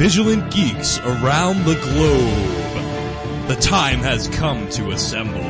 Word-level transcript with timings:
vigilant 0.00 0.50
geeks 0.50 0.98
around 1.00 1.62
the 1.66 1.74
globe. 1.74 3.48
The 3.48 3.56
time 3.56 3.98
has 3.98 4.28
come 4.28 4.66
to 4.70 4.92
assemble 4.92 5.42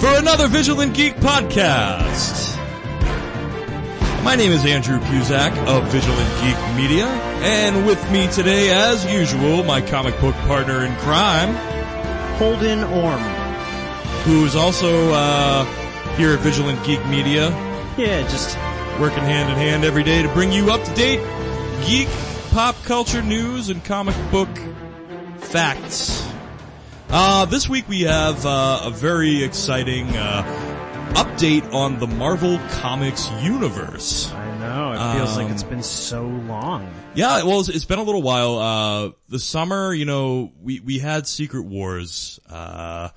for 0.00 0.08
another 0.18 0.48
Vigilant 0.48 0.92
Geek 0.92 1.14
podcast. 1.18 2.56
My 4.24 4.34
name 4.34 4.50
is 4.50 4.64
Andrew 4.66 4.98
Puzak 4.98 5.56
of 5.68 5.86
Vigilant 5.92 6.28
Geek 6.40 6.76
Media, 6.76 7.06
and 7.44 7.86
with 7.86 8.10
me 8.10 8.26
today, 8.26 8.70
as 8.72 9.06
usual, 9.06 9.62
my 9.62 9.80
comic 9.80 10.18
book 10.18 10.34
partner 10.48 10.84
in 10.84 10.96
crime, 10.96 11.54
Holden 12.38 12.82
Orm. 12.82 13.22
who's 14.24 14.56
also 14.56 15.12
uh, 15.12 15.64
here 16.16 16.32
at 16.32 16.40
Vigilant 16.40 16.84
Geek 16.84 17.06
Media, 17.06 17.50
Yeah, 17.96 18.22
just 18.22 18.56
working 18.98 19.22
hand 19.22 19.48
in 19.48 19.56
hand 19.58 19.84
every 19.84 20.02
day 20.02 20.22
to 20.22 20.28
bring 20.30 20.50
you 20.50 20.72
up 20.72 20.82
to 20.82 20.94
date 20.96 21.20
geek 21.86 22.08
pop 22.54 22.80
culture 22.84 23.20
news 23.20 23.68
and 23.68 23.84
comic 23.84 24.14
book 24.30 24.48
facts. 25.38 26.24
Uh, 27.10 27.44
this 27.46 27.68
week 27.68 27.88
we 27.88 28.02
have 28.02 28.46
uh, 28.46 28.82
a 28.84 28.90
very 28.92 29.42
exciting 29.42 30.06
uh, 30.10 30.44
update 31.14 31.74
on 31.74 31.98
the 31.98 32.06
Marvel 32.06 32.60
Comics 32.70 33.28
universe. 33.42 34.30
I 34.30 34.58
know 34.58 34.92
it 34.92 35.16
feels 35.16 35.36
like 35.36 35.46
Um, 35.46 35.52
it's 35.52 35.64
been 35.64 35.82
so 35.82 36.22
long. 36.22 36.94
Yeah, 37.16 37.42
well, 37.42 37.58
it's, 37.58 37.68
it's 37.70 37.86
been 37.86 37.98
a 37.98 38.04
little 38.04 38.22
while. 38.22 38.58
Uh, 38.58 39.10
the 39.28 39.40
summer, 39.40 39.92
you 39.92 40.04
know, 40.04 40.52
we, 40.62 40.78
we 40.78 41.00
had 41.00 41.26
Secret 41.26 41.62
Wars, 41.62 42.38
uh, 42.48 43.08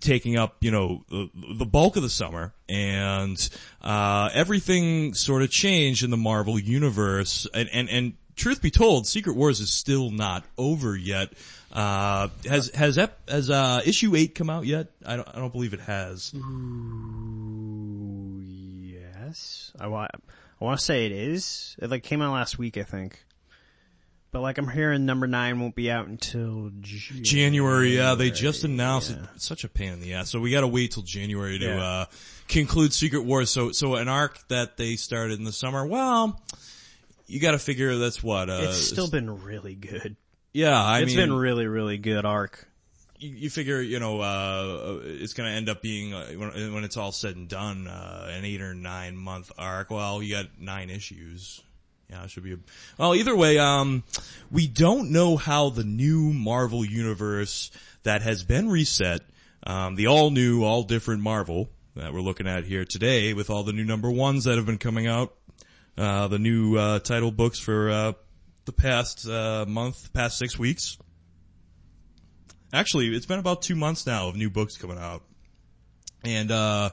taking 0.00 0.38
up, 0.38 0.56
you 0.62 0.70
know, 0.70 1.04
the, 1.10 1.28
the 1.58 1.66
bulk 1.66 1.96
of 1.96 2.02
the 2.02 2.08
summer 2.08 2.54
and, 2.70 3.46
uh, 3.82 4.30
everything 4.32 5.12
sort 5.12 5.42
of 5.42 5.50
changed 5.50 6.02
in 6.02 6.08
the 6.10 6.16
Marvel 6.16 6.58
universe 6.58 7.46
and, 7.52 7.68
and, 7.70 7.90
and 7.90 8.14
truth 8.36 8.60
be 8.62 8.70
told, 8.70 9.06
Secret 9.06 9.36
Wars 9.36 9.60
is 9.60 9.70
still 9.70 10.10
not 10.10 10.44
over 10.58 10.96
yet. 10.96 11.32
Uh, 11.72 12.28
has, 12.48 12.70
has, 12.74 12.96
has, 13.28 13.50
uh, 13.50 13.80
issue 13.84 14.14
eight 14.14 14.34
come 14.34 14.50
out 14.50 14.64
yet? 14.66 14.88
I 15.04 15.16
don't, 15.16 15.28
I 15.28 15.38
don't 15.38 15.52
believe 15.52 15.74
it 15.74 15.80
has. 15.80 16.32
Ooh, 16.34 18.40
yes. 18.42 19.72
I 19.78 19.86
want. 19.88 20.10
I 20.60 20.64
want 20.64 20.78
to 20.78 20.84
say 20.84 21.06
it 21.06 21.12
is. 21.12 21.76
It 21.80 21.90
like 21.90 22.02
came 22.04 22.22
out 22.22 22.32
last 22.32 22.58
week, 22.58 22.78
I 22.78 22.84
think. 22.84 23.24
But 24.30 24.40
like 24.40 24.58
I'm 24.58 24.68
hearing 24.68 25.04
number 25.06 25.26
nine 25.28 25.60
won't 25.60 25.74
be 25.76 25.90
out 25.90 26.06
until 26.08 26.70
January. 26.80 27.22
January, 27.22 27.96
yeah, 27.96 28.14
they 28.16 28.30
just 28.30 28.64
announced 28.64 29.10
it. 29.12 29.18
It's 29.36 29.46
such 29.46 29.62
a 29.64 29.68
pain 29.68 29.92
in 29.92 30.00
the 30.00 30.14
ass. 30.14 30.30
So 30.30 30.40
we 30.40 30.50
gotta 30.50 30.66
wait 30.66 30.90
till 30.92 31.02
January 31.04 31.58
to, 31.58 31.64
Yeah. 31.66 31.82
uh, 31.82 32.06
conclude 32.48 32.92
Secret 32.92 33.24
Wars. 33.24 33.50
So, 33.50 33.70
so 33.72 33.94
an 33.94 34.08
arc 34.08 34.38
that 34.48 34.76
they 34.76 34.96
started 34.96 35.38
in 35.38 35.44
the 35.44 35.52
summer, 35.52 35.86
well, 35.86 36.40
you 37.26 37.40
gotta 37.40 37.58
figure 37.58 37.96
that's 37.96 38.22
what, 38.22 38.48
uh, 38.50 38.60
It's 38.64 38.78
still 38.86 39.08
been 39.10 39.42
really 39.44 39.74
good. 39.74 40.16
yeah, 40.52 40.82
I 40.82 41.00
It's 41.00 41.14
mean, 41.14 41.28
been 41.28 41.32
really, 41.36 41.66
really 41.66 41.98
good 41.98 42.24
arc. 42.24 42.68
you, 43.18 43.30
you 43.30 43.50
figure, 43.50 43.80
you 43.80 43.98
know, 44.00 44.20
uh, 44.20 45.00
it's 45.04 45.32
gonna 45.34 45.50
end 45.50 45.68
up 45.68 45.82
being, 45.82 46.12
uh, 46.14 46.26
when, 46.32 46.74
when 46.74 46.84
it's 46.84 46.96
all 46.96 47.12
said 47.12 47.36
and 47.36 47.48
done, 47.48 47.86
uh, 47.88 48.28
an 48.30 48.44
eight 48.44 48.60
or 48.60 48.74
nine 48.74 49.16
month 49.16 49.50
arc. 49.58 49.90
Well, 49.90 50.22
you 50.22 50.34
got 50.34 50.46
nine 50.60 50.90
issues. 50.90 51.60
Yeah, 52.10 52.24
it 52.24 52.30
should 52.30 52.44
be 52.44 52.52
a, 52.52 52.58
well, 52.98 53.14
either 53.14 53.34
way, 53.34 53.58
um, 53.58 54.02
we 54.50 54.66
don't 54.68 55.10
know 55.10 55.36
how 55.36 55.70
the 55.70 55.84
new 55.84 56.32
Marvel 56.34 56.84
universe 56.84 57.70
that 58.02 58.20
has 58.22 58.44
been 58.44 58.68
reset, 58.68 59.22
um, 59.66 59.94
the 59.96 60.06
all 60.08 60.30
new, 60.30 60.62
all 60.64 60.82
different 60.82 61.22
Marvel 61.22 61.70
that 61.96 62.12
we're 62.12 62.20
looking 62.20 62.46
at 62.46 62.64
here 62.64 62.84
today 62.84 63.32
with 63.32 63.48
all 63.48 63.62
the 63.62 63.72
new 63.72 63.84
number 63.84 64.10
ones 64.10 64.44
that 64.44 64.56
have 64.56 64.66
been 64.66 64.78
coming 64.78 65.06
out, 65.06 65.32
uh, 65.96 66.28
the 66.28 66.38
new, 66.38 66.76
uh, 66.76 66.98
title 66.98 67.30
books 67.30 67.58
for, 67.58 67.90
uh, 67.90 68.12
the 68.64 68.72
past, 68.72 69.28
uh, 69.28 69.64
month, 69.66 70.12
past 70.12 70.38
six 70.38 70.58
weeks. 70.58 70.98
Actually, 72.72 73.14
it's 73.14 73.26
been 73.26 73.38
about 73.38 73.62
two 73.62 73.76
months 73.76 74.06
now 74.06 74.28
of 74.28 74.36
new 74.36 74.50
books 74.50 74.76
coming 74.76 74.98
out. 74.98 75.22
And, 76.24 76.50
uh, 76.50 76.90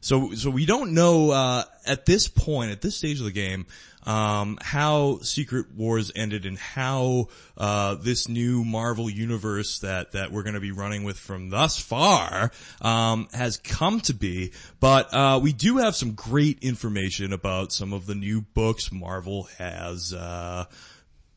so, 0.00 0.32
so 0.32 0.50
we 0.50 0.64
don't 0.64 0.94
know, 0.94 1.30
uh, 1.30 1.64
at 1.86 2.06
this 2.06 2.26
point, 2.26 2.70
at 2.70 2.80
this 2.80 2.96
stage 2.96 3.18
of 3.18 3.26
the 3.26 3.32
game, 3.32 3.66
um, 4.04 4.58
how 4.62 5.18
Secret 5.20 5.74
Wars 5.76 6.10
ended 6.16 6.46
and 6.46 6.58
how, 6.58 7.28
uh, 7.58 7.96
this 7.96 8.26
new 8.26 8.64
Marvel 8.64 9.10
universe 9.10 9.80
that, 9.80 10.12
that 10.12 10.32
we're 10.32 10.42
gonna 10.42 10.60
be 10.60 10.72
running 10.72 11.04
with 11.04 11.18
from 11.18 11.50
thus 11.50 11.78
far, 11.78 12.50
um, 12.80 13.28
has 13.34 13.58
come 13.58 14.00
to 14.00 14.14
be. 14.14 14.52
But, 14.80 15.12
uh, 15.12 15.38
we 15.42 15.52
do 15.52 15.76
have 15.76 15.94
some 15.94 16.12
great 16.12 16.60
information 16.62 17.34
about 17.34 17.72
some 17.72 17.92
of 17.92 18.06
the 18.06 18.14
new 18.14 18.40
books 18.40 18.90
Marvel 18.90 19.48
has, 19.58 20.14
uh, 20.14 20.64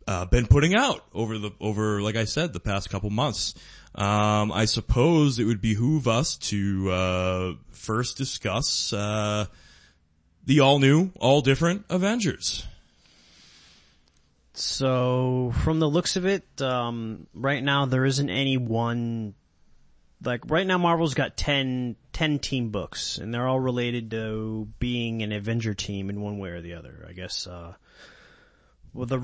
uh, 0.07 0.25
been 0.25 0.47
putting 0.47 0.75
out 0.75 1.03
over 1.13 1.37
the 1.37 1.51
over 1.61 2.01
like 2.01 2.15
I 2.15 2.25
said 2.25 2.53
the 2.53 2.59
past 2.59 2.89
couple 2.89 3.09
months. 3.09 3.53
Um, 3.95 4.51
I 4.51 4.65
suppose 4.65 5.37
it 5.37 5.45
would 5.45 5.61
behoove 5.61 6.07
us 6.07 6.37
to 6.37 6.91
uh, 6.91 7.53
first 7.69 8.17
discuss 8.17 8.91
uh, 8.91 9.45
the 10.45 10.61
all 10.61 10.79
new, 10.79 11.11
all 11.19 11.41
different 11.41 11.85
Avengers. 11.89 12.65
So 14.53 15.53
from 15.63 15.79
the 15.79 15.89
looks 15.89 16.15
of 16.15 16.25
it, 16.25 16.61
um, 16.61 17.27
right 17.33 17.63
now 17.63 17.85
there 17.85 18.05
isn't 18.05 18.29
any 18.29 18.57
one. 18.57 19.35
Like 20.23 20.49
right 20.49 20.65
now, 20.65 20.77
Marvel's 20.77 21.15
got 21.15 21.35
10, 21.35 21.95
10 22.13 22.39
team 22.39 22.69
books, 22.69 23.17
and 23.17 23.33
they're 23.33 23.47
all 23.47 23.59
related 23.59 24.09
to 24.11 24.69
being 24.79 25.21
an 25.21 25.31
Avenger 25.31 25.73
team 25.73 26.09
in 26.09 26.21
one 26.21 26.39
way 26.39 26.49
or 26.49 26.61
the 26.61 26.75
other. 26.75 27.05
I 27.07 27.13
guess. 27.13 27.45
Uh, 27.45 27.73
well, 28.93 29.05
the 29.05 29.19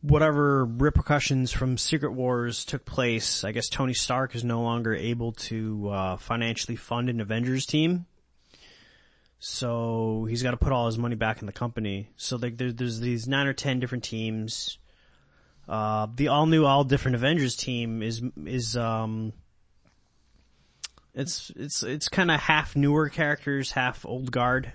whatever 0.00 0.64
repercussions 0.64 1.52
from 1.52 1.78
Secret 1.78 2.12
Wars 2.12 2.64
took 2.64 2.84
place, 2.84 3.44
I 3.44 3.52
guess 3.52 3.68
Tony 3.68 3.94
Stark 3.94 4.34
is 4.34 4.44
no 4.44 4.62
longer 4.62 4.94
able 4.94 5.32
to 5.32 5.88
uh, 5.88 6.16
financially 6.16 6.76
fund 6.76 7.08
an 7.08 7.20
Avengers 7.20 7.66
team. 7.66 8.06
So 9.38 10.26
he's 10.28 10.42
got 10.42 10.52
to 10.52 10.56
put 10.56 10.72
all 10.72 10.86
his 10.86 10.98
money 10.98 11.14
back 11.14 11.40
in 11.40 11.46
the 11.46 11.52
company. 11.52 12.10
So 12.16 12.36
like 12.36 12.56
there, 12.56 12.72
there's 12.72 13.00
these 13.00 13.28
nine 13.28 13.46
or 13.46 13.52
ten 13.52 13.80
different 13.80 14.04
teams. 14.04 14.78
Uh, 15.68 16.06
the 16.14 16.28
all 16.28 16.46
new, 16.46 16.64
all 16.64 16.84
different 16.84 17.16
Avengers 17.16 17.56
team 17.56 18.02
is 18.02 18.22
is 18.44 18.76
um, 18.76 19.32
it's 21.14 21.50
it's 21.56 21.82
it's 21.82 22.08
kind 22.08 22.30
of 22.30 22.40
half 22.40 22.76
newer 22.76 23.08
characters, 23.08 23.72
half 23.72 24.06
old 24.06 24.30
guard. 24.30 24.72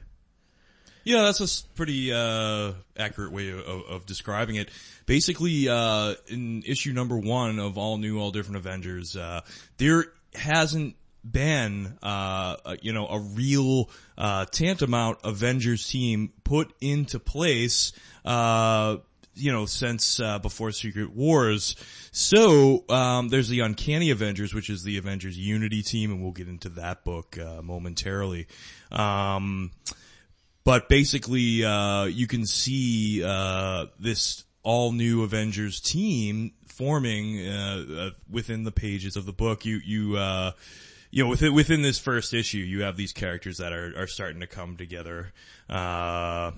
Yeah, 1.04 1.24
that's 1.24 1.40
a 1.40 1.68
pretty 1.76 2.14
uh, 2.14 2.74
accurate 2.98 3.32
way 3.32 3.50
of, 3.50 3.60
of 3.66 4.06
describing 4.06 4.56
it. 4.56 4.70
Basically, 5.06 5.68
uh, 5.68 6.16
in 6.28 6.64
issue 6.64 6.94
number 6.94 7.18
one 7.18 7.60
of 7.60 7.78
all 7.78 7.98
new, 7.98 8.20
all 8.20 8.32
different 8.32 8.58
Avengers, 8.58 9.16
uh, 9.16 9.42
there 9.78 10.06
hasn't 10.36 10.96
been, 11.30 11.98
uh, 12.02 12.56
you 12.82 12.94
know, 12.94 13.08
a 13.08 13.20
real 13.20 13.90
uh, 14.18 14.46
tantamount 14.46 15.20
Avengers 15.24 15.88
team 15.88 16.32
put 16.44 16.74
into 16.82 17.20
place. 17.20 17.94
Uh, 18.24 18.98
you 19.34 19.52
know, 19.52 19.66
since 19.66 20.20
uh, 20.20 20.40
before 20.40 20.72
Secret 20.72 21.16
Wars. 21.16 21.78
So 22.12 22.84
um, 22.90 23.30
there's 23.30 23.48
the 23.48 23.62
Uncanny 23.62 24.12
Avengers, 24.12 24.54
which 24.54 24.70
is 24.70 24.84
the 24.84 24.98
Avengers 24.98 25.38
Unity 25.38 25.82
team, 25.82 26.12
and 26.12 26.22
we'll 26.22 26.34
get 26.34 26.50
into 26.50 26.68
that 26.70 27.06
book 27.06 27.38
uh, 27.40 27.62
momentarily. 27.62 28.48
Um, 28.92 29.72
but 30.64 30.90
basically, 30.90 31.64
uh, 31.64 32.06
you 32.06 32.28
can 32.28 32.46
see, 32.46 33.24
uh, 33.24 33.88
this 34.00 34.44
all 34.64 34.92
new 34.92 35.24
Avengers 35.24 35.80
team 35.82 36.54
forming, 36.68 37.48
uh, 37.48 37.86
uh, 37.98 38.10
within 38.30 38.64
the 38.64 38.72
pages 38.72 39.16
of 39.16 39.26
the 39.26 39.34
book. 39.34 39.66
You, 39.66 39.80
you, 39.84 40.18
uh, 40.18 40.52
you 41.10 41.24
know, 41.24 41.30
within, 41.30 41.54
within 41.54 41.82
this 41.82 42.00
first 42.00 42.34
issue, 42.34 42.60
you 42.60 42.84
have 42.84 42.96
these 42.96 43.12
characters 43.12 43.58
that 43.58 43.74
are, 43.74 43.94
are 43.98 44.08
starting 44.08 44.40
to 44.42 44.48
come 44.48 44.78
together. 44.78 45.34
Uh, 45.70 46.52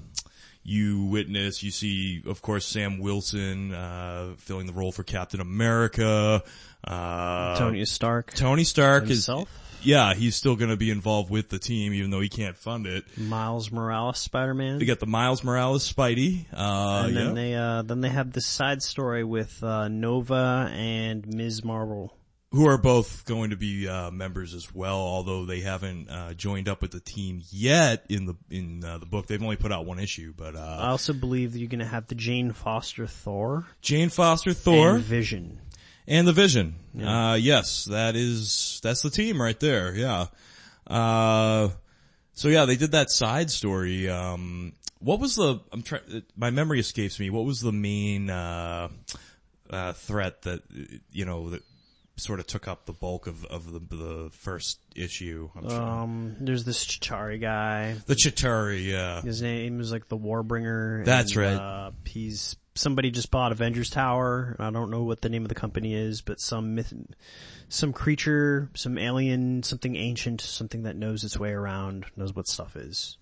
you 0.63 1.05
witness, 1.05 1.61
you 1.61 1.71
see, 1.71 2.21
of 2.25 2.41
course, 2.41 2.65
Sam 2.65 2.99
Wilson, 2.99 3.73
uh, 3.73 4.33
filling 4.37 4.65
the 4.65 4.73
role 4.73 4.91
for 4.91 5.03
Captain 5.03 5.41
America. 5.41 6.41
Uh, 6.85 7.57
Tony 7.57 7.83
Stark 7.85 8.33
Tony 8.33 8.63
Stark 8.63 9.07
himself, 9.07 9.49
is, 9.49 9.62
yeah, 9.83 10.13
he's 10.13 10.35
still 10.35 10.55
gonna 10.55 10.77
be 10.77 10.89
involved 10.89 11.29
with 11.29 11.49
the 11.49 11.59
team, 11.59 11.93
even 11.93 12.09
though 12.09 12.21
he 12.21 12.29
can't 12.29 12.57
fund 12.57 12.87
it. 12.87 13.05
Miles 13.17 13.71
Morales, 13.71 14.19
Spider 14.19 14.53
Man. 14.53 14.79
They 14.79 14.85
got 14.85 14.99
the 14.99 15.05
Miles 15.05 15.43
Morales 15.43 15.91
Spidey. 15.91 16.45
Uh, 16.53 17.03
and 17.07 17.15
then 17.15 17.27
yeah. 17.27 17.33
they 17.33 17.55
uh 17.55 17.81
then 17.83 18.01
they 18.01 18.09
have 18.09 18.31
this 18.31 18.45
side 18.45 18.81
story 18.81 19.23
with 19.23 19.63
uh 19.63 19.87
Nova 19.87 20.69
and 20.73 21.27
Ms. 21.27 21.63
Marvel. 21.63 22.15
who 22.51 22.67
are 22.67 22.77
both 22.77 23.25
going 23.25 23.49
to 23.49 23.55
be 23.55 23.87
uh, 23.87 24.11
members 24.11 24.53
as 24.53 24.73
well, 24.73 24.97
although 24.99 25.43
they 25.45 25.61
haven't 25.61 26.07
uh, 26.07 26.33
joined 26.35 26.69
up 26.69 26.83
with 26.83 26.91
the 26.91 26.99
team 26.99 27.41
yet 27.49 28.05
in 28.09 28.27
the 28.27 28.35
in 28.51 28.83
uh, 28.85 28.99
the 28.99 29.07
book. 29.07 29.25
They've 29.25 29.41
only 29.41 29.55
put 29.55 29.71
out 29.71 29.85
one 29.87 29.97
issue, 29.99 30.33
but 30.37 30.55
uh, 30.55 30.77
I 30.81 30.89
also 30.89 31.13
believe 31.13 31.53
that 31.53 31.59
you're 31.59 31.67
gonna 31.67 31.85
have 31.85 32.07
the 32.07 32.15
Jane 32.15 32.51
Foster 32.51 33.07
Thor 33.07 33.65
Jane 33.81 34.09
Foster, 34.09 34.53
Thor, 34.53 34.95
and 34.95 35.03
Vision. 35.03 35.59
And 36.07 36.27
the 36.27 36.33
Vision. 36.33 36.75
Uh, 37.01 37.37
yes, 37.39 37.85
that 37.85 38.15
is 38.15 38.79
that's 38.83 39.01
the 39.01 39.09
team 39.09 39.41
right 39.41 39.59
there. 39.59 39.95
Yeah. 39.95 40.25
Uh, 40.85 41.69
So 42.33 42.47
yeah, 42.47 42.65
they 42.65 42.75
did 42.75 42.91
that 42.91 43.11
side 43.11 43.51
story. 43.51 44.09
Um, 44.09 44.73
what 44.99 45.19
was 45.19 45.35
the? 45.35 45.59
I'm 45.71 45.83
trying. 45.83 46.23
My 46.35 46.49
memory 46.49 46.79
escapes 46.79 47.19
me. 47.19 47.29
What 47.29 47.45
was 47.45 47.59
the 47.59 47.71
main 47.71 48.29
uh, 48.29 48.89
uh, 49.69 49.93
threat 49.93 50.41
that 50.43 50.61
you 51.11 51.25
know 51.25 51.51
that 51.51 51.61
sort 52.15 52.39
of 52.39 52.47
took 52.47 52.67
up 52.67 52.85
the 52.85 52.93
bulk 52.93 53.27
of 53.27 53.45
of 53.45 53.71
the, 53.71 53.79
the 53.79 54.29
first 54.31 54.79
issue? 54.95 55.49
I'm 55.55 55.69
sure. 55.69 55.81
Um, 55.81 56.35
there's 56.39 56.63
this 56.63 56.83
Chitauri 56.85 57.39
guy. 57.39 57.95
the 58.07 58.15
Chitauri, 58.15 58.85
yeah. 58.85 59.21
His 59.21 59.41
name 59.41 59.79
is 59.79 59.91
like 59.91 60.07
the 60.07 60.17
Warbringer. 60.17 61.05
That's 61.05 61.35
and, 61.35 61.45
right. 61.45 61.55
Uh, 61.55 61.91
he's 62.05 62.55
somebody 62.75 63.11
just 63.11 63.31
bought 63.31 63.51
Avengers 63.51 63.89
Tower. 63.89 64.55
I 64.59 64.71
don't 64.71 64.91
know 64.91 65.03
what 65.03 65.21
the 65.21 65.29
name 65.29 65.43
of 65.43 65.49
the 65.49 65.55
company 65.55 65.93
is, 65.93 66.21
but 66.21 66.39
some 66.39 66.75
myth, 66.75 66.93
some 67.69 67.93
creature, 67.93 68.69
some 68.73 68.97
alien, 68.97 69.63
something 69.63 69.95
ancient, 69.95 70.41
something 70.41 70.83
that 70.83 70.95
knows 70.95 71.23
its 71.23 71.37
way 71.37 71.51
around, 71.51 72.05
knows 72.15 72.35
what 72.35 72.47
stuff 72.47 72.75
is. 72.75 73.17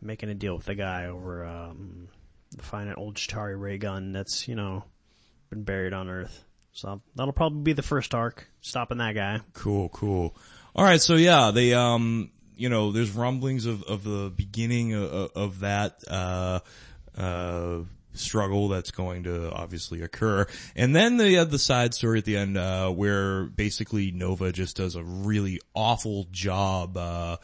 Making 0.00 0.30
a 0.30 0.34
deal 0.34 0.56
with 0.56 0.66
the 0.66 0.74
guy 0.74 1.06
over 1.06 1.44
um, 1.44 2.08
find 2.58 2.88
an 2.88 2.94
old 2.94 3.16
Chitauri 3.16 3.60
ray 3.60 3.78
gun 3.78 4.12
that's 4.12 4.46
you 4.46 4.54
know 4.54 4.84
been 5.50 5.64
buried 5.64 5.92
on 5.92 6.08
Earth. 6.08 6.44
So 6.72 7.02
that'll 7.16 7.32
probably 7.32 7.62
be 7.62 7.72
the 7.72 7.82
first 7.82 8.14
arc, 8.14 8.46
stopping 8.60 8.98
that 8.98 9.14
guy. 9.14 9.40
Cool, 9.52 9.88
cool. 9.88 10.36
All 10.76 10.84
right, 10.84 11.00
so 11.00 11.16
yeah, 11.16 11.50
they 11.50 11.74
um, 11.74 12.30
you 12.56 12.68
know, 12.68 12.92
there's 12.92 13.10
rumblings 13.10 13.66
of 13.66 13.82
of 13.84 14.04
the 14.04 14.30
beginning 14.34 14.92
of, 14.94 15.32
of 15.34 15.60
that 15.60 16.02
uh 16.08 16.60
uh 17.16 17.80
struggle 18.18 18.68
that's 18.68 18.90
going 18.90 19.24
to 19.24 19.52
obviously 19.52 20.02
occur. 20.02 20.46
And 20.76 20.94
then 20.94 21.16
they 21.16 21.34
had 21.34 21.50
the 21.50 21.58
side 21.58 21.94
story 21.94 22.18
at 22.18 22.24
the 22.24 22.36
end 22.36 22.56
uh 22.56 22.90
where 22.90 23.44
basically 23.44 24.10
Nova 24.10 24.52
just 24.52 24.76
does 24.76 24.96
a 24.96 25.02
really 25.02 25.60
awful 25.74 26.26
job 26.30 26.96
uh 26.96 27.36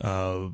uh 0.00 0.48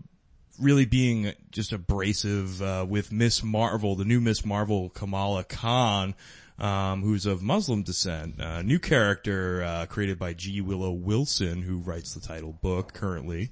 really 0.61 0.85
being 0.85 1.33
just 1.51 1.73
abrasive 1.73 2.61
uh, 2.63 2.85
with 2.89 3.11
Miss 3.11 3.43
Marvel, 3.43 3.97
the 3.97 4.05
new 4.05 4.21
Miss 4.21 4.45
Marvel, 4.45 4.91
Kamala 4.91 5.43
Khan, 5.43 6.15
um, 6.59 7.03
who's 7.03 7.27
of 7.27 7.43
Muslim 7.43 7.83
descent. 7.83 8.41
Uh, 8.41 8.63
new 8.63 8.79
character 8.79 9.63
uh, 9.63 9.87
created 9.87 10.19
by 10.19 10.35
G. 10.35 10.61
Willow 10.61 10.93
Wilson, 10.93 11.63
who 11.63 11.79
writes 11.79 12.15
the 12.15 12.21
title 12.21 12.53
book 12.53 12.93
currently, 12.93 13.51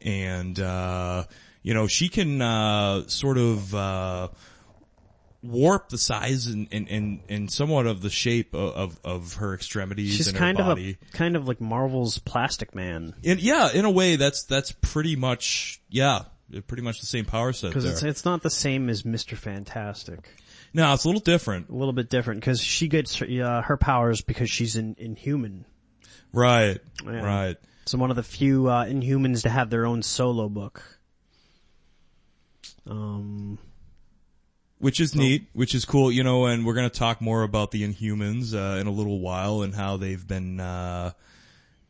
and 0.00 0.58
uh, 0.58 1.24
you 1.62 1.74
know 1.74 1.86
she 1.86 2.08
can 2.08 2.40
uh, 2.40 3.06
sort 3.06 3.38
of. 3.38 3.74
Warp 5.40 5.88
the 5.88 5.98
size 5.98 6.46
and, 6.48 6.66
and, 6.72 6.88
and, 6.88 7.20
and 7.28 7.50
somewhat 7.52 7.86
of 7.86 8.02
the 8.02 8.10
shape 8.10 8.54
of, 8.54 8.74
of, 8.74 9.00
of 9.04 9.34
her 9.34 9.54
extremities 9.54 10.16
She's 10.16 10.26
and 10.28 10.36
her 10.36 10.40
kind 10.40 10.58
body. 10.58 10.98
of 11.00 11.08
a 11.14 11.16
kind 11.16 11.36
of 11.36 11.46
like 11.46 11.60
Marvel's 11.60 12.18
Plastic 12.18 12.74
Man. 12.74 13.14
In, 13.22 13.38
yeah, 13.40 13.70
in 13.72 13.84
a 13.84 13.90
way, 13.90 14.16
that's 14.16 14.42
that's 14.44 14.72
pretty 14.72 15.14
much 15.14 15.80
yeah, 15.90 16.22
pretty 16.66 16.82
much 16.82 16.98
the 17.00 17.06
same 17.06 17.24
power 17.24 17.52
set 17.52 17.68
Because 17.68 17.84
there. 17.84 17.92
it's 17.92 18.02
it's 18.02 18.24
not 18.24 18.42
the 18.42 18.50
same 18.50 18.88
as 18.88 19.04
Mister 19.04 19.36
Fantastic. 19.36 20.28
no, 20.74 20.92
it's 20.92 21.04
a 21.04 21.08
little 21.08 21.20
different, 21.20 21.68
A 21.68 21.74
little 21.74 21.92
bit 21.92 22.10
different 22.10 22.40
because 22.40 22.60
she 22.60 22.88
gets 22.88 23.16
her, 23.18 23.26
uh, 23.44 23.62
her 23.62 23.76
powers 23.76 24.22
because 24.22 24.50
she's 24.50 24.74
in 24.74 24.96
Inhuman. 24.98 25.64
right? 26.32 26.78
Yeah. 27.04 27.20
Right. 27.24 27.56
So 27.86 27.96
one 27.96 28.10
of 28.10 28.16
the 28.16 28.24
few 28.24 28.66
uh, 28.66 28.86
Inhumans 28.86 29.42
to 29.44 29.50
have 29.50 29.70
their 29.70 29.86
own 29.86 30.02
solo 30.02 30.48
book. 30.48 30.82
Um, 32.86 33.58
Which 34.80 35.00
is 35.00 35.16
neat, 35.16 35.48
which 35.54 35.74
is 35.74 35.84
cool, 35.84 36.12
you 36.12 36.22
know, 36.22 36.46
and 36.46 36.64
we're 36.64 36.74
gonna 36.74 36.88
talk 36.88 37.20
more 37.20 37.42
about 37.42 37.72
the 37.72 37.82
Inhumans, 37.82 38.54
uh, 38.54 38.78
in 38.78 38.86
a 38.86 38.92
little 38.92 39.18
while 39.18 39.62
and 39.62 39.74
how 39.74 39.96
they've 39.96 40.26
been, 40.26 40.60
uh, 40.60 41.12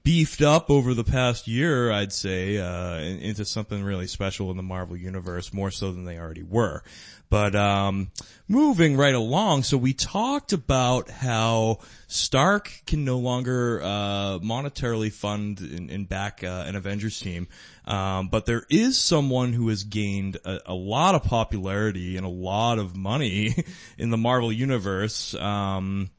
beefed 0.04 0.40
up 0.40 0.70
over 0.70 0.94
the 0.94 1.04
past 1.04 1.46
year, 1.46 1.92
I'd 1.92 2.14
say, 2.14 2.56
uh, 2.56 2.98
into 2.98 3.44
something 3.44 3.82
really 3.82 4.06
special 4.06 4.50
in 4.50 4.56
the 4.56 4.62
Marvel 4.62 4.96
Universe, 4.96 5.52
more 5.52 5.70
so 5.70 5.92
than 5.92 6.04
they 6.06 6.18
already 6.18 6.42
were. 6.42 6.82
But, 7.30 7.54
um, 7.54 8.10
moving 8.46 8.96
right 8.96 9.14
along, 9.14 9.64
so 9.64 9.76
we 9.76 9.92
talked 9.92 10.52
about 10.52 11.10
how 11.10 11.78
Stark 12.06 12.82
can 12.86 13.04
no 13.04 13.18
longer, 13.18 13.82
uh, 13.82 14.38
monetarily 14.38 15.12
fund 15.12 15.60
and, 15.60 15.90
and 15.90 16.08
back, 16.08 16.42
uh, 16.42 16.64
an 16.66 16.74
Avengers 16.74 17.20
team. 17.20 17.48
Um, 17.86 18.28
but 18.28 18.46
there 18.46 18.64
is 18.70 18.98
someone 18.98 19.52
who 19.52 19.68
has 19.68 19.84
gained 19.84 20.36
a, 20.44 20.60
a 20.66 20.74
lot 20.74 21.14
of 21.14 21.22
popularity 21.22 22.16
and 22.16 22.24
a 22.24 22.30
lot 22.30 22.78
of 22.78 22.96
money 22.96 23.54
in 23.98 24.10
the 24.10 24.18
Marvel 24.18 24.52
Universe, 24.52 25.34
um, 25.34 26.10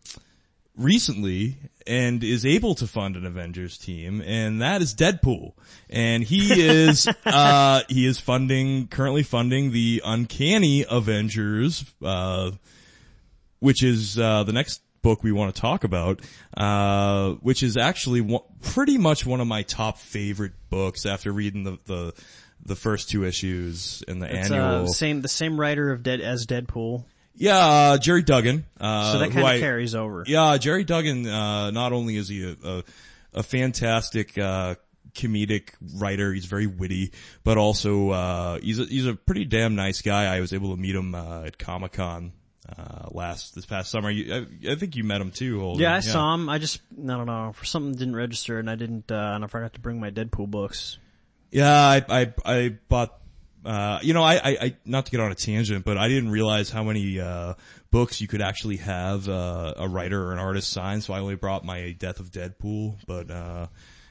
recently 0.79 1.57
and 1.85 2.23
is 2.23 2.45
able 2.45 2.73
to 2.75 2.87
fund 2.87 3.15
an 3.15 3.25
Avengers 3.25 3.77
team, 3.77 4.21
and 4.25 4.61
that 4.61 4.81
is 4.81 4.95
Deadpool. 4.95 5.53
And 5.89 6.23
he 6.23 6.61
is, 6.61 7.07
uh, 7.25 7.81
he 7.89 8.05
is 8.05 8.19
funding, 8.19 8.87
currently 8.87 9.23
funding 9.23 9.71
the 9.71 10.01
Uncanny 10.05 10.85
Avengers, 10.89 11.85
uh, 12.03 12.51
which 13.59 13.83
is, 13.83 14.17
uh, 14.17 14.43
the 14.43 14.53
next 14.53 14.81
book 15.01 15.23
we 15.23 15.31
want 15.31 15.53
to 15.53 15.61
talk 15.61 15.83
about, 15.83 16.21
uh, 16.55 17.31
which 17.41 17.63
is 17.63 17.77
actually 17.77 18.21
one, 18.21 18.43
pretty 18.61 18.97
much 18.97 19.25
one 19.25 19.41
of 19.41 19.47
my 19.47 19.63
top 19.63 19.97
favorite 19.97 20.53
books 20.69 21.05
after 21.05 21.31
reading 21.31 21.63
the, 21.63 21.77
the, 21.85 22.13
the 22.65 22.75
first 22.75 23.09
two 23.09 23.23
issues 23.25 24.03
in 24.07 24.19
the 24.19 24.33
it's 24.33 24.51
annual. 24.51 24.83
uh, 24.83 24.87
same 24.87 25.21
the 25.21 25.29
same 25.29 25.59
writer 25.59 25.91
of 25.91 26.03
Dead 26.03 26.21
as 26.21 26.45
Deadpool, 26.45 27.05
yeah, 27.39 27.57
uh, 27.57 27.97
Gerry 27.97 28.21
Duggan. 28.21 28.65
Uh, 28.79 29.13
so 29.13 29.19
that 29.19 29.31
kind 29.31 29.55
of 29.55 29.59
carries 29.59 29.95
over. 29.95 30.23
yeah, 30.27 30.57
Gerry 30.57 30.83
Duggan, 30.83 31.25
uh, 31.25 31.71
not 31.71 31.93
only 31.93 32.15
is 32.17 32.27
he 32.29 32.43
a, 32.43 32.55
a, 32.63 32.83
a 33.33 33.43
fantastic, 33.43 34.37
uh, 34.37 34.75
comedic 35.13 35.69
writer, 35.95 36.31
he's 36.31 36.45
very 36.45 36.67
witty, 36.67 37.11
but 37.43 37.57
also, 37.57 38.11
uh, 38.11 38.59
he's 38.59 38.77
a, 38.77 38.85
he's 38.85 39.07
a 39.07 39.15
pretty 39.15 39.45
damn 39.45 39.75
nice 39.75 40.01
guy. 40.03 40.25
I 40.25 40.39
was 40.39 40.53
able 40.53 40.75
to 40.75 40.79
meet 40.79 40.93
him, 40.95 41.15
uh, 41.15 41.45
at 41.45 41.57
Comic 41.57 41.93
Con, 41.93 42.33
uh, 42.77 43.07
last, 43.09 43.55
this 43.55 43.65
past 43.65 43.89
summer. 43.89 44.11
You, 44.11 44.47
I, 44.65 44.71
I 44.71 44.75
think 44.75 44.95
you 44.95 45.03
met 45.03 45.19
him 45.21 45.31
too, 45.31 45.59
Holden. 45.59 45.81
Yeah, 45.81 45.95
I 45.95 46.01
saw 46.01 46.35
him. 46.35 46.47
I 46.49 46.59
just 46.59 46.81
I 47.01 47.07
don't 47.07 47.25
know 47.25 47.53
for 47.55 47.65
something 47.65 47.93
didn't 47.93 48.15
register, 48.15 48.59
and 48.59 48.69
I 48.69 48.75
didn't, 48.75 49.11
uh, 49.11 49.31
and 49.33 49.43
I 49.43 49.47
forgot 49.47 49.73
to 49.73 49.79
bring 49.79 49.99
my 49.99 50.11
Deadpool 50.11 50.51
books. 50.51 50.99
Yeah, 51.51 51.73
I, 51.73 52.05
I, 52.07 52.33
I 52.45 52.69
bought, 52.89 53.18
uh, 53.65 53.99
you 54.01 54.13
know, 54.13 54.23
I, 54.23 54.35
I, 54.35 54.57
I, 54.61 54.75
not 54.85 55.05
to 55.05 55.11
get 55.11 55.19
on 55.19 55.31
a 55.31 55.35
tangent, 55.35 55.85
but 55.85 55.97
I 55.97 56.07
didn't 56.07 56.31
realize 56.31 56.69
how 56.69 56.83
many, 56.83 57.19
uh, 57.19 57.55
books 57.91 58.21
you 58.21 58.27
could 58.27 58.41
actually 58.41 58.77
have, 58.77 59.27
uh, 59.27 59.73
a 59.77 59.87
writer 59.87 60.23
or 60.23 60.31
an 60.31 60.39
artist 60.39 60.71
sign, 60.71 61.01
so 61.01 61.13
I 61.13 61.19
only 61.19 61.35
brought 61.35 61.65
my 61.65 61.91
Death 61.91 62.19
of 62.19 62.31
Deadpool, 62.31 62.97
but, 63.07 63.29
uh, 63.31 63.67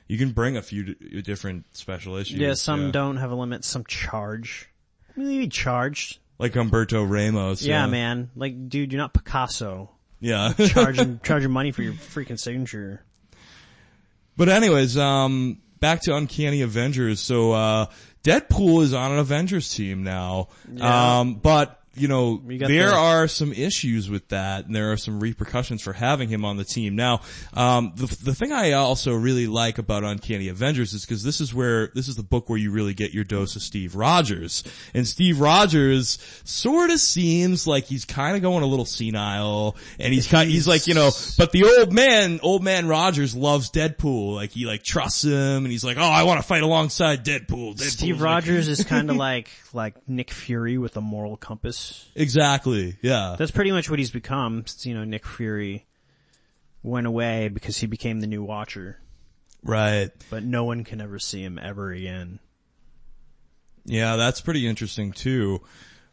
you 0.09 0.17
can 0.17 0.31
bring 0.31 0.57
a 0.57 0.63
few 0.63 0.95
d- 0.95 1.23
different 1.23 1.67
special 1.77 2.17
issues. 2.17 2.39
Yeah, 2.39 2.55
some 2.55 2.91
don't 2.91 3.19
have 3.19 3.31
a 3.31 3.35
limit, 3.35 3.65
some 3.65 3.85
charge. 3.85 4.69
Really 5.17 5.49
charged? 5.49 6.19
Like 6.39 6.53
Humberto 6.53 7.09
Ramos. 7.09 7.63
Yeah, 7.63 7.87
man. 7.87 8.31
Like, 8.37 8.69
dude, 8.69 8.93
you're 8.93 9.01
not 9.01 9.13
Picasso. 9.13 9.91
Yeah. 10.21 10.53
Charging 10.53 11.21
charging 11.25 11.51
money 11.51 11.73
for 11.73 11.83
your 11.83 11.93
freaking 11.93 12.39
signature. 12.39 13.05
But 14.37 14.49
anyways, 14.49 14.97
um, 14.97 15.61
back 15.81 16.03
to 16.03 16.15
Uncanny 16.15 16.63
Avengers. 16.63 17.21
So, 17.21 17.53
uh, 17.53 17.87
Deadpool 18.29 18.83
is 18.83 18.93
on 18.93 19.13
an 19.13 19.19
Avengers 19.19 19.73
team 19.75 20.03
now. 20.05 20.49
Yeah. 20.71 21.21
Um, 21.21 21.35
but, 21.35 21.78
you 22.01 22.09
know, 22.09 22.41
You 22.47 22.59
there 22.59 22.91
the- 22.91 22.97
are 22.97 23.29
some 23.29 23.53
issues 23.53 24.09
with 24.11 24.29
that 24.29 24.67
and 24.67 24.75
there 24.75 24.93
are 24.93 24.97
some 24.97 25.21
repercussions 25.21 25.83
for 25.83 25.93
having 25.93 26.29
him 26.29 26.45
on 26.45 26.57
the 26.57 26.65
team. 26.65 26.97
Now, 26.97 27.21
um, 27.55 27.93
the, 27.97 28.07
the 28.23 28.35
thing 28.35 28.53
I 28.53 28.73
also 28.73 29.15
really 29.15 29.47
like 29.47 29.79
about 29.79 30.05
Uncanny 30.05 30.49
Avengers 30.49 30.93
is 30.93 31.05
because 31.05 31.23
this 31.23 31.41
is 31.41 31.53
where, 31.55 31.89
this 31.95 32.09
is 32.09 32.17
the 32.17 32.23
book 32.23 32.49
where 32.49 32.59
you 32.59 32.71
really 32.71 32.95
get 32.95 33.13
your 33.13 33.25
dose 33.25 33.57
of 33.57 33.63
Steve 33.63 33.95
Rogers. 33.95 34.65
And 34.95 35.07
Steve 35.07 35.41
Rogers 35.41 36.19
sort 36.45 36.91
of 36.91 37.01
seems 37.01 37.67
like 37.67 37.85
he's 37.85 38.05
kind 38.05 38.37
of 38.37 38.43
going 38.43 38.63
a 38.63 38.67
little 38.67 38.85
senile 38.85 39.77
and 39.99 40.13
he's 40.13 40.27
kind, 40.27 40.51
he's 40.51 40.69
like, 40.69 40.87
you 40.87 40.95
know, 40.95 41.11
but 41.37 41.53
the 41.53 41.65
old 41.65 41.93
man, 41.93 42.41
old 42.43 42.63
man 42.63 42.87
Rogers 42.89 43.35
loves 43.35 43.71
Deadpool. 43.71 44.35
Like 44.35 44.51
he 44.53 44.67
like 44.67 44.83
trusts 44.83 45.23
him 45.25 45.33
and 45.65 45.69
he's 45.69 45.85
like, 45.85 45.97
oh, 45.97 46.03
I 46.03 46.23
want 46.25 46.41
to 46.41 46.47
fight 46.47 46.63
alongside 46.63 47.25
Deadpool. 47.25 47.49
Deadpool's 47.77 47.93
Steve 47.93 48.17
like- 48.21 48.25
Rogers 48.25 48.69
is 48.69 48.85
kind 48.85 49.11
of 49.11 49.17
like 49.17 49.49
like 49.73 50.09
Nick 50.09 50.31
Fury 50.31 50.79
with 50.79 50.97
a 50.97 51.01
moral 51.01 51.37
compass. 51.37 51.88
Exactly. 52.15 52.97
Yeah. 53.03 53.37
That's 53.39 53.51
pretty 53.51 53.73
much 53.73 53.89
what 53.91 53.99
he's 53.99 54.11
become. 54.11 54.65
since, 54.67 54.87
You 54.87 54.95
know, 54.95 55.05
Nick 55.05 55.27
Fury 55.27 55.87
went 56.83 57.07
away 57.07 57.49
because 57.49 57.77
he 57.79 57.87
became 57.87 58.21
the 58.21 58.27
new 58.27 58.43
Watcher, 58.43 58.99
Right. 59.63 60.11
but 60.31 60.43
no 60.45 60.65
one 60.65 60.85
can 60.85 61.01
ever 61.01 61.19
see 61.19 61.43
him 61.43 61.59
ever 61.61 61.91
again. 61.93 62.39
Yeah, 63.85 64.17
that's 64.17 64.41
pretty 64.41 64.67
interesting 64.67 65.13
too. 65.13 65.61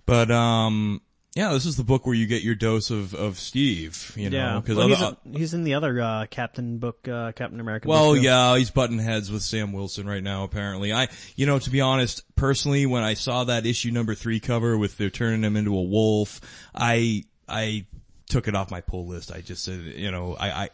But 0.06 0.32
um 0.32 1.02
yeah, 1.36 1.52
this 1.52 1.66
is 1.66 1.76
the 1.76 1.84
book 1.84 2.06
where 2.06 2.16
you 2.16 2.28
get 2.28 2.44
your 2.44 2.56
dose 2.56 2.90
of 2.92 3.14
of 3.14 3.38
Steve, 3.38 4.14
you 4.16 4.30
know, 4.30 4.38
Yeah, 4.38 4.60
because 4.62 4.78
well, 4.78 5.18
he's, 5.26 5.38
he's 5.38 5.54
in 5.54 5.66
the 5.66 5.74
other 5.74 6.00
uh, 6.02 6.26
Captain 6.30 6.78
book, 6.78 7.06
uh, 7.10 7.34
Captain 7.34 7.60
America. 7.60 7.90
well, 7.90 8.16
yeah, 8.16 8.58
he's 8.58 8.72
butting 8.72 9.00
heads 9.00 9.30
with 9.30 9.42
Sam 9.42 9.74
Wilson 9.74 10.08
right 10.08 10.24
now. 10.24 10.46
Apparently, 10.46 10.94
I, 10.94 11.10
you 11.36 11.46
know, 11.46 11.60
to 11.60 11.70
be 11.70 11.82
honest, 11.82 12.24
personally, 12.38 12.86
when 12.86 13.04
I 13.04 13.16
saw 13.16 13.44
that 13.44 13.66
issue 13.66 13.92
number 13.92 14.16
three 14.16 14.40
cover 14.40 14.78
with 14.78 14.98
they're 14.98 15.10
turning 15.10 15.44
him 15.44 15.58
into 15.58 15.78
a 15.78 15.84
wolf, 15.84 16.40
I, 16.74 17.26
I 17.50 17.86
took 18.30 18.48
it 18.48 18.56
off 18.56 18.72
my 18.72 18.80
pull 18.80 19.06
list. 19.06 19.30
I 19.30 19.42
just 19.42 19.66
said, 19.66 19.82
you 19.82 20.12
know, 20.12 20.38
I, 20.40 20.50
I, 20.50 20.70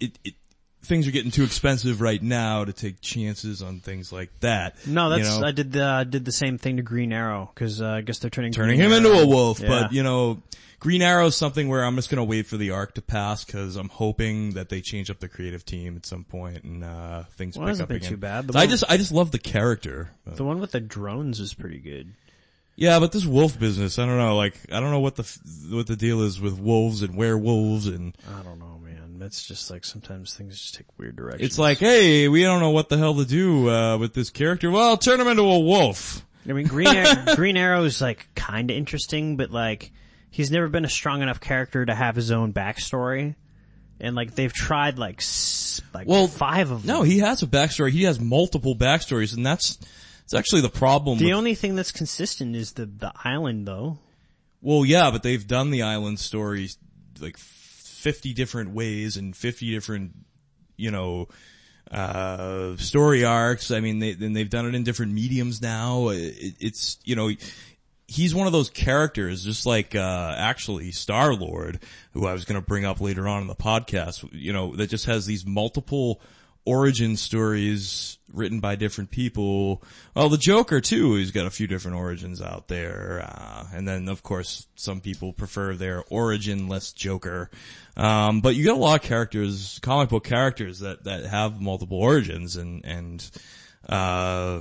it, 0.00 0.18
it 0.24 0.34
things 0.88 1.06
are 1.06 1.10
getting 1.12 1.30
too 1.30 1.44
expensive 1.44 2.00
right 2.00 2.22
now 2.22 2.64
to 2.64 2.72
take 2.72 3.00
chances 3.00 3.62
on 3.62 3.80
things 3.80 4.12
like 4.12 4.30
that. 4.40 4.84
No, 4.86 5.14
you 5.14 5.22
that's 5.22 5.38
know? 5.38 5.46
I 5.46 5.50
did 5.52 5.72
the 5.72 5.84
I 5.84 6.04
did 6.04 6.24
the 6.24 6.32
same 6.32 6.58
thing 6.58 6.78
to 6.78 6.82
Green 6.82 7.12
Arrow 7.12 7.50
because 7.54 7.80
uh, 7.80 7.88
I 7.88 8.00
guess 8.00 8.18
they're 8.18 8.30
turning 8.30 8.52
turning 8.52 8.78
Green 8.78 8.90
him 8.90 8.96
into 8.96 9.12
a 9.12 9.26
wolf. 9.26 9.60
Yeah. 9.60 9.68
But 9.68 9.92
you 9.92 10.02
know, 10.02 10.42
Green 10.80 11.02
Arrow 11.02 11.26
is 11.26 11.36
something 11.36 11.68
where 11.68 11.84
I'm 11.84 11.94
just 11.96 12.08
gonna 12.10 12.24
wait 12.24 12.46
for 12.46 12.56
the 12.56 12.70
arc 12.72 12.94
to 12.94 13.02
pass 13.02 13.44
because 13.44 13.76
I'm 13.76 13.88
hoping 13.88 14.52
that 14.54 14.68
they 14.68 14.80
change 14.80 15.10
up 15.10 15.20
the 15.20 15.28
creative 15.28 15.64
team 15.64 15.96
at 15.96 16.06
some 16.06 16.24
point 16.24 16.64
and 16.64 16.82
uh 16.82 17.24
things 17.36 17.56
Well, 17.56 17.66
pick 17.66 17.70
hasn't 17.70 17.82
up 17.84 17.88
been 17.88 17.96
again. 17.98 18.10
too 18.10 18.16
bad. 18.16 18.56
I 18.56 18.66
just 18.66 18.84
I 18.88 18.96
just 18.96 19.12
love 19.12 19.30
the 19.30 19.38
character. 19.38 20.10
But- 20.24 20.36
the 20.36 20.44
one 20.44 20.58
with 20.60 20.72
the 20.72 20.80
drones 20.80 21.38
is 21.40 21.52
pretty 21.54 21.78
good. 21.78 22.14
yeah, 22.76 23.00
but 23.00 23.10
this 23.12 23.26
wolf 23.26 23.58
business, 23.58 23.98
I 23.98 24.06
don't 24.06 24.18
know. 24.18 24.36
Like 24.36 24.54
I 24.72 24.78
don't 24.80 24.90
know 24.92 25.00
what 25.00 25.16
the 25.16 25.24
what 25.70 25.86
the 25.88 25.96
deal 25.96 26.22
is 26.22 26.40
with 26.40 26.58
wolves 26.58 27.02
and 27.02 27.16
werewolves 27.16 27.86
and. 27.88 28.16
I 28.28 28.42
don't 28.42 28.58
know, 28.60 28.77
man. 29.18 29.26
That's 29.26 29.46
just 29.46 29.70
like 29.70 29.84
sometimes 29.84 30.34
things 30.34 30.58
just 30.60 30.74
take 30.76 30.86
weird 30.98 31.16
directions. 31.16 31.42
It's 31.48 31.58
like, 31.58 31.78
hey, 31.78 32.28
we 32.28 32.42
don't 32.42 32.60
know 32.60 32.70
what 32.70 32.88
the 32.88 32.96
hell 32.98 33.14
to 33.16 33.24
do 33.24 33.68
uh, 33.70 33.98
with 33.98 34.14
this 34.14 34.30
character. 34.30 34.70
Well, 34.70 34.96
turn 34.96 35.20
him 35.20 35.28
into 35.28 35.42
a 35.42 35.58
wolf. 35.58 36.24
I 36.48 36.52
mean, 36.52 36.66
Green 36.66 36.88
Arrow, 36.88 37.16
Green 37.36 37.56
Arrow 37.56 37.84
is 37.84 38.00
like 38.00 38.28
kind 38.34 38.70
of 38.70 38.76
interesting, 38.76 39.36
but 39.36 39.50
like 39.50 39.92
he's 40.30 40.50
never 40.50 40.68
been 40.68 40.84
a 40.84 40.88
strong 40.88 41.22
enough 41.22 41.40
character 41.40 41.84
to 41.84 41.94
have 41.94 42.16
his 42.16 42.30
own 42.30 42.52
backstory. 42.52 43.34
And 44.00 44.14
like 44.14 44.34
they've 44.34 44.52
tried 44.52 44.98
like 44.98 45.18
s- 45.18 45.80
like 45.92 46.06
Well, 46.06 46.28
five 46.28 46.70
of 46.70 46.86
them. 46.86 46.96
No, 46.96 47.02
he 47.02 47.18
has 47.18 47.42
a 47.42 47.46
backstory. 47.46 47.90
He 47.90 48.04
has 48.04 48.20
multiple 48.20 48.76
backstories, 48.76 49.36
and 49.36 49.44
that's 49.44 49.78
it's 50.24 50.34
actually 50.34 50.60
the 50.60 50.68
problem. 50.68 51.18
the 51.18 51.26
with- 51.26 51.34
only 51.34 51.54
thing 51.56 51.74
that's 51.74 51.90
consistent 51.92 52.54
is 52.54 52.72
the 52.72 52.86
the 52.86 53.12
island, 53.24 53.66
though. 53.66 53.98
well, 54.62 54.84
yeah, 54.84 55.10
but 55.10 55.22
they've 55.24 55.46
done 55.46 55.70
the 55.70 55.82
island 55.82 56.20
stories 56.20 56.78
like 57.20 57.36
fifty 57.98 58.32
different 58.32 58.70
ways 58.70 59.16
and 59.16 59.36
fifty 59.36 59.70
different, 59.70 60.12
you 60.76 60.90
know, 60.90 61.28
uh, 61.90 62.76
story 62.76 63.24
arcs. 63.24 63.70
I 63.70 63.80
mean, 63.80 63.98
they 63.98 64.12
and 64.12 64.34
they've 64.34 64.48
done 64.48 64.66
it 64.66 64.74
in 64.74 64.84
different 64.84 65.12
mediums 65.12 65.60
now. 65.60 66.08
It, 66.08 66.54
it's 66.60 66.98
you 67.04 67.16
know. 67.16 67.30
He's 68.10 68.34
one 68.34 68.46
of 68.46 68.54
those 68.54 68.70
characters, 68.70 69.44
just 69.44 69.66
like, 69.66 69.94
uh, 69.94 70.34
actually 70.38 70.92
Star 70.92 71.34
Lord, 71.34 71.78
who 72.12 72.26
I 72.26 72.32
was 72.32 72.46
gonna 72.46 72.62
bring 72.62 72.86
up 72.86 73.02
later 73.02 73.28
on 73.28 73.42
in 73.42 73.48
the 73.48 73.54
podcast, 73.54 74.26
you 74.32 74.50
know, 74.50 74.74
that 74.76 74.88
just 74.88 75.04
has 75.04 75.26
these 75.26 75.44
multiple 75.44 76.22
origin 76.68 77.16
stories 77.16 78.18
written 78.30 78.60
by 78.60 78.76
different 78.76 79.10
people. 79.10 79.82
Well, 80.14 80.28
the 80.28 80.36
Joker 80.36 80.82
too, 80.82 81.14
he's 81.14 81.30
got 81.30 81.46
a 81.46 81.50
few 81.50 81.66
different 81.66 81.96
origins 81.96 82.42
out 82.42 82.68
there. 82.68 83.24
Uh, 83.24 83.64
and 83.72 83.88
then 83.88 84.08
of 84.08 84.22
course 84.22 84.66
some 84.74 85.00
people 85.00 85.32
prefer 85.32 85.74
their 85.74 86.04
origin-less 86.10 86.92
Joker. 86.92 87.50
Um, 87.96 88.42
but 88.42 88.54
you 88.54 88.66
got 88.66 88.76
a 88.76 88.80
lot 88.80 89.00
of 89.00 89.02
characters, 89.02 89.78
comic 89.82 90.10
book 90.10 90.24
characters 90.24 90.80
that, 90.80 91.04
that 91.04 91.24
have 91.24 91.58
multiple 91.58 91.98
origins 91.98 92.56
and, 92.56 92.84
and, 92.84 93.30
uh, 93.88 94.60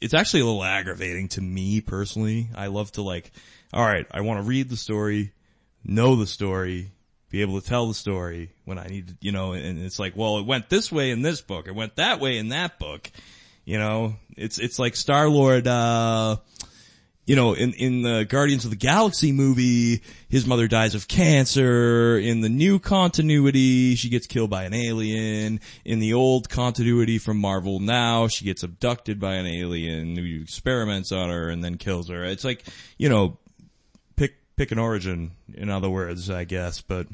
it's 0.00 0.14
actually 0.14 0.40
a 0.40 0.46
little 0.46 0.64
aggravating 0.64 1.28
to 1.28 1.42
me 1.42 1.82
personally. 1.82 2.48
I 2.54 2.68
love 2.68 2.90
to 2.92 3.02
like, 3.02 3.32
alright, 3.74 4.06
I 4.10 4.22
want 4.22 4.40
to 4.40 4.48
read 4.48 4.70
the 4.70 4.76
story, 4.76 5.32
know 5.84 6.16
the 6.16 6.26
story, 6.26 6.92
be 7.30 7.42
able 7.42 7.60
to 7.60 7.66
tell 7.66 7.86
the 7.86 7.94
story 7.94 8.50
when 8.64 8.78
I 8.78 8.86
need 8.86 9.08
to, 9.08 9.16
you 9.20 9.32
know, 9.32 9.52
and 9.52 9.78
it's 9.78 9.98
like, 9.98 10.16
well, 10.16 10.38
it 10.38 10.46
went 10.46 10.68
this 10.68 10.90
way 10.90 11.10
in 11.10 11.22
this 11.22 11.40
book, 11.40 11.68
it 11.68 11.74
went 11.74 11.96
that 11.96 12.20
way 12.20 12.38
in 12.38 12.48
that 12.48 12.78
book. 12.78 13.10
You 13.64 13.78
know, 13.78 14.16
it's, 14.34 14.58
it's 14.58 14.78
like 14.78 14.96
Star-Lord, 14.96 15.66
uh, 15.66 16.36
you 17.26 17.36
know, 17.36 17.52
in, 17.52 17.74
in 17.74 18.00
the 18.00 18.24
Guardians 18.24 18.64
of 18.64 18.70
the 18.70 18.76
Galaxy 18.78 19.30
movie, 19.30 20.00
his 20.30 20.46
mother 20.46 20.66
dies 20.66 20.94
of 20.94 21.06
cancer. 21.06 22.16
In 22.16 22.40
the 22.40 22.48
new 22.48 22.78
continuity, 22.78 23.94
she 23.96 24.08
gets 24.08 24.26
killed 24.26 24.48
by 24.48 24.64
an 24.64 24.72
alien. 24.72 25.60
In 25.84 25.98
the 25.98 26.14
old 26.14 26.48
continuity 26.48 27.18
from 27.18 27.36
Marvel 27.36 27.80
now, 27.80 28.28
she 28.28 28.46
gets 28.46 28.62
abducted 28.62 29.20
by 29.20 29.34
an 29.34 29.46
alien 29.46 30.16
who 30.16 30.40
experiments 30.40 31.12
on 31.12 31.28
her 31.28 31.50
and 31.50 31.62
then 31.62 31.76
kills 31.76 32.08
her. 32.08 32.24
It's 32.24 32.44
like, 32.44 32.64
you 32.96 33.10
know, 33.10 33.36
pick, 34.58 34.72
an 34.72 34.78
origin, 34.78 35.30
in 35.54 35.70
other 35.70 35.88
words, 35.88 36.28
I 36.28 36.44
guess, 36.44 36.80
but, 36.80 37.06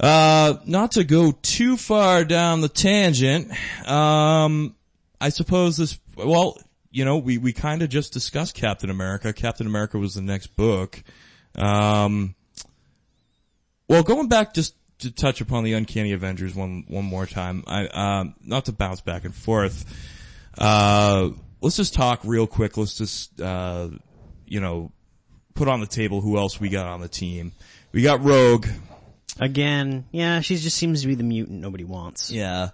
uh, 0.00 0.54
not 0.66 0.92
to 0.92 1.04
go 1.04 1.32
too 1.32 1.76
far 1.76 2.24
down 2.24 2.60
the 2.60 2.68
tangent, 2.68 3.50
um, 3.88 4.74
I 5.20 5.28
suppose 5.28 5.76
this, 5.76 5.98
well, 6.16 6.58
you 6.90 7.04
know, 7.04 7.18
we, 7.18 7.38
we 7.38 7.52
kind 7.52 7.82
of 7.82 7.88
just 7.88 8.12
discussed 8.12 8.54
Captain 8.54 8.90
America. 8.90 9.32
Captain 9.32 9.66
America 9.66 9.98
was 9.98 10.14
the 10.14 10.22
next 10.22 10.56
book. 10.56 11.02
Um, 11.54 12.34
well, 13.88 14.02
going 14.02 14.28
back 14.28 14.54
just 14.54 14.74
to 14.98 15.10
touch 15.12 15.40
upon 15.40 15.64
the 15.64 15.74
Uncanny 15.74 16.12
Avengers 16.12 16.54
one, 16.54 16.84
one 16.88 17.04
more 17.04 17.26
time, 17.26 17.62
I, 17.66 17.86
um, 17.86 18.34
not 18.44 18.64
to 18.64 18.72
bounce 18.72 19.00
back 19.00 19.24
and 19.24 19.34
forth, 19.34 19.84
uh, 20.58 21.30
let's 21.60 21.76
just 21.76 21.94
talk 21.94 22.20
real 22.24 22.46
quick. 22.46 22.76
Let's 22.76 22.94
just, 22.94 23.40
uh, 23.40 23.90
you 24.46 24.60
know, 24.60 24.90
put 25.58 25.68
on 25.68 25.80
the 25.80 25.86
table 25.86 26.20
who 26.20 26.38
else 26.38 26.60
we 26.60 26.68
got 26.68 26.86
on 26.86 27.00
the 27.00 27.08
team. 27.08 27.52
We 27.90 28.02
got 28.02 28.22
Rogue. 28.22 28.66
Again, 29.40 30.06
yeah, 30.12 30.40
she 30.40 30.56
just 30.56 30.76
seems 30.76 31.02
to 31.02 31.08
be 31.08 31.16
the 31.16 31.24
mutant 31.24 31.60
nobody 31.60 31.84
wants. 31.84 32.30
Yeah. 32.30 32.70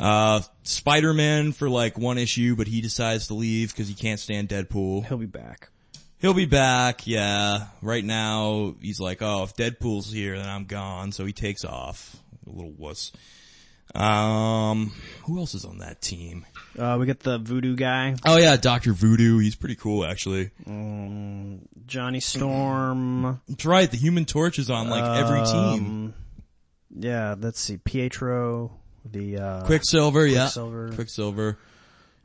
Uh, 0.00 0.40
Spider-Man 0.62 1.52
for 1.52 1.68
like 1.68 1.98
one 1.98 2.16
issue, 2.16 2.56
but 2.56 2.66
he 2.66 2.80
decides 2.80 3.28
to 3.28 3.34
leave 3.34 3.72
because 3.72 3.88
he 3.88 3.94
can't 3.94 4.18
stand 4.18 4.48
Deadpool. 4.48 5.06
He'll 5.06 5.18
be 5.18 5.26
back. 5.26 5.68
He'll 6.18 6.34
be 6.34 6.46
back, 6.46 7.06
yeah. 7.06 7.66
Right 7.82 8.04
now, 8.04 8.74
he's 8.80 8.98
like, 8.98 9.20
oh, 9.20 9.42
if 9.42 9.54
Deadpool's 9.54 10.10
here, 10.10 10.38
then 10.38 10.48
I'm 10.48 10.64
gone, 10.64 11.12
so 11.12 11.26
he 11.26 11.32
takes 11.34 11.64
off. 11.64 12.16
A 12.46 12.50
little 12.50 12.72
wuss. 12.72 13.12
Um, 13.94 14.92
who 15.24 15.38
else 15.38 15.54
is 15.54 15.64
on 15.64 15.78
that 15.78 16.00
team? 16.00 16.44
Uh, 16.78 16.96
we 16.98 17.06
got 17.06 17.20
the 17.20 17.38
voodoo 17.38 17.76
guy, 17.76 18.16
Oh 18.26 18.36
yeah, 18.36 18.56
Doctor 18.56 18.92
Voodoo. 18.92 19.38
He's 19.38 19.54
pretty 19.54 19.76
cool, 19.76 20.04
actually. 20.04 20.50
Johnny 21.86 22.20
Storm. 22.20 23.40
That's 23.48 23.64
right. 23.64 23.88
The 23.90 23.96
Human 23.96 24.24
Torch 24.24 24.58
is 24.58 24.70
on 24.70 24.88
like 24.88 25.04
every 25.04 25.44
team. 25.44 25.86
Um, 25.86 26.14
yeah, 26.96 27.34
let's 27.38 27.60
see, 27.60 27.76
Pietro, 27.76 28.72
the 29.04 29.38
uh, 29.38 29.64
Quicksilver, 29.66 30.26
yeah. 30.26 30.42
Quicksilver. 30.42 30.92
Quicksilver. 30.94 31.58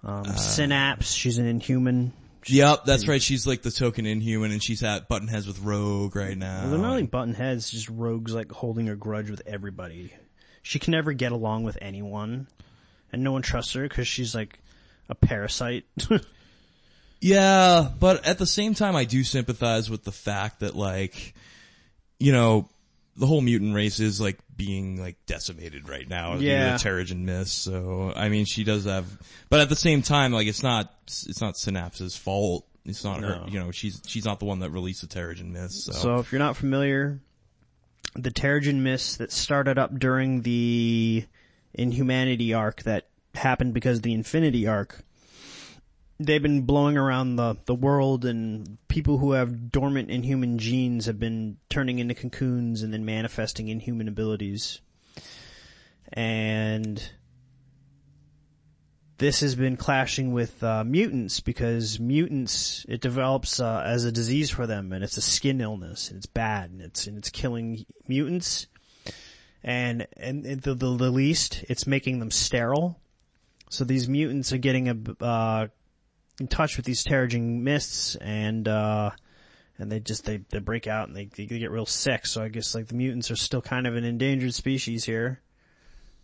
um, 0.03 0.25
Synapse. 0.25 1.11
She's 1.11 1.37
an 1.37 1.45
Inhuman. 1.45 2.13
Yep, 2.47 2.85
that's 2.85 3.07
right. 3.07 3.21
She's 3.21 3.45
like 3.45 3.61
the 3.61 3.71
token 3.71 4.05
Inhuman, 4.05 4.51
and 4.51 4.63
she's 4.63 4.81
at 4.81 5.07
button 5.07 5.27
heads 5.27 5.45
with 5.45 5.59
Rogue 5.59 6.15
right 6.15 6.37
now. 6.37 6.67
They're 6.67 6.79
not 6.79 6.93
like 6.93 7.11
button 7.11 7.33
heads, 7.35 7.69
just 7.69 7.89
rogues 7.89 8.33
like 8.33 8.51
holding 8.51 8.89
a 8.89 8.95
grudge 8.95 9.29
with 9.29 9.43
everybody. 9.45 10.13
She 10.61 10.79
can 10.79 10.91
never 10.91 11.13
get 11.13 11.31
along 11.31 11.63
with 11.63 11.77
anyone, 11.81 12.47
and 13.11 13.23
no 13.23 13.31
one 13.31 13.41
trusts 13.41 13.73
her 13.73 13.83
because 13.83 14.07
she's 14.07 14.35
like 14.35 14.59
a 15.09 15.15
parasite. 15.15 15.85
Yeah, 17.21 17.89
but 17.99 18.25
at 18.25 18.37
the 18.37 18.45
same 18.45 18.73
time, 18.73 18.95
I 18.95 19.05
do 19.05 19.23
sympathize 19.23 19.89
with 19.89 20.03
the 20.03 20.11
fact 20.11 20.61
that 20.61 20.75
like, 20.75 21.33
you 22.17 22.31
know, 22.31 22.69
the 23.17 23.27
whole 23.27 23.41
mutant 23.41 23.75
race 23.75 23.99
is 23.99 24.21
like 24.21 24.39
being 24.55 24.99
like 24.99 25.17
decimated 25.25 25.89
right 25.89 26.07
now. 26.07 26.35
Yeah. 26.35 26.77
the 26.77 26.83
Terrigen 26.83 27.25
Mist. 27.25 27.61
So 27.61 28.13
I 28.15 28.29
mean, 28.29 28.45
she 28.45 28.63
does 28.63 28.85
have, 28.85 29.05
but 29.49 29.59
at 29.59 29.69
the 29.69 29.75
same 29.75 30.01
time, 30.01 30.31
like 30.31 30.47
it's 30.47 30.63
not 30.63 30.93
it's 31.07 31.41
not 31.41 31.55
Synapse's 31.57 32.15
fault. 32.15 32.65
It's 32.85 33.03
not 33.03 33.19
her. 33.21 33.43
You 33.49 33.59
know, 33.59 33.71
she's 33.71 34.01
she's 34.07 34.23
not 34.25 34.39
the 34.39 34.45
one 34.45 34.59
that 34.59 34.69
released 34.69 35.01
the 35.01 35.07
Terrigen 35.07 35.51
Mist. 35.51 35.83
So, 35.83 35.91
So 35.91 36.15
if 36.19 36.31
you're 36.31 36.39
not 36.39 36.55
familiar, 36.55 37.19
the 38.15 38.31
Terrigen 38.31 38.81
Mist 38.81 39.17
that 39.17 39.31
started 39.31 39.77
up 39.77 39.97
during 39.99 40.41
the 40.41 41.25
Inhumanity 41.73 42.53
arc 42.53 42.83
that 42.83 43.07
happened 43.35 43.73
because 43.73 43.97
of 43.97 44.03
the 44.03 44.13
Infinity 44.13 44.67
arc, 44.67 45.03
they've 46.19 46.41
been 46.41 46.63
blowing 46.63 46.97
around 46.97 47.35
the, 47.35 47.55
the 47.65 47.75
world 47.75 48.25
and 48.25 48.77
people 48.87 49.19
who 49.19 49.33
have 49.33 49.71
dormant 49.71 50.09
inhuman 50.09 50.57
genes 50.57 51.05
have 51.05 51.19
been 51.19 51.57
turning 51.69 51.99
into 51.99 52.13
cocoons 52.13 52.81
and 52.81 52.93
then 52.93 53.05
manifesting 53.05 53.69
inhuman 53.69 54.07
abilities. 54.07 54.81
And 56.11 57.11
this 59.19 59.41
has 59.41 59.53
been 59.53 59.75
clashing 59.75 60.31
with 60.31 60.63
uh, 60.63 60.83
mutants 60.85 61.41
because 61.41 61.99
mutants 61.99 62.85
it 62.87 63.01
develops 63.01 63.59
uh, 63.59 63.83
as 63.85 64.05
a 64.05 64.13
disease 64.13 64.49
for 64.49 64.65
them 64.65 64.93
and 64.93 65.03
it's 65.03 65.17
a 65.17 65.21
skin 65.21 65.59
illness 65.59 66.09
and 66.09 66.17
it's 66.17 66.25
bad 66.25 66.71
and 66.71 66.81
it's 66.81 67.05
and 67.05 67.17
it's 67.17 67.29
killing 67.29 67.85
mutants. 68.07 68.67
And 69.61 70.07
and 70.15 70.45
the, 70.45 70.73
the, 70.73 70.95
the 70.95 71.11
least 71.11 71.65
it's 71.67 71.85
making 71.85 72.19
them 72.19 72.31
sterile. 72.31 72.97
So 73.69 73.83
these 73.83 74.07
mutants 74.07 74.53
are 74.53 74.57
getting 74.57 74.87
a 74.87 75.23
uh, 75.23 75.67
in 76.39 76.47
touch 76.47 76.77
with 76.77 76.85
these 76.85 77.03
terrigen 77.03 77.59
mists 77.61 78.15
and 78.15 78.67
uh 78.67 79.11
and 79.77 79.91
they 79.91 79.99
just 79.99 80.23
they, 80.23 80.37
they 80.49 80.59
break 80.59 80.87
out 80.87 81.09
and 81.09 81.15
they, 81.15 81.25
they 81.25 81.45
get 81.45 81.71
real 81.71 81.85
sick. 81.85 82.25
So 82.25 82.41
i 82.41 82.47
guess 82.47 82.73
like 82.73 82.87
the 82.87 82.95
mutants 82.95 83.29
are 83.31 83.35
still 83.35 83.61
kind 83.61 83.85
of 83.85 83.97
an 83.97 84.05
endangered 84.05 84.53
species 84.53 85.03
here 85.03 85.41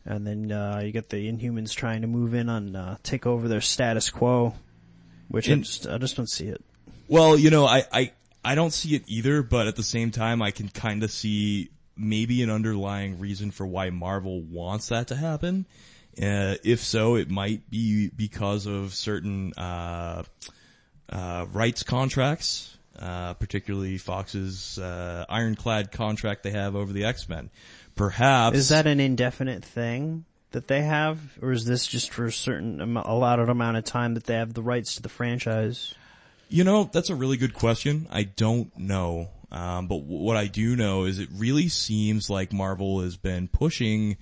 and 0.06 0.26
then 0.26 0.52
uh, 0.52 0.82
you 0.84 0.92
get 0.92 1.10
the 1.10 1.32
Inhumans 1.32 1.74
trying 1.74 2.02
to 2.02 2.08
move 2.08 2.34
in 2.34 2.50
on 2.50 2.76
uh, 2.76 2.98
take 3.04 3.26
over 3.26 3.48
their 3.48 3.62
status 3.62 4.10
quo, 4.10 4.54
which 5.28 5.50
I 5.50 5.56
just 5.56 5.88
I 5.88 5.98
just 5.98 6.16
don't 6.16 6.30
see 6.30 6.48
it. 6.48 6.64
well, 7.08 7.38
you 7.38 7.50
know, 7.50 7.66
I 7.66 7.84
I 7.92 8.12
I 8.44 8.56
don't 8.56 8.72
see 8.72 8.96
it 8.96 9.04
either, 9.08 9.42
but 9.42 9.68
at 9.68 9.76
the 9.76 9.84
same 9.84 10.12
time, 10.12 10.42
I 10.42 10.52
can 10.52 10.70
kind 10.70 11.04
of 11.04 11.12
see 11.12 11.70
maybe 11.98 12.44
an 12.44 12.50
underlying 12.50 13.20
reason 13.20 13.52
for 13.52 13.66
why 13.66 13.90
Marvel 13.90 14.42
wants 14.42 14.90
that 14.90 15.08
to 15.08 15.16
happen. 15.16 15.66
Uh, 16.22 16.56
if 16.64 16.80
so, 16.82 17.16
it 17.16 17.30
might 17.30 17.70
be 17.70 18.10
because 18.16 18.68
of 18.68 18.94
certain 18.94 19.54
uh, 19.54 20.24
uh, 21.10 21.46
rights 21.52 21.84
contracts, 21.84 22.78
uh, 23.00 23.34
particularly 23.34 23.98
Fox's 23.98 24.80
uh, 24.80 25.26
ironclad 25.28 25.92
contract 25.92 26.44
they 26.44 26.52
have 26.52 26.76
over 26.76 26.94
the 26.94 27.04
X 27.06 27.28
Men. 27.28 27.50
Perhaps 27.96 28.58
Is 28.58 28.70
that 28.70 28.88
an 28.88 29.00
indefinite 29.00 29.64
thing 29.64 30.25
that 30.52 30.68
they 30.68 30.82
have, 30.82 31.20
or 31.42 31.52
is 31.52 31.66
this 31.66 31.86
just 31.86 32.12
for 32.12 32.25
a 32.25 32.32
certain 32.32 32.82
am- 32.82 32.98
allotted 32.98 33.50
amount 33.50 33.78
of 33.78 33.84
time 33.86 34.14
that 34.14 34.25
they 34.25 34.36
have 34.36 34.54
the 34.54 34.62
rights 34.62 34.96
to 34.96 35.02
the 35.02 35.10
franchise? 35.10 35.94
You 36.50 36.64
know, 36.64 36.90
that's 36.92 37.10
a 37.10 37.16
really 37.16 37.38
good 37.38 37.54
question. 37.54 38.08
I 38.12 38.24
don't 38.24 38.75
know. 38.78 39.30
Um, 39.52 39.88
but 39.88 40.00
w- 40.00 40.22
what 40.22 40.38
I 40.38 40.48
do 40.48 40.75
know 40.75 41.06
is 41.06 41.20
it 41.20 41.30
really 41.34 41.70
seems 41.70 42.30
like 42.30 42.52
Marvel 42.52 43.02
has 43.02 43.18
been 43.18 43.48
pushing 43.48 44.18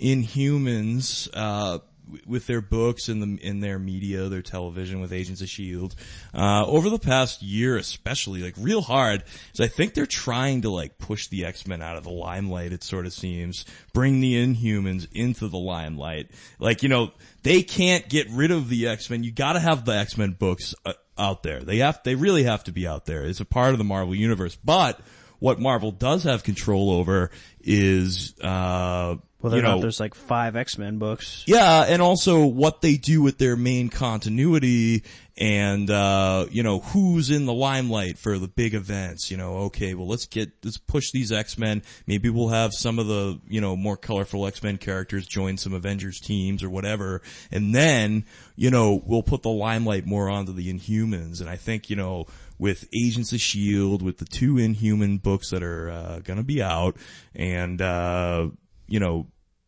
Inhumans, 0.00 1.28
uh, 1.34 1.80
with 2.26 2.46
their 2.46 2.60
books 2.60 3.08
and 3.08 3.22
the, 3.22 3.46
in 3.46 3.60
their 3.60 3.78
media, 3.78 4.28
their 4.28 4.42
television 4.42 5.00
with 5.00 5.12
Agents 5.12 5.40
of 5.40 5.46
S.H.I.E.L.D., 5.46 5.94
uh, 6.34 6.64
over 6.66 6.90
the 6.90 6.98
past 6.98 7.42
year 7.42 7.76
especially, 7.76 8.42
like 8.42 8.54
real 8.58 8.82
hard, 8.82 9.24
is 9.54 9.60
I 9.60 9.66
think 9.66 9.94
they're 9.94 10.06
trying 10.06 10.62
to 10.62 10.70
like 10.70 10.98
push 10.98 11.28
the 11.28 11.44
X-Men 11.44 11.82
out 11.82 11.96
of 11.96 12.04
the 12.04 12.10
limelight, 12.10 12.72
it 12.72 12.82
sort 12.82 13.06
of 13.06 13.12
seems. 13.12 13.64
Bring 13.92 14.20
the 14.20 14.34
Inhumans 14.34 15.08
into 15.12 15.48
the 15.48 15.58
limelight. 15.58 16.30
Like, 16.58 16.82
you 16.82 16.88
know, 16.88 17.12
they 17.42 17.62
can't 17.62 18.08
get 18.08 18.28
rid 18.30 18.50
of 18.50 18.68
the 18.68 18.88
X-Men. 18.88 19.24
You 19.24 19.32
gotta 19.32 19.60
have 19.60 19.84
the 19.84 19.96
X-Men 19.96 20.32
books 20.32 20.74
uh, 20.84 20.92
out 21.18 21.42
there. 21.42 21.60
They 21.60 21.78
have, 21.78 22.00
they 22.04 22.14
really 22.14 22.44
have 22.44 22.64
to 22.64 22.72
be 22.72 22.86
out 22.86 23.06
there. 23.06 23.24
It's 23.24 23.40
a 23.40 23.44
part 23.44 23.72
of 23.72 23.78
the 23.78 23.84
Marvel 23.84 24.14
universe. 24.14 24.56
But 24.56 25.00
what 25.40 25.58
Marvel 25.58 25.90
does 25.90 26.22
have 26.24 26.44
control 26.44 26.90
over 26.90 27.30
is, 27.62 28.34
uh, 28.40 29.16
Whether 29.40 29.56
you 29.56 29.62
or 29.62 29.66
not 29.66 29.74
know, 29.76 29.80
there's 29.80 29.98
like 30.00 30.14
five 30.14 30.54
X-Men 30.54 30.98
books. 30.98 31.44
yeah, 31.46 31.84
and 31.88 32.00
also 32.00 32.46
what 32.46 32.80
they 32.82 32.96
do 32.96 33.20
with 33.22 33.38
their 33.38 33.56
main 33.56 33.88
continuity 33.88 35.02
and, 35.36 35.90
uh, 35.90 36.46
you 36.50 36.62
know, 36.62 36.80
who's 36.80 37.30
in 37.30 37.46
the 37.46 37.54
limelight 37.54 38.18
for 38.18 38.38
the 38.38 38.48
big 38.48 38.74
events, 38.74 39.30
you 39.30 39.38
know, 39.38 39.56
okay, 39.68 39.94
well 39.94 40.06
let's 40.06 40.26
get, 40.26 40.50
let's 40.62 40.76
push 40.76 41.10
these 41.12 41.32
X-Men. 41.32 41.82
Maybe 42.06 42.28
we'll 42.28 42.48
have 42.48 42.72
some 42.74 42.98
of 42.98 43.06
the, 43.06 43.40
you 43.48 43.62
know, 43.62 43.74
more 43.74 43.96
colorful 43.96 44.46
X-Men 44.46 44.76
characters 44.76 45.26
join 45.26 45.56
some 45.56 45.72
Avengers 45.72 46.20
teams 46.20 46.62
or 46.62 46.68
whatever. 46.68 47.22
And 47.50 47.74
then, 47.74 48.26
you 48.56 48.70
know, 48.70 49.02
we'll 49.06 49.22
put 49.22 49.42
the 49.42 49.48
limelight 49.48 50.04
more 50.04 50.28
onto 50.28 50.52
the 50.52 50.70
Inhumans. 50.70 51.40
And 51.40 51.48
I 51.48 51.56
think, 51.56 51.88
you 51.88 51.96
know, 51.96 52.26
with 52.60 52.86
Agents 52.94 53.32
of 53.32 53.36
S.H.I.E.L.D., 53.36 54.04
with 54.04 54.18
the 54.18 54.26
two 54.26 54.58
Inhuman 54.58 55.18
books 55.18 55.50
that 55.50 55.62
are, 55.62 55.90
uh, 55.90 56.18
gonna 56.20 56.42
be 56.42 56.62
out 56.62 56.96
and, 57.34 57.80
uh, 57.80 58.48
you 58.86 59.00
know, 59.00 59.26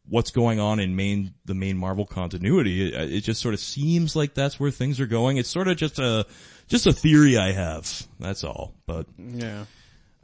what's 0.08 0.30
going 0.30 0.60
on 0.60 0.78
in 0.80 0.94
main 0.94 1.32
the 1.44 1.54
main 1.54 1.78
Marvel 1.78 2.04
continuity. 2.04 2.92
It, 2.92 3.12
it 3.12 3.20
just 3.22 3.40
sort 3.40 3.54
of 3.54 3.60
seems 3.60 4.14
like 4.14 4.34
that's 4.34 4.58
where 4.60 4.70
things 4.70 5.00
are 5.00 5.06
going. 5.06 5.36
It's 5.38 5.48
sort 5.48 5.68
of 5.68 5.76
just 5.76 5.98
a 5.98 6.26
just 6.68 6.86
a 6.86 6.92
theory 6.92 7.38
I 7.38 7.52
have. 7.52 8.06
That's 8.20 8.44
all. 8.44 8.74
But 8.86 9.06
Yeah. 9.18 9.64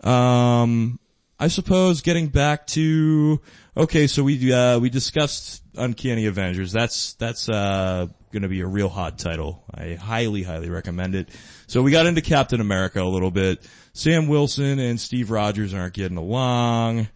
um, 0.02 0.98
I 1.38 1.48
suppose 1.48 2.00
getting 2.02 2.28
back 2.28 2.66
to 2.68 3.40
okay, 3.76 4.08
so 4.08 4.25
we 4.25 4.52
uh, 4.52 4.78
we 4.80 4.90
discussed 4.90 5.62
Uncanny 5.76 6.26
Avengers. 6.26 6.72
That's 6.72 7.14
that's 7.14 7.48
uh, 7.48 8.08
going 8.32 8.42
to 8.42 8.48
be 8.48 8.60
a 8.60 8.66
real 8.66 8.88
hot 8.88 9.18
title. 9.18 9.64
I 9.72 9.94
highly 9.94 10.42
highly 10.42 10.68
recommend 10.70 11.14
it. 11.14 11.28
So 11.68 11.82
we 11.82 11.90
got 11.90 12.06
into 12.06 12.22
Captain 12.22 12.62
America 12.62 13.02
a 13.02 13.04
little 13.04 13.30
bit. 13.30 13.60
Sam 13.92 14.26
Wilson 14.26 14.78
and 14.78 14.98
Steve 14.98 15.31
Rogers 15.31 15.74
aren't 15.74 15.92
getting 15.92 16.16
along. 16.16 17.09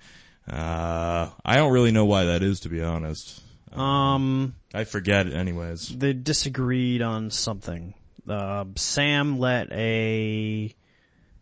Uh, 0.46 1.30
I 1.44 1.56
don't 1.56 1.72
really 1.72 1.90
know 1.90 2.04
why 2.04 2.24
that 2.24 2.42
is, 2.42 2.60
to 2.60 2.68
be 2.68 2.82
honest. 2.82 3.40
Um, 3.72 4.54
I 4.74 4.84
forget 4.84 5.26
it 5.26 5.32
anyways. 5.32 5.96
they 5.96 6.12
disagreed 6.12 7.00
on 7.00 7.30
something. 7.30 7.94
Uh, 8.28 8.66
Sam 8.76 9.38
let 9.38 9.72
a 9.72 10.74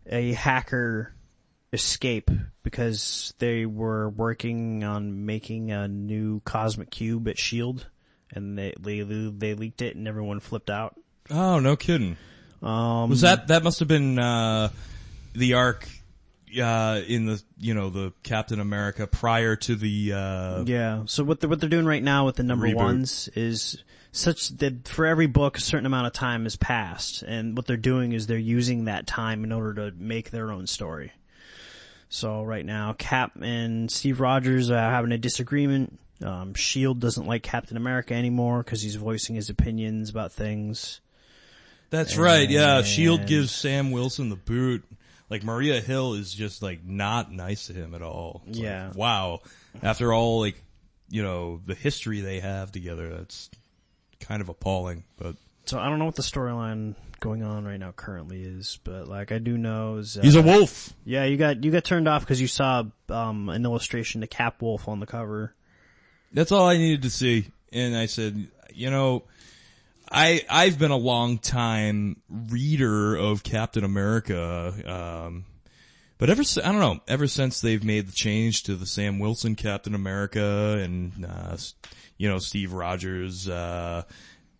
a 0.09 0.33
hacker 0.33 1.13
escape 1.73 2.31
because 2.63 3.33
they 3.39 3.65
were 3.65 4.09
working 4.09 4.85
on 4.85 5.25
making 5.25 5.71
a 5.71 5.89
new 5.89 6.39
cosmic 6.45 6.89
cube 6.89 7.27
at 7.27 7.37
Shield, 7.37 7.87
and 8.33 8.57
they 8.57 8.73
they 8.79 9.01
they 9.01 9.53
leaked 9.53 9.81
it, 9.81 9.97
and 9.97 10.07
everyone 10.07 10.39
flipped 10.39 10.69
out. 10.69 10.95
Oh, 11.29 11.59
no 11.59 11.75
kidding. 11.75 12.15
Um, 12.61 13.09
Was 13.09 13.21
that 13.21 13.47
that 13.47 13.63
must 13.63 13.79
have 13.79 13.87
been 13.87 14.19
uh, 14.19 14.69
the 15.33 15.55
arc 15.55 15.87
uh, 16.59 17.01
in 17.07 17.25
the 17.25 17.41
you 17.57 17.73
know 17.73 17.89
the 17.89 18.13
Captain 18.23 18.59
America 18.59 19.07
prior 19.07 19.55
to 19.55 19.75
the 19.75 20.13
uh, 20.13 20.63
Yeah. 20.63 21.03
So 21.05 21.23
what 21.23 21.39
they're, 21.39 21.49
what 21.49 21.59
they're 21.59 21.69
doing 21.69 21.85
right 21.85 22.03
now 22.03 22.25
with 22.25 22.35
the 22.35 22.43
number 22.43 22.67
Reboot. 22.67 22.75
ones 22.75 23.29
is 23.35 23.83
such 24.11 24.49
that 24.57 24.87
for 24.87 25.05
every 25.05 25.27
book 25.27 25.57
a 25.57 25.61
certain 25.61 25.85
amount 25.85 26.07
of 26.07 26.13
time 26.13 26.43
has 26.43 26.57
passed 26.57 27.21
and 27.23 27.55
what 27.55 27.65
they're 27.65 27.77
doing 27.77 28.11
is 28.11 28.27
they're 28.27 28.37
using 28.37 28.85
that 28.85 29.07
time 29.07 29.45
in 29.45 29.53
order 29.53 29.89
to 29.89 29.97
make 29.97 30.31
their 30.31 30.51
own 30.51 30.67
story. 30.67 31.13
So 32.09 32.43
right 32.43 32.65
now 32.65 32.93
Cap 32.93 33.31
and 33.41 33.89
Steve 33.89 34.19
Rogers 34.19 34.69
are 34.69 34.91
having 34.91 35.13
a 35.13 35.17
disagreement. 35.17 35.97
Um, 36.21 36.53
Shield 36.53 36.99
doesn't 36.99 37.25
like 37.25 37.41
Captain 37.41 37.77
America 37.77 38.13
anymore 38.13 38.63
because 38.63 38.81
he's 38.81 38.95
voicing 38.95 39.35
his 39.35 39.49
opinions 39.49 40.09
about 40.09 40.31
things. 40.31 40.99
That's 41.91 42.17
right. 42.17 42.49
Yeah, 42.49 42.81
Shield 42.81 43.27
gives 43.27 43.51
Sam 43.51 43.91
Wilson 43.91 44.29
the 44.29 44.35
boot. 44.35 44.83
Like 45.29 45.43
Maria 45.43 45.79
Hill 45.79 46.15
is 46.15 46.33
just 46.33 46.61
like 46.63 46.83
not 46.83 47.31
nice 47.31 47.67
to 47.67 47.73
him 47.73 47.93
at 47.93 48.01
all. 48.01 48.41
It's 48.47 48.57
like, 48.57 48.65
Yeah. 48.65 48.91
wow. 48.93 49.41
After 49.83 50.11
all, 50.11 50.39
like 50.41 50.61
you 51.09 51.21
know 51.21 51.61
the 51.65 51.75
history 51.75 52.21
they 52.21 52.39
have 52.39 52.71
together, 52.71 53.09
that's 53.09 53.49
kind 54.19 54.41
of 54.41 54.49
appalling. 54.49 55.03
But 55.17 55.35
So 55.65 55.79
I 55.79 55.87
don't 55.89 55.99
know 55.99 56.05
what 56.05 56.15
the 56.15 56.21
storyline 56.21 56.95
going 57.21 57.43
on 57.43 57.63
right 57.65 57.79
now 57.79 57.91
currently 57.91 58.41
is, 58.41 58.79
but 58.83 59.07
like 59.07 59.31
I 59.31 59.37
do 59.37 59.57
know 59.57 59.97
is 59.97 60.17
uh, 60.17 60.21
he's 60.21 60.35
a 60.35 60.41
wolf. 60.41 60.93
Yeah, 61.05 61.23
you 61.25 61.37
got 61.37 61.63
you 61.63 61.71
got 61.71 61.83
turned 61.85 62.07
off 62.07 62.23
because 62.23 62.41
you 62.41 62.47
saw 62.47 62.83
um, 63.09 63.47
an 63.49 63.63
illustration 63.63 64.21
to 64.21 64.27
Cap 64.27 64.61
Wolf 64.61 64.87
on 64.89 64.99
the 64.99 65.05
cover. 65.05 65.53
That's 66.33 66.51
all 66.51 66.67
I 66.67 66.77
needed 66.77 67.03
to 67.03 67.09
see. 67.09 67.47
And 67.71 67.95
I 67.95 68.05
said, 68.05 68.47
you 68.73 68.89
know, 68.89 69.23
I 70.11 70.41
I've 70.49 70.77
been 70.77 70.91
a 70.91 70.97
long 70.97 71.37
time 71.37 72.21
reader 72.29 73.15
of 73.15 73.43
Captain 73.43 73.83
America, 73.83 74.73
um, 74.85 75.45
but 76.17 76.29
ever 76.29 76.43
I 76.63 76.71
don't 76.71 76.79
know, 76.79 76.99
ever 77.07 77.27
since 77.27 77.61
they've 77.61 77.83
made 77.83 78.07
the 78.07 78.13
change 78.13 78.63
to 78.63 78.75
the 78.75 78.85
Sam 78.85 79.19
Wilson 79.19 79.55
Captain 79.55 79.95
America 79.95 80.77
and 80.81 81.25
uh, 81.25 81.55
you 82.17 82.27
know 82.27 82.39
Steve 82.39 82.73
Rogers 82.73 83.47
uh, 83.47 84.03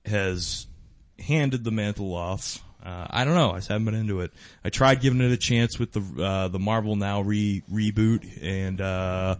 has 0.06 0.68
handed 1.20 1.64
the 1.64 1.72
mantle 1.72 2.16
off. 2.16 2.64
Uh, 2.84 3.08
I 3.10 3.26
don't 3.26 3.36
know. 3.36 3.52
I 3.52 3.56
haven't 3.56 3.86
been 3.86 3.94
into 3.94 4.22
it. 4.22 4.32
I 4.64 4.70
tried 4.70 5.02
giving 5.02 5.22
it 5.22 5.32
a 5.32 5.38
chance 5.38 5.78
with 5.78 5.92
the 5.92 6.24
uh, 6.24 6.48
the 6.48 6.60
Marvel 6.60 6.96
Now 6.96 7.22
re 7.22 7.62
reboot, 7.72 8.42
and 8.42 8.80
uh, 8.80 9.36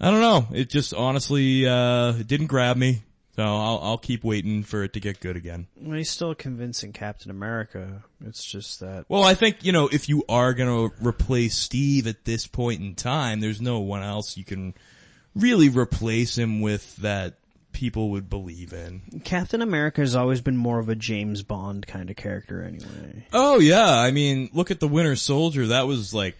I 0.00 0.10
don't 0.10 0.20
know. 0.20 0.46
It 0.52 0.70
just 0.70 0.94
honestly 0.94 1.66
uh, 1.66 2.12
it 2.12 2.28
didn't 2.28 2.46
grab 2.46 2.76
me. 2.76 3.02
So 3.40 3.46
I'll 3.46 3.80
I'll 3.82 3.98
keep 3.98 4.22
waiting 4.22 4.64
for 4.64 4.84
it 4.84 4.92
to 4.92 5.00
get 5.00 5.18
good 5.18 5.34
again. 5.34 5.66
Well, 5.80 5.96
he's 5.96 6.10
still 6.10 6.34
convincing 6.34 6.92
Captain 6.92 7.30
America. 7.30 8.04
It's 8.26 8.44
just 8.44 8.80
that 8.80 9.06
Well, 9.08 9.22
I 9.24 9.32
think 9.32 9.64
you 9.64 9.72
know 9.72 9.88
if 9.90 10.10
you 10.10 10.24
are 10.28 10.52
going 10.52 10.90
to 10.90 10.94
replace 11.02 11.56
Steve 11.56 12.06
at 12.06 12.26
this 12.26 12.46
point 12.46 12.82
in 12.82 12.94
time, 12.94 13.40
there's 13.40 13.62
no 13.62 13.80
one 13.80 14.02
else 14.02 14.36
you 14.36 14.44
can 14.44 14.74
really 15.34 15.70
replace 15.70 16.36
him 16.36 16.60
with 16.60 16.96
that 16.96 17.36
people 17.72 18.10
would 18.10 18.28
believe 18.28 18.74
in. 18.74 19.22
Captain 19.24 19.62
America 19.62 20.02
has 20.02 20.14
always 20.14 20.42
been 20.42 20.58
more 20.58 20.78
of 20.78 20.90
a 20.90 20.94
James 20.94 21.42
Bond 21.42 21.86
kind 21.86 22.10
of 22.10 22.16
character, 22.16 22.62
anyway. 22.62 23.24
Oh 23.32 23.58
yeah, 23.58 23.90
I 23.90 24.10
mean, 24.10 24.50
look 24.52 24.70
at 24.70 24.80
the 24.80 24.88
Winter 24.88 25.16
Soldier. 25.16 25.68
That 25.68 25.86
was 25.86 26.12
like 26.12 26.36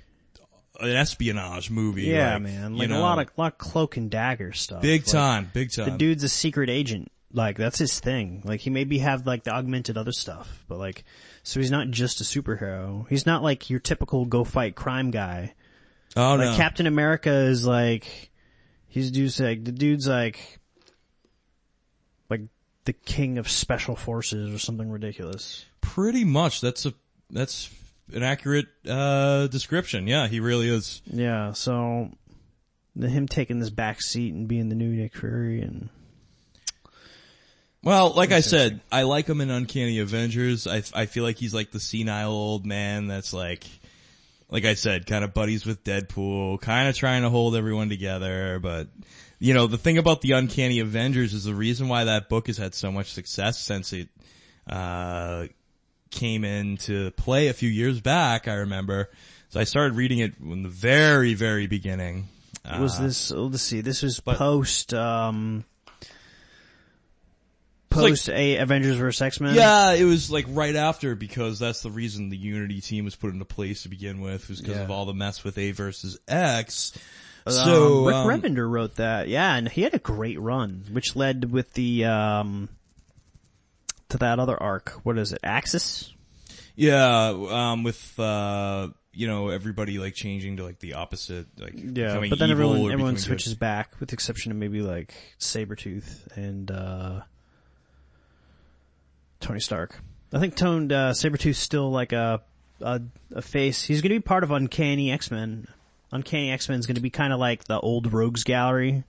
an 0.81 0.97
espionage 0.97 1.71
movie. 1.71 2.05
Yeah, 2.05 2.35
like, 2.35 2.43
man, 2.43 2.75
you 2.75 2.81
like 2.81 2.90
a 2.90 2.99
lot 2.99 3.19
of 3.19 3.29
lot 3.37 3.53
of 3.53 3.59
cloak 3.59 3.97
and 3.97 4.11
dagger 4.11 4.53
stuff. 4.53 4.83
big 4.83 5.03
Like, 5.03 5.12
time, 5.12 5.51
big 5.53 5.73
time. 5.73 5.90
The 5.90 5.99
dude's 5.99 6.25
a 6.25 6.29
secret 6.29 6.71
agent. 6.71 7.11
Like 7.33 7.57
that's 7.57 7.79
his 7.79 8.01
thing. 8.01 8.43
Like 8.45 8.61
he 8.61 8.71
maybe 8.71 8.99
have 8.99 9.27
like 9.27 9.45
the 9.45 9.53
augmented 9.53 9.97
other 9.97 10.12
stuff, 10.12 10.64
but 10.66 10.79
like 10.79 11.05
so 11.43 11.61
he's 11.61 11.71
not 11.71 11.88
just 11.90 12.21
a 12.21 12.25
superhero. 12.25 13.09
He's 13.09 13.25
not 13.25 13.43
like 13.43 13.71
your 13.71 13.79
typical 13.79 14.25
go 14.25 14.43
fight 14.43 14.75
crime 14.75 15.11
guy. 15.11 15.55
oh 16.16 16.35
Like 16.35 16.51
no, 16.51 16.57
Captain 16.57 16.87
America 16.87 17.31
is 17.31 17.64
like 17.64 18.31
he's 18.88 19.12
dude's 19.12 19.38
like 19.38 19.64
the 19.64 19.71
dude's 19.73 20.09
like 20.09 20.59
like 22.29 22.43
the 22.85 22.93
king 22.93 23.38
of 23.38 23.49
special 23.49 23.95
forces 23.95 24.53
or 24.53 24.59
something 24.59 24.90
ridiculous. 24.90 25.64
pretty 25.81 26.25
much. 26.25 26.61
That's 26.61 26.85
a 26.85 26.95
that's 27.31 27.71
an 28.12 28.23
accurate 28.23 28.66
uh 28.88 29.46
description. 29.49 30.07
Yeah, 30.07 30.29
he 30.29 30.40
really 30.40 30.68
is. 30.68 31.03
Yeah, 31.07 31.53
so 31.53 32.11
him 32.99 33.29
taking 33.29 33.61
this 33.61 33.70
back 33.70 34.01
seat 34.03 34.35
and 34.35 34.49
being 34.49 34.68
the 34.68 34.75
new 34.75 34.90
Nick 34.90 35.16
Fury 35.16 35.62
and 35.62 35.88
Well, 37.83 38.11
like 38.11 38.33
I 38.33 38.40
said, 38.40 38.81
I 38.92 39.03
like 39.03 39.27
him 39.27 39.40
in 39.40 39.51
Uncanny 39.51 39.99
Avengers. 40.01 40.66
I, 40.66 40.83
I 40.94 41.07
feel 41.07 41.25
like 41.25 41.37
he's 41.37 41.55
like 41.55 41.70
the 41.70 41.81
senile 41.81 42.31
old 42.31 42.66
man 42.66 43.07
that's 43.07 43.33
like, 43.33 43.64
like 44.51 44.64
I 44.64 44.75
said, 44.75 45.07
kind 45.07 45.25
of 45.25 45.33
buddies 45.33 45.64
with 45.64 45.85
Deadpool, 45.85 46.61
kind 46.61 46.88
of 46.88 46.96
trying 46.96 47.23
to 47.23 47.31
hold 47.31 47.57
everyone 47.57 47.88
together, 47.88 48.59
but 48.59 48.88
you 49.38 49.55
know, 49.55 49.66
the 49.66 49.79
thing 49.79 49.96
about 49.96 50.20
the 50.20 50.33
Uncanny 50.33 50.81
Avengers 50.81 51.33
is 51.33 51.44
the 51.44 51.55
reason 51.55 51.88
why 51.88 52.05
that 52.05 52.29
book 52.29 52.49
has 52.49 52.59
had 52.59 52.75
so 52.75 52.92
much 52.92 53.12
success 53.12 53.59
since 53.59 53.92
it, 53.94 54.09
uh, 54.68 55.46
came 56.11 56.44
in 56.44 56.77
to 56.79 57.11
play 57.12 57.49
a 57.49 57.53
few 57.53 57.68
years 57.68 58.01
back, 58.01 58.49
I 58.49 58.55
remember. 58.55 59.11
So 59.51 59.59
I 59.61 59.64
started 59.64 59.94
reading 59.96 60.18
it 60.18 60.35
in 60.40 60.62
the 60.62 60.68
very, 60.68 61.35
very 61.35 61.66
beginning. 61.66 62.29
was 62.79 62.99
Uh, 62.99 63.05
this? 63.05 63.33
oh, 63.33 63.44
Let's 63.46 63.62
see. 63.62 63.81
This 63.81 64.03
was 64.03 64.20
but- 64.20 64.37
post. 64.37 64.92
Um, 64.94 65.64
like- 67.92 68.11
post 68.12 68.29
a 68.29 68.57
Avengers 68.59 68.96
vs 68.96 69.20
X 69.20 69.40
Men. 69.40 69.55
Yeah, 69.55 69.92
it 69.94 70.05
was 70.05 70.31
like 70.31 70.46
right 70.49 70.77
after 70.77 71.14
because 71.16 71.59
that's 71.59 71.83
the 71.83 71.90
reason 71.90 72.29
the 72.29 72.37
Unity 72.37 72.81
team 72.81 73.05
was 73.05 73.16
put 73.16 73.33
into 73.33 73.44
place 73.44 73.83
to 73.83 73.88
begin 73.88 74.20
with 74.20 74.49
was 74.49 74.61
because 74.61 74.77
Yeah. 74.77 74.83
of 74.85 74.90
all 74.90 75.07
the 75.07 75.14
mess 75.14 75.42
with 75.42 75.59
A 75.59 75.73
versus 75.73 76.16
X. 76.29 76.92
So, 77.49 78.07
um, 78.07 78.27
Rick 78.29 78.42
um, 78.44 78.55
Remender 78.55 78.70
wrote 78.70 78.96
that. 78.96 79.27
Yeah, 79.29 79.57
and 79.57 79.68
he 79.68 79.83
had 79.83 79.94
a 79.94 79.99
great 79.99 80.38
run, 80.38 80.85
which 80.92 81.16
led 81.16 81.51
with 81.51 81.73
the 81.73 82.05
um 82.05 82.68
to 84.11 84.18
that 84.18 84.38
other 84.38 84.61
arc. 84.61 84.90
What 85.05 85.18
is 85.18 85.33
it? 85.33 85.40
Axis. 85.42 86.12
yeah, 86.77 87.29
um, 87.51 87.83
with, 87.83 88.18
uh, 88.18 88.88
you 89.12 89.27
know, 89.27 89.49
everybody 89.49 89.99
like 89.99 90.14
changing 90.14 90.59
to 90.59 90.64
like 90.64 90.79
the 90.79 90.94
opposite, 90.94 91.46
like 91.59 91.75
Yeah, 91.77 92.25
but 92.31 92.38
then 92.38 92.51
everyone 92.51 92.77
everyone 92.77 92.88
becoming 92.96 93.14
good. 93.14 93.20
switches 93.23 93.55
back, 93.55 93.99
with 94.01 94.11
the 94.11 94.14
exception 94.14 94.53
of 94.53 94.59
maybe 94.59 94.83
like 94.83 95.14
Sabretooth 95.38 96.37
and 96.37 96.70
uh 96.70 97.20
Tony 99.40 99.61
Stark. 99.61 99.99
I 100.33 100.38
think 100.38 100.55
toned 100.55 100.92
uh, 100.92 101.11
Sabretooth's 101.12 101.59
still 101.59 101.90
like 101.90 102.12
a, 102.12 102.42
a 102.81 103.01
a 103.35 103.42
face. 103.42 103.83
He's 103.83 104.01
going 104.01 104.11
to 104.11 104.20
be 104.20 104.23
part 104.23 104.44
of 104.44 104.51
Uncanny 104.53 105.11
X 105.11 105.31
Men. 105.31 105.66
Uncanny 106.12 106.51
X 106.53 106.68
Men 106.68 106.79
is 106.79 106.87
going 106.87 106.96
to 106.96 107.01
be 107.01 107.11
kind 107.11 107.33
of 107.33 107.40
like 107.40 107.64
the 107.64 107.79
old 107.81 108.12
Rogues 108.12 108.44
Gallery. 108.44 109.05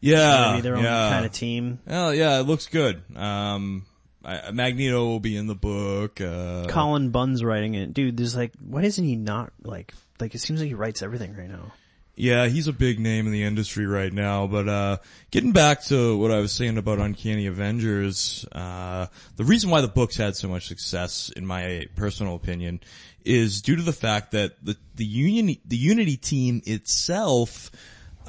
Yeah, 0.00 0.50
Maybe 0.52 0.60
their 0.62 0.76
own 0.76 0.84
yeah. 0.84 1.10
kind 1.10 1.26
of 1.26 1.32
team. 1.32 1.80
Oh 1.88 2.10
yeah, 2.10 2.38
it 2.38 2.44
looks 2.44 2.66
good. 2.68 3.02
Um, 3.16 3.84
I, 4.24 4.50
Magneto 4.50 5.06
will 5.06 5.20
be 5.20 5.36
in 5.36 5.46
the 5.46 5.54
book. 5.54 6.20
Uh, 6.20 6.66
Cullen 6.66 7.10
Bunn's 7.10 7.44
writing 7.44 7.74
it, 7.74 7.94
dude. 7.94 8.16
There's 8.16 8.36
like, 8.36 8.52
why 8.60 8.82
isn't 8.82 9.04
he 9.04 9.16
not 9.16 9.52
like? 9.62 9.94
Like 10.20 10.34
it 10.34 10.38
seems 10.38 10.60
like 10.60 10.68
he 10.68 10.74
writes 10.74 11.02
everything 11.02 11.36
right 11.36 11.48
now. 11.48 11.72
Yeah, 12.20 12.48
he's 12.48 12.66
a 12.66 12.72
big 12.72 12.98
name 12.98 13.26
in 13.26 13.32
the 13.32 13.44
industry 13.44 13.86
right 13.86 14.12
now, 14.12 14.48
but, 14.48 14.68
uh, 14.68 14.96
getting 15.30 15.52
back 15.52 15.84
to 15.84 16.18
what 16.18 16.32
I 16.32 16.40
was 16.40 16.50
saying 16.50 16.76
about 16.76 16.98
Uncanny 16.98 17.46
Avengers, 17.46 18.44
uh, 18.50 19.06
the 19.36 19.44
reason 19.44 19.70
why 19.70 19.82
the 19.82 19.86
books 19.86 20.16
had 20.16 20.34
so 20.34 20.48
much 20.48 20.66
success, 20.66 21.30
in 21.36 21.46
my 21.46 21.86
personal 21.94 22.34
opinion, 22.34 22.80
is 23.24 23.62
due 23.62 23.76
to 23.76 23.82
the 23.82 23.92
fact 23.92 24.32
that 24.32 24.56
the, 24.64 24.76
the 24.96 25.04
Union, 25.04 25.58
the 25.64 25.76
Unity 25.76 26.16
team 26.16 26.60
itself, 26.66 27.70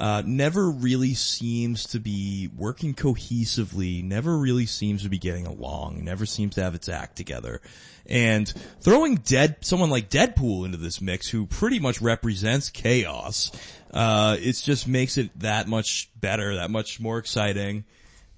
uh, 0.00 0.22
never 0.24 0.70
really 0.70 1.12
seems 1.12 1.84
to 1.88 2.00
be 2.00 2.48
working 2.56 2.94
cohesively, 2.94 4.02
never 4.02 4.38
really 4.38 4.64
seems 4.64 5.02
to 5.02 5.10
be 5.10 5.18
getting 5.18 5.46
along, 5.46 6.02
never 6.02 6.24
seems 6.24 6.54
to 6.54 6.62
have 6.62 6.74
its 6.74 6.88
act 6.88 7.16
together. 7.16 7.60
And 8.06 8.48
throwing 8.80 9.16
dead, 9.16 9.56
someone 9.60 9.90
like 9.90 10.08
Deadpool 10.08 10.64
into 10.64 10.78
this 10.78 11.02
mix 11.02 11.28
who 11.28 11.44
pretty 11.44 11.78
much 11.80 12.00
represents 12.00 12.70
chaos, 12.70 13.52
uh, 13.92 14.38
it 14.40 14.54
just 14.54 14.88
makes 14.88 15.18
it 15.18 15.38
that 15.40 15.68
much 15.68 16.10
better, 16.18 16.56
that 16.56 16.70
much 16.70 16.98
more 16.98 17.18
exciting. 17.18 17.84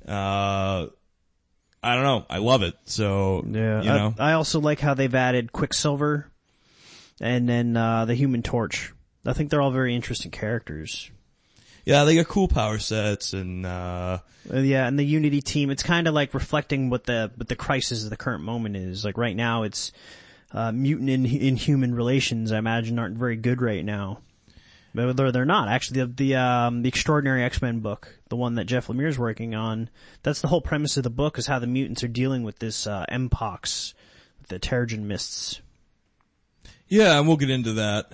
Uh, 0.07 0.89
I 1.81 1.95
don't 1.95 2.03
know. 2.03 2.27
I 2.29 2.39
love 2.39 2.63
it. 2.63 2.75
So, 2.87 3.45
Yeah, 3.47 3.83
you 3.83 3.89
know, 3.89 4.15
I, 4.19 4.31
I 4.31 4.33
also 4.33 4.59
like 4.59 4.81
how 4.81 4.95
they've 4.95 5.15
added 5.15 5.53
Quicksilver, 5.53 6.29
and 7.21 7.49
then 7.49 7.77
uh 7.77 8.05
the 8.05 8.17
Human 8.17 8.43
Torch. 8.43 8.93
I 9.25 9.33
think 9.33 9.51
they're 9.51 9.63
all 9.63 9.71
very 9.71 9.95
interesting 9.95 10.33
characters. 10.33 11.13
Yeah, 11.85 12.05
they 12.05 12.15
got 12.17 12.29
cool 12.29 12.49
power 12.49 12.79
sets 12.79 13.33
and, 13.33 13.67
uh, 13.67 14.19
Uh, 14.53 14.59
yeah, 14.59 14.87
and 14.87 14.99
the 14.99 15.05
Unity 15.05 15.41
team, 15.41 15.71
it's 15.71 15.83
kind 15.83 16.09
of 16.09 16.15
like 16.15 16.35
reflecting 16.35 16.91
what 16.91 17.05
the 17.05 17.31
what 17.37 17.49
the 17.49 17.57
crisis 17.57 18.05
of 18.05 18.11
the 18.11 18.17
current 18.17 18.43
moment 18.43 18.77
is. 18.77 19.05
Like 19.05 19.17
right 19.17 19.37
now, 19.37 19.63
it's 19.63 19.93
uh, 20.53 20.73
mutant-in-human 20.73 21.95
relations. 21.95 22.51
I 22.53 22.59
imagine 22.59 22.99
aren't 22.99 23.17
very 23.17 23.37
good 23.37 23.63
right 23.63 23.85
now, 23.85 24.19
but 24.95 25.17
they're 25.17 25.33
they're 25.33 25.45
not 25.45 25.69
actually. 25.69 26.01
The 26.01 26.07
the, 26.07 26.35
um, 26.37 26.83
the 26.83 26.89
Extraordinary 26.89 27.43
X 27.45 27.63
Men 27.63 27.81
book, 27.81 28.19
the 28.29 28.37
one 28.37 28.57
that 28.57 28.65
Jeff 28.65 28.89
Lemire's 28.89 29.19
working 29.19 29.55
on, 29.55 29.89
that's 30.23 30.41
the 30.41 30.49
whole 30.49 30.61
premise 30.61 30.97
of 30.97 31.05
the 31.05 31.11
book 31.11 31.39
is 31.39 31.47
how 31.47 31.59
the 31.61 31.69
mutants 31.69 32.03
are 32.03 32.09
dealing 32.09 32.43
with 32.43 32.59
this 32.59 32.87
uh, 32.87 33.05
M-Pox, 33.09 33.95
the 34.49 34.59
Terrigen 34.59 35.05
mists. 35.05 35.61
Yeah, 36.89 37.17
and 37.19 37.29
we'll 37.29 37.39
get 37.39 37.51
into 37.51 37.75
that. 37.75 38.13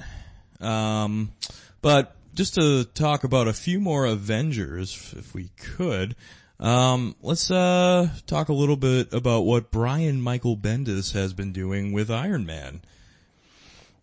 Um, 0.61 1.33
but 1.81 2.15
just 2.39 2.55
to 2.55 2.85
talk 2.85 3.25
about 3.25 3.49
a 3.49 3.53
few 3.53 3.81
more 3.81 4.07
Avengers, 4.07 5.13
if 5.19 5.35
we 5.35 5.49
could, 5.57 6.15
um, 6.61 7.17
let's 7.21 7.51
uh, 7.51 8.09
talk 8.29 8.49
a 8.49 8.53
little 8.53 8.77
bit 8.77 9.13
about 9.13 9.41
what 9.41 9.73
Brian 9.73 10.23
Michael 10.23 10.57
Bendis 10.57 11.15
has 11.15 11.35
been 11.35 11.51
doing 11.51 11.91
with 11.91 12.13
Iron 12.13 12.47
Man. 12.47 12.83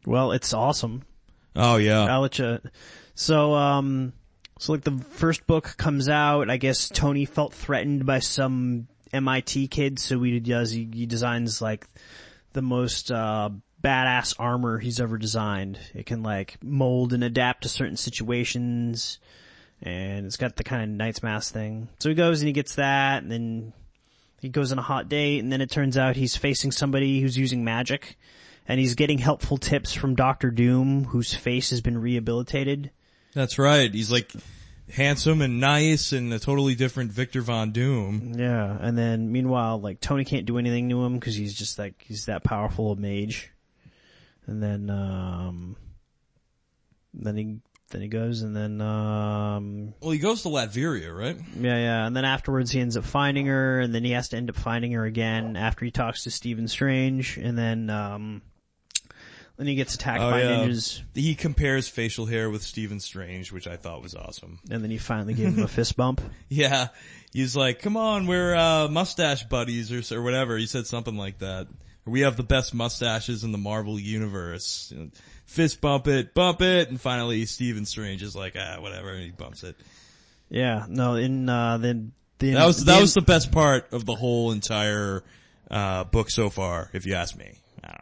Well, 0.05 0.33
it's 0.33 0.53
awesome. 0.53 1.03
Oh 1.55 1.77
yeah, 1.77 2.13
I'll 2.13 2.19
let 2.19 2.37
you. 2.37 2.59
So, 3.13 3.53
um, 3.53 4.11
so 4.59 4.73
like 4.73 4.83
the 4.83 4.97
first 4.97 5.47
book 5.47 5.75
comes 5.77 6.09
out, 6.09 6.49
I 6.49 6.57
guess 6.57 6.89
Tony 6.89 7.23
felt 7.23 7.53
threatened 7.53 8.05
by 8.05 8.19
some 8.19 8.89
MIT 9.13 9.69
kid, 9.69 9.97
so 9.97 10.21
he 10.21 10.41
does, 10.41 10.71
he, 10.71 10.89
he 10.93 11.05
designs 11.05 11.61
like 11.61 11.87
the 12.51 12.61
most, 12.61 13.11
uh, 13.11 13.51
badass 13.85 14.33
armor 14.39 14.79
he's 14.79 14.99
ever 14.99 15.17
designed. 15.17 15.77
It 15.93 16.05
can 16.07 16.23
like 16.23 16.57
mold 16.63 17.13
and 17.13 17.23
adapt 17.23 17.63
to 17.63 17.69
certain 17.69 17.97
situations, 17.97 19.19
and 19.81 20.25
it's 20.25 20.37
got 20.37 20.55
the 20.55 20.63
kind 20.63 20.83
of 20.83 20.89
Knight's 20.89 21.21
Mask 21.21 21.53
thing. 21.53 21.89
So 21.99 22.09
he 22.09 22.15
goes 22.15 22.41
and 22.41 22.47
he 22.47 22.53
gets 22.53 22.75
that, 22.75 23.21
and 23.21 23.31
then 23.31 23.73
he 24.41 24.49
goes 24.49 24.71
on 24.71 24.79
a 24.79 24.83
hot 24.83 25.07
date, 25.07 25.39
and 25.39 25.51
then 25.51 25.61
it 25.61 25.69
turns 25.69 25.97
out 25.97 26.15
he's 26.15 26.35
facing 26.35 26.71
somebody 26.71 27.21
who's 27.21 27.37
using 27.37 27.63
magic, 27.63 28.17
and 28.67 28.79
he's 28.79 28.95
getting 28.95 29.19
helpful 29.19 29.57
tips 29.57 29.93
from 29.93 30.15
Doctor 30.15 30.49
Doom, 30.49 31.05
whose 31.05 31.33
face 31.33 31.69
has 31.69 31.81
been 31.81 31.97
rehabilitated. 31.99 32.91
that's 33.33 33.59
right. 33.59 33.93
He's 33.93 34.11
like 34.11 34.31
handsome 34.91 35.41
and 35.41 35.59
nice 35.59 36.11
and 36.11 36.31
a 36.33 36.39
totally 36.39 36.75
different 36.75 37.11
Victor 37.11 37.41
Von 37.41 37.71
Doom. 37.71 38.33
Yeah, 38.35 38.77
and 38.79 38.97
then 38.97 39.31
meanwhile, 39.31 39.79
like 39.79 39.99
Tony 39.99 40.25
can't 40.25 40.45
do 40.45 40.57
anything 40.57 40.89
to 40.89 41.03
him 41.03 41.15
because 41.15 41.35
he's 41.35 41.53
just 41.53 41.77
like 41.77 42.03
he's 42.07 42.25
that 42.25 42.43
powerful 42.43 42.91
a 42.91 42.95
mage. 42.95 43.51
And 44.47 44.61
then, 44.61 44.89
um, 44.89 45.75
then 47.13 47.37
he 47.37 47.57
then 47.91 48.01
he 48.01 48.07
goes, 48.07 48.41
and 48.41 48.55
then 48.55 48.81
um, 48.81 49.93
Well, 50.01 50.11
he 50.11 50.17
goes 50.19 50.41
to 50.41 50.49
Latveria, 50.49 51.15
right? 51.15 51.37
yeah, 51.55 51.77
yeah, 51.77 52.07
and 52.07 52.15
then 52.15 52.25
afterwards 52.25 52.71
he 52.71 52.79
ends 52.79 52.97
up 52.97 53.05
finding 53.05 53.45
her, 53.45 53.79
and 53.79 53.93
then 53.93 54.03
he 54.03 54.11
has 54.11 54.29
to 54.29 54.37
end 54.37 54.49
up 54.49 54.55
finding 54.55 54.91
her 54.93 55.05
again 55.05 55.55
after 55.55 55.85
he 55.85 55.91
talks 55.91 56.23
to 56.23 56.31
Stephen 56.31 56.67
Strange, 56.67 57.37
and 57.37 57.57
then 57.57 57.89
um, 57.91 58.41
then 59.57 59.67
he 59.67 59.75
gets 59.75 59.93
attacked 59.95 60.21
Oh, 60.23 60.31
by 60.31 60.41
yeah. 60.41 60.49
ninjas, 60.65 61.01
He 61.13 61.35
compares 61.35 61.87
facial 61.87 62.25
hair 62.25 62.49
with 62.49 62.63
Stephen 62.63 62.99
Strange, 62.99 63.51
which 63.51 63.67
I 63.67 63.77
thought 63.77 64.01
was 64.01 64.15
awesome. 64.15 64.59
and 64.69 64.83
then 64.83 64.89
he 64.91 64.97
finally 64.97 65.33
gave 65.35 65.55
him 65.55 65.63
a 65.63 65.67
fist 65.67 65.95
bump. 65.95 66.21
Yeah, 66.49 66.87
he's 67.33 67.55
like, 67.55 67.81
"Come 67.81 67.97
on, 67.97 68.25
we're 68.27 68.55
uh, 68.55 68.87
mustache 68.89 69.43
buddies," 69.45 69.91
or 69.91 70.15
or 70.17 70.21
whatever. 70.23 70.57
He 70.57 70.65
said 70.65 70.87
something 70.87 71.15
like 71.17 71.37
that. 71.39 71.67
We 72.05 72.21
have 72.21 72.37
the 72.37 72.43
best 72.43 72.73
mustaches 72.73 73.43
in 73.43 73.51
the 73.51 73.57
Marvel 73.57 73.99
universe. 73.99 74.93
Know, 74.95 75.09
Fist 75.45 75.79
bump 75.81 76.07
it, 76.07 76.33
bump 76.33 76.61
it, 76.61 76.89
and 76.89 76.99
finally 76.99 77.45
Stephen 77.45 77.85
Strange 77.85 78.21
is 78.23 78.35
like, 78.35 78.55
"Ah, 78.59 78.77
whatever," 78.79 79.09
and 79.13 79.23
he 79.23 79.31
bumps 79.31 79.63
it. 79.63 79.75
Yeah, 80.49 80.85
no, 80.89 81.15
in 81.15 81.47
uh, 81.49 81.77
the, 81.77 82.07
the 82.39 82.51
That 82.53 82.65
was 82.65 82.85
that 82.85 82.95
the- 82.95 83.01
was 83.01 83.13
the 83.13 83.21
best 83.21 83.51
part 83.51 83.91
of 83.93 84.05
the 84.05 84.15
whole 84.15 84.51
entire 84.51 85.23
uh, 85.71 86.03
book 86.05 86.29
so 86.29 86.49
far, 86.49 86.89
if 86.93 87.05
you 87.05 87.13
ask 87.15 87.35
me. 87.37 87.59
I 87.83 87.87
don't 87.87 87.93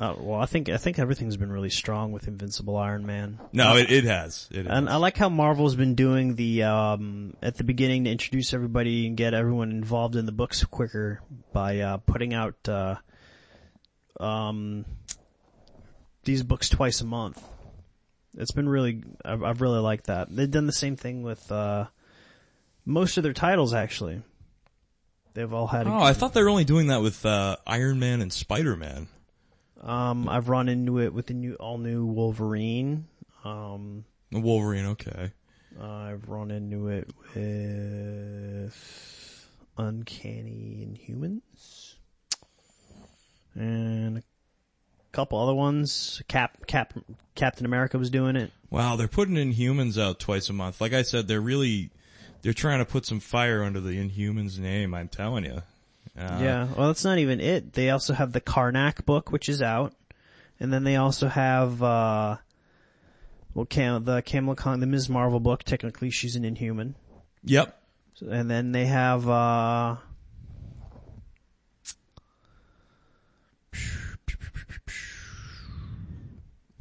know. 0.00 0.06
Uh, 0.06 0.14
well, 0.18 0.40
I 0.40 0.46
think 0.46 0.68
I 0.68 0.76
think 0.76 0.98
everything's 0.98 1.36
been 1.36 1.52
really 1.52 1.70
strong 1.70 2.12
with 2.12 2.26
Invincible 2.28 2.76
Iron 2.76 3.04
Man. 3.04 3.38
No, 3.52 3.76
it, 3.76 3.90
it 3.90 4.04
has. 4.04 4.48
It 4.50 4.66
And 4.66 4.86
has. 4.88 4.94
I 4.94 4.96
like 4.96 5.16
how 5.16 5.28
Marvel's 5.28 5.74
been 5.76 5.94
doing 5.94 6.34
the 6.36 6.62
um 6.64 7.34
at 7.42 7.56
the 7.56 7.64
beginning 7.64 8.04
to 8.04 8.10
introduce 8.10 8.54
everybody 8.54 9.06
and 9.06 9.16
get 9.16 9.34
everyone 9.34 9.70
involved 9.70 10.16
in 10.16 10.24
the 10.26 10.32
books 10.32 10.64
quicker 10.64 11.20
by 11.52 11.80
uh 11.80 11.96
putting 11.98 12.32
out 12.32 12.56
uh 12.68 12.94
um 14.20 14.84
these 16.24 16.42
books 16.42 16.68
twice 16.68 17.00
a 17.00 17.04
month. 17.04 17.42
It's 18.36 18.52
been 18.52 18.68
really 18.68 19.02
I've, 19.24 19.42
I've 19.42 19.60
really 19.60 19.80
liked 19.80 20.06
that. 20.06 20.34
They've 20.34 20.50
done 20.50 20.66
the 20.66 20.72
same 20.72 20.96
thing 20.96 21.22
with 21.22 21.50
uh 21.52 21.86
most 22.84 23.16
of 23.16 23.22
their 23.24 23.32
titles 23.32 23.74
actually. 23.74 24.22
They've 25.34 25.52
all 25.52 25.66
had 25.66 25.86
Oh, 25.86 25.98
I 26.00 26.12
thought 26.12 26.34
they 26.34 26.42
were 26.42 26.50
only 26.50 26.64
doing 26.64 26.88
that 26.88 27.00
with 27.02 27.24
uh, 27.24 27.56
Iron 27.66 27.98
Man 27.98 28.20
and 28.20 28.32
Spider 28.32 28.76
Man. 28.76 29.08
um 29.80 30.28
I've 30.28 30.48
run 30.48 30.68
into 30.68 30.98
it 31.00 31.12
with 31.14 31.26
the 31.26 31.34
new 31.34 31.54
all 31.54 31.78
new 31.78 32.04
Wolverine. 32.06 33.06
Um 33.44 34.04
Wolverine, 34.30 34.86
okay. 34.86 35.32
I've 35.80 36.28
run 36.28 36.50
into 36.50 36.88
it 36.88 37.10
with 37.34 38.76
Uncanny 39.78 40.86
Inhumans. 40.86 41.81
And 43.54 44.18
a 44.18 44.22
couple 45.12 45.38
other 45.38 45.54
ones. 45.54 46.22
Cap, 46.28 46.66
Cap, 46.66 46.94
Captain 47.34 47.66
America 47.66 47.98
was 47.98 48.10
doing 48.10 48.36
it. 48.36 48.50
Wow, 48.70 48.96
they're 48.96 49.08
putting 49.08 49.34
Inhumans 49.34 50.00
out 50.00 50.18
twice 50.18 50.48
a 50.48 50.52
month. 50.52 50.80
Like 50.80 50.92
I 50.94 51.02
said, 51.02 51.28
they're 51.28 51.40
really 51.40 51.90
they're 52.42 52.52
trying 52.52 52.78
to 52.78 52.84
put 52.84 53.06
some 53.06 53.20
fire 53.20 53.62
under 53.62 53.80
the 53.80 53.96
Inhumans 53.96 54.58
name. 54.58 54.94
I'm 54.94 55.08
telling 55.08 55.44
you. 55.44 55.62
Uh, 56.18 56.38
yeah, 56.42 56.68
well, 56.76 56.88
that's 56.88 57.04
not 57.04 57.18
even 57.18 57.40
it. 57.40 57.72
They 57.72 57.88
also 57.90 58.12
have 58.12 58.32
the 58.32 58.40
Karnak 58.40 59.04
book, 59.06 59.30
which 59.32 59.48
is 59.48 59.62
out, 59.62 59.94
and 60.60 60.72
then 60.72 60.84
they 60.84 60.96
also 60.96 61.28
have 61.28 61.82
uh, 61.82 62.36
well, 63.54 63.64
Cam, 63.66 64.04
the 64.04 64.20
Kamala 64.22 64.56
Khan, 64.56 64.80
the 64.80 64.86
Ms. 64.86 65.08
Marvel 65.08 65.40
book. 65.40 65.62
Technically, 65.62 66.10
she's 66.10 66.36
an 66.36 66.44
Inhuman, 66.44 66.96
Yep. 67.44 67.78
and 68.30 68.50
then 68.50 68.72
they 68.72 68.86
have 68.86 69.28
uh, 69.28 69.96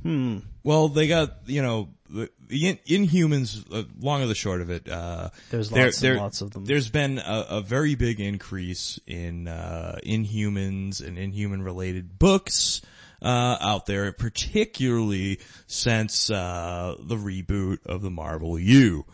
hmm. 0.03 0.39
Well, 0.63 0.87
they 0.89 1.07
got 1.07 1.37
you 1.47 1.61
know 1.61 1.89
the, 2.09 2.29
the 2.47 2.69
in, 2.69 2.77
Inhumans. 3.07 3.65
Uh, 3.73 3.83
long 3.99 4.21
of 4.21 4.27
the 4.29 4.35
short 4.35 4.61
of 4.61 4.69
it, 4.69 4.89
uh, 4.89 5.29
There's 5.49 5.69
there- 5.69 5.85
lots 5.85 5.99
there- 5.99 6.11
and 6.13 6.21
lots 6.21 6.41
of 6.41 6.51
them. 6.51 6.65
There's 6.65 6.89
been 6.89 7.17
a, 7.19 7.45
a 7.49 7.61
very 7.61 7.95
big 7.95 8.19
increase 8.19 8.99
in 9.07 9.47
uh, 9.47 9.97
Inhumans 10.05 11.05
and 11.05 11.17
Inhuman 11.17 11.63
related 11.63 12.19
books 12.19 12.81
uh, 13.21 13.57
out 13.61 13.85
there, 13.85 14.11
particularly 14.11 15.39
since 15.67 16.29
uh, 16.29 16.95
the 16.99 17.15
reboot 17.15 17.85
of 17.85 18.01
the 18.01 18.09
Marvel 18.11 18.59
U. 18.59 19.05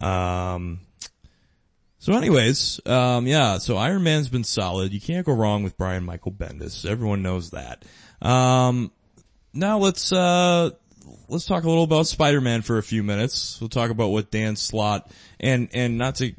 Um, 0.00 0.80
so 1.98 2.14
anyways, 2.14 2.80
um, 2.86 3.26
yeah, 3.26 3.58
so 3.58 3.76
Iron 3.76 4.02
Man's 4.02 4.28
been 4.28 4.42
solid. 4.44 4.92
You 4.92 5.00
can't 5.00 5.24
go 5.24 5.32
wrong 5.34 5.62
with 5.62 5.76
Brian 5.78 6.04
Michael 6.04 6.32
Bendis. 6.32 6.84
Everyone 6.84 7.22
knows 7.22 7.50
that. 7.50 7.84
Um, 8.20 8.90
now 9.52 9.78
let's, 9.78 10.12
uh, 10.12 10.70
let's 11.28 11.46
talk 11.46 11.64
a 11.64 11.68
little 11.68 11.84
about 11.84 12.06
Spider-Man 12.06 12.62
for 12.62 12.78
a 12.78 12.82
few 12.82 13.02
minutes. 13.02 13.60
We'll 13.60 13.68
talk 13.68 13.90
about 13.90 14.08
what 14.08 14.30
Dan 14.30 14.56
Slott 14.56 15.10
and, 15.40 15.68
and 15.72 15.98
not 15.98 16.16
to 16.16 16.34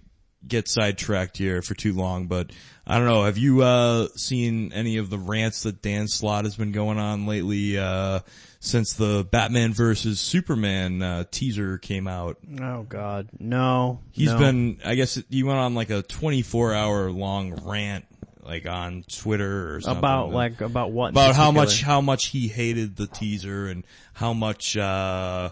get 0.46 0.68
sidetracked 0.68 1.38
here 1.38 1.62
for 1.62 1.74
too 1.74 1.94
long, 1.94 2.28
but 2.28 2.52
I 2.86 2.98
don't 2.98 3.08
know, 3.08 3.24
have 3.24 3.38
you, 3.38 3.62
uh, 3.62 4.08
seen 4.16 4.74
any 4.74 4.98
of 4.98 5.10
the 5.10 5.18
rants 5.18 5.64
that 5.64 5.82
Dan 5.82 6.08
Slott 6.08 6.44
has 6.44 6.56
been 6.56 6.74
going 6.74 6.98
on 6.98 7.26
lately, 7.26 7.78
uh, 7.78 8.20
since 8.60 8.94
the 8.94 9.28
Batman 9.30 9.74
versus 9.74 10.20
Superman, 10.20 11.02
uh, 11.02 11.24
teaser 11.32 11.78
came 11.78 12.08
out? 12.08 12.38
oh 12.62 12.84
God, 12.84 13.30
no. 13.40 14.00
He's 14.12 14.32
no. 14.32 14.38
been, 14.38 14.80
I 14.86 14.96
guess 14.96 15.22
he 15.30 15.44
went 15.44 15.60
on 15.60 15.76
like 15.76 15.90
a 15.90 16.02
24 16.02 16.74
hour 16.74 17.12
long 17.12 17.62
rant, 17.66 18.06
like 18.46 18.68
on 18.68 19.04
Twitter 19.04 19.76
or 19.76 19.82
something. 19.82 20.00
about 20.00 20.32
like 20.32 20.62
about 20.62 20.92
what? 20.92 21.12
about 21.12 21.36
how 21.36 21.52
much, 21.52 21.82
how 21.82 22.02
much 22.02 22.28
he 22.28 22.48
hated 22.48 22.96
the 22.96 23.08
teaser 23.08 23.68
and 23.68 23.86
how 24.14 24.34
much, 24.34 24.78
uh, 24.78 25.52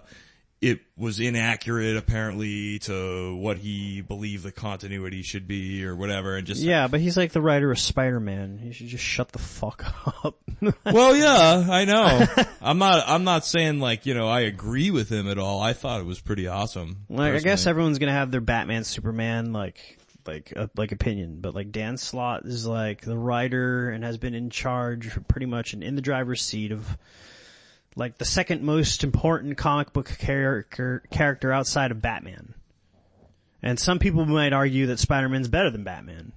it 0.62 0.80
was 0.96 1.20
inaccurate 1.20 1.98
apparently 1.98 2.78
to 2.78 3.36
what 3.36 3.58
he 3.58 4.02
believed 4.02 4.44
the 4.44 4.52
continuity 4.52 5.24
should 5.24 5.48
be 5.48 5.84
or 5.84 5.96
whatever 5.96 6.36
and 6.36 6.46
just, 6.46 6.62
Yeah, 6.62 6.88
but 6.88 7.00
he's 7.00 7.18
like 7.18 7.32
the 7.32 7.42
writer 7.42 7.72
of 7.72 7.80
Spider-Man. 7.80 8.60
He 8.60 8.72
should 8.72 8.86
just 8.86 9.04
shut 9.04 9.32
the 9.32 9.40
fuck 9.40 9.84
up. 10.24 10.36
well 10.86 11.16
yeah, 11.16 11.66
I 11.68 11.86
know. 11.86 12.46
I'm 12.62 12.78
not, 12.78 13.04
I'm 13.08 13.24
not 13.24 13.44
saying 13.44 13.80
like, 13.80 14.06
you 14.06 14.14
know, 14.14 14.28
I 14.28 14.42
agree 14.42 14.92
with 14.92 15.10
him 15.10 15.28
at 15.28 15.40
all. 15.40 15.60
I 15.60 15.74
thought 15.74 16.00
it 16.00 16.06
was 16.06 16.22
pretty 16.22 16.48
awesome. 16.48 17.06
like, 17.10 17.34
I 17.34 17.40
guess 17.40 17.66
everyone's 17.66 17.98
gonna 17.98 18.12
have 18.12 18.30
their 18.30 18.42
Batman, 18.42 18.84
Superman, 18.84 19.54
like, 19.54 19.98
like, 20.28 20.54
uh, 20.56 20.68
like 20.76 20.92
opinion, 20.92 21.40
but 21.42 21.54
like 21.56 21.72
Dan 21.72 21.98
Slott 21.98 22.46
is 22.46 22.66
like 22.68 23.02
the 23.02 23.18
writer 23.18 23.90
and 23.90 24.04
has 24.04 24.18
been 24.18 24.34
in 24.34 24.50
charge 24.50 25.10
pretty 25.28 25.46
much 25.46 25.74
and 25.74 25.84
in 25.84 25.96
the 25.96 26.02
driver's 26.02 26.42
seat 26.42 26.72
of 26.72 26.98
like 27.96 28.18
the 28.18 28.26
second 28.26 28.62
most 28.64 29.04
important 29.04 29.58
comic 29.58 29.92
book 29.94 30.08
character, 30.20 31.04
character 31.12 31.52
outside 31.52 31.92
of 31.92 32.02
Batman. 32.02 32.54
And 33.64 33.80
some 33.80 34.00
people 34.00 34.26
might 34.26 34.54
argue 34.54 34.88
that 34.88 34.98
Spider-Man's 35.00 35.48
better 35.50 35.70
than 35.70 35.84
Batman. 35.84 36.32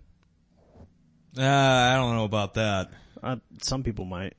uh, 1.39 1.43
I 1.43 1.95
don't 1.97 2.15
know 2.17 2.25
about 2.25 2.55
that. 2.55 2.91
Uh, 3.23 3.37
some 3.63 3.83
people 3.83 4.05
might. 4.05 4.35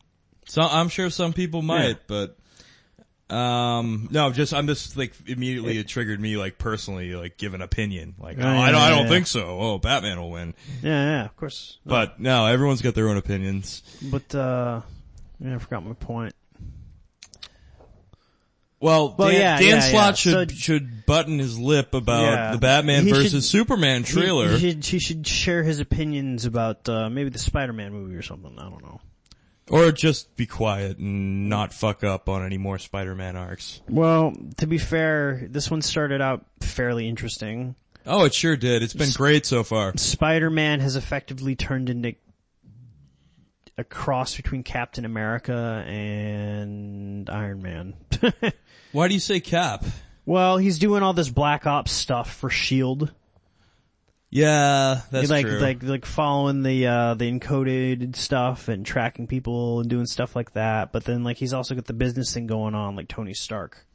So 0.48 0.62
I'm 0.62 0.90
sure 0.90 1.10
some 1.10 1.34
people 1.34 1.62
might, 1.64 1.88
Yeah. 1.88 1.94
but 2.08 2.38
um 3.30 4.08
no, 4.12 4.32
just 4.32 4.54
I'm 4.54 4.68
just 4.68 4.96
like 4.98 5.14
immediately 5.26 5.78
it 5.80 5.88
triggered 5.88 6.20
me 6.20 6.38
like 6.38 6.58
personally 6.60 7.16
like 7.16 7.38
give 7.38 7.54
an 7.56 7.62
opinion. 7.62 8.14
Like 8.20 8.38
oh, 8.38 8.42
yeah, 8.42 8.60
I 8.62 8.72
don't 8.72 8.82
I 8.82 8.90
don't 8.90 9.04
yeah. 9.06 9.10
think 9.10 9.28
so. 9.28 9.60
Oh, 9.60 9.78
Batman 9.80 10.20
will 10.22 10.30
win. 10.32 10.54
Yeah, 10.84 10.90
yeah, 11.04 11.26
of 11.26 11.36
course. 11.36 11.80
But 11.86 12.20
no, 12.20 12.46
everyone's 12.46 12.82
got 12.84 12.94
their 12.94 13.10
own 13.10 13.18
opinions. 13.18 13.82
But, 14.02 14.36
uh, 14.36 14.82
yeah, 15.40 15.56
I 15.56 15.58
forgot 15.58 15.84
my 15.86 15.94
point. 15.94 16.34
Well, 18.80 19.16
Well, 19.18 19.30
Dan, 19.30 19.40
yeah, 19.40 19.58
Dan 19.60 19.68
yeah, 19.68 19.80
Slott 19.80 20.06
yeah. 20.10 20.14
should 20.14 20.52
So- 20.52 20.58
should 20.58 21.06
button 21.08 21.40
his 21.40 21.58
lip 21.58 21.94
about 21.96 22.22
Yeah. 22.24 22.52
the 22.52 22.58
Batman 22.60 23.06
He 23.06 23.12
versus 23.12 23.32
should- 23.32 23.44
Superman 23.44 24.04
He- 24.04 24.12
trailer. 24.14 24.56
He, 24.58 24.72
should, 24.72 24.86
he 24.86 25.00
should 25.00 25.26
share 25.26 25.64
his 25.64 25.80
opinions 25.80 26.46
about 26.46 26.88
uh, 26.88 27.10
maybe 27.10 27.30
the 27.30 27.40
Spider-Man 27.40 27.92
movie 27.94 28.16
or 28.16 28.22
something. 28.22 28.54
I 28.60 28.70
don't 28.70 28.84
know. 28.84 29.02
Or 29.70 29.92
just 29.92 30.36
be 30.36 30.46
quiet 30.46 30.98
and 30.98 31.50
not 31.50 31.74
fuck 31.74 32.04
up 32.04 32.30
on 32.30 32.46
any 32.46 32.58
more 32.58 32.78
Spider-Man 32.78 33.36
arcs. 33.36 33.82
Well, 33.90 34.34
to 34.58 34.68
be 34.68 34.78
fair, 34.78 35.48
this 35.50 35.72
one 35.72 35.82
started 35.82 36.22
out 36.22 36.46
fairly 36.62 37.08
interesting. 37.08 37.76
Oh, 38.06 38.26
it 38.26 38.34
sure 38.36 38.56
did. 38.56 38.84
It's 38.84 38.94
been 38.94 39.12
great 39.12 39.46
so 39.46 39.64
far. 39.64 39.94
Spider-Man 39.98 40.80
has 40.80 40.96
effectively 40.96 41.56
turned 41.56 41.90
into 41.90 42.16
a 43.78 43.84
cross 43.84 44.36
between 44.36 44.64
Captain 44.64 45.06
America 45.06 45.84
and 45.88 47.30
Iron 47.30 47.62
Man. 47.62 47.94
Why 48.92 49.08
do 49.08 49.14
you 49.14 49.20
say 49.20 49.40
Cap? 49.40 49.84
well, 50.26 50.58
he's 50.58 50.80
doing 50.80 51.04
all 51.04 51.14
this 51.14 51.30
Black 51.30 51.66
Ops 51.68 51.92
stuff 51.92 52.34
for 52.34 52.50
Shield. 52.50 53.12
Yeah, 54.36 55.00
that's 55.12 55.30
like 55.30 55.46
true. 55.46 55.60
like 55.60 55.82
like 55.82 56.06
following 56.06 56.62
the 56.62 56.88
uh 56.88 57.14
the 57.14 57.32
encoded 57.32 58.18
stuff 58.18 58.68
and 58.68 58.86
tracking 58.86 59.28
people 59.28 59.80
and 59.80 59.90
doing 59.90 60.06
stuff 60.06 60.36
like 60.36 60.52
that. 60.54 60.92
But 60.92 61.06
then 61.06 61.24
like 61.24 61.38
he's 61.38 61.54
also 61.54 61.74
got 61.74 61.86
the 61.86 61.94
business 61.94 62.34
thing 62.34 62.46
going 62.46 62.76
on 62.76 62.98
like 62.98 63.08
Tony 63.08 63.34
Stark. 63.34 63.86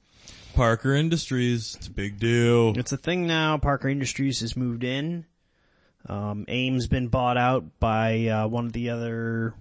Parker 0.55 0.95
Industries. 0.95 1.75
It's 1.77 1.89
a 1.89 1.93
big 1.93 2.19
deal. 2.19 2.73
It's 2.79 2.91
a 2.91 2.97
thing 2.97 3.27
now. 3.27 3.59
Parker 3.59 3.91
Industries 3.91 4.41
has 4.41 4.57
moved 4.57 4.83
in. 4.83 5.27
Um, 6.07 6.47
AIM's 6.49 6.87
been 6.87 7.09
bought 7.09 7.37
out 7.37 7.79
by 7.79 8.29
uh, 8.29 8.49
one 8.49 8.65
of 8.65 8.73
the 8.73 8.89
other 8.89 9.53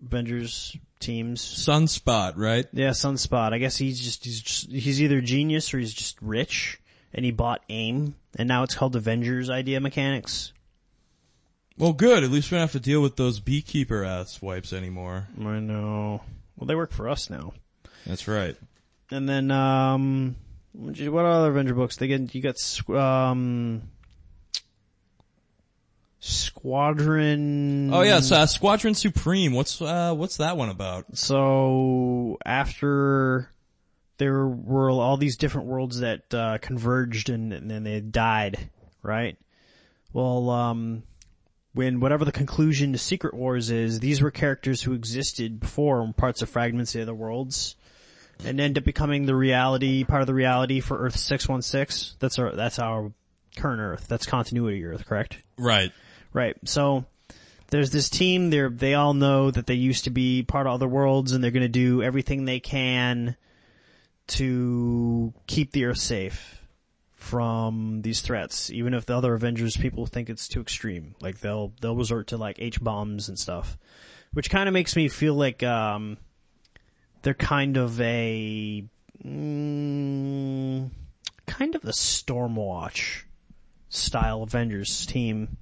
Avengers 0.00 0.76
teams. 1.00 1.42
Sunspot, 1.42 2.34
right? 2.36 2.66
Yeah, 2.72 2.90
Sunspot. 2.90 3.52
I 3.52 3.58
guess 3.58 3.76
he's 3.76 3.98
just 3.98 4.24
he's 4.24 4.40
just, 4.40 4.70
he's 4.70 5.02
either 5.02 5.20
genius 5.20 5.74
or 5.74 5.80
he's 5.80 5.92
just 5.92 6.22
rich, 6.22 6.78
and 7.12 7.24
he 7.24 7.30
bought 7.30 7.62
AIM, 7.68 8.14
and 8.36 8.48
now 8.48 8.62
it's 8.62 8.74
called 8.74 8.96
Avengers 8.96 9.50
Idea 9.50 9.80
Mechanics. 9.80 10.52
Well, 11.76 11.92
good. 11.92 12.24
At 12.24 12.30
least 12.30 12.50
we 12.50 12.56
don't 12.56 12.62
have 12.62 12.72
to 12.72 12.80
deal 12.80 13.00
with 13.00 13.16
those 13.16 13.38
beekeeper 13.40 14.04
ass 14.04 14.42
wipes 14.42 14.72
anymore. 14.72 15.28
I 15.40 15.60
know. 15.60 16.22
Well, 16.56 16.66
they 16.66 16.74
work 16.74 16.92
for 16.92 17.08
us 17.08 17.30
now. 17.30 17.52
That's 18.04 18.26
right. 18.26 18.56
And 19.10 19.28
then, 19.28 19.50
um, 19.50 20.36
what 20.72 21.24
other 21.24 21.50
Avenger 21.50 21.74
books? 21.74 21.96
They 21.96 22.08
get, 22.08 22.34
you 22.34 22.42
got, 22.42 22.56
um, 22.90 23.82
Squadron. 26.20 27.94
Oh 27.94 28.02
yes, 28.02 28.32
uh, 28.32 28.46
Squadron 28.46 28.94
Supreme. 28.94 29.52
What's 29.52 29.80
uh, 29.80 30.14
what's 30.14 30.38
that 30.38 30.56
one 30.56 30.68
about? 30.68 31.16
So, 31.16 32.38
after 32.44 33.50
there 34.18 34.46
were 34.46 34.90
all 34.90 35.16
these 35.16 35.36
different 35.36 35.68
worlds 35.68 36.00
that, 36.00 36.32
uh, 36.34 36.58
converged 36.58 37.30
and, 37.30 37.52
and 37.52 37.70
then 37.70 37.84
they 37.84 38.00
died, 38.00 38.70
right? 39.02 39.36
Well, 40.12 40.50
um, 40.50 41.04
when 41.72 42.00
whatever 42.00 42.24
the 42.24 42.32
conclusion 42.32 42.92
to 42.92 42.98
Secret 42.98 43.34
Wars 43.34 43.70
is, 43.70 44.00
these 44.00 44.20
were 44.20 44.30
characters 44.30 44.82
who 44.82 44.92
existed 44.92 45.60
before 45.60 46.02
in 46.02 46.12
parts 46.12 46.42
of 46.42 46.48
fragments 46.48 46.94
of 46.94 46.98
the 46.98 47.02
other 47.02 47.14
worlds, 47.14 47.76
and 48.44 48.60
end 48.60 48.78
up 48.78 48.84
becoming 48.84 49.26
the 49.26 49.34
reality, 49.34 50.04
part 50.04 50.20
of 50.20 50.26
the 50.26 50.34
reality 50.34 50.80
for 50.80 50.98
Earth 50.98 51.16
616. 51.16 52.16
That's 52.18 52.38
our, 52.38 52.52
that's 52.52 52.78
our 52.78 53.12
current 53.56 53.80
Earth. 53.80 54.06
That's 54.08 54.26
continuity 54.26 54.84
Earth, 54.84 55.06
correct? 55.06 55.38
Right. 55.56 55.92
Right. 56.32 56.56
So, 56.64 57.04
there's 57.70 57.90
this 57.90 58.08
team, 58.08 58.50
they're, 58.50 58.70
they 58.70 58.94
all 58.94 59.14
know 59.14 59.50
that 59.50 59.66
they 59.66 59.74
used 59.74 60.04
to 60.04 60.10
be 60.10 60.42
part 60.42 60.66
of 60.66 60.72
other 60.72 60.88
worlds 60.88 61.32
and 61.32 61.44
they're 61.44 61.50
gonna 61.50 61.68
do 61.68 62.02
everything 62.02 62.44
they 62.44 62.60
can 62.60 63.36
to 64.28 65.32
keep 65.46 65.72
the 65.72 65.86
Earth 65.86 65.98
safe 65.98 66.62
from 67.14 68.02
these 68.02 68.20
threats, 68.20 68.70
even 68.70 68.94
if 68.94 69.06
the 69.06 69.16
other 69.16 69.34
Avengers 69.34 69.76
people 69.76 70.06
think 70.06 70.30
it's 70.30 70.48
too 70.48 70.60
extreme. 70.60 71.14
Like 71.20 71.40
they'll, 71.40 71.72
they'll 71.80 71.96
resort 71.96 72.28
to 72.28 72.36
like 72.36 72.56
H-bombs 72.58 73.28
and 73.28 73.38
stuff. 73.38 73.76
Which 74.32 74.50
kinda 74.50 74.70
makes 74.70 74.94
me 74.94 75.08
feel 75.08 75.34
like, 75.34 75.62
um, 75.62 76.18
they're 77.22 77.34
kind 77.34 77.76
of 77.76 78.00
a, 78.00 78.84
mm, 79.24 80.90
kind 81.46 81.74
of 81.74 81.84
a 81.84 81.92
Stormwatch 81.92 83.24
style 83.88 84.42
Avengers 84.42 85.06
team. 85.06 85.56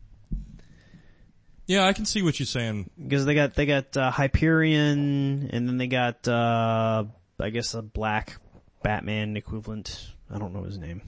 Yeah, 1.67 1.85
I 1.85 1.93
can 1.93 2.05
see 2.05 2.23
what 2.23 2.39
you're 2.39 2.47
saying. 2.47 2.91
because 3.01 3.25
they 3.25 3.35
got 3.35 3.55
they 3.55 3.67
got 3.67 3.97
uh, 3.97 4.11
Hyperion, 4.11 5.51
and 5.53 5.69
then 5.69 5.79
they 5.79 5.89
got 5.89 6.27
uh, 6.29 7.05
I 7.41 7.51
guess 7.51 7.75
a 7.75 7.83
black 7.83 8.37
Batman 8.87 9.37
equivalent. 9.37 10.13
I 10.31 10.39
don't 10.39 10.55
know 10.55 10.63
his 10.63 10.79
name. 10.79 11.03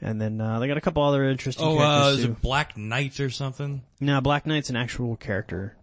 And 0.00 0.20
then 0.20 0.40
uh, 0.40 0.58
they 0.58 0.68
got 0.68 0.76
a 0.76 0.80
couple 0.82 1.02
other 1.02 1.24
interesting 1.24 1.64
Oh, 1.66 1.78
uh, 1.78 1.78
characters 1.78 2.18
is 2.18 2.24
too. 2.26 2.32
it 2.32 2.42
Black 2.42 2.76
Knight 2.76 3.18
or 3.18 3.30
something? 3.30 3.82
No, 3.98 4.20
Black 4.20 4.44
Knight's 4.46 4.68
an 4.68 4.76
actual 4.76 5.16
character. 5.16 5.76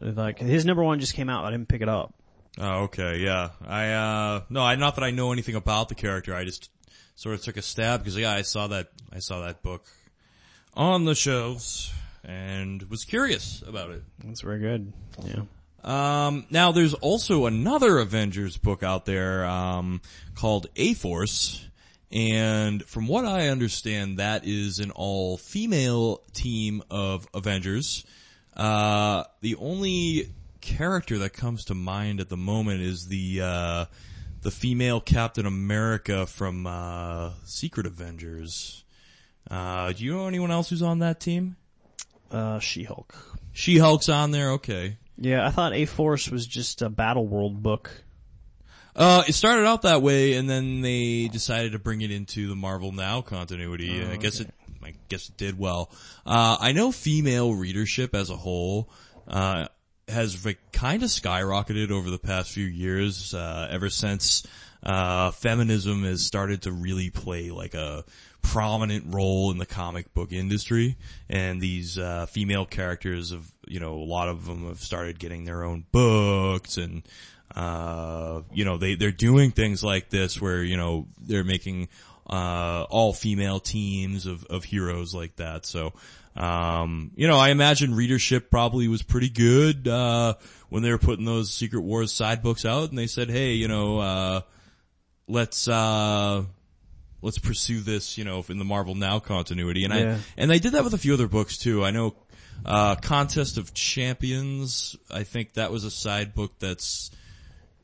Like 0.00 0.38
his 0.38 0.64
number 0.64 0.84
one 0.84 1.00
just 1.00 1.14
came 1.14 1.28
out. 1.28 1.44
I 1.44 1.50
didn't 1.50 1.68
pick 1.68 1.82
it 1.82 1.88
up. 1.88 2.14
Oh, 2.60 2.84
okay, 2.84 3.18
yeah. 3.18 3.50
I, 3.66 3.90
uh, 3.90 4.40
no, 4.50 4.62
I, 4.62 4.76
not 4.76 4.94
that 4.94 5.04
I 5.04 5.10
know 5.10 5.32
anything 5.32 5.54
about 5.56 5.88
the 5.88 5.94
character, 5.94 6.34
I 6.34 6.44
just 6.44 6.70
sort 7.16 7.34
of 7.34 7.42
took 7.42 7.56
a 7.56 7.62
stab 7.62 8.00
because, 8.00 8.16
yeah, 8.16 8.32
I 8.32 8.42
saw 8.42 8.68
that, 8.68 8.88
I 9.12 9.18
saw 9.18 9.40
that 9.42 9.62
book 9.62 9.84
on 10.74 11.04
the 11.04 11.14
shelves 11.14 11.92
and 12.24 12.82
was 12.84 13.04
curious 13.04 13.62
about 13.66 13.90
it. 13.90 14.02
That's 14.24 14.40
very 14.42 14.60
good. 14.60 14.92
Yeah. 15.24 15.42
Um, 15.84 16.46
now 16.50 16.72
there's 16.72 16.94
also 16.94 17.46
another 17.46 17.98
Avengers 17.98 18.56
book 18.56 18.82
out 18.82 19.06
there, 19.06 19.46
um, 19.46 20.00
called 20.34 20.66
A-Force. 20.76 21.64
And 22.10 22.82
from 22.84 23.06
what 23.06 23.24
I 23.24 23.48
understand, 23.48 24.18
that 24.18 24.46
is 24.46 24.78
an 24.78 24.90
all-female 24.90 26.22
team 26.32 26.82
of 26.90 27.28
Avengers. 27.34 28.04
Uh, 28.56 29.24
the 29.40 29.56
only 29.56 30.32
character 30.60 31.18
that 31.18 31.30
comes 31.34 31.66
to 31.66 31.74
mind 31.74 32.20
at 32.20 32.28
the 32.28 32.36
moment 32.36 32.80
is 32.80 33.08
the, 33.08 33.40
uh, 33.42 33.84
the 34.42 34.50
female 34.50 35.00
Captain 35.00 35.46
America 35.46 36.26
from, 36.26 36.66
uh, 36.66 37.30
Secret 37.44 37.86
Avengers. 37.86 38.84
Uh, 39.50 39.92
do 39.92 40.04
you 40.04 40.14
know 40.14 40.26
anyone 40.26 40.50
else 40.50 40.70
who's 40.70 40.82
on 40.82 40.98
that 40.98 41.20
team? 41.20 41.56
Uh, 42.30 42.58
She-Hulk. 42.58 43.14
She-Hulk's 43.52 44.08
on 44.08 44.30
there, 44.30 44.50
okay. 44.52 44.96
Yeah, 45.20 45.46
I 45.46 45.50
thought 45.50 45.72
A 45.72 45.84
Force 45.84 46.30
was 46.30 46.46
just 46.46 46.80
a 46.80 46.88
Battle 46.88 47.26
World 47.26 47.62
book. 47.62 47.90
Uh, 48.94 49.24
it 49.28 49.32
started 49.34 49.66
out 49.66 49.82
that 49.82 50.00
way, 50.00 50.34
and 50.34 50.48
then 50.48 50.80
they 50.80 51.28
decided 51.28 51.72
to 51.72 51.78
bring 51.78 52.00
it 52.00 52.10
into 52.10 52.48
the 52.48 52.56
Marvel 52.56 52.92
Now 52.92 53.20
continuity. 53.20 54.02
Oh, 54.04 54.10
I 54.10 54.16
guess 54.16 54.40
it, 54.40 54.50
I 54.82 54.94
guess 55.08 55.28
it 55.28 55.36
did 55.36 55.58
well. 55.58 55.90
Uh, 56.26 56.56
I 56.60 56.72
know 56.72 56.92
female 56.92 57.54
readership 57.54 58.14
as 58.14 58.30
a 58.30 58.36
whole, 58.36 58.90
uh, 59.28 59.66
has 60.08 60.44
like 60.44 60.58
kind 60.72 61.02
of 61.02 61.10
skyrocketed 61.10 61.90
over 61.90 62.10
the 62.10 62.18
past 62.18 62.50
few 62.50 62.66
years, 62.66 63.34
uh, 63.34 63.68
ever 63.70 63.90
since, 63.90 64.46
uh, 64.82 65.30
feminism 65.32 66.04
has 66.04 66.24
started 66.24 66.62
to 66.62 66.72
really 66.72 67.10
play 67.10 67.50
like 67.50 67.74
a 67.74 68.04
prominent 68.40 69.12
role 69.12 69.50
in 69.50 69.58
the 69.58 69.66
comic 69.66 70.14
book 70.14 70.32
industry. 70.32 70.96
And 71.28 71.60
these, 71.60 71.98
uh, 71.98 72.26
female 72.26 72.64
characters 72.66 73.30
have, 73.30 73.52
you 73.68 73.80
know, 73.80 73.94
a 73.94 74.04
lot 74.04 74.28
of 74.28 74.46
them 74.46 74.66
have 74.66 74.80
started 74.80 75.18
getting 75.18 75.44
their 75.44 75.64
own 75.64 75.84
books 75.92 76.76
and, 76.76 77.02
uh, 77.54 78.42
you 78.52 78.64
know, 78.64 78.76
they, 78.76 78.94
they're 78.94 79.10
doing 79.10 79.50
things 79.50 79.82
like 79.82 80.10
this 80.10 80.40
where, 80.40 80.62
you 80.62 80.76
know, 80.76 81.06
they're 81.20 81.44
making, 81.44 81.88
uh, 82.28 82.84
all 82.90 83.12
female 83.12 83.60
teams 83.60 84.26
of, 84.26 84.44
of 84.46 84.64
heroes 84.64 85.14
like 85.14 85.36
that. 85.36 85.64
So, 85.66 85.92
um, 86.36 87.10
you 87.16 87.26
know, 87.26 87.38
I 87.38 87.48
imagine 87.50 87.94
readership 87.94 88.50
probably 88.50 88.86
was 88.88 89.02
pretty 89.02 89.30
good, 89.30 89.88
uh, 89.88 90.34
when 90.68 90.82
they 90.82 90.90
were 90.90 90.98
putting 90.98 91.24
those 91.24 91.52
Secret 91.52 91.80
Wars 91.80 92.12
side 92.12 92.42
books 92.42 92.64
out 92.64 92.90
and 92.90 92.98
they 92.98 93.06
said, 93.06 93.30
hey, 93.30 93.52
you 93.52 93.66
know, 93.66 93.98
uh, 93.98 94.40
let's, 95.26 95.66
uh, 95.68 96.44
let's 97.22 97.38
pursue 97.38 97.80
this, 97.80 98.16
you 98.16 98.24
know, 98.24 98.44
in 98.48 98.58
the 98.58 98.64
Marvel 98.64 98.94
Now 98.94 99.18
continuity. 99.18 99.84
And 99.84 99.94
Yeah. 99.94 100.14
I, 100.14 100.18
and 100.36 100.50
they 100.50 100.58
did 100.58 100.72
that 100.72 100.84
with 100.84 100.94
a 100.94 100.98
few 100.98 101.14
other 101.14 101.26
books 101.28 101.58
too. 101.58 101.84
I 101.84 101.90
know, 101.90 102.14
uh, 102.64 102.96
Contest 102.96 103.58
of 103.58 103.74
Champions, 103.74 104.96
I 105.10 105.22
think 105.22 105.54
that 105.54 105.70
was 105.70 105.84
a 105.84 105.90
side 105.90 106.34
book 106.34 106.58
that's 106.58 107.10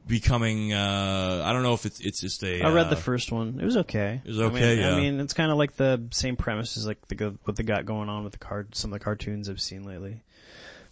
becoming, 0.06 0.72
uh, 0.72 1.42
I 1.44 1.52
don't 1.52 1.62
know 1.62 1.74
if 1.74 1.87
it's, 1.87 2.00
it's 2.00 2.20
just 2.20 2.42
a, 2.44 2.62
I 2.62 2.72
read 2.72 2.87
uh, 2.87 2.90
the 2.90 2.96
first 2.96 3.32
one. 3.32 3.58
It 3.60 3.64
was 3.64 3.76
okay. 3.78 4.20
It 4.24 4.28
was 4.28 4.40
I 4.40 4.44
okay, 4.44 4.74
mean, 4.74 4.78
yeah. 4.78 4.92
I 4.92 4.96
mean, 4.96 5.20
it's 5.20 5.34
kind 5.34 5.50
of 5.50 5.56
like 5.56 5.76
the 5.76 6.02
same 6.10 6.37
premise 6.37 6.76
as 6.76 6.87
like 6.87 7.06
the 7.08 7.37
what 7.44 7.56
they 7.56 7.62
got 7.62 7.87
going 7.87 8.08
on 8.08 8.24
with 8.24 8.32
the 8.32 8.38
card, 8.38 8.74
some 8.74 8.92
of 8.92 8.98
the 8.98 9.04
cartoons 9.04 9.48
I've 9.48 9.60
seen 9.60 9.84
lately. 9.84 10.22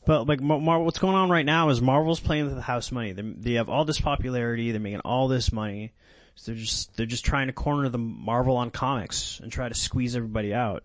But 0.04 0.26
like 0.26 0.40
Mar- 0.40 0.80
what's 0.80 0.98
going 0.98 1.14
on 1.14 1.30
right 1.30 1.46
now 1.46 1.68
is 1.68 1.80
Marvel's 1.80 2.20
playing 2.20 2.46
with 2.46 2.56
the 2.56 2.62
house 2.62 2.90
money. 2.90 3.12
They, 3.12 3.22
they 3.22 3.52
have 3.54 3.68
all 3.68 3.84
this 3.84 4.00
popularity. 4.00 4.72
They're 4.72 4.80
making 4.80 5.00
all 5.00 5.28
this 5.28 5.52
money. 5.52 5.92
So 6.34 6.52
they're 6.52 6.60
just 6.60 6.96
they're 6.96 7.06
just 7.06 7.24
trying 7.24 7.48
to 7.48 7.52
corner 7.52 7.88
the 7.88 7.98
Marvel 7.98 8.56
on 8.56 8.70
comics 8.70 9.38
and 9.40 9.52
try 9.52 9.68
to 9.68 9.74
squeeze 9.74 10.16
everybody 10.16 10.54
out. 10.54 10.82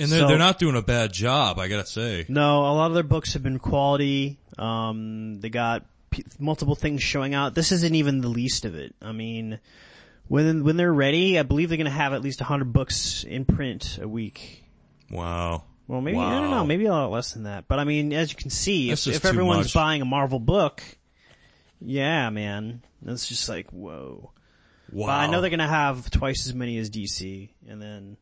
And 0.00 0.10
they're, 0.10 0.20
so- 0.20 0.28
they're 0.28 0.38
not 0.38 0.58
doing 0.58 0.76
a 0.76 0.82
bad 0.82 1.12
job, 1.12 1.58
I 1.58 1.68
gotta 1.68 1.86
say. 1.86 2.26
No, 2.28 2.60
a 2.60 2.72
lot 2.74 2.86
of 2.86 2.94
their 2.94 3.02
books 3.02 3.34
have 3.34 3.42
been 3.42 3.58
quality. 3.58 4.38
Um, 4.58 5.40
they 5.40 5.48
got 5.50 5.84
p- 6.10 6.24
multiple 6.38 6.74
things 6.74 7.02
showing 7.02 7.34
out. 7.34 7.54
This 7.54 7.72
isn't 7.72 7.94
even 7.94 8.20
the 8.20 8.28
least 8.28 8.64
of 8.64 8.74
it. 8.74 8.94
I 9.00 9.12
mean, 9.12 9.60
when 10.28 10.64
when 10.64 10.76
they're 10.76 10.92
ready, 10.92 11.38
I 11.38 11.42
believe 11.42 11.68
they're 11.68 11.78
going 11.78 11.84
to 11.86 11.90
have 11.90 12.12
at 12.12 12.22
least 12.22 12.40
hundred 12.40 12.72
books 12.72 13.24
in 13.24 13.44
print 13.44 13.98
a 14.00 14.08
week. 14.08 14.64
Wow. 15.10 15.64
Well, 15.88 16.00
maybe 16.00 16.18
I 16.18 16.40
don't 16.40 16.50
know, 16.50 16.64
maybe 16.64 16.84
a 16.86 16.92
lot 16.92 17.10
less 17.10 17.32
than 17.32 17.42
that. 17.44 17.66
But 17.66 17.80
I 17.80 17.84
mean, 17.84 18.12
as 18.12 18.30
you 18.30 18.36
can 18.36 18.50
see, 18.50 18.90
if, 18.92 19.06
if 19.08 19.24
everyone's 19.24 19.66
much. 19.66 19.74
buying 19.74 20.02
a 20.02 20.04
Marvel 20.04 20.38
book, 20.38 20.82
yeah, 21.80 22.30
man, 22.30 22.82
that's 23.02 23.26
just 23.26 23.48
like 23.48 23.70
whoa. 23.70 24.30
Wow. 24.92 25.06
But 25.06 25.12
I 25.12 25.26
know 25.26 25.40
they're 25.40 25.50
gonna 25.50 25.66
have 25.66 26.08
twice 26.10 26.46
as 26.46 26.54
many 26.54 26.78
as 26.78 26.90
DC, 26.90 27.48
and 27.68 27.80
then. 27.82 28.16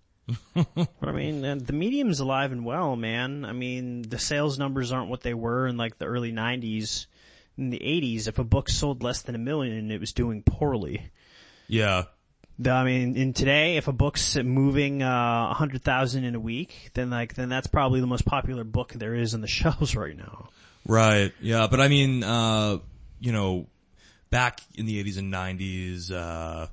I 1.03 1.13
mean, 1.13 1.45
uh, 1.45 1.57
the 1.61 1.73
medium's 1.73 2.21
alive 2.21 2.53
and 2.53 2.65
well, 2.65 2.97
man. 2.97 3.45
I 3.45 3.53
mean, 3.53 4.03
the 4.03 4.19
sales 4.19 4.59
numbers 4.59 4.93
aren't 4.93 5.09
what 5.09 5.23
they 5.23 5.35
were 5.35 5.67
in 5.67 5.77
like 5.77 5.99
the 5.99 6.07
early 6.07 6.33
'90s. 6.33 7.07
In 7.57 7.71
the 7.71 7.79
'80s, 7.79 8.29
if 8.29 8.39
a 8.39 8.45
book 8.45 8.69
sold 8.69 9.03
less 9.03 9.23
than 9.23 9.35
a 9.35 9.39
million, 9.39 9.91
it 9.91 10.01
was 10.01 10.13
doing 10.13 10.43
poorly. 10.43 11.11
Yeah. 11.67 12.05
The- 12.59 12.71
I 12.71 12.85
mean, 12.85 13.17
in 13.17 13.33
today, 13.33 13.77
if 13.77 13.89
a 13.89 13.93
book's 13.93 14.37
moving 14.37 15.03
uh, 15.03 15.49
a 15.51 15.55
hundred 15.55 15.83
thousand 15.83 16.25
in 16.25 16.35
a 16.35 16.41
week, 16.41 16.91
then 16.95 17.11
like 17.11 17.35
then 17.35 17.49
that's 17.49 17.67
probably 17.67 18.01
the 18.01 18.07
most 18.07 18.25
popular 18.27 18.65
book 18.65 18.93
there 18.93 19.15
is 19.15 19.35
on 19.35 19.41
the 19.41 19.49
shelves 19.59 19.97
right 19.97 20.17
now. 20.17 20.51
Right. 20.87 21.33
Yeah. 21.41 21.67
But 21.71 21.81
I 21.81 21.89
mean, 21.89 22.23
uh, 22.23 22.79
you 23.21 23.33
know, 23.33 23.67
back 24.31 24.61
in 24.75 24.87
the 24.87 25.03
80s 25.03 25.19
and 25.19 25.33
90s, 25.33 26.13
uh, 26.13 26.67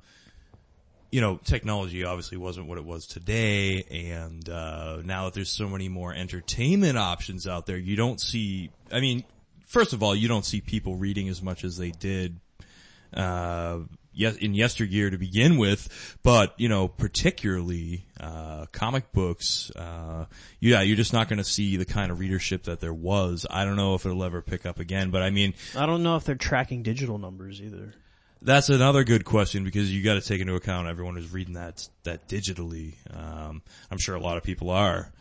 you 1.16 1.22
know, 1.22 1.40
technology 1.46 2.04
obviously 2.04 2.38
wasn't 2.38 2.68
what 2.68 2.78
it 2.78 2.84
was 2.84 3.08
today. 3.08 3.86
And, 3.90 4.50
uh, 4.50 4.98
now 5.06 5.24
that 5.24 5.34
there's 5.34 5.50
so 5.50 5.70
many 5.70 5.88
more 5.88 6.14
entertainment 6.14 6.98
options 6.98 7.48
out 7.48 7.66
there, 7.66 7.78
you 7.78 7.96
don't 7.96 8.20
see, 8.20 8.70
I 8.92 9.00
mean, 9.00 9.24
first 9.66 9.94
of 9.94 10.04
all, 10.04 10.14
you 10.14 10.28
don't 10.28 10.44
see 10.44 10.60
people 10.60 10.98
reading 10.98 11.30
as 11.30 11.42
much 11.42 11.64
as 11.64 11.78
they 11.78 11.92
did, 11.92 12.42
uh, 13.14 13.78
yes, 14.12 14.36
in 14.36 14.54
yesteryear 14.54 15.10
to 15.10 15.18
begin 15.18 15.56
with, 15.56 16.18
but, 16.22 16.54
you 16.58 16.68
know, 16.68 16.90
particularly, 16.90 18.06
uh, 18.20 18.66
comic 18.74 19.14
books, 19.14 19.72
uh, 19.78 20.26
yeah, 20.60 20.82
you're 20.82 20.98
just 20.98 21.14
not 21.14 21.30
gonna 21.30 21.46
see 21.46 21.78
the 21.78 21.86
kind 21.86 22.12
of 22.12 22.20
readership 22.20 22.64
that 22.64 22.82
there 22.82 22.94
was. 22.94 23.46
I 23.50 23.64
don't 23.64 23.78
know 23.78 23.96
if 23.96 24.06
it'll 24.06 24.26
ever 24.26 24.42
pick 24.42 24.66
up 24.66 24.82
again, 24.82 25.12
but 25.12 25.22
I 25.22 25.30
mean, 25.30 25.54
I 25.78 25.86
don't 25.86 26.04
know 26.04 26.18
if 26.18 26.26
they're 26.26 26.36
tracking 26.36 26.84
digital 26.84 27.18
numbers 27.18 27.62
either. 27.62 27.94
That's 28.46 28.70
another 28.70 29.04
good 29.04 29.26
question 29.26 29.64
because 29.64 29.94
you 29.94 30.04
gotta 30.04 30.22
take 30.22 30.40
into 30.40 30.56
account 30.56 30.88
everyone 30.88 31.16
who's 31.16 31.34
reading 31.34 31.56
that, 31.56 31.88
that 32.04 32.28
digitally. 32.28 32.94
Um, 33.14 33.62
I'm 33.92 33.98
sure 33.98 34.16
a 34.16 34.20
lot 34.20 34.38
of 34.38 34.44
people 34.44 34.70
are. 34.70 35.12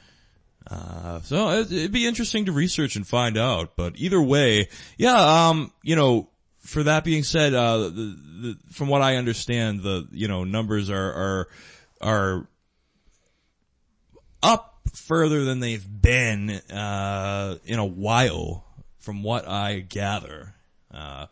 Uh, 0.71 1.21
so 1.21 1.51
it, 1.51 1.73
it'd 1.73 1.93
be 1.93 2.07
interesting 2.07 2.47
to 2.47 2.53
research 2.53 2.97
and 2.97 3.07
find 3.07 3.37
out, 3.37 3.77
but 3.77 3.95
either 3.97 4.21
way, 4.21 4.69
yeah, 4.97 5.49
um, 5.49 5.73
you 5.83 5.97
know, 5.97 6.29
for 6.61 6.83
that 6.83 7.05
being 7.05 7.23
said, 7.23 7.53
uh, 7.53 7.79
the, 7.79 7.91
the, 7.91 8.59
from 8.73 8.89
what 8.89 9.03
I 9.03 9.17
understand, 9.17 9.83
the, 9.83 10.09
you 10.11 10.29
know, 10.29 10.45
numbers 10.45 10.89
are, 10.89 11.13
are, 11.13 11.49
are 12.01 12.49
up 14.43 14.81
further 14.95 15.45
than 15.45 15.61
they've 15.61 15.87
been, 15.87 16.51
uh, 16.51 17.57
in 17.67 17.79
a 17.79 17.85
while, 17.85 18.65
from 18.99 19.23
what 19.23 19.47
I 19.47 19.81
gather. 19.81 20.55
Uh, 20.91 21.27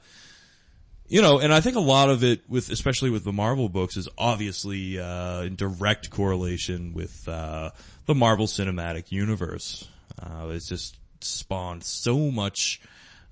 you 1.12 1.20
know, 1.20 1.40
and 1.40 1.52
I 1.52 1.60
think 1.60 1.76
a 1.76 1.80
lot 1.80 2.08
of 2.08 2.24
it 2.24 2.40
with, 2.48 2.70
especially 2.70 3.10
with 3.10 3.22
the 3.22 3.34
Marvel 3.34 3.68
books 3.68 3.98
is 3.98 4.08
obviously, 4.16 4.98
uh, 4.98 5.42
in 5.42 5.56
direct 5.56 6.08
correlation 6.08 6.94
with, 6.94 7.28
uh, 7.28 7.68
the 8.06 8.14
Marvel 8.14 8.46
Cinematic 8.46 9.12
Universe. 9.12 9.86
Uh, 10.18 10.46
it's 10.52 10.66
just 10.66 10.96
spawned 11.20 11.84
so 11.84 12.30
much, 12.30 12.80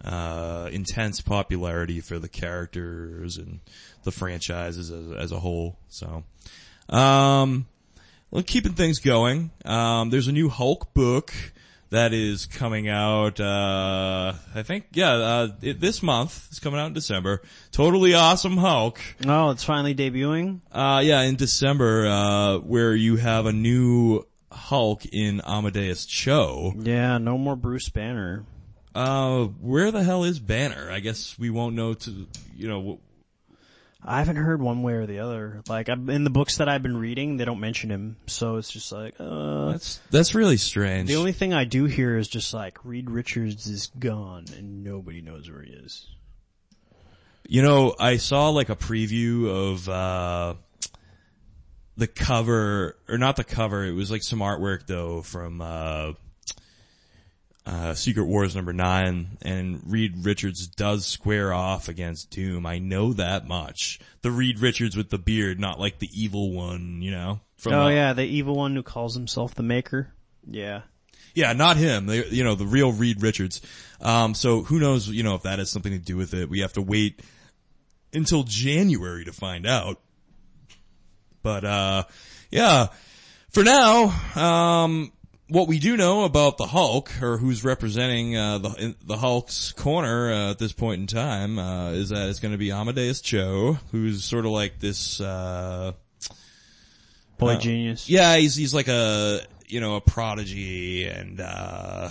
uh, 0.04 0.68
intense 0.70 1.22
popularity 1.22 2.02
for 2.02 2.18
the 2.18 2.28
characters 2.28 3.38
and 3.38 3.60
the 4.02 4.12
franchises 4.12 4.90
as, 4.90 5.12
as 5.12 5.32
a 5.32 5.40
whole. 5.40 5.78
So, 5.88 6.24
um, 6.90 7.66
well, 8.30 8.42
keeping 8.42 8.74
things 8.74 8.98
going. 8.98 9.52
Um, 9.64 10.10
there's 10.10 10.28
a 10.28 10.32
new 10.32 10.50
Hulk 10.50 10.92
book 10.92 11.32
that 11.91 12.12
is 12.12 12.47
coming 12.47 12.88
out. 12.88 13.41
Uh, 13.41 14.32
I 14.55 14.62
think, 14.62 14.86
yeah, 14.93 15.12
uh, 15.12 15.49
it, 15.61 15.80
this 15.80 16.03
month. 16.03 16.47
It's 16.51 16.61
coming 16.61 16.80
out 16.80 16.86
in 16.86 16.93
December. 16.93 17.43
Totally 17.72 18.14
awesome 18.14 18.57
Hulk. 18.57 19.01
Oh, 19.26 19.51
it's 19.51 19.64
finally 19.64 19.95
debuting. 19.95 20.61
Uh, 20.72 21.03
yeah, 21.05 21.22
in 21.22 21.36
December, 21.36 22.07
uh, 22.07 22.59
where 22.59 22.95
you 22.95 23.16
have 23.16 23.47
a 23.47 23.53
new 23.53 24.24
Hulk 24.53 25.05
in 25.07 25.41
Amadeus 25.45 26.07
Cho. 26.07 26.72
Yeah, 26.78 27.18
no 27.18 27.36
more 27.36 27.57
Bruce 27.57 27.88
Banner. 27.88 28.45
Uh, 28.95 29.45
where 29.45 29.91
the 29.91 30.03
hell 30.03 30.24
is 30.24 30.41
Banner? 30.41 30.91
I 30.91 31.01
guess 31.01 31.38
we 31.38 31.51
won't 31.51 31.76
know 31.76 31.95
to, 31.95 32.26
you 32.57 32.68
know, 32.68 33.01
I 34.03 34.18
haven't 34.18 34.36
heard 34.36 34.62
one 34.62 34.82
way 34.82 34.94
or 34.94 35.07
the 35.07 35.18
other. 35.18 35.62
Like 35.68 35.88
I've, 35.88 36.09
in 36.09 36.24
the 36.24 36.30
books 36.30 36.57
that 36.57 36.68
I've 36.68 36.82
been 36.82 36.96
reading, 36.96 37.36
they 37.36 37.44
don't 37.44 37.61
mention 37.61 37.90
him, 37.90 38.16
so 38.26 38.57
it's 38.57 38.70
just 38.70 38.90
like, 38.92 39.14
uh. 39.20 39.72
that's, 39.72 40.01
that's 40.11 40.34
really 40.34 40.57
strange. 40.57 41.09
The 41.09 41.16
only 41.16 41.32
thing 41.32 41.53
I 41.53 41.64
do 41.64 41.84
hear 41.84 42.16
is 42.16 42.26
just 42.26 42.55
like 42.55 42.82
Reed 42.84 43.11
Richards 43.11 43.66
is 43.66 43.88
gone 43.98 44.46
and 44.57 44.82
nobody 44.82 45.20
knows 45.20 45.51
where 45.51 45.62
he 45.62 45.72
is. 45.72 46.07
You 47.46 47.62
know, 47.62 47.94
I 47.98 48.16
saw 48.16 48.48
like 48.51 48.70
a 48.70 48.76
preview 48.76 49.48
of, 49.48 49.88
uh, 49.88 50.55
the 51.96 52.07
cover, 52.07 52.96
or 53.09 53.18
not 53.18 53.36
the 53.36 53.44
cover, 53.44 53.84
it 53.84 53.92
was 53.92 54.11
like 54.11 54.22
some 54.22 54.38
artwork 54.38 54.86
though 54.86 55.20
from, 55.20 55.61
uh, 55.61 56.12
uh, 57.70 57.94
Secret 57.94 58.24
Wars 58.24 58.56
number 58.56 58.72
nine, 58.72 59.38
and 59.42 59.80
Reed 59.86 60.24
Richards 60.24 60.66
does 60.66 61.06
square 61.06 61.52
off 61.52 61.88
against 61.88 62.30
Doom. 62.30 62.66
I 62.66 62.80
know 62.80 63.12
that 63.12 63.46
much. 63.46 64.00
The 64.22 64.32
Reed 64.32 64.58
Richards 64.58 64.96
with 64.96 65.10
the 65.10 65.18
beard, 65.18 65.60
not 65.60 65.78
like 65.78 66.00
the 66.00 66.10
evil 66.12 66.52
one, 66.52 67.00
you 67.00 67.12
know? 67.12 67.40
Oh 67.66 67.82
uh, 67.82 67.88
yeah, 67.88 68.12
the 68.12 68.24
evil 68.24 68.56
one 68.56 68.74
who 68.74 68.82
calls 68.82 69.14
himself 69.14 69.54
the 69.54 69.62
Maker. 69.62 70.12
Yeah. 70.50 70.82
Yeah, 71.32 71.52
not 71.52 71.76
him. 71.76 72.06
They, 72.06 72.26
you 72.26 72.42
know, 72.42 72.56
the 72.56 72.66
real 72.66 72.90
Reed 72.90 73.22
Richards. 73.22 73.60
Um, 74.00 74.34
so 74.34 74.64
who 74.64 74.80
knows, 74.80 75.08
you 75.08 75.22
know, 75.22 75.36
if 75.36 75.42
that 75.42 75.60
has 75.60 75.70
something 75.70 75.92
to 75.92 75.98
do 75.98 76.16
with 76.16 76.34
it. 76.34 76.50
We 76.50 76.60
have 76.60 76.72
to 76.72 76.82
wait 76.82 77.22
until 78.12 78.42
January 78.42 79.24
to 79.26 79.32
find 79.32 79.64
out. 79.64 80.00
But, 81.44 81.64
uh, 81.64 82.02
yeah, 82.50 82.88
for 83.50 83.62
now, 83.62 84.12
um, 84.34 85.12
what 85.51 85.68
we 85.68 85.78
do 85.78 85.96
know 85.96 86.24
about 86.24 86.57
the 86.59 86.66
Hulk, 86.66 87.11
or 87.20 87.36
who's 87.36 87.64
representing 87.64 88.36
uh, 88.36 88.59
the 88.59 88.94
the 89.05 89.16
Hulk's 89.16 89.72
corner 89.72 90.32
uh, 90.32 90.51
at 90.51 90.59
this 90.59 90.72
point 90.72 91.01
in 91.01 91.07
time, 91.07 91.59
uh, 91.59 91.90
is 91.90 92.11
that 92.11 92.28
it's 92.28 92.38
going 92.40 92.53
to 92.53 92.59
be 92.59 92.70
Amadeus 92.70 93.20
Cho, 93.20 93.78
who's 93.90 94.24
sort 94.24 94.46
of 94.46 94.53
like 94.53 94.78
this. 94.78 95.20
Uh, 95.20 95.92
Boy 97.38 97.55
uh, 97.55 97.59
genius. 97.59 98.09
yeah, 98.09 98.36
he's 98.36 98.55
he's 98.55 98.72
like 98.74 98.88
a 98.88 99.40
you 99.66 99.80
know 99.80 99.96
a 99.96 100.01
prodigy, 100.01 101.07
and 101.07 101.40
uh, 101.40 102.11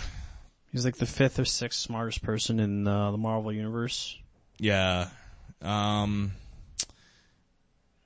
He's 0.72 0.86
like 0.86 0.98
the 0.98 1.06
fifth 1.06 1.40
or 1.40 1.46
sixth 1.46 1.80
smartest 1.80 2.22
person 2.22 2.60
in 2.60 2.88
uh, 2.88 3.12
the 3.12 3.18
Marvel 3.18 3.52
universe. 3.52 4.18
yeah, 4.60 5.10
um, 5.62 6.32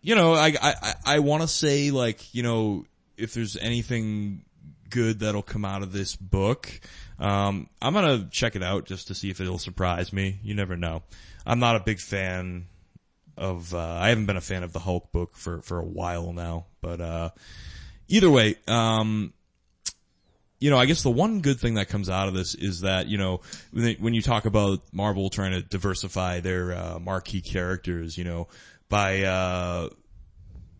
you 0.01 0.15
know, 0.15 0.33
I 0.33 0.53
I 0.61 0.93
I 1.05 1.19
want 1.19 1.41
to 1.41 1.47
say 1.47 1.91
like 1.91 2.33
you 2.33 2.43
know 2.43 2.85
if 3.17 3.33
there's 3.33 3.57
anything 3.57 4.43
good 4.93 5.19
that'll 5.19 5.41
come 5.41 5.65
out 5.65 5.81
of 5.81 5.91
this 5.91 6.15
book. 6.15 6.79
Um, 7.17 7.67
I'm 7.81 7.93
gonna 7.93 8.27
check 8.29 8.55
it 8.55 8.61
out 8.61 8.85
just 8.85 9.07
to 9.07 9.15
see 9.15 9.31
if 9.31 9.41
it'll 9.41 9.57
surprise 9.57 10.13
me. 10.13 10.39
You 10.43 10.53
never 10.53 10.77
know. 10.77 11.01
I'm 11.47 11.59
not 11.59 11.75
a 11.75 11.79
big 11.79 11.99
fan 11.99 12.67
of, 13.35 13.73
uh, 13.73 13.79
I 13.79 14.09
haven't 14.09 14.27
been 14.27 14.37
a 14.37 14.41
fan 14.41 14.61
of 14.61 14.71
the 14.71 14.79
Hulk 14.79 15.11
book 15.11 15.35
for, 15.35 15.61
for 15.61 15.79
a 15.79 15.83
while 15.83 16.31
now, 16.31 16.67
but, 16.79 17.01
uh, 17.01 17.29
either 18.07 18.29
way, 18.29 18.55
um, 18.67 19.33
you 20.59 20.69
know, 20.69 20.77
I 20.77 20.85
guess 20.85 21.01
the 21.01 21.09
one 21.09 21.41
good 21.41 21.59
thing 21.59 21.73
that 21.73 21.89
comes 21.89 22.09
out 22.09 22.27
of 22.27 22.35
this 22.35 22.53
is 22.53 22.81
that, 22.81 23.07
you 23.07 23.17
know, 23.17 23.41
when, 23.71 24.13
you 24.13 24.21
talk 24.21 24.45
about 24.45 24.81
Marvel 24.93 25.31
trying 25.31 25.53
to 25.53 25.63
diversify 25.63 26.39
their, 26.39 26.71
uh, 26.73 26.99
marquee 26.99 27.41
characters, 27.41 28.15
you 28.15 28.23
know, 28.23 28.47
by, 28.89 29.23
uh, 29.23 29.89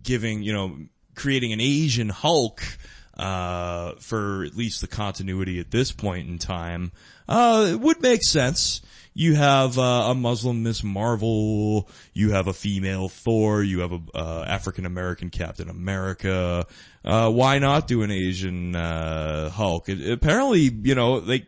giving, 0.04 0.44
you 0.44 0.54
know, 0.54 0.78
creating 1.16 1.52
an 1.52 1.60
Asian 1.60 2.10
Hulk, 2.10 2.62
uh, 3.18 3.94
for 4.00 4.44
at 4.44 4.56
least 4.56 4.82
the 4.82 4.88
continuity 4.88 5.60
at 5.60 5.72
this 5.72 5.92
point 5.92 6.28
in 6.28 6.38
time, 6.38 6.92
uh, 7.28 7.68
it 7.70 7.80
would 7.80 8.02
make 8.02 8.24
sense. 8.24 8.82
You 9.16 9.36
have 9.36 9.78
uh, 9.78 10.08
a 10.10 10.16
Muslim 10.16 10.64
Miss 10.64 10.84
Marvel, 10.84 11.88
you 12.14 12.32
have 12.32 12.48
a 12.48 12.54
female 12.54 13.10
Thor, 13.10 13.62
you 13.62 13.82
have 13.82 13.92
a 13.92 14.02
uh, 14.16 14.46
African 14.48 14.88
American 14.88 15.30
Captain 15.30 15.70
America. 15.70 16.66
Uh, 17.06 17.30
why 17.30 17.60
not 17.60 17.88
do 17.88 18.02
an 18.02 18.10
Asian 18.10 18.76
uh, 18.76 19.50
Hulk? 19.52 19.88
It, 19.88 20.12
apparently, 20.12 20.62
you 20.62 20.96
know, 20.96 21.20
they 21.20 21.46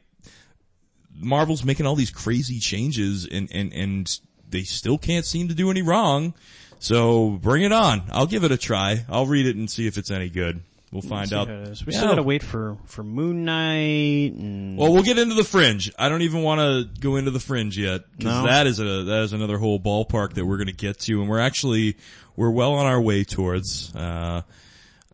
Marvel's 1.18 1.64
making 1.64 1.88
all 1.88 1.96
these 1.96 2.12
crazy 2.12 2.60
changes, 2.60 3.26
and 3.26 3.50
and 3.52 3.74
and 3.74 4.20
they 4.48 4.62
still 4.64 5.00
can't 5.00 5.26
seem 5.26 5.48
to 5.48 5.56
do 5.56 5.72
any 5.72 5.82
wrong. 5.82 6.36
So 6.78 7.32
bring 7.42 7.64
it 7.64 7.72
on. 7.72 8.04
I'll 8.12 8.28
give 8.28 8.44
it 8.44 8.52
a 8.52 8.58
try. 8.58 9.06
I'll 9.10 9.26
read 9.26 9.48
it 9.48 9.56
and 9.56 9.70
see 9.72 9.88
if 9.88 9.98
it's 9.98 10.12
any 10.12 10.30
good. 10.30 10.62
We'll 10.96 11.02
find 11.10 11.34
out. 11.34 11.48
how 11.50 11.54
it 11.56 11.68
is. 11.68 11.86
We 11.86 11.92
Yeah. 11.92 12.00
still 12.00 12.10
gotta 12.12 12.24
wait 12.24 12.42
for, 12.42 12.78
for 12.86 13.04
Moon 13.04 13.44
Knight 13.44 14.34
and 14.34 14.78
Well, 14.78 14.94
we'll 14.94 15.04
get 15.04 15.18
into 15.18 15.36
the 15.36 15.44
fringe. 15.44 15.92
I 16.00 16.08
don't 16.08 16.22
even 16.22 16.42
want 16.42 16.62
to 16.62 17.00
go 17.02 17.18
into 17.18 17.32
the 17.32 17.40
fringe 17.42 17.78
yet 17.78 18.04
because 18.18 18.34
No? 18.44 18.48
that 18.48 18.66
is 18.66 18.80
a 18.80 19.04
that 19.04 19.24
is 19.24 19.34
another 19.34 19.58
whole 19.58 19.78
ballpark 19.80 20.36
that 20.36 20.46
we're 20.46 20.56
going 20.58 20.68
to 20.68 20.74
get 20.74 21.00
to, 21.02 21.20
and 21.20 21.30
we're 21.30 21.40
actually 21.42 21.98
we're 22.38 22.50
well 22.50 22.74
on 22.76 22.86
our 22.86 23.02
way 23.02 23.26
towards. 23.26 23.94
Uh, 23.94 24.42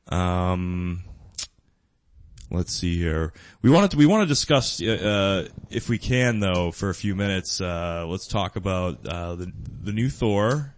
um, 0.10 1.04
let's 2.52 2.74
see 2.74 2.98
here. 2.98 3.34
We 3.64 3.70
wanted 3.70 3.92
to 3.92 3.98
we 3.98 4.06
want 4.06 4.22
to 4.24 4.28
discuss 4.28 4.82
uh, 4.82 5.48
if 5.70 5.90
we 5.90 5.98
can 5.98 6.40
though 6.40 6.72
for 6.72 6.90
a 6.90 6.96
few 6.96 7.16
minutes. 7.16 7.60
Uh, 7.60 8.06
let's 8.08 8.28
talk 8.28 8.56
about 8.56 9.06
uh, 9.08 9.36
the 9.36 9.52
the 9.84 9.94
new 9.94 10.10
Thor. 10.10 10.76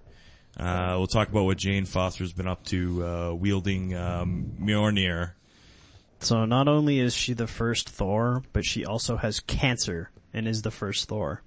Uh, 0.60 0.96
we'll 0.98 1.08
talk 1.08 1.30
about 1.30 1.46
what 1.46 1.58
Jane 1.58 1.86
Foster's 1.86 2.32
been 2.34 2.48
up 2.48 2.64
to 2.66 3.06
uh, 3.06 3.34
wielding 3.34 3.96
um, 3.96 4.54
Mjolnir. 4.60 5.32
So 6.20 6.46
not 6.46 6.68
only 6.68 7.00
is 7.00 7.14
she 7.16 7.34
the 7.34 7.48
first 7.48 7.90
Thor, 7.90 8.44
but 8.54 8.64
she 8.64 8.86
also 8.86 9.18
has 9.18 9.40
cancer 9.40 10.10
and 10.34 10.48
is 10.48 10.62
the 10.62 10.72
first 10.72 11.10
Thor. 11.10 11.42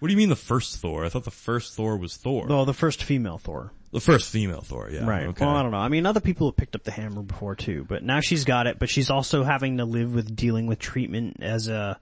What 0.00 0.08
do 0.08 0.12
you 0.12 0.18
mean 0.18 0.28
the 0.28 0.36
first 0.36 0.78
Thor? 0.78 1.04
I 1.04 1.08
thought 1.08 1.24
the 1.24 1.30
first 1.30 1.74
Thor 1.74 1.96
was 1.96 2.16
Thor. 2.16 2.46
Well, 2.46 2.64
the 2.66 2.74
first 2.74 3.02
female 3.02 3.38
Thor. 3.38 3.72
The 3.92 4.00
first 4.00 4.28
female 4.30 4.60
Thor, 4.60 4.90
yeah. 4.90 5.06
Right. 5.06 5.26
Okay. 5.28 5.46
Well, 5.46 5.54
I 5.54 5.62
don't 5.62 5.70
know. 5.70 5.78
I 5.78 5.88
mean, 5.88 6.04
other 6.04 6.20
people 6.20 6.48
have 6.48 6.56
picked 6.56 6.74
up 6.74 6.82
the 6.82 6.90
hammer 6.90 7.22
before 7.22 7.54
too, 7.54 7.86
but 7.88 8.02
now 8.02 8.20
she's 8.20 8.44
got 8.44 8.66
it, 8.66 8.78
but 8.80 8.90
she's 8.90 9.08
also 9.08 9.44
having 9.44 9.78
to 9.78 9.84
live 9.84 10.12
with 10.12 10.34
dealing 10.34 10.66
with 10.66 10.80
treatment 10.80 11.36
as 11.40 11.68
a, 11.68 11.98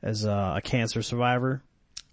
as 0.00 0.24
a, 0.24 0.54
a 0.58 0.60
cancer 0.62 1.02
survivor. 1.02 1.60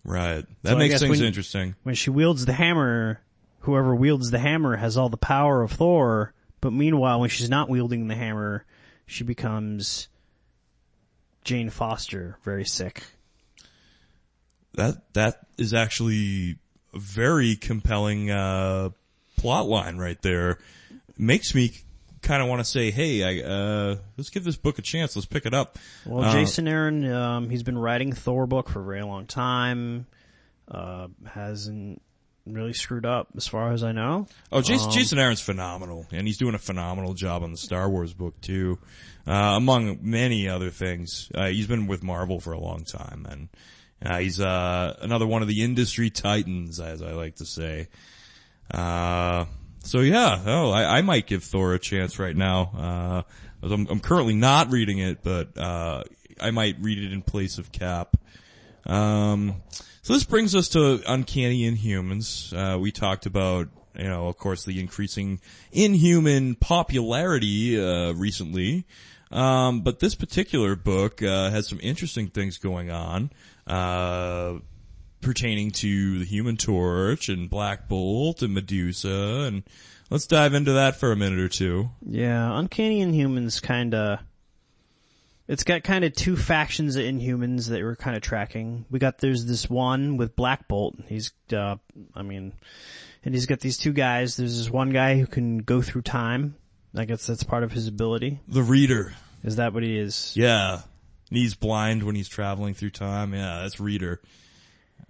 right. 0.03 0.43
That 0.63 0.71
So 0.71 0.77
makes 0.77 0.99
things 0.99 1.19
when- 1.19 1.27
interesting. 1.27 1.75
When 1.83 1.93
she 1.95 2.09
wields 2.09 2.45
the 2.45 2.53
hammer, 2.53 3.21
whoever 3.65 3.95
wields 3.95 4.31
the 4.31 4.39
hammer 4.39 4.77
has 4.77 4.95
all 4.97 5.09
the 5.09 5.17
power 5.17 5.61
of 5.61 5.71
Thor, 5.71 6.33
but 6.61 6.71
meanwhile, 6.71 7.19
when 7.19 7.29
she's 7.29 7.49
not 7.49 7.69
wielding 7.69 8.07
the 8.07 8.15
hammer, 8.15 8.65
she 9.05 9.23
becomes 9.23 10.07
Jane 11.43 11.69
Foster, 11.69 12.37
very 12.43 12.65
sick. 12.65 13.03
That 14.73 15.13
that 15.13 15.39
is 15.57 15.73
actually 15.73 16.57
a 16.93 16.99
very 16.99 17.55
compelling 17.55 18.29
uh 18.29 18.89
plot 19.37 19.67
line 19.67 19.97
right 19.97 20.21
there. 20.21 20.59
Makes 21.17 21.55
me 21.55 21.71
kind 22.21 22.41
of 22.41 22.49
want 22.49 22.59
to 22.59 22.65
say, 22.65 22.91
"Hey, 22.91 23.23
I 23.23 23.47
uh 23.47 23.95
let's 24.17 24.29
give 24.29 24.43
this 24.43 24.57
book 24.57 24.77
a 24.79 24.81
chance. 24.81 25.15
Let's 25.15 25.25
pick 25.27 25.45
it 25.45 25.53
up." 25.53 25.77
Well, 26.05 26.25
Uh, 26.25 26.33
Jason 26.33 26.67
Aaron, 26.67 27.09
um, 27.09 27.49
he's 27.49 27.63
been 27.63 27.77
writing 27.77 28.11
Thor 28.11 28.47
book 28.47 28.69
for 28.69 28.81
a 28.81 28.85
very 28.85 29.03
long 29.03 29.27
time. 29.27 30.07
Uh, 30.67 31.07
hasn't 31.25 32.01
really 32.45 32.73
screwed 32.73 33.05
up 33.05 33.29
as 33.35 33.47
far 33.47 33.71
as 33.71 33.83
I 33.83 33.91
know. 33.91 34.27
Oh, 34.51 34.61
Jason, 34.61 34.87
Um, 34.89 34.93
Jason 34.93 35.19
Aaron's 35.19 35.41
phenomenal, 35.41 36.05
and 36.11 36.27
he's 36.27 36.37
doing 36.37 36.55
a 36.55 36.59
phenomenal 36.59 37.13
job 37.13 37.43
on 37.43 37.51
the 37.51 37.57
Star 37.57 37.89
Wars 37.89 38.13
book 38.13 38.39
too, 38.41 38.77
uh, 39.27 39.31
among 39.57 39.99
many 40.01 40.47
other 40.47 40.69
things. 40.69 41.29
Uh, 41.33 41.47
he's 41.47 41.67
been 41.67 41.87
with 41.87 42.03
Marvel 42.03 42.39
for 42.39 42.53
a 42.53 42.59
long 42.59 42.83
time, 42.83 43.25
and 43.29 43.49
uh, 44.05 44.19
he's 44.19 44.39
uh, 44.39 44.95
another 45.01 45.25
one 45.25 45.41
of 45.41 45.47
the 45.47 45.63
industry 45.63 46.09
titans, 46.09 46.79
as 46.79 47.01
I 47.01 47.11
like 47.11 47.35
to 47.37 47.45
say. 47.45 47.87
Uh, 48.71 49.45
so 49.79 49.99
yeah, 49.99 50.41
oh, 50.45 50.71
I, 50.71 50.97
I 50.97 51.01
might 51.01 51.27
give 51.27 51.43
Thor 51.43 51.73
a 51.73 51.79
chance 51.79 52.19
right 52.19 52.35
now. 52.35 52.71
Uh, 53.63 53.67
I'm, 53.73 53.87
I'm 53.89 53.99
currently 53.99 54.35
not 54.35 54.71
reading 54.71 54.99
it, 54.99 55.23
but 55.23 55.57
uh, 55.57 56.03
I 56.39 56.51
might 56.51 56.75
read 56.81 56.99
it 56.99 57.13
in 57.13 57.21
place 57.21 57.57
of 57.57 57.71
Cap. 57.71 58.15
Um, 58.85 59.61
so 60.05 60.13
this 60.13 60.23
brings 60.23 60.53
us 60.53 60.69
to 60.69 61.01
Uncanny 61.07 61.63
Inhumans. 61.63 62.53
Uh, 62.53 62.77
we 62.77 62.91
talked 62.91 63.25
about, 63.25 63.69
you 63.97 64.03
know, 64.03 64.27
of 64.27 64.37
course, 64.37 64.63
the 64.63 64.79
increasing 64.79 65.41
Inhuman 65.71 66.53
popularity 66.53 67.81
uh, 67.81 68.13
recently. 68.13 68.85
Um, 69.31 69.81
but 69.81 69.99
this 69.99 70.13
particular 70.13 70.75
book 70.75 71.23
uh, 71.23 71.49
has 71.49 71.67
some 71.67 71.79
interesting 71.81 72.27
things 72.27 72.59
going 72.59 72.91
on 72.91 73.31
uh, 73.65 74.59
pertaining 75.21 75.71
to 75.71 76.19
the 76.19 76.25
Human 76.25 76.55
Torch 76.55 77.27
and 77.27 77.49
Black 77.49 77.89
Bolt 77.89 78.43
and 78.43 78.53
Medusa, 78.53 79.45
and 79.47 79.63
let's 80.11 80.27
dive 80.27 80.53
into 80.53 80.73
that 80.73 80.97
for 80.97 81.11
a 81.11 81.15
minute 81.15 81.39
or 81.39 81.49
two. 81.49 81.89
Yeah, 82.05 82.55
Uncanny 82.59 83.03
Inhumans 83.03 83.59
kinda, 83.59 84.23
it's 85.47 85.63
got 85.63 85.83
kinda 85.83 86.09
two 86.09 86.35
factions 86.35 86.95
of 86.95 87.03
Inhumans 87.03 87.69
that 87.69 87.81
we're 87.81 87.95
kinda 87.95 88.19
tracking. 88.19 88.85
We 88.89 88.99
got, 88.99 89.19
there's 89.19 89.45
this 89.45 89.69
one 89.69 90.17
with 90.17 90.35
Black 90.35 90.67
Bolt. 90.67 90.95
He's, 91.07 91.31
uh, 91.53 91.75
I 92.13 92.21
mean, 92.21 92.53
and 93.23 93.33
he's 93.33 93.45
got 93.45 93.59
these 93.59 93.77
two 93.77 93.93
guys. 93.93 94.37
There's 94.37 94.57
this 94.57 94.69
one 94.69 94.91
guy 94.91 95.17
who 95.17 95.27
can 95.27 95.59
go 95.59 95.81
through 95.81 96.03
time, 96.03 96.55
I 96.95 97.05
guess 97.05 97.25
that's 97.27 97.43
part 97.43 97.63
of 97.63 97.71
his 97.71 97.87
ability. 97.87 98.39
The 98.47 98.63
reader. 98.63 99.13
Is 99.43 99.57
that 99.57 99.73
what 99.73 99.83
he 99.83 99.97
is? 99.97 100.33
Yeah. 100.35 100.81
And 101.29 101.37
he's 101.37 101.55
blind 101.55 102.03
when 102.03 102.15
he's 102.15 102.29
traveling 102.29 102.73
through 102.73 102.91
time. 102.91 103.33
Yeah, 103.33 103.61
that's 103.61 103.79
reader. 103.79 104.21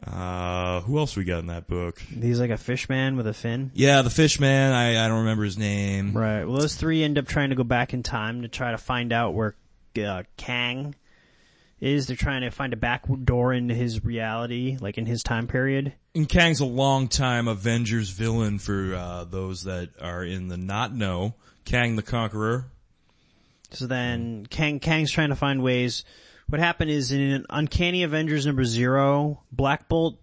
Uh, 0.05 0.81
who 0.81 0.97
else 0.97 1.15
we 1.15 1.23
got 1.23 1.39
in 1.39 1.47
that 1.47 1.67
book? 1.67 1.99
He's 1.99 2.39
like 2.39 2.49
a 2.49 2.57
fish 2.57 2.89
man 2.89 3.15
with 3.15 3.27
a 3.27 3.33
fin. 3.33 3.71
Yeah, 3.73 4.01
the 4.01 4.09
fish 4.09 4.39
man. 4.39 4.73
I, 4.73 5.03
I 5.03 5.07
don't 5.07 5.19
remember 5.19 5.43
his 5.43 5.57
name. 5.57 6.15
Right. 6.15 6.43
Well, 6.43 6.57
those 6.57 6.75
three 6.75 7.03
end 7.03 7.17
up 7.17 7.27
trying 7.27 7.49
to 7.49 7.55
go 7.55 7.63
back 7.63 7.93
in 7.93 8.03
time 8.03 8.41
to 8.41 8.47
try 8.47 8.71
to 8.71 8.77
find 8.77 9.13
out 9.13 9.33
where 9.33 9.55
uh, 9.97 10.23
Kang 10.37 10.95
is. 11.79 12.07
They're 12.07 12.15
trying 12.15 12.41
to 12.41 12.51
find 12.51 12.73
a 12.73 12.77
back 12.77 13.05
door 13.23 13.53
into 13.53 13.73
his 13.73 14.03
reality, 14.03 14.77
like 14.79 14.97
in 14.97 15.05
his 15.05 15.23
time 15.23 15.47
period. 15.47 15.93
And 16.13 16.27
Kang's 16.27 16.59
a 16.59 16.65
long 16.65 17.07
time 17.07 17.47
Avengers 17.47 18.09
villain 18.09 18.59
for 18.59 18.95
uh, 18.95 19.23
those 19.25 19.63
that 19.63 19.89
are 20.01 20.23
in 20.23 20.47
the 20.47 20.57
not 20.57 20.93
know. 20.93 21.35
Kang 21.65 21.95
the 21.95 22.03
Conqueror. 22.03 22.67
So 23.71 23.87
then 23.87 24.45
Kang 24.45 24.79
Kang's 24.79 25.11
trying 25.11 25.29
to 25.29 25.35
find 25.35 25.61
ways. 25.61 26.05
What 26.47 26.61
happened 26.61 26.91
is 26.91 27.11
in 27.11 27.45
Uncanny 27.49 28.03
Avengers 28.03 28.45
number 28.45 28.63
zero, 28.63 29.41
Black 29.51 29.89
Bolt 29.89 30.19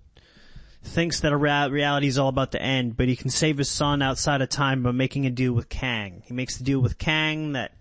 thinks 0.84 1.20
that 1.20 1.32
a 1.32 1.36
rea- 1.36 1.68
reality 1.68 2.06
is 2.06 2.18
all 2.18 2.28
about 2.28 2.52
to 2.52 2.62
end, 2.62 2.96
but 2.96 3.08
he 3.08 3.16
can 3.16 3.30
save 3.30 3.58
his 3.58 3.68
son 3.68 4.02
outside 4.02 4.40
of 4.40 4.48
time 4.48 4.82
by 4.82 4.92
making 4.92 5.26
a 5.26 5.30
deal 5.30 5.52
with 5.52 5.68
Kang. 5.68 6.22
He 6.24 6.32
makes 6.32 6.56
the 6.58 6.64
deal 6.64 6.80
with 6.80 6.98
Kang 6.98 7.52
that 7.52 7.72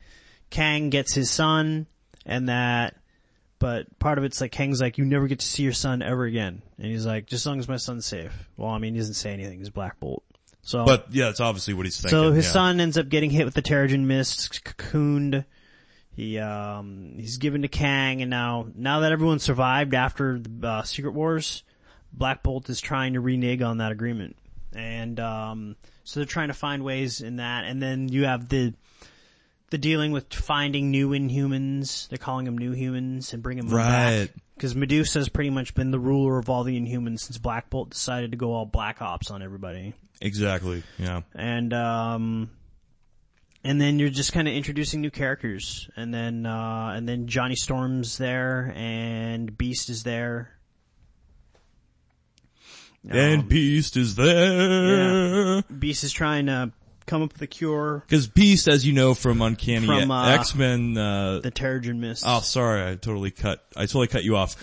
Kang 0.52 0.92
gets 0.92 1.14
his 1.14 1.32
son 1.32 1.88
and 2.26 2.50
that 2.50 2.96
but 3.62 4.00
part 4.00 4.18
of 4.18 4.24
it's 4.24 4.42
like 4.42 4.52
Kang's 4.52 4.82
like, 4.82 4.98
you 4.98 5.06
never 5.06 5.28
get 5.28 5.38
to 5.38 5.46
see 5.46 5.62
your 5.62 5.72
son 5.72 6.02
ever 6.02 6.26
again. 6.26 6.64
And 6.80 6.88
he's 6.88 7.06
like, 7.06 7.28
just 7.28 7.44
as 7.44 7.48
long 7.48 7.60
as 7.60 7.68
my 7.68 7.78
son's 7.78 8.08
safe. 8.08 8.50
Well, 8.58 8.72
I 8.72 8.80
mean, 8.80 8.96
he 8.96 9.00
doesn't 9.00 9.14
say 9.14 9.32
anything. 9.34 9.60
He's 9.60 9.70
Black 9.70 10.00
Bolt. 10.00 10.24
So, 10.64 10.84
But 10.84 11.06
yeah, 11.12 11.30
it's 11.30 11.40
obviously 11.40 11.76
what 11.76 11.86
he's 11.86 12.02
thinking. 12.02 12.10
so 12.10 12.32
his 12.32 12.46
yeah. 12.46 12.52
son 12.54 12.80
ends 12.80 12.98
up 12.98 13.08
getting 13.08 13.30
hit 13.30 13.46
with 13.46 13.54
the 13.54 13.62
Terrigen 13.62 14.06
Mist, 14.06 14.64
cocooned. 14.66 15.46
He, 16.16 16.40
um, 16.40 17.14
he's 17.18 17.38
given 17.38 17.62
to 17.62 17.68
Kang 17.68 18.24
and 18.24 18.32
now, 18.32 18.66
now 18.74 19.02
that 19.02 19.12
everyone 19.12 19.38
survived 19.38 19.94
after 19.94 20.40
the 20.40 20.68
uh, 20.68 20.82
Secret 20.82 21.12
Wars, 21.12 21.62
Black 22.12 22.42
Bolt 22.42 22.68
is 22.68 22.82
trying 22.82 23.14
to 23.14 23.22
renege 23.22 23.62
on 23.62 23.78
that 23.78 23.92
agreement. 23.92 24.38
And, 24.74 25.20
um, 25.20 25.76
so 26.04 26.20
they're 26.20 26.26
trying 26.26 26.48
to 26.48 26.56
find 26.56 26.84
ways 26.84 27.22
in 27.22 27.36
that. 27.36 27.66
And 27.66 27.80
then 27.80 28.10
you 28.10 28.26
have 28.26 28.50
the, 28.50 28.74
the 29.72 29.78
dealing 29.80 30.12
with 30.12 30.32
finding 30.34 30.92
new 30.92 31.10
Inhumans. 31.10 32.08
They're 32.10 32.18
calling 32.18 32.46
them 32.46 32.58
new 32.58 32.72
humans 32.74 33.34
and 33.34 33.42
bringing 33.42 33.66
them 33.66 33.74
Right. 33.76 34.28
back. 34.28 34.30
Because 34.56 34.76
Medusa 34.76 35.18
has 35.20 35.28
pretty 35.30 35.50
much 35.50 35.74
been 35.74 35.90
the 35.90 36.00
ruler 36.00 36.38
of 36.38 36.50
all 36.50 36.64
the 36.64 36.80
Inhumans 36.80 37.22
since 37.22 37.40
Black 37.40 37.70
Bolt 37.72 37.90
decided 37.90 38.30
to 38.32 38.38
go 38.38 38.54
all 38.54 38.66
Black 38.68 39.02
Ops 39.02 39.32
on 39.32 39.42
everybody. 39.42 39.94
Exactly. 40.22 40.84
Yeah. 41.00 41.22
And, 41.34 41.74
um, 41.74 42.52
and 43.64 43.82
then 43.82 43.98
you're 43.98 44.10
just 44.10 44.34
kind 44.34 44.48
of 44.48 44.54
introducing 44.54 45.02
new 45.02 45.10
characters. 45.10 45.90
And 45.96 46.14
then, 46.14 46.46
uh, 46.46 46.94
and 46.96 47.10
then 47.10 47.26
Johnny 47.28 47.56
Storm's 47.56 48.18
there 48.20 48.72
and 48.76 49.58
Beast 49.58 49.90
is 49.90 50.04
there. 50.04 50.52
and 53.10 53.42
Um, 53.42 53.48
Beast 53.48 53.98
is 53.98 54.16
there. 54.16 55.64
Beast 55.64 56.04
is 56.04 56.12
trying 56.12 56.46
to 56.48 56.72
come 57.12 57.24
up 57.24 57.34
with 57.34 57.42
a 57.42 57.48
cure, 57.48 58.04
Because 58.08 58.28
Beast, 58.28 58.70
as 58.70 58.86
you 58.86 58.94
know 58.94 59.14
from 59.14 59.42
Uncanny 59.42 59.86
From, 59.86 60.10
uh, 60.10 60.30
X-Men, 60.30 60.98
uh, 60.98 61.40
the 61.44 61.52
Terrigen 61.52 61.98
Mist. 62.00 62.24
oh, 62.26 62.40
sorry, 62.40 62.90
I 62.90 62.96
totally 62.96 63.32
cut, 63.32 63.62
I 63.76 63.82
totally 63.82 64.08
cut 64.08 64.24
you 64.24 64.38
off. 64.38 64.56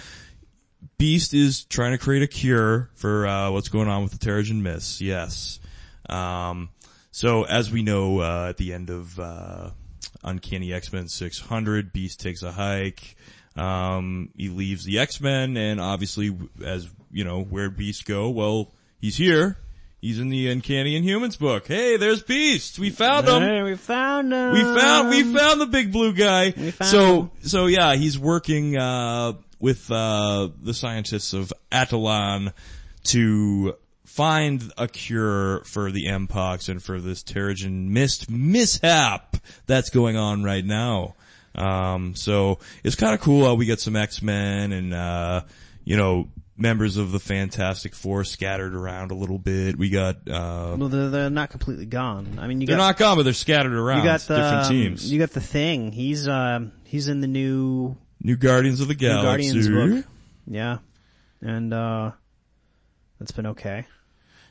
Beast 0.97 1.35
is 1.35 1.65
trying 1.65 1.93
to 1.93 1.99
create 1.99 2.23
a 2.23 2.27
cure 2.27 2.89
for, 2.95 3.27
uh, 3.27 3.51
what's 3.51 3.69
going 3.69 3.89
on 3.89 4.03
with 4.03 4.19
the 4.19 4.27
Terrigen 4.27 4.63
Mist, 4.63 5.03
yes. 5.03 5.61
Um, 6.09 6.71
so 7.11 7.43
as 7.43 7.71
we 7.71 7.83
know, 7.83 8.21
uh, 8.21 8.47
at 8.49 8.57
the 8.57 8.73
end 8.73 8.89
of, 8.89 9.21
uh, 9.21 9.71
Uncanny 10.25 10.73
X-Men 10.73 11.09
600, 11.09 11.93
Beast 11.93 12.19
takes 12.19 12.43
a 12.43 12.53
hike, 12.53 13.15
um, 13.57 14.31
he 14.39 14.49
leaves 14.49 14.85
the 14.87 15.01
X-Men, 15.01 15.59
and 15.59 15.83
obviously, 15.83 16.35
as, 16.65 16.89
you 17.13 17.25
know, 17.25 17.43
where'd 17.43 17.77
Beast 17.77 18.07
go? 18.07 18.31
Well, 18.31 18.73
he's 18.99 19.19
here. 19.19 19.59
He's 20.01 20.21
in 20.21 20.29
the 20.29 20.49
Uncanny 20.49 21.01
Inhumans 21.01 21.37
book. 21.37 21.67
Hey, 21.67 21.97
there's 21.97 22.23
Beast! 22.23 22.79
We 22.79 22.91
found 22.91 23.27
him! 23.27 23.43
Hey, 23.43 23.63
we 23.63 23.75
found 23.75 24.33
him. 24.33 24.53
We 24.53 24.61
found 24.63 25.09
we 25.09 25.25
found 25.25 25.61
the 25.61 25.67
big 25.67 25.91
blue 25.91 26.13
guy. 26.13 26.53
So 26.53 27.23
him. 27.23 27.31
so 27.43 27.67
yeah, 27.67 27.97
he's 27.97 28.17
working 28.17 28.79
uh 28.79 29.33
with 29.59 29.91
uh 29.91 30.51
the 30.63 30.73
scientists 30.73 31.33
of 31.33 31.53
Attilan 31.73 32.53
to 33.05 33.75
find 34.05 34.73
a 34.79 34.87
cure 34.87 35.65
for 35.65 35.91
the 35.91 36.07
M-Pox 36.09 36.69
and 36.69 36.81
for 36.81 37.01
this 37.01 37.25
Terrigen 37.25 37.89
mist 37.89 38.31
mishap 38.31 39.37
that's 39.67 39.91
going 39.91 40.17
on 40.17 40.45
right 40.45 40.65
now. 40.65 41.17
Um 41.57 42.15
so 42.15 42.61
it's 42.85 42.95
kind 42.95 43.15
of 43.15 43.21
cool 43.21 43.45
how 43.45 43.55
we 43.55 43.67
get 43.67 43.81
some 43.81 43.97
X-Men 43.97 44.71
and 44.71 44.95
uh 44.95 45.41
you 45.85 45.97
know 45.97 46.29
members 46.59 46.97
of 46.97 47.13
the 47.13 47.21
Fantastic 47.21 47.95
Four 47.95 48.25
scattered 48.25 48.75
around 48.75 49.11
a 49.11 49.15
little 49.15 49.39
bit. 49.39 49.79
We 49.79 49.91
got 49.91 50.17
uh 50.29 50.77
Well, 50.79 50.89
they're, 50.89 51.09
they're 51.09 51.31
not 51.31 51.51
completely 51.51 51.87
gone. 51.87 52.39
I 52.41 52.47
mean, 52.49 52.61
you 52.61 52.67
they're 52.67 52.77
got 52.77 52.83
not 52.89 52.97
gone, 52.97 53.17
but 53.17 53.23
they're 53.23 53.33
scattered 53.33 53.73
around. 53.73 53.99
you 53.99 54.05
got 54.05 54.21
the 54.21 54.37
different 54.37 54.65
um, 54.65 54.71
teams. 54.71 55.11
you 55.11 55.19
got 55.19 55.31
the 55.31 55.41
thing. 55.41 55.93
He's 55.93 56.27
um 56.29 56.73
he's 56.85 57.09
in 57.09 57.21
the 57.21 57.29
new 57.29 57.97
New 58.21 58.37
Guardians 58.37 58.81
of 58.81 58.89
the 58.89 58.95
New 58.95 59.01
Galaxy. 59.01 59.53
Guardians 59.53 59.69
book. 59.69 60.05
Yeah, 60.47 60.79
and 61.41 61.73
uh 61.73 62.13
that's 63.19 63.33
been 63.33 63.47
okay. 63.49 63.87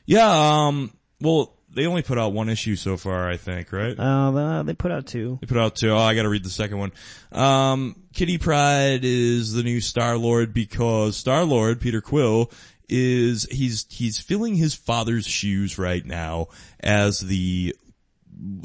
Yeah, 0.06 0.30
um, 0.30 0.94
well, 1.20 1.57
they 1.70 1.86
only 1.86 2.02
put 2.02 2.18
out 2.18 2.34
one 2.34 2.50
issue 2.50 2.76
so 2.76 2.98
far, 2.98 3.30
I 3.30 3.38
think, 3.38 3.72
right? 3.72 3.98
Uh, 3.98 4.64
they 4.64 4.74
put 4.74 4.92
out 4.92 5.06
two. 5.06 5.38
They 5.42 5.48
put 5.48 5.58
out 5.58 5.76
two. 5.76 5.92
Oh, 5.92 5.98
I 5.98 6.16
gotta 6.16 6.30
read 6.30 6.44
the 6.44 6.50
second 6.50 6.78
one. 6.80 6.92
Um, 7.32 7.96
Kitty 8.14 8.38
Pryde 8.38 9.04
is 9.04 9.54
the 9.54 9.64
new 9.64 9.82
Star-Lord 9.82 10.54
because 10.54 11.18
Star-Lord, 11.18 11.82
Peter 11.82 12.02
Quill, 12.02 12.52
is, 12.90 13.48
he's, 13.52 13.86
he's 13.90 14.20
filling 14.20 14.56
his 14.56 14.74
father's 14.74 15.28
shoes 15.28 15.78
right 15.78 16.06
now 16.06 16.48
as 16.80 17.20
the, 17.20 17.76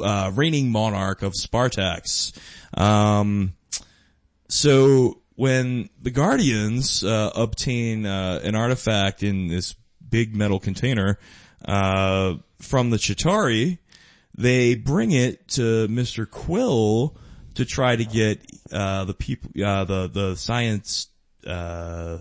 uh, 0.02 0.30
reigning 0.34 0.70
monarch 0.70 1.22
of 1.22 1.32
Spartax. 1.32 2.32
Um, 2.78 3.54
so 4.48 5.22
when 5.34 5.88
the 6.00 6.10
Guardians 6.10 7.02
uh, 7.02 7.30
obtain 7.34 8.06
uh, 8.06 8.40
an 8.44 8.54
artifact 8.54 9.22
in 9.22 9.48
this 9.48 9.74
big 10.08 10.36
metal 10.36 10.60
container 10.60 11.18
uh, 11.64 12.34
from 12.60 12.90
the 12.90 12.96
Chitauri, 12.96 13.78
they 14.36 14.74
bring 14.74 15.12
it 15.12 15.48
to 15.48 15.88
Mister 15.88 16.26
Quill 16.26 17.16
to 17.54 17.64
try 17.64 17.96
to 17.96 18.04
get 18.04 18.40
uh, 18.72 19.04
the 19.04 19.14
people, 19.14 19.50
uh, 19.64 19.84
the 19.84 20.08
the 20.08 20.36
science. 20.36 21.08
Uh, 21.46 22.18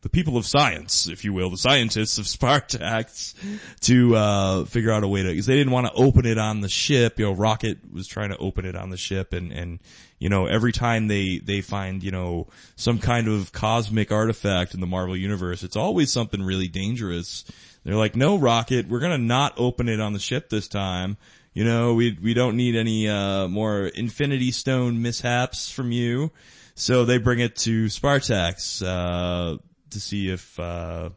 the 0.00 0.08
people 0.08 0.36
of 0.36 0.46
science, 0.46 1.08
if 1.08 1.24
you 1.24 1.32
will, 1.32 1.50
the 1.50 1.56
scientists 1.56 2.18
of 2.18 2.24
Spartax, 2.26 3.34
to 3.80 4.14
uh, 4.14 4.64
figure 4.64 4.92
out 4.92 5.02
a 5.02 5.08
way 5.08 5.22
to, 5.22 5.28
because 5.28 5.46
they 5.46 5.56
didn't 5.56 5.72
want 5.72 5.86
to 5.86 5.92
open 5.94 6.24
it 6.24 6.38
on 6.38 6.60
the 6.60 6.68
ship. 6.68 7.18
You 7.18 7.26
know, 7.26 7.32
Rocket 7.32 7.78
was 7.92 8.06
trying 8.06 8.30
to 8.30 8.36
open 8.36 8.64
it 8.64 8.76
on 8.76 8.90
the 8.90 8.96
ship, 8.96 9.32
and 9.32 9.52
and 9.52 9.80
you 10.18 10.28
know, 10.28 10.46
every 10.46 10.72
time 10.72 11.08
they 11.08 11.38
they 11.38 11.60
find 11.60 12.02
you 12.02 12.10
know 12.10 12.46
some 12.76 12.98
kind 12.98 13.28
of 13.28 13.52
cosmic 13.52 14.12
artifact 14.12 14.74
in 14.74 14.80
the 14.80 14.86
Marvel 14.86 15.16
universe, 15.16 15.62
it's 15.62 15.76
always 15.76 16.12
something 16.12 16.42
really 16.42 16.68
dangerous. 16.68 17.44
They're 17.88 17.96
like, 17.96 18.14
no, 18.14 18.36
Rocket, 18.36 18.86
we're 18.86 19.00
gonna 19.00 19.16
not 19.16 19.54
open 19.56 19.88
it 19.88 19.98
on 19.98 20.12
the 20.12 20.18
ship 20.18 20.50
this 20.50 20.68
time. 20.68 21.16
You 21.54 21.64
know, 21.64 21.94
we 21.94 22.18
we 22.22 22.34
don't 22.34 22.54
need 22.54 22.76
any 22.76 23.08
uh 23.08 23.48
more 23.48 23.86
Infinity 23.86 24.50
Stone 24.50 25.00
mishaps 25.00 25.70
from 25.70 25.90
you. 25.90 26.30
So 26.74 27.06
they 27.06 27.16
bring 27.16 27.38
it 27.38 27.56
to 27.56 27.86
Spartax 27.86 28.82
uh 28.86 29.56
to 29.88 30.00
see 30.00 30.28
if 30.28 30.60
uh 30.60 31.08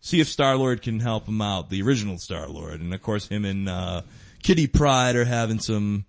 see 0.00 0.20
if 0.20 0.28
Star 0.28 0.54
Lord 0.54 0.82
can 0.82 1.00
help 1.00 1.26
him 1.26 1.40
out, 1.40 1.70
the 1.70 1.80
original 1.80 2.18
Star 2.18 2.46
Lord. 2.46 2.82
And 2.82 2.92
of 2.92 3.00
course 3.00 3.26
him 3.26 3.46
and 3.46 3.70
uh 3.70 4.02
Kitty 4.42 4.66
Pryde 4.66 5.16
are 5.16 5.24
having 5.24 5.60
some 5.60 6.04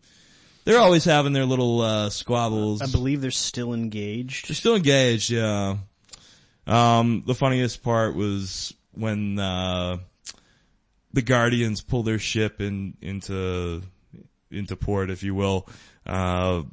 they're 0.65 0.79
always 0.79 1.05
having 1.05 1.31
their 1.31 1.45
little 1.45 1.79
uh 1.79 2.09
squabbles. 2.09 2.81
I 2.81 2.87
believe 2.87 3.21
they're 3.21 3.31
still 3.31 3.73
engaged. 3.73 4.49
They're 4.49 4.55
still 4.55 4.75
engaged, 4.75 5.29
yeah. 5.29 5.77
Um, 6.67 7.23
the 7.25 7.33
funniest 7.33 7.81
part 7.81 8.13
was 8.13 8.73
when, 8.97 9.39
uh, 9.39 9.97
the 11.13 11.21
Guardians 11.21 11.81
pull 11.81 12.03
their 12.03 12.19
ship 12.19 12.61
in, 12.61 12.95
into, 13.01 13.81
into 14.51 14.75
port, 14.75 15.09
if 15.09 15.23
you 15.23 15.33
will. 15.33 15.67
Uh, 16.05 16.63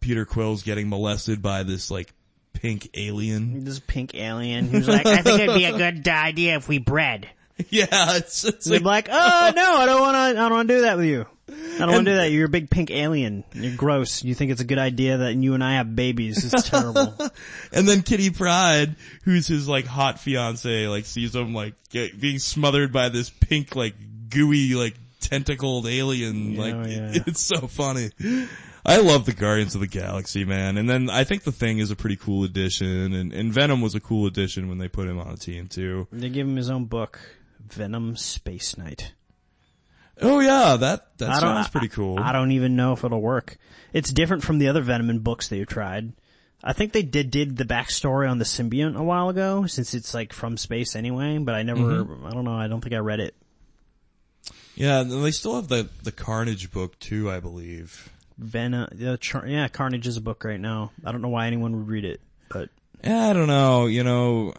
Peter 0.00 0.24
Quill's 0.24 0.62
getting 0.62 0.88
molested 0.88 1.42
by 1.42 1.62
this 1.62 1.90
like 1.90 2.12
pink 2.52 2.90
alien. 2.94 3.64
This 3.64 3.80
pink 3.80 4.14
alien 4.14 4.68
who's 4.68 4.88
like, 4.88 5.06
I 5.06 5.22
think 5.22 5.40
it'd 5.40 5.54
be 5.54 5.64
a 5.66 5.76
good 5.76 6.06
idea 6.08 6.56
if 6.56 6.68
we 6.68 6.78
bred. 6.78 7.28
yeah, 7.68 8.16
it's, 8.16 8.44
it's 8.44 8.66
like, 8.66 8.82
like, 8.82 9.08
oh 9.10 9.52
no, 9.54 9.76
I 9.76 9.86
don't 9.86 10.00
want 10.00 10.14
to. 10.14 10.18
I 10.18 10.32
don't 10.32 10.52
want 10.52 10.68
to 10.68 10.74
do 10.76 10.80
that 10.82 10.96
with 10.96 11.06
you. 11.06 11.26
I 11.82 11.86
don't 11.86 11.94
want 11.94 12.06
to 12.06 12.12
do 12.12 12.16
that. 12.16 12.30
You're 12.30 12.46
a 12.46 12.50
big 12.50 12.70
pink 12.70 12.90
alien. 12.90 13.44
You're 13.52 13.76
gross. 13.76 14.22
You 14.24 14.34
think 14.34 14.50
it's 14.50 14.60
a 14.60 14.64
good 14.64 14.78
idea 14.78 15.18
that 15.18 15.34
you 15.34 15.54
and 15.54 15.62
I 15.64 15.74
have 15.74 15.94
babies. 15.96 16.52
It's 16.52 16.68
terrible. 16.70 17.14
and 17.72 17.88
then 17.88 18.02
Kitty 18.02 18.30
Pryde, 18.30 18.96
who's 19.24 19.46
his 19.46 19.68
like 19.68 19.86
hot 19.86 20.18
fiance, 20.20 20.86
like 20.88 21.04
sees 21.06 21.34
him 21.34 21.54
like 21.54 21.74
get, 21.90 22.20
being 22.20 22.38
smothered 22.38 22.92
by 22.92 23.08
this 23.08 23.30
pink 23.30 23.74
like 23.76 23.94
gooey 24.28 24.74
like 24.74 24.94
tentacled 25.20 25.86
alien. 25.86 26.56
like, 26.56 26.74
Oh, 26.74 26.86
yeah. 26.86 27.10
it's 27.26 27.40
so 27.40 27.66
funny. 27.66 28.10
I 28.84 28.96
love 28.98 29.26
the 29.26 29.34
Guardians 29.34 29.74
of 29.74 29.82
the 29.82 29.86
Galaxy, 29.86 30.44
man. 30.44 30.78
And 30.78 30.88
then 30.88 31.10
I 31.10 31.24
think 31.24 31.42
the 31.42 31.52
Thing 31.52 31.78
is 31.78 31.90
a 31.90 31.96
pretty 31.96 32.16
cool 32.16 32.44
addition, 32.44 33.12
and, 33.12 33.32
and 33.32 33.52
Venom 33.52 33.82
was 33.82 33.94
a 33.94 34.00
cool 34.00 34.26
addition 34.26 34.68
when 34.68 34.78
they 34.78 34.88
put 34.88 35.06
him 35.06 35.18
on 35.18 35.28
a 35.28 35.36
team 35.36 35.68
too. 35.68 36.08
They 36.10 36.30
give 36.30 36.46
him 36.48 36.56
his 36.56 36.70
own 36.70 36.86
book, 36.86 37.20
Venom 37.68 38.16
Space 38.16 38.78
Knight. 38.78 39.12
Oh 40.22 40.40
yeah, 40.40 40.76
that 40.76 41.16
that 41.18 41.30
I 41.30 41.40
sounds 41.40 41.68
pretty 41.68 41.88
cool. 41.88 42.18
I 42.18 42.32
don't 42.32 42.52
even 42.52 42.76
know 42.76 42.92
if 42.92 43.04
it'll 43.04 43.20
work. 43.20 43.56
It's 43.92 44.12
different 44.12 44.42
from 44.44 44.58
the 44.58 44.68
other 44.68 44.82
Venom 44.82 45.18
books 45.20 45.48
they've 45.48 45.66
tried. 45.66 46.12
I 46.62 46.74
think 46.74 46.92
they 46.92 47.02
did 47.02 47.30
did 47.30 47.56
the 47.56 47.64
backstory 47.64 48.30
on 48.30 48.38
the 48.38 48.44
symbiote 48.44 48.96
a 48.96 49.02
while 49.02 49.30
ago, 49.30 49.66
since 49.66 49.94
it's 49.94 50.12
like 50.12 50.32
from 50.32 50.56
space 50.58 50.94
anyway. 50.94 51.38
But 51.38 51.54
I 51.54 51.62
never, 51.62 51.80
Mm-hmm. 51.80 52.26
I 52.26 52.30
don't 52.32 52.44
know. 52.44 52.54
I 52.54 52.68
don't 52.68 52.80
think 52.82 52.94
I 52.94 52.98
read 52.98 53.20
it. 53.20 53.34
Yeah, 54.74 55.00
and 55.00 55.24
they 55.24 55.30
still 55.30 55.56
have 55.56 55.68
the 55.68 55.88
the 56.02 56.12
Carnage 56.12 56.70
book 56.70 56.98
too, 56.98 57.30
I 57.30 57.40
believe. 57.40 58.10
Venom, 58.38 58.88
yeah, 58.96 59.16
Char- 59.16 59.46
yeah, 59.46 59.68
Carnage 59.68 60.06
is 60.06 60.16
a 60.16 60.20
book 60.20 60.44
right 60.44 60.60
now. 60.60 60.92
I 61.04 61.12
don't 61.12 61.20
know 61.22 61.28
why 61.28 61.46
anyone 61.46 61.76
would 61.76 61.88
read 61.88 62.04
it, 62.06 62.20
but 62.48 62.70
Yeah, 63.04 63.28
I 63.28 63.32
don't 63.34 63.48
know. 63.48 63.86
You 63.86 64.02
know, 64.04 64.54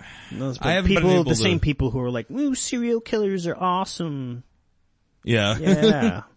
I 0.62 0.80
been 0.82 0.86
people, 0.86 1.24
the 1.24 1.32
to- 1.32 1.36
same 1.36 1.60
people 1.60 1.90
who 1.92 2.00
are 2.00 2.12
like, 2.12 2.30
"Ooh, 2.30 2.54
serial 2.56 3.02
killers 3.02 3.48
are 3.48 3.56
awesome." 3.58 4.44
Yeah. 5.24 5.58
Yeah, 5.60 6.22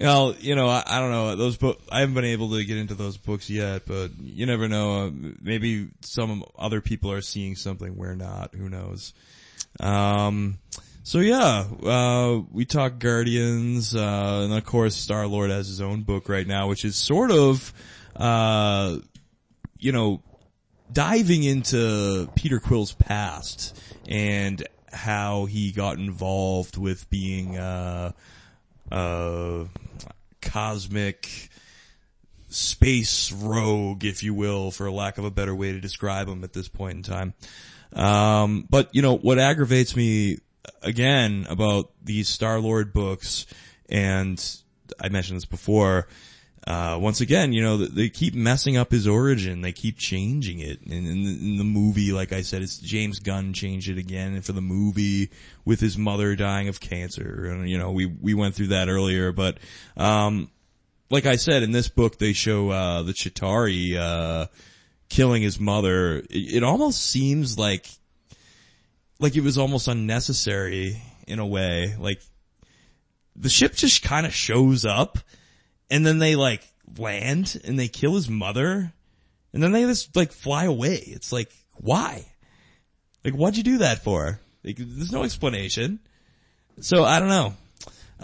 Well, 0.00 0.36
you 0.38 0.54
know, 0.54 0.68
I, 0.68 0.84
I 0.86 1.00
don't 1.00 1.10
know 1.10 1.34
those 1.34 1.56
book. 1.56 1.80
I 1.90 2.00
haven't 2.00 2.14
been 2.14 2.24
able 2.24 2.50
to 2.50 2.64
get 2.64 2.76
into 2.76 2.94
those 2.94 3.16
books 3.16 3.50
yet, 3.50 3.82
but 3.84 4.12
you 4.20 4.46
never 4.46 4.68
know. 4.68 5.06
Uh, 5.06 5.10
maybe 5.40 5.88
some 6.02 6.44
other 6.56 6.80
people 6.80 7.10
are 7.10 7.20
seeing 7.20 7.56
something 7.56 7.96
we're 7.96 8.14
not. 8.14 8.54
Who 8.54 8.68
knows? 8.68 9.12
Um, 9.80 10.58
so 11.02 11.18
yeah, 11.18 11.64
uh, 11.84 12.42
we 12.52 12.64
talk 12.64 12.98
Guardians, 13.00 13.96
uh, 13.96 14.42
and 14.44 14.52
of 14.52 14.64
course 14.64 14.94
Star 14.94 15.26
Lord 15.26 15.50
has 15.50 15.66
his 15.66 15.80
own 15.80 16.02
book 16.02 16.28
right 16.28 16.46
now, 16.46 16.68
which 16.68 16.84
is 16.84 16.94
sort 16.94 17.32
of, 17.32 17.72
uh, 18.14 18.98
you 19.78 19.90
know, 19.90 20.22
diving 20.92 21.42
into 21.42 22.28
Peter 22.36 22.60
Quill's 22.60 22.92
past 22.92 23.80
and 24.06 24.62
how 24.92 25.44
he 25.46 25.72
got 25.72 25.98
involved 25.98 26.76
with 26.76 27.08
being, 27.10 27.56
uh, 27.56 28.12
uh, 28.90 29.64
cosmic 30.40 31.50
space 32.48 33.30
rogue, 33.32 34.04
if 34.04 34.22
you 34.22 34.34
will, 34.34 34.70
for 34.70 34.90
lack 34.90 35.18
of 35.18 35.24
a 35.24 35.30
better 35.30 35.54
way 35.54 35.72
to 35.72 35.80
describe 35.80 36.28
him 36.28 36.42
at 36.44 36.52
this 36.52 36.68
point 36.68 36.96
in 36.96 37.02
time. 37.02 37.34
Um, 37.92 38.66
but 38.68 38.94
you 38.94 39.02
know, 39.02 39.16
what 39.16 39.38
aggravates 39.38 39.96
me 39.96 40.38
again 40.82 41.46
about 41.48 41.90
these 42.02 42.28
Star-Lord 42.28 42.92
books, 42.92 43.46
and 43.88 44.42
I 45.00 45.08
mentioned 45.08 45.36
this 45.36 45.44
before, 45.44 46.08
uh, 46.68 46.98
once 47.00 47.22
again, 47.22 47.54
you 47.54 47.62
know, 47.62 47.78
they 47.78 48.10
keep 48.10 48.34
messing 48.34 48.76
up 48.76 48.90
his 48.90 49.08
origin. 49.08 49.62
They 49.62 49.72
keep 49.72 49.96
changing 49.96 50.58
it. 50.58 50.82
And 50.82 50.92
in 50.92 51.24
the, 51.24 51.30
in 51.30 51.56
the 51.56 51.64
movie, 51.64 52.12
like 52.12 52.30
I 52.30 52.42
said, 52.42 52.60
it's 52.60 52.76
James 52.76 53.20
Gunn 53.20 53.54
changed 53.54 53.88
it 53.88 53.96
again. 53.96 54.38
For 54.42 54.52
the 54.52 54.60
movie 54.60 55.30
with 55.64 55.80
his 55.80 55.96
mother 55.96 56.36
dying 56.36 56.68
of 56.68 56.78
cancer, 56.78 57.46
and 57.46 57.70
you 57.70 57.78
know, 57.78 57.92
we, 57.92 58.04
we 58.04 58.34
went 58.34 58.54
through 58.54 58.66
that 58.66 58.90
earlier, 58.90 59.32
but, 59.32 59.56
um, 59.96 60.50
like 61.08 61.24
I 61.24 61.36
said, 61.36 61.62
in 61.62 61.72
this 61.72 61.88
book, 61.88 62.18
they 62.18 62.34
show, 62.34 62.68
uh, 62.68 63.02
the 63.02 63.12
Chitauri, 63.12 63.96
uh, 63.96 64.48
killing 65.08 65.40
his 65.40 65.58
mother. 65.58 66.18
It, 66.18 66.56
it 66.56 66.62
almost 66.62 67.02
seems 67.02 67.58
like, 67.58 67.88
like 69.18 69.36
it 69.36 69.42
was 69.42 69.56
almost 69.56 69.88
unnecessary 69.88 71.00
in 71.26 71.38
a 71.38 71.46
way. 71.46 71.96
Like, 71.98 72.20
the 73.34 73.48
ship 73.48 73.74
just 73.74 74.02
kind 74.02 74.26
of 74.26 74.34
shows 74.34 74.84
up 74.84 75.16
and 75.90 76.04
then 76.06 76.18
they 76.18 76.36
like 76.36 76.62
land 76.98 77.60
and 77.64 77.78
they 77.78 77.88
kill 77.88 78.14
his 78.14 78.28
mother 78.28 78.92
and 79.52 79.62
then 79.62 79.72
they 79.72 79.82
just 79.84 80.14
like 80.16 80.32
fly 80.32 80.64
away. 80.64 80.96
It's 81.06 81.32
like, 81.32 81.50
why? 81.76 82.24
Like, 83.24 83.34
what'd 83.34 83.56
you 83.56 83.62
do 83.64 83.78
that 83.78 84.04
for? 84.04 84.40
Like, 84.64 84.76
there's 84.78 85.12
no 85.12 85.22
explanation. 85.24 86.00
So 86.80 87.04
I 87.04 87.18
don't 87.20 87.28
know. 87.28 87.54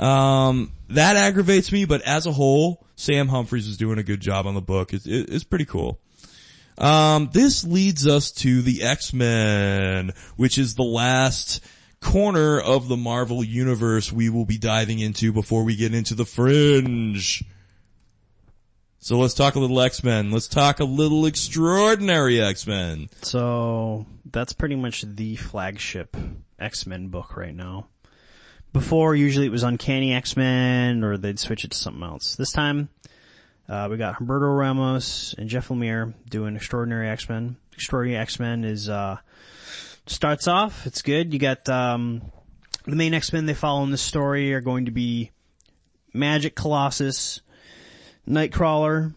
Um, 0.05 0.73
that 0.91 1.17
aggravates 1.17 1.71
me, 1.73 1.85
but 1.85 2.03
as 2.03 2.27
a 2.27 2.33
whole, 2.33 2.85
Sam 2.97 3.29
Humphries 3.29 3.67
is 3.67 3.77
doing 3.77 3.99
a 3.99 4.03
good 4.03 4.21
job 4.21 4.47
on 4.47 4.55
the 4.55 4.61
book. 4.61 4.93
It's, 4.93 5.07
it- 5.07 5.31
it's 5.31 5.45
pretty 5.45 5.65
cool. 5.65 5.99
Um, 6.77 7.31
this 7.33 7.63
leads 7.65 8.07
us 8.07 8.33
to 8.33 8.61
the 8.63 8.83
X-Men, 8.83 10.11
which 10.37 10.59
is 10.59 10.75
the 10.75 10.83
last 10.83 11.61
corner 12.01 12.59
of 12.61 12.89
the 12.89 12.97
Marvel 12.97 13.45
universe 13.45 14.13
we 14.13 14.29
will 14.29 14.45
be 14.45 14.59
diving 14.59 14.99
into 14.99 15.33
before 15.33 15.63
we 15.63 15.77
get 15.77 15.95
into 15.95 16.15
the 16.17 16.25
fringe. 16.25 17.45
So 19.05 19.19
let's 19.19 19.35
talk 19.35 19.55
a 19.55 19.61
little 19.61 19.83
X-Men. 19.83 20.31
Let's 20.31 20.49
talk 20.49 20.81
a 20.81 20.85
little 20.85 21.27
extraordinary 21.27 22.41
X-Men. 22.41 23.11
so 23.21 24.07
that's 24.25 24.55
pretty 24.55 24.77
much 24.77 25.03
the 25.03 25.37
flagship 25.37 26.17
X 26.59 26.87
Men 26.87 27.09
book 27.09 27.37
right 27.37 27.55
now. 27.55 27.89
Before, 28.73 29.15
usually 29.15 29.45
it 29.45 29.53
was 29.53 29.63
Uncanny 29.63 30.15
X 30.15 30.39
Men, 30.39 31.05
or 31.05 31.19
they'd 31.19 31.39
switch 31.39 31.67
it 31.67 31.73
to 31.73 31.77
something 31.77 32.03
else. 32.03 32.37
This 32.37 32.51
time, 32.51 32.89
uh, 33.69 33.89
we 33.91 33.99
got 33.99 34.15
Humberto 34.15 34.59
Ramos 34.59 35.35
and 35.37 35.51
Jeff 35.51 35.69
Lemire 35.69 36.15
doing 36.27 36.57
Extraordinary 36.57 37.11
X 37.11 37.29
Men. 37.29 37.57
Extraordinary 37.75 38.19
X 38.19 38.41
Men 38.41 38.65
is 38.65 38.89
uh, 38.89 39.19
starts 40.07 40.49
off. 40.49 40.87
It's 40.87 41.03
good. 41.03 41.35
You 41.35 41.39
got 41.39 41.69
um, 41.69 42.23
the 42.87 42.97
main 42.97 43.13
X 43.13 43.35
Men 43.35 43.45
they 43.45 43.53
follow 43.53 43.83
in 43.85 43.91
this 43.91 44.01
story 44.01 44.55
are 44.55 44.63
going 44.63 44.87
to 44.87 44.93
be 44.93 45.31
Magik 46.15 46.55
Colossus, 46.55 47.43
Nightcrawler, 48.29 49.15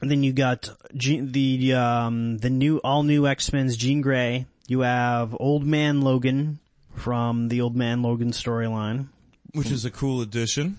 and 0.00 0.10
then 0.10 0.22
you 0.22 0.32
got 0.32 0.70
Jean, 0.96 1.32
the 1.32 1.74
um, 1.74 2.38
the 2.38 2.50
new 2.50 2.78
all 2.78 3.02
new 3.02 3.26
X 3.26 3.52
Men's 3.52 3.76
Jean 3.76 4.00
Grey. 4.00 4.46
You 4.66 4.80
have 4.80 5.36
Old 5.38 5.64
Man 5.64 6.00
Logan 6.00 6.58
from 6.94 7.48
the 7.48 7.60
Old 7.60 7.76
Man 7.76 8.02
Logan 8.02 8.30
storyline. 8.30 9.08
Which 9.52 9.70
is 9.70 9.84
a 9.84 9.90
cool 9.90 10.20
addition. 10.20 10.78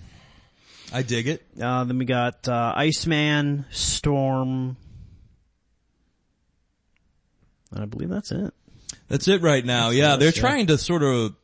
I 0.92 1.02
dig 1.02 1.26
it. 1.28 1.44
Uh, 1.60 1.84
then 1.84 1.98
we 1.98 2.04
got 2.04 2.46
uh, 2.46 2.72
Iceman, 2.76 3.64
Storm, 3.70 4.76
and 7.72 7.82
I 7.82 7.86
believe 7.86 8.08
that's 8.08 8.30
it. 8.32 8.52
That's 9.08 9.28
it 9.28 9.42
right 9.42 9.64
now. 9.64 9.90
yeah, 9.90 10.14
it, 10.14 10.18
they're 10.18 10.28
yeah. 10.28 10.40
trying 10.40 10.66
to 10.68 10.78
sort 10.78 11.02
of 11.02 11.34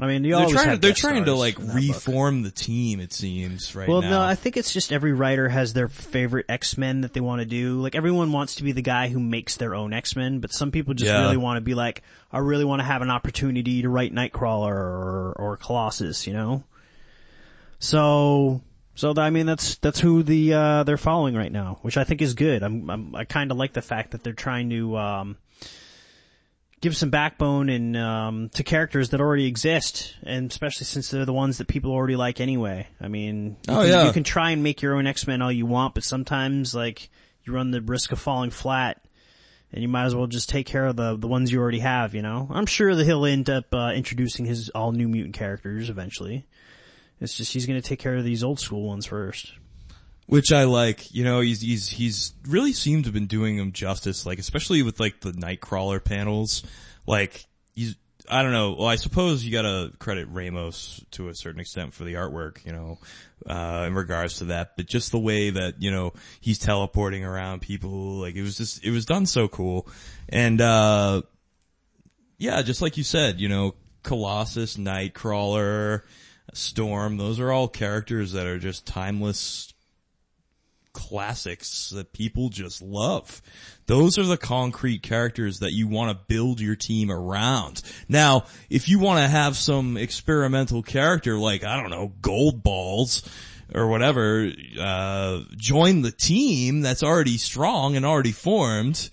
I 0.00 0.08
mean, 0.08 0.24
you 0.24 0.32
they're 0.32 0.40
always 0.40 0.54
trying 0.54 0.68
have 0.70 0.80
they're 0.80 0.92
trying 0.92 1.24
to 1.24 1.34
like 1.34 1.56
that 1.56 1.66
book. 1.66 1.76
reform 1.76 2.42
the 2.42 2.50
team. 2.50 2.98
It 2.98 3.12
seems 3.12 3.76
right 3.76 3.88
Well, 3.88 4.02
now. 4.02 4.10
no, 4.10 4.20
I 4.22 4.34
think 4.34 4.56
it's 4.56 4.72
just 4.72 4.92
every 4.92 5.12
writer 5.12 5.48
has 5.48 5.72
their 5.72 5.86
favorite 5.86 6.46
X-Men 6.48 7.02
that 7.02 7.12
they 7.12 7.20
want 7.20 7.42
to 7.42 7.44
do. 7.46 7.80
Like 7.80 7.94
everyone 7.94 8.32
wants 8.32 8.56
to 8.56 8.64
be 8.64 8.72
the 8.72 8.82
guy 8.82 9.06
who 9.08 9.20
makes 9.20 9.56
their 9.56 9.72
own 9.72 9.92
X-Men, 9.92 10.40
but 10.40 10.52
some 10.52 10.72
people 10.72 10.94
just 10.94 11.12
Yeah. 11.12 11.20
really 11.22 11.36
want 11.36 11.58
to 11.58 11.60
be 11.60 11.74
like, 11.74 12.02
I 12.32 12.38
really 12.38 12.64
want 12.64 12.80
to 12.80 12.84
have 12.84 13.02
an 13.02 13.10
opportunity 13.10 13.82
to 13.82 13.88
write 13.88 14.12
Nightcrawler 14.12 14.72
or, 14.72 15.32
or 15.38 15.56
Colossus, 15.58 16.26
you 16.26 16.32
know? 16.32 16.64
So, 17.78 18.62
so 18.96 19.14
I 19.16 19.30
mean, 19.30 19.46
that's, 19.46 19.76
that's 19.76 20.00
who 20.00 20.24
the, 20.24 20.54
uh, 20.54 20.82
they're 20.84 20.96
following 20.96 21.36
right 21.36 21.52
now, 21.52 21.78
which 21.82 21.96
I 21.96 22.02
think 22.04 22.20
is 22.20 22.34
good. 22.34 22.64
I'm, 22.64 22.90
I'm 22.90 23.14
I 23.14 23.24
kind 23.24 23.50
of 23.52 23.56
like 23.58 23.72
the 23.74 23.82
fact 23.82 24.10
that 24.12 24.24
they're 24.24 24.32
trying 24.32 24.70
to, 24.70 24.96
um, 24.96 25.36
give 26.84 26.96
some 26.96 27.08
backbone 27.10 27.68
and 27.70 27.96
um, 27.96 28.48
to 28.50 28.62
characters 28.62 29.08
that 29.10 29.20
already 29.20 29.46
exist, 29.46 30.14
and 30.22 30.50
especially 30.50 30.84
since 30.84 31.08
they're 31.10 31.24
the 31.24 31.32
ones 31.32 31.58
that 31.58 31.66
people 31.66 31.90
already 31.92 32.14
like 32.16 32.40
anyway. 32.40 32.86
I 33.00 33.08
mean, 33.08 33.56
you 33.66 33.74
Oh, 33.74 33.80
can, 33.80 33.88
yeah. 33.88 34.06
you 34.06 34.12
can 34.12 34.22
try 34.22 34.50
and 34.50 34.62
make 34.62 34.82
your 34.82 34.94
own 34.96 35.06
X 35.06 35.26
Men 35.26 35.40
all 35.42 35.50
you 35.50 35.66
want, 35.66 35.94
but 35.94 36.04
sometimes 36.04 36.74
like 36.74 37.08
you 37.44 37.52
run 37.54 37.70
the 37.70 37.80
risk 37.80 38.12
of 38.12 38.18
falling 38.20 38.50
flat, 38.50 39.00
and 39.72 39.82
you 39.82 39.88
might 39.88 40.04
as 40.04 40.14
well 40.14 40.26
just 40.26 40.48
take 40.50 40.66
care 40.66 40.84
of 40.86 40.96
the 40.96 41.16
the 41.16 41.26
ones 41.26 41.50
you 41.50 41.58
already 41.60 41.80
have. 41.80 42.14
You 42.14 42.22
know, 42.22 42.46
I'm 42.50 42.66
sure 42.66 42.94
that 42.94 43.04
he'll 43.04 43.24
end 43.24 43.48
up 43.50 43.74
uh, 43.74 43.92
introducing 43.94 44.44
his 44.44 44.68
all 44.68 44.92
new 44.92 45.08
mutant 45.08 45.34
characters 45.34 45.88
eventually. 45.90 46.46
It's 47.20 47.34
just 47.36 47.52
he's 47.54 47.64
going 47.66 47.80
to 47.80 47.88
take 47.88 47.98
care 48.00 48.16
of 48.16 48.24
these 48.24 48.44
old 48.44 48.60
school 48.60 48.86
ones 48.86 49.06
first. 49.06 49.52
Which 50.26 50.52
I 50.52 50.64
like, 50.64 51.14
you 51.14 51.22
know, 51.22 51.40
he's, 51.40 51.60
he's, 51.60 51.88
he's 51.88 52.32
really 52.48 52.72
seemed 52.72 53.04
to 53.04 53.08
have 53.08 53.14
been 53.14 53.26
doing 53.26 53.58
him 53.58 53.72
justice, 53.72 54.24
like, 54.24 54.38
especially 54.38 54.82
with 54.82 54.98
like 54.98 55.20
the 55.20 55.32
Nightcrawler 55.32 56.02
panels. 56.02 56.62
Like, 57.06 57.44
he's, 57.74 57.96
I 58.30 58.42
don't 58.42 58.52
know, 58.52 58.72
well 58.78 58.88
I 58.88 58.96
suppose 58.96 59.44
you 59.44 59.52
gotta 59.52 59.92
credit 59.98 60.28
Ramos 60.30 61.04
to 61.10 61.28
a 61.28 61.34
certain 61.34 61.60
extent 61.60 61.92
for 61.92 62.04
the 62.04 62.14
artwork, 62.14 62.64
you 62.64 62.72
know, 62.72 62.98
uh, 63.46 63.84
in 63.86 63.94
regards 63.94 64.38
to 64.38 64.46
that, 64.46 64.78
but 64.78 64.86
just 64.86 65.12
the 65.12 65.18
way 65.18 65.50
that, 65.50 65.82
you 65.82 65.90
know, 65.90 66.14
he's 66.40 66.58
teleporting 66.58 67.22
around 67.22 67.60
people, 67.60 67.90
like 67.90 68.34
it 68.34 68.42
was 68.42 68.56
just, 68.56 68.82
it 68.82 68.92
was 68.92 69.04
done 69.04 69.26
so 69.26 69.46
cool. 69.46 69.86
And, 70.30 70.58
uh, 70.58 71.20
yeah, 72.38 72.62
just 72.62 72.80
like 72.80 72.96
you 72.96 73.04
said, 73.04 73.42
you 73.42 73.50
know, 73.50 73.74
Colossus, 74.02 74.78
Nightcrawler, 74.78 76.00
Storm, 76.54 77.18
those 77.18 77.40
are 77.40 77.52
all 77.52 77.68
characters 77.68 78.32
that 78.32 78.46
are 78.46 78.58
just 78.58 78.86
timeless 78.86 79.73
classics 80.94 81.90
that 81.90 82.14
people 82.14 82.48
just 82.48 82.80
love. 82.80 83.42
Those 83.86 84.16
are 84.16 84.24
the 84.24 84.38
concrete 84.38 85.02
characters 85.02 85.58
that 85.58 85.72
you 85.72 85.86
want 85.86 86.10
to 86.10 86.24
build 86.26 86.60
your 86.60 86.76
team 86.76 87.10
around. 87.10 87.82
Now, 88.08 88.44
if 88.70 88.88
you 88.88 88.98
want 88.98 89.18
to 89.18 89.28
have 89.28 89.56
some 89.56 89.98
experimental 89.98 90.82
character 90.82 91.36
like, 91.36 91.64
I 91.64 91.78
don't 91.78 91.90
know, 91.90 92.14
Goldballs, 92.22 93.28
or 93.74 93.88
whatever, 93.88 94.50
uh, 94.80 95.40
join 95.56 96.02
the 96.02 96.12
team 96.12 96.80
that's 96.80 97.02
already 97.02 97.36
strong 97.36 97.96
and 97.96 98.06
already 98.06 98.32
formed, 98.32 99.10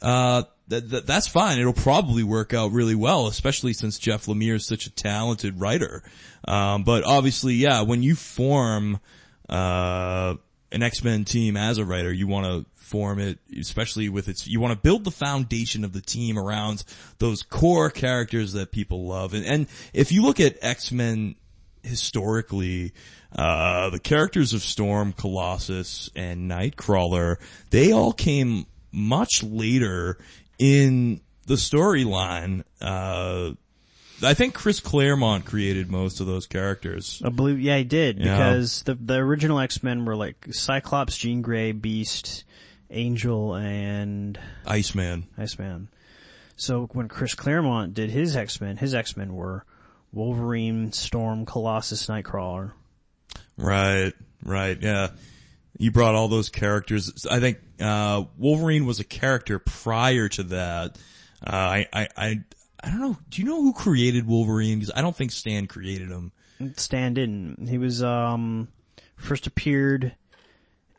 uh, 0.00 0.42
that, 0.68 0.88
that, 0.90 1.06
that's 1.06 1.28
fine. 1.28 1.58
It'll 1.58 1.72
probably 1.72 2.22
work 2.22 2.54
out 2.54 2.72
really 2.72 2.94
well, 2.94 3.26
especially 3.26 3.72
since 3.72 3.98
Jeff 3.98 4.26
Lemire 4.26 4.54
is 4.54 4.66
such 4.66 4.86
a 4.86 4.90
talented 4.90 5.60
writer. 5.60 6.02
Um, 6.48 6.84
but 6.84 7.04
obviously, 7.04 7.54
yeah, 7.54 7.82
when 7.82 8.02
you 8.02 8.14
form, 8.14 9.00
uh, 9.48 10.36
an 10.72 10.82
X-Men 10.82 11.24
team 11.24 11.56
as 11.56 11.78
a 11.78 11.84
writer, 11.84 12.12
you 12.12 12.26
want 12.26 12.46
to 12.46 12.64
form 12.74 13.18
it, 13.18 13.38
especially 13.58 14.08
with 14.08 14.28
its, 14.28 14.46
you 14.46 14.60
want 14.60 14.72
to 14.72 14.78
build 14.78 15.04
the 15.04 15.10
foundation 15.10 15.84
of 15.84 15.92
the 15.92 16.00
team 16.00 16.38
around 16.38 16.84
those 17.18 17.42
core 17.42 17.90
characters 17.90 18.52
that 18.52 18.70
people 18.70 19.06
love. 19.06 19.34
And, 19.34 19.46
and 19.46 19.66
if 19.92 20.12
you 20.12 20.22
look 20.22 20.40
at 20.40 20.58
X-Men 20.60 21.36
historically, 21.82 22.92
uh, 23.34 23.90
the 23.90 23.98
characters 23.98 24.52
of 24.52 24.62
Storm, 24.62 25.12
Colossus, 25.12 26.10
and 26.14 26.50
Nightcrawler, 26.50 27.36
they 27.70 27.92
all 27.92 28.12
came 28.12 28.66
much 28.90 29.42
later 29.42 30.18
in 30.58 31.20
the 31.46 31.54
storyline. 31.54 32.62
Uh, 32.80 33.52
I 34.22 34.34
think 34.34 34.54
Chris 34.54 34.80
Claremont 34.80 35.44
created 35.44 35.90
most 35.90 36.20
of 36.20 36.26
those 36.26 36.46
characters. 36.46 37.20
I 37.24 37.28
believe, 37.30 37.60
yeah, 37.60 37.78
he 37.78 37.84
did 37.84 38.18
Yeah. 38.18 38.36
because 38.36 38.82
the 38.82 38.94
the 38.94 39.14
original 39.16 39.58
X 39.58 39.82
Men 39.82 40.04
were 40.04 40.16
like 40.16 40.46
Cyclops, 40.52 41.16
Jean 41.16 41.42
Grey, 41.42 41.72
Beast, 41.72 42.44
Angel, 42.90 43.54
and 43.54 44.38
Iceman. 44.66 45.26
Iceman. 45.36 45.88
So 46.56 46.88
when 46.92 47.08
Chris 47.08 47.34
Claremont 47.34 47.94
did 47.94 48.10
his 48.10 48.36
X 48.36 48.60
Men, 48.60 48.76
his 48.76 48.94
X 48.94 49.16
Men 49.16 49.34
were 49.34 49.64
Wolverine, 50.12 50.92
Storm, 50.92 51.46
Colossus, 51.46 52.06
Nightcrawler. 52.06 52.72
Right, 53.56 54.12
right, 54.44 54.78
yeah. 54.80 55.08
You 55.78 55.90
brought 55.90 56.14
all 56.14 56.28
those 56.28 56.48
characters. 56.48 57.26
I 57.30 57.40
think, 57.40 57.58
uh, 57.80 58.24
Wolverine 58.36 58.84
was 58.86 59.00
a 59.00 59.04
character 59.04 59.58
prior 59.58 60.28
to 60.28 60.42
that. 60.44 60.98
Uh, 61.44 61.50
I, 61.56 61.86
I, 61.92 62.08
I, 62.16 62.40
I 62.82 62.90
don't 62.90 63.00
know. 63.00 63.16
Do 63.28 63.40
you 63.42 63.48
know 63.48 63.62
who 63.62 63.72
created 63.72 64.26
Wolverine? 64.26 64.78
Because 64.78 64.92
I 64.94 65.02
don't 65.02 65.14
think 65.14 65.30
Stan 65.30 65.66
created 65.66 66.08
him. 66.08 66.32
Stan 66.76 67.14
didn't. 67.14 67.68
He 67.68 67.78
was 67.78 68.02
um 68.02 68.68
first 69.16 69.46
appeared 69.46 70.14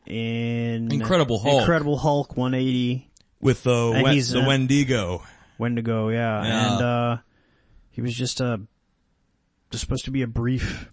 in 0.06 0.92
Incredible 0.92 1.38
Hulk. 1.38 1.60
Incredible 1.60 1.98
Hulk 1.98 2.36
180 2.36 3.10
With 3.40 3.62
the, 3.64 3.92
And 3.92 4.06
the 4.06 4.40
uh, 4.42 4.46
Wendigo. 4.46 5.22
Wendigo, 5.58 6.08
yeah. 6.08 6.44
Yeah. 6.44 6.72
And 6.74 6.82
uh 6.82 7.16
he 7.90 8.00
was 8.00 8.14
just 8.14 8.40
a 8.40 8.60
just 9.70 9.82
supposed 9.82 10.04
to 10.06 10.10
be 10.10 10.22
a 10.22 10.26
brief 10.26 10.90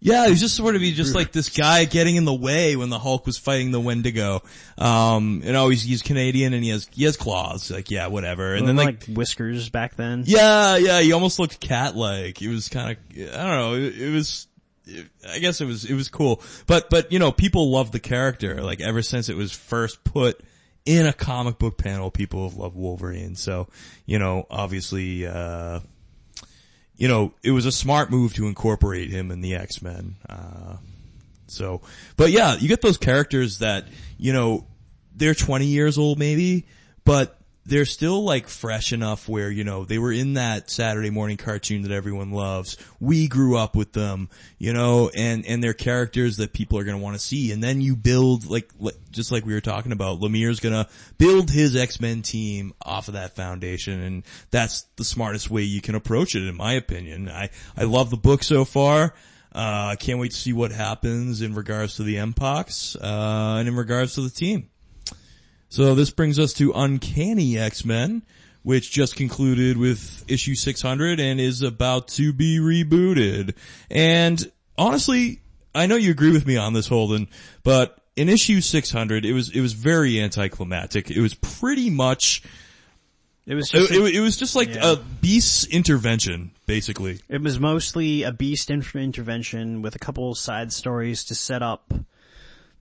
Yeah, 0.00 0.28
he's 0.28 0.40
just 0.40 0.54
sort 0.54 0.76
of 0.76 0.82
he 0.82 0.92
just 0.92 1.14
like 1.14 1.32
this 1.32 1.48
guy 1.48 1.84
getting 1.84 2.16
in 2.16 2.24
the 2.24 2.34
way 2.34 2.76
when 2.76 2.90
the 2.90 2.98
Hulk 2.98 3.26
was 3.26 3.38
fighting 3.38 3.70
the 3.70 3.80
Wendigo. 3.80 4.42
Um, 4.76 5.40
you 5.42 5.52
know, 5.52 5.68
he's 5.68 5.82
he's 5.82 6.02
Canadian 6.02 6.52
and 6.52 6.62
he 6.62 6.70
has 6.70 6.88
he 6.92 7.04
has 7.04 7.16
claws. 7.16 7.70
Like, 7.70 7.90
yeah, 7.90 8.08
whatever. 8.08 8.54
And 8.54 8.68
then 8.68 8.76
like, 8.76 9.08
like, 9.08 9.16
whiskers 9.16 9.68
back 9.70 9.96
then. 9.96 10.24
yeah, 10.26 10.76
yeah, 10.76 11.00
he 11.00 11.12
almost 11.12 11.38
looked 11.38 11.60
cat-like. 11.60 12.42
It 12.42 12.48
was 12.48 12.68
kind 12.68 12.90
of 12.90 12.98
I 13.18 13.36
don't 13.36 13.56
know. 13.56 13.74
It, 13.74 13.98
it 13.98 14.12
was. 14.12 14.46
It, 14.88 15.06
I 15.28 15.40
guess 15.40 15.60
it 15.60 15.64
was 15.64 15.84
it 15.84 15.94
was 15.94 16.08
cool, 16.08 16.40
but 16.68 16.90
but 16.90 17.10
you 17.10 17.18
know 17.18 17.32
people 17.32 17.72
love 17.72 17.90
the 17.90 17.98
character 17.98 18.62
like 18.62 18.80
ever 18.80 19.02
since 19.02 19.28
it 19.28 19.36
was 19.36 19.50
first 19.50 20.04
put 20.04 20.40
in 20.84 21.06
a 21.06 21.12
comic 21.12 21.58
book 21.58 21.76
panel. 21.76 22.12
People 22.12 22.48
have 22.48 22.56
loved 22.56 22.76
Wolverine, 22.76 23.34
so 23.34 23.66
you 24.04 24.20
know 24.20 24.46
obviously 24.48 25.26
uh, 25.26 25.80
you 26.96 27.08
know, 27.08 27.32
it 27.42 27.50
was 27.50 27.66
a 27.66 27.72
smart 27.72 28.10
move 28.10 28.34
to 28.34 28.46
incorporate 28.46 29.10
him 29.10 29.30
in 29.30 29.40
the 29.40 29.54
X-Men. 29.54 30.16
Uh, 30.28 30.76
so, 31.46 31.82
but 32.16 32.30
yeah, 32.30 32.56
you 32.56 32.68
get 32.68 32.80
those 32.80 32.98
characters 32.98 33.58
that, 33.58 33.86
you 34.18 34.32
know, 34.32 34.66
they're 35.14 35.34
20 35.34 35.66
years 35.66 35.98
old 35.98 36.18
maybe, 36.18 36.66
but 37.04 37.35
they're 37.66 37.84
still 37.84 38.22
like 38.22 38.48
fresh 38.48 38.92
enough 38.92 39.28
where, 39.28 39.50
you 39.50 39.64
know, 39.64 39.84
they 39.84 39.98
were 39.98 40.12
in 40.12 40.34
that 40.34 40.70
Saturday 40.70 41.10
morning 41.10 41.36
cartoon 41.36 41.82
that 41.82 41.90
everyone 41.90 42.30
loves. 42.30 42.76
We 43.00 43.26
grew 43.26 43.56
up 43.56 43.74
with 43.74 43.92
them, 43.92 44.30
you 44.56 44.72
know, 44.72 45.10
and, 45.14 45.44
and 45.44 45.62
they're 45.62 45.74
characters 45.74 46.36
that 46.36 46.52
people 46.52 46.78
are 46.78 46.84
going 46.84 46.96
to 46.96 47.02
want 47.02 47.16
to 47.16 47.20
see. 47.20 47.50
And 47.50 47.62
then 47.62 47.80
you 47.80 47.96
build 47.96 48.46
like, 48.46 48.70
just 49.10 49.32
like 49.32 49.44
we 49.44 49.52
were 49.52 49.60
talking 49.60 49.90
about, 49.90 50.20
Lemire's 50.20 50.60
going 50.60 50.74
to 50.74 50.88
build 51.18 51.50
his 51.50 51.74
X-Men 51.74 52.22
team 52.22 52.72
off 52.80 53.08
of 53.08 53.14
that 53.14 53.34
foundation. 53.34 54.00
And 54.00 54.22
that's 54.52 54.82
the 54.96 55.04
smartest 55.04 55.50
way 55.50 55.62
you 55.62 55.80
can 55.80 55.96
approach 55.96 56.36
it, 56.36 56.46
in 56.46 56.56
my 56.56 56.74
opinion. 56.74 57.28
I, 57.28 57.50
I 57.76 57.82
love 57.82 58.10
the 58.10 58.16
book 58.16 58.44
so 58.44 58.64
far. 58.64 59.14
Uh, 59.52 59.88
I 59.92 59.96
can't 59.96 60.20
wait 60.20 60.32
to 60.32 60.36
see 60.36 60.52
what 60.52 60.70
happens 60.70 61.42
in 61.42 61.54
regards 61.54 61.96
to 61.96 62.02
the 62.02 62.18
M-Pox, 62.18 62.94
uh, 62.94 63.56
and 63.58 63.66
in 63.66 63.74
regards 63.74 64.14
to 64.16 64.20
the 64.20 64.30
team. 64.30 64.68
So 65.68 65.94
this 65.94 66.10
brings 66.10 66.38
us 66.38 66.52
to 66.54 66.72
Uncanny 66.74 67.58
X-Men, 67.58 68.22
which 68.62 68.90
just 68.90 69.16
concluded 69.16 69.76
with 69.76 70.24
issue 70.28 70.54
600 70.54 71.20
and 71.20 71.40
is 71.40 71.62
about 71.62 72.08
to 72.08 72.32
be 72.32 72.58
rebooted. 72.58 73.54
And 73.90 74.50
honestly, 74.78 75.40
I 75.74 75.86
know 75.86 75.96
you 75.96 76.10
agree 76.10 76.32
with 76.32 76.46
me 76.46 76.56
on 76.56 76.72
this, 76.72 76.88
Holden, 76.88 77.28
but 77.62 77.98
in 78.16 78.28
issue 78.28 78.60
600, 78.60 79.24
it 79.26 79.32
was, 79.32 79.50
it 79.54 79.60
was 79.60 79.72
very 79.74 80.20
anticlimactic. 80.20 81.10
It 81.10 81.20
was 81.20 81.34
pretty 81.34 81.90
much, 81.90 82.42
It 83.46 83.54
was 83.54 83.68
it, 83.74 83.78
just 83.78 83.92
it, 83.92 84.14
it 84.14 84.20
was 84.20 84.36
just 84.36 84.56
like 84.56 84.74
Yeah. 84.74 84.92
a 84.92 84.96
beast 84.96 85.66
intervention, 85.68 86.52
basically. 86.64 87.20
It 87.28 87.42
was 87.42 87.60
mostly 87.60 88.22
a 88.22 88.32
beast 88.32 88.70
intervention 88.70 89.82
with 89.82 89.94
a 89.94 89.98
couple 89.98 90.34
side 90.34 90.72
stories 90.72 91.24
to 91.24 91.34
set 91.34 91.62
up 91.62 91.92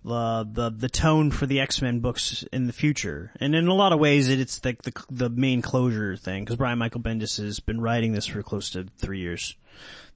the 0.05 0.47
the 0.51 0.69
the 0.69 0.89
tone 0.89 1.31
for 1.31 1.47
the 1.47 1.59
X 1.59 1.81
Men 1.81 1.99
books 1.99 2.43
in 2.53 2.67
the 2.67 2.73
future. 2.73 3.31
And 3.39 3.55
in 3.55 3.67
a 3.67 3.73
lot 3.73 3.91
of 3.91 3.99
ways, 3.99 4.29
it, 4.29 4.39
it's 4.39 4.63
like 4.63 4.83
the 4.83 4.93
the 5.09 5.29
main 5.29 5.61
closure 5.61 6.15
thing 6.15 6.43
because 6.45 6.57
Brian 6.57 6.77
Michael 6.77 7.01
Bendis 7.01 7.43
has 7.43 7.59
been 7.59 7.81
writing 7.81 8.13
this 8.13 8.27
for 8.27 8.43
close 8.43 8.69
to 8.71 8.85
three 8.99 9.19
years, 9.19 9.55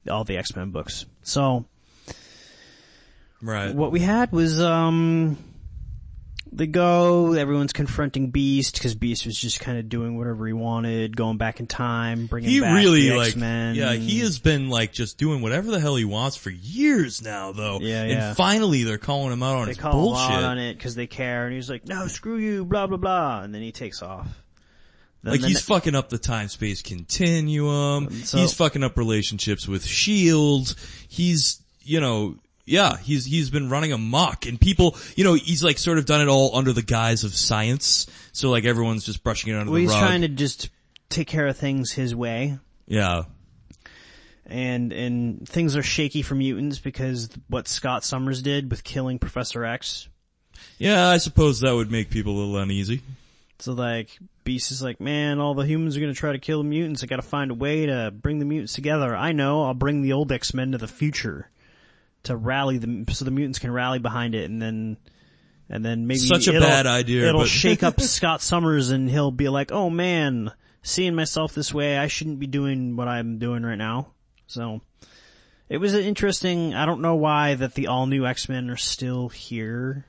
all 0.09 0.23
the 0.23 0.37
X 0.37 0.55
Men 0.55 0.69
books. 0.69 1.05
So 1.23 1.65
Right. 3.41 3.73
what 3.73 3.91
we 3.91 4.01
had 4.01 4.31
was 4.31 4.61
um. 4.61 5.37
They 6.51 6.65
go, 6.67 7.33
everyone's 7.33 7.73
confronting 7.73 8.31
Beast 8.31 8.73
because 8.73 8.95
Beast 8.95 9.25
was 9.25 9.37
just 9.37 9.59
kind 9.59 9.77
of 9.77 9.87
doing 9.87 10.17
whatever 10.17 10.47
he 10.47 10.53
wanted, 10.53 11.15
going 11.15 11.37
back 11.37 11.59
in 11.59 11.67
time, 11.67 12.25
bringing 12.25 12.49
He 12.49 12.59
back 12.59 12.73
really 12.75 13.09
the 13.09 13.17
like, 13.17 13.27
X-Men. 13.29 13.75
yeah, 13.75 13.93
he 13.93 14.19
has 14.19 14.39
been 14.39 14.67
like 14.69 14.91
just 14.91 15.17
doing 15.19 15.41
whatever 15.41 15.69
the 15.69 15.79
hell 15.79 15.95
he 15.95 16.05
wants 16.05 16.35
for 16.37 16.49
years 16.49 17.21
now 17.21 17.51
though. 17.51 17.77
Yeah, 17.81 18.03
yeah. 18.05 18.27
And 18.29 18.37
finally 18.37 18.83
they're 18.83 18.97
calling 18.97 19.31
him 19.31 19.43
out 19.43 19.57
on 19.57 19.65
they 19.65 19.71
his 19.71 19.77
call 19.77 19.91
bullshit. 19.93 20.25
him 20.31 20.35
out 20.37 20.43
on 20.43 20.57
it 20.57 20.73
because 20.73 20.95
they 20.95 21.05
care, 21.07 21.45
and 21.45 21.53
he's 21.53 21.69
like, 21.69 21.87
"No, 21.87 22.07
screw 22.07 22.37
you," 22.37 22.65
blah 22.65 22.87
blah 22.87 22.97
blah, 22.97 23.41
and 23.41 23.53
then 23.53 23.61
he 23.61 23.71
takes 23.71 24.01
off. 24.01 24.27
Then 25.21 25.33
Like 25.33 25.41
he's 25.41 25.55
ne- 25.69 25.75
fucking 25.75 25.95
up 25.95 26.09
the 26.09 26.17
time-space 26.17 26.81
continuum. 26.81 28.09
So- 28.23 28.37
he's 28.39 28.53
fucking 28.53 28.83
up 28.83 28.97
relationships 28.97 29.67
with 29.67 29.85
Shield. 29.85 30.73
He's, 31.09 31.61
you 31.83 31.99
know, 31.99 32.37
yeah, 32.69 32.97
he's, 32.97 33.25
he's 33.25 33.49
been 33.49 33.69
running 33.69 33.91
amok 33.91 34.45
and 34.45 34.59
people, 34.59 34.95
you 35.15 35.23
know, 35.23 35.33
he's 35.33 35.63
like 35.63 35.77
sort 35.77 35.97
of 35.97 36.05
done 36.05 36.21
it 36.21 36.27
all 36.27 36.55
under 36.55 36.71
the 36.71 36.83
guise 36.83 37.23
of 37.23 37.33
science. 37.35 38.07
So 38.31 38.49
like 38.49 38.65
everyone's 38.65 39.05
just 39.05 39.23
brushing 39.23 39.53
it 39.53 39.57
under 39.57 39.71
well, 39.71 39.75
the 39.75 39.81
he's 39.81 39.89
rug. 39.89 39.99
He's 39.99 40.07
trying 40.07 40.21
to 40.21 40.27
just 40.27 40.69
take 41.09 41.27
care 41.27 41.47
of 41.47 41.57
things 41.57 41.91
his 41.91 42.15
way, 42.15 42.59
yeah. 42.87 43.23
and 44.45 44.93
and 44.93 45.47
things 45.47 45.75
are 45.75 45.83
shaky 45.83 46.21
for 46.21 46.35
mutants 46.35 46.79
because 46.79 47.29
what 47.47 47.67
Scott 47.67 48.03
Summers 48.03 48.41
did 48.41 48.69
with 48.69 48.83
killing 48.83 49.19
Professor 49.19 49.65
X. 49.65 50.07
Yeah, 50.77 51.09
I 51.09 51.17
suppose 51.17 51.61
that 51.61 51.73
would 51.73 51.91
make 51.91 52.09
people 52.09 52.33
a 52.33 52.37
little 52.37 52.57
uneasy. 52.57 53.01
So 53.59 53.73
like, 53.73 54.17
Beast 54.43 54.71
is 54.71 54.81
like, 54.81 55.01
man, 55.01 55.39
all 55.39 55.53
the 55.53 55.65
humans 55.65 55.97
are 55.97 55.99
gonna 55.99 56.13
try 56.13 56.31
to 56.31 56.39
kill 56.39 56.59
the 56.59 56.69
mutants. 56.69 57.03
I 57.03 57.07
gotta 57.07 57.21
find 57.21 57.51
a 57.51 57.55
way 57.55 57.85
to 57.87 58.11
bring 58.11 58.39
the 58.39 58.45
mutants 58.45 58.73
together. 58.73 59.15
I 59.15 59.31
know, 59.31 59.63
I'll 59.63 59.73
bring 59.73 60.01
the 60.01 60.13
old 60.13 60.31
X-Men 60.31 60.71
to 60.73 60.77
the 60.77 60.87
future 60.87 61.49
to 62.23 62.35
rally 62.35 62.77
them, 62.77 63.07
so 63.09 63.25
the 63.25 63.31
mutants 63.31 63.59
can 63.59 63.71
rally 63.71 63.99
behind 63.99 64.35
it 64.35 64.49
and 64.49 64.61
then, 64.61 64.97
and 65.69 65.85
then 65.85 66.07
maybe 66.07 66.19
Such 66.19 66.47
a 66.47 66.59
bad 66.59 66.85
idea, 66.87 67.27
It'll 67.29 67.41
but- 67.41 67.49
shake 67.49 67.83
up 67.83 67.99
Scott 68.01 68.41
Summers 68.41 68.89
and 68.89 69.09
he'll 69.09 69.31
be 69.31 69.49
like, 69.49 69.71
oh 69.71 69.89
man, 69.89 70.51
seeing 70.81 71.15
myself 71.15 71.53
this 71.53 71.73
way, 71.73 71.97
I 71.97 72.07
shouldn't 72.07 72.39
be 72.39 72.47
doing 72.47 72.95
what 72.95 73.07
I'm 73.07 73.37
doing 73.39 73.63
right 73.63 73.77
now. 73.77 74.13
So, 74.47 74.81
it 75.69 75.77
was 75.77 75.93
an 75.93 76.01
interesting, 76.03 76.73
I 76.73 76.87
don't 76.87 77.01
know 77.01 77.15
why 77.15 77.53
that 77.53 77.75
the 77.75 77.87
all 77.87 78.07
new 78.07 78.25
X-Men 78.25 78.69
are 78.71 78.75
still 78.77 79.29
here. 79.29 80.05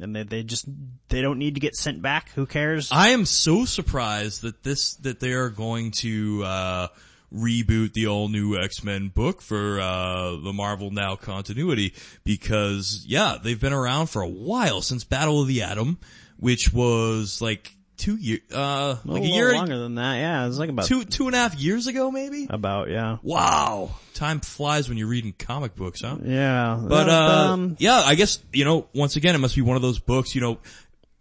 And 0.00 0.14
they, 0.14 0.24
they 0.24 0.42
just, 0.42 0.66
they 1.08 1.22
don't 1.22 1.38
need 1.38 1.54
to 1.54 1.60
get 1.60 1.76
sent 1.76 2.02
back. 2.02 2.30
Who 2.30 2.44
cares? 2.44 2.90
I 2.92 3.10
am 3.10 3.24
so 3.24 3.64
surprised 3.64 4.42
that 4.42 4.62
this, 4.62 4.96
that 4.96 5.20
they 5.20 5.32
are 5.32 5.48
going 5.48 5.92
to, 5.98 6.42
uh, 6.44 6.88
reboot 7.36 7.92
the 7.92 8.06
all 8.06 8.28
new 8.28 8.56
X-Men 8.56 9.08
book 9.08 9.42
for, 9.42 9.80
uh, 9.80 10.36
the 10.36 10.52
Marvel 10.52 10.90
Now 10.90 11.16
continuity 11.16 11.94
because, 12.24 13.04
yeah, 13.06 13.36
they've 13.42 13.60
been 13.60 13.72
around 13.72 14.08
for 14.08 14.22
a 14.22 14.28
while 14.28 14.80
since 14.82 15.04
Battle 15.04 15.40
of 15.42 15.48
the 15.48 15.62
Atom, 15.62 15.98
which 16.38 16.72
was 16.72 17.40
like 17.40 17.72
two 17.96 18.16
years, 18.16 18.40
uh, 18.52 18.96
like 19.04 19.22
a 19.22 19.26
year, 19.26 19.54
longer 19.54 19.78
than 19.78 19.94
that. 19.96 20.16
Yeah, 20.16 20.44
it 20.44 20.48
was 20.48 20.58
like 20.58 20.68
about 20.70 20.86
two, 20.86 21.04
two 21.04 21.26
and 21.26 21.34
a 21.34 21.38
half 21.38 21.54
years 21.54 21.86
ago 21.86 22.10
maybe? 22.10 22.46
about 22.48 22.90
yeah. 22.90 23.18
Wow. 23.22 23.94
Time 24.14 24.40
flies 24.40 24.88
when 24.88 24.96
you're 24.98 25.08
reading 25.08 25.34
comic 25.38 25.74
books, 25.74 26.00
huh? 26.00 26.16
Yeah, 26.22 26.80
But, 26.82 27.08
uh, 27.08 27.12
um, 27.52 27.76
yeah, 27.78 27.96
I 27.98 28.14
guess, 28.14 28.38
you 28.52 28.64
know, 28.64 28.86
once 28.94 29.16
again, 29.16 29.34
it 29.34 29.38
must 29.38 29.54
be 29.54 29.62
one 29.62 29.76
of 29.76 29.82
those 29.82 29.98
books, 29.98 30.34
you 30.34 30.40
know, 30.40 30.58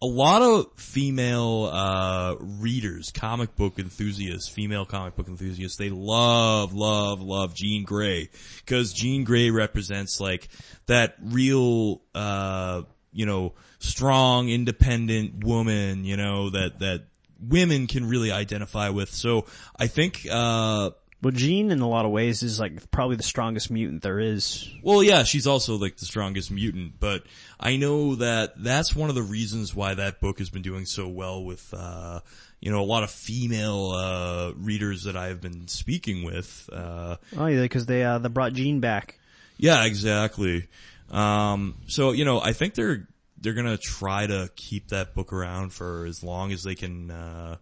a 0.05 0.07
lot 0.07 0.43
of 0.43 0.67
female, 0.75 1.67
uh, 1.73 2.35
readers, 2.39 3.11
comic 3.11 3.55
book 3.55 3.79
enthusiasts, 3.79 4.47
female 4.47 4.85
comic 4.85 5.15
book 5.15 5.27
enthusiasts, 5.27 5.77
they 5.77 5.89
love, 5.89 6.75
love, 6.75 7.21
love 7.21 7.55
Jean 7.55 7.83
Grey. 7.83 8.29
Cause 8.67 8.93
Jean 8.93 9.23
Grey 9.23 9.49
represents 9.49 10.19
like 10.19 10.47
that 10.85 11.15
real, 11.23 12.03
uh, 12.13 12.83
you 13.13 13.25
know, 13.25 13.53
strong, 13.79 14.47
independent 14.49 15.43
woman, 15.43 16.05
you 16.05 16.17
know, 16.17 16.51
that, 16.51 16.77
that 16.79 17.05
women 17.41 17.87
can 17.87 18.07
really 18.07 18.31
identify 18.31 18.89
with. 18.89 19.09
So 19.09 19.47
I 19.79 19.87
think, 19.87 20.27
uh, 20.29 20.91
well, 21.21 21.31
Jean 21.31 21.71
in 21.71 21.81
a 21.81 21.87
lot 21.89 22.05
of 22.05 22.11
ways 22.11 22.43
is 22.43 22.59
like 22.59 22.91
probably 22.91 23.15
the 23.15 23.23
strongest 23.23 23.71
mutant 23.71 24.03
there 24.03 24.19
is. 24.19 24.69
Well, 24.83 25.03
yeah, 25.03 25.23
she's 25.23 25.47
also 25.47 25.75
like 25.77 25.97
the 25.97 26.05
strongest 26.05 26.51
mutant, 26.51 26.99
but 26.99 27.23
I 27.59 27.77
know 27.77 28.15
that 28.15 28.53
that's 28.61 28.95
one 28.95 29.09
of 29.09 29.15
the 29.15 29.23
reasons 29.23 29.73
why 29.73 29.93
that 29.95 30.19
book 30.19 30.37
has 30.39 30.49
been 30.49 30.61
doing 30.61 30.85
so 30.85 31.07
well 31.07 31.43
with, 31.43 31.73
uh, 31.75 32.19
you 32.59 32.71
know, 32.71 32.81
a 32.81 32.85
lot 32.85 33.03
of 33.03 33.09
female, 33.11 33.91
uh, 33.91 34.51
readers 34.55 35.03
that 35.03 35.15
I've 35.17 35.41
been 35.41 35.67
speaking 35.67 36.23
with. 36.23 36.69
Uh, 36.71 37.15
Oh 37.35 37.47
yeah, 37.47 37.61
because 37.61 37.85
they 37.87 38.03
uh 38.03 38.19
they 38.19 38.29
brought 38.29 38.53
Jean 38.53 38.79
back. 38.79 39.17
yeah, 39.57 39.85
exactly. 39.85 40.67
Um, 41.11 41.75
so, 41.87 42.11
you 42.11 42.25
know, 42.25 42.39
I 42.41 42.53
think 42.53 42.73
they're, 42.75 43.07
they're 43.39 43.53
gonna 43.53 43.77
try 43.77 44.25
to 44.27 44.49
keep 44.55 44.89
that 44.89 45.13
book 45.13 45.31
around 45.33 45.71
for 45.71 46.05
as 46.05 46.23
long 46.23 46.51
as 46.51 46.63
they 46.63 46.75
can, 46.75 47.11
uh, 47.11 47.57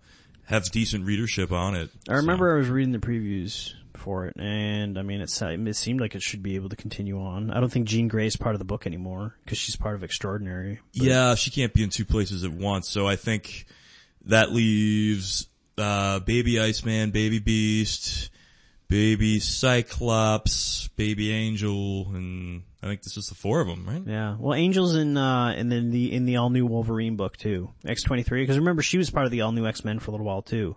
have 0.53 0.69
decent 0.71 1.05
readership 1.05 1.51
on 1.51 1.75
it. 1.75 1.89
I 2.07 2.13
remember 2.13 2.53
I 2.53 2.59
was 2.59 2.69
reading 2.69 2.91
the 2.91 2.99
previews 2.99 3.73
for 3.95 4.25
it, 4.27 4.35
and 4.37 4.97
I 4.97 5.01
mean, 5.01 5.21
it, 5.21 5.31
it 5.41 5.75
seemed 5.75 5.99
like 5.99 6.13
it 6.15 6.21
should 6.21 6.43
be 6.43 6.55
able 6.55 6.69
to 6.69 6.75
continue 6.75 7.19
on. 7.19 7.51
I 7.51 7.59
don't 7.59 7.71
think 7.71 7.87
Jean 7.87 8.07
Grey 8.07 8.27
is 8.27 8.35
part 8.35 8.53
of 8.55 8.59
the 8.59 8.65
book 8.65 8.85
anymore 8.85 9.35
because 9.43 9.57
she's 9.57 9.75
part 9.75 9.95
of 9.95 10.03
Extraordinary. 10.03 10.79
But- 10.95 11.05
Yeah, 11.07 11.35
she 11.35 11.49
can't 11.51 11.73
be 11.73 11.83
in 11.83 11.89
two 11.89 12.05
places 12.05 12.43
at 12.43 12.51
once, 12.51 12.89
so 12.89 13.07
I 13.07 13.15
think 13.15 13.65
that 14.25 14.51
leaves, 14.51 15.47
uh, 15.77 16.19
Baby 16.19 16.59
Iceman, 16.59 17.11
Baby 17.11 17.39
Beast, 17.39 18.29
Baby 18.89 19.39
Cyclops, 19.39 20.87
Baby 20.89 21.31
Angel, 21.31 22.09
and 22.13 22.63
I 22.83 22.87
think 22.87 23.01
this 23.01 23.15
is 23.15 23.27
the 23.27 23.35
four 23.35 23.61
of 23.61 23.67
them, 23.67 23.85
right? 23.87 24.03
Yeah. 24.05 24.35
Well, 24.37 24.53
Angel's 24.53 24.93
in 24.95 25.15
uh 25.15 25.53
in 25.57 25.69
the, 25.69 25.77
in 25.77 25.89
the 25.91 26.11
in 26.13 26.25
the 26.25 26.35
all 26.37 26.49
new 26.49 26.65
Wolverine 26.65 27.15
book 27.15 27.37
too. 27.37 27.69
X 27.87 28.03
twenty 28.03 28.23
three. 28.23 28.41
Because 28.43 28.57
remember, 28.59 28.81
she 28.81 28.97
was 28.97 29.09
part 29.09 29.25
of 29.25 29.31
the 29.31 29.41
all 29.41 29.53
new 29.53 29.65
X 29.65 29.85
Men 29.85 29.99
for 29.99 30.11
a 30.11 30.13
little 30.13 30.25
while 30.25 30.41
too. 30.41 30.75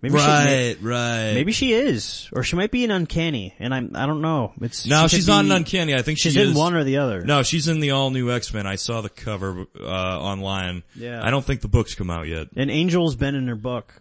Maybe 0.00 0.18
She, 0.18 0.24
Right, 0.24 0.76
right. 0.82 1.32
maybe 1.34 1.52
she 1.52 1.72
is, 1.74 2.28
or 2.32 2.42
she 2.42 2.56
might 2.56 2.72
be 2.72 2.82
in 2.82 2.90
Uncanny, 2.90 3.54
and 3.60 3.72
I'm 3.72 3.92
I 3.94 4.06
don't 4.06 4.20
know. 4.20 4.52
It's 4.60 4.84
No, 4.84 5.06
she 5.06 5.16
she's 5.18 5.28
not 5.28 5.44
be- 5.44 5.52
Uncanny. 5.52 5.94
I 5.94 6.02
think 6.02 6.18
She's 6.18 6.32
she 6.32 6.40
in 6.42 6.54
one 6.54 6.74
or 6.74 6.82
the 6.82 6.96
other. 6.96 7.20
No, 7.22 7.44
she's 7.44 7.68
in 7.68 7.78
the 7.78 7.92
all 7.92 8.10
new 8.10 8.32
X-Men. 8.32 8.66
I 8.66 8.74
saw 8.74 9.00
the 9.00 9.08
cover, 9.10 9.64
uh, 9.78 9.84
online. 9.84 10.82
Yeah. 10.96 11.20
I 11.24 11.30
don't 11.30 11.44
think 11.44 11.60
the 11.60 11.68
book's 11.68 11.94
come 11.94 12.10
out 12.10 12.26
yet. 12.26 12.48
And 12.56 12.68
Angel's 12.68 13.14
been 13.14 13.36
in 13.36 13.46
her 13.46 13.54
book. 13.54 13.94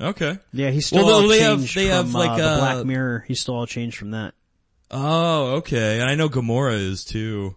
Okay. 0.00 0.38
Yeah, 0.52 0.70
he's 0.70 0.86
still 0.86 1.04
Well, 1.06 1.22
all 1.22 1.28
they 1.28 1.38
have- 1.42 1.58
changed 1.58 1.76
they 1.76 1.86
have, 1.86 2.12
like, 2.14 2.30
uh, 2.30 2.36
the 2.36 2.44
uh, 2.44 2.58
Black 2.58 2.84
Mirror. 2.86 3.24
He's 3.28 3.38
still 3.38 3.54
all 3.54 3.66
changed 3.68 3.96
from 3.96 4.10
that. 4.10 4.34
Oh, 4.96 5.56
okay. 5.56 6.00
And 6.00 6.08
I 6.08 6.14
know 6.14 6.28
Gamora 6.28 6.74
is 6.74 7.04
too. 7.04 7.56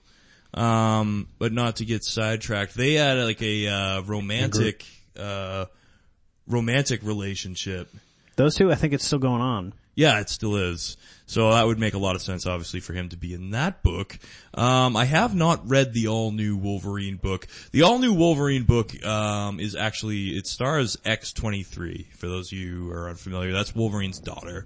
Um, 0.56 1.28
but 1.38 1.54
not 1.54 1.78
to 1.78 1.86
get 1.86 2.04
sidetracked. 2.04 2.74
They 2.74 2.94
had 2.94 3.20
like 3.20 3.42
a, 3.44 3.68
uh, 3.68 4.02
romantic, 4.02 4.86
uh, 5.18 5.66
romantic 6.48 7.04
relationship. 7.04 7.94
Those 8.38 8.56
two, 8.56 8.72
I 8.72 8.76
think 8.76 8.94
it's 8.94 9.06
still 9.06 9.20
going 9.20 9.42
on. 9.42 9.74
Yeah, 9.94 10.20
it 10.20 10.30
still 10.30 10.56
is. 10.56 10.98
So 11.28 11.52
that 11.52 11.66
would 11.66 11.78
make 11.78 11.94
a 11.94 12.00
lot 12.00 12.16
of 12.16 12.22
sense, 12.22 12.48
obviously, 12.48 12.80
for 12.80 12.94
him 12.94 13.10
to 13.10 13.18
be 13.18 13.34
in 13.34 13.52
that 13.52 13.84
book. 13.84 14.18
Um, 14.54 14.96
I 14.96 15.06
have 15.06 15.36
not 15.36 15.68
read 15.70 15.94
the 15.94 16.08
all 16.08 16.32
new 16.32 16.56
Wolverine 16.56 17.18
book. 17.18 17.48
The 17.72 17.84
all 17.84 18.00
new 18.00 18.14
Wolverine 18.14 18.64
book, 18.64 19.06
um, 19.06 19.60
is 19.60 19.76
actually, 19.76 20.30
it 20.30 20.48
stars 20.48 20.98
X-23, 21.04 22.14
for 22.14 22.28
those 22.28 22.52
of 22.52 22.58
you 22.58 22.70
who 22.70 22.92
are 22.92 23.10
unfamiliar. 23.10 23.52
That's 23.52 23.76
Wolverine's 23.76 24.20
daughter. 24.20 24.66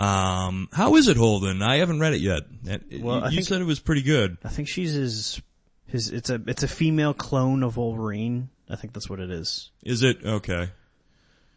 Um, 0.00 0.68
how 0.72 0.96
is 0.96 1.08
it, 1.08 1.16
Holden? 1.18 1.60
I 1.60 1.76
haven't 1.76 2.00
read 2.00 2.14
it 2.14 2.20
yet. 2.20 2.42
It- 2.64 3.02
Well, 3.02 3.24
you, 3.30 3.36
think- 3.36 3.48
said 3.48 3.60
it 3.60 3.66
was 3.66 3.80
pretty 3.80 4.02
good. 4.02 4.38
I 4.42 4.48
think 4.48 4.68
she's 4.68 4.94
his 4.94 5.42
his. 5.86 6.10
It's 6.10 6.30
a 6.30 6.40
it's 6.46 6.62
a 6.62 6.68
female 6.68 7.12
clone 7.12 7.62
of 7.62 7.76
Wolverine. 7.76 8.48
I 8.68 8.76
think 8.76 8.94
that's 8.94 9.10
what 9.10 9.20
it 9.20 9.30
is. 9.30 9.70
Is 9.82 10.02
it? 10.02 10.24
Okay. 10.24 10.70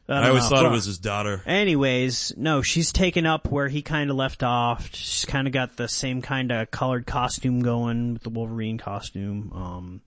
I, 0.09 0.13
I, 0.13 0.27
always 0.27 0.43
know. 0.43 0.49
thought 0.49 0.65
it 0.65 0.71
was 0.71 0.83
his 0.85 0.97
daughter. 0.97 1.41
Anyways, 1.45 2.33
no, 2.35 2.61
she's 2.61 2.91
taken 2.91 3.25
up 3.25 3.47
where 3.49 3.69
he 3.69 3.81
kind 3.81 4.09
of 4.09 4.17
left 4.17 4.43
off. 4.43 4.89
She's 4.93 5.23
kind 5.23 5.47
of 5.47 5.53
got 5.53 5.77
the 5.77 5.87
same 5.87 6.21
kind 6.21 6.51
of 6.51 6.69
colored 6.71 7.05
costume 7.05 7.61
going 7.61 8.13
with 8.13 8.23
the 8.23 8.29
Wolverine 8.29 8.77
costume. 8.77 9.53
Um, 9.55 10.01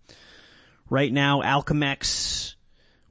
right 0.91 1.11
now, 1.11 1.41
Alchemax 1.41 2.57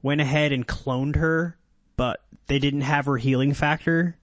went 0.00 0.20
ahead 0.20 0.52
and 0.52 0.64
cloned 0.64 1.16
her, 1.16 1.56
but 1.96 2.20
they 2.46 2.60
didn't 2.60 2.82
have 2.82 3.06
her 3.06 3.16
healing 3.16 3.52
factor. 3.52 4.16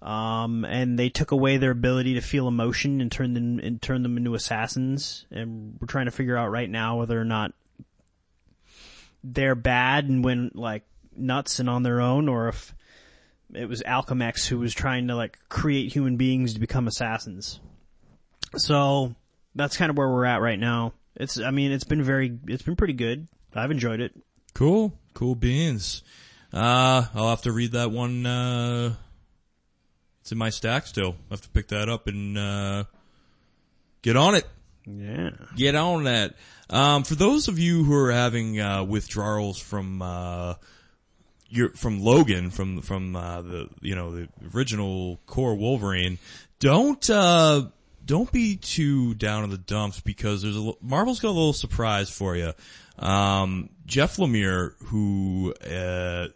Um, 0.00 0.64
and 0.64 0.98
they 0.98 1.08
took 1.08 1.32
away 1.32 1.56
their 1.56 1.72
ability 1.72 2.14
to 2.14 2.20
feel 2.20 2.46
emotion 2.46 3.00
and 3.00 3.10
turn 3.10 3.34
them 3.34 3.58
and 3.58 3.82
turn 3.82 4.02
them 4.02 4.16
into 4.16 4.34
assassins. 4.34 5.26
And 5.30 5.76
we're 5.80 5.88
trying 5.88 6.06
to 6.06 6.12
figure 6.12 6.36
out 6.36 6.50
right 6.50 6.70
now 6.70 6.98
whether 6.98 7.20
or 7.20 7.24
not 7.24 7.52
they're 9.24 9.56
bad 9.56 10.08
and 10.08 10.24
went 10.24 10.54
like 10.54 10.84
nuts 11.16 11.58
and 11.58 11.68
on 11.68 11.82
their 11.82 12.00
own, 12.00 12.28
or 12.28 12.48
if 12.48 12.74
it 13.52 13.68
was 13.68 13.82
Alchemax 13.82 14.46
who 14.46 14.58
was 14.58 14.72
trying 14.72 15.08
to 15.08 15.16
like 15.16 15.38
create 15.48 15.92
human 15.92 16.16
beings 16.16 16.54
to 16.54 16.60
become 16.60 16.86
assassins. 16.86 17.58
So 18.56 19.14
that's 19.56 19.76
kind 19.76 19.90
of 19.90 19.98
where 19.98 20.08
we're 20.08 20.24
at 20.24 20.40
right 20.40 20.58
now. 20.58 20.92
It's, 21.16 21.40
I 21.40 21.50
mean, 21.50 21.72
it's 21.72 21.84
been 21.84 22.02
very, 22.02 22.38
it's 22.46 22.62
been 22.62 22.76
pretty 22.76 22.92
good. 22.92 23.26
I've 23.52 23.72
enjoyed 23.72 24.00
it. 24.00 24.14
Cool. 24.54 24.92
Cool 25.14 25.34
beans. 25.34 26.04
Uh, 26.52 27.06
I'll 27.14 27.30
have 27.30 27.42
to 27.42 27.52
read 27.52 27.72
that 27.72 27.90
one, 27.90 28.24
uh, 28.24 28.94
it's 30.28 30.32
in 30.32 30.36
my 30.36 30.50
stack 30.50 30.86
still. 30.86 31.16
I'll 31.30 31.38
have 31.38 31.40
to 31.40 31.48
pick 31.48 31.68
that 31.68 31.88
up 31.88 32.06
and, 32.06 32.36
uh, 32.36 32.84
get 34.02 34.14
on 34.14 34.34
it. 34.34 34.46
Yeah. 34.84 35.30
Get 35.56 35.74
on 35.74 36.04
that. 36.04 36.34
Um, 36.68 37.04
for 37.04 37.14
those 37.14 37.48
of 37.48 37.58
you 37.58 37.82
who 37.82 37.94
are 37.94 38.12
having, 38.12 38.60
uh, 38.60 38.84
withdrawals 38.84 39.58
from, 39.58 40.02
uh, 40.02 40.56
your, 41.48 41.70
from 41.70 42.02
Logan, 42.02 42.50
from, 42.50 42.82
from, 42.82 43.16
uh, 43.16 43.40
the, 43.40 43.70
you 43.80 43.94
know, 43.94 44.16
the 44.16 44.28
original 44.54 45.18
core 45.24 45.54
Wolverine, 45.54 46.18
don't, 46.58 47.08
uh, 47.08 47.62
don't 48.04 48.30
be 48.30 48.56
too 48.56 49.14
down 49.14 49.44
in 49.44 49.50
the 49.50 49.56
dumps 49.56 50.00
because 50.00 50.42
there's 50.42 50.58
a 50.58 50.72
Marvel's 50.82 51.20
got 51.20 51.28
a 51.28 51.30
little 51.30 51.54
surprise 51.54 52.10
for 52.10 52.36
you. 52.36 52.52
Um, 52.98 53.70
Jeff 53.86 54.18
Lemire, 54.18 54.74
who, 54.88 55.54
uh, 55.54 56.28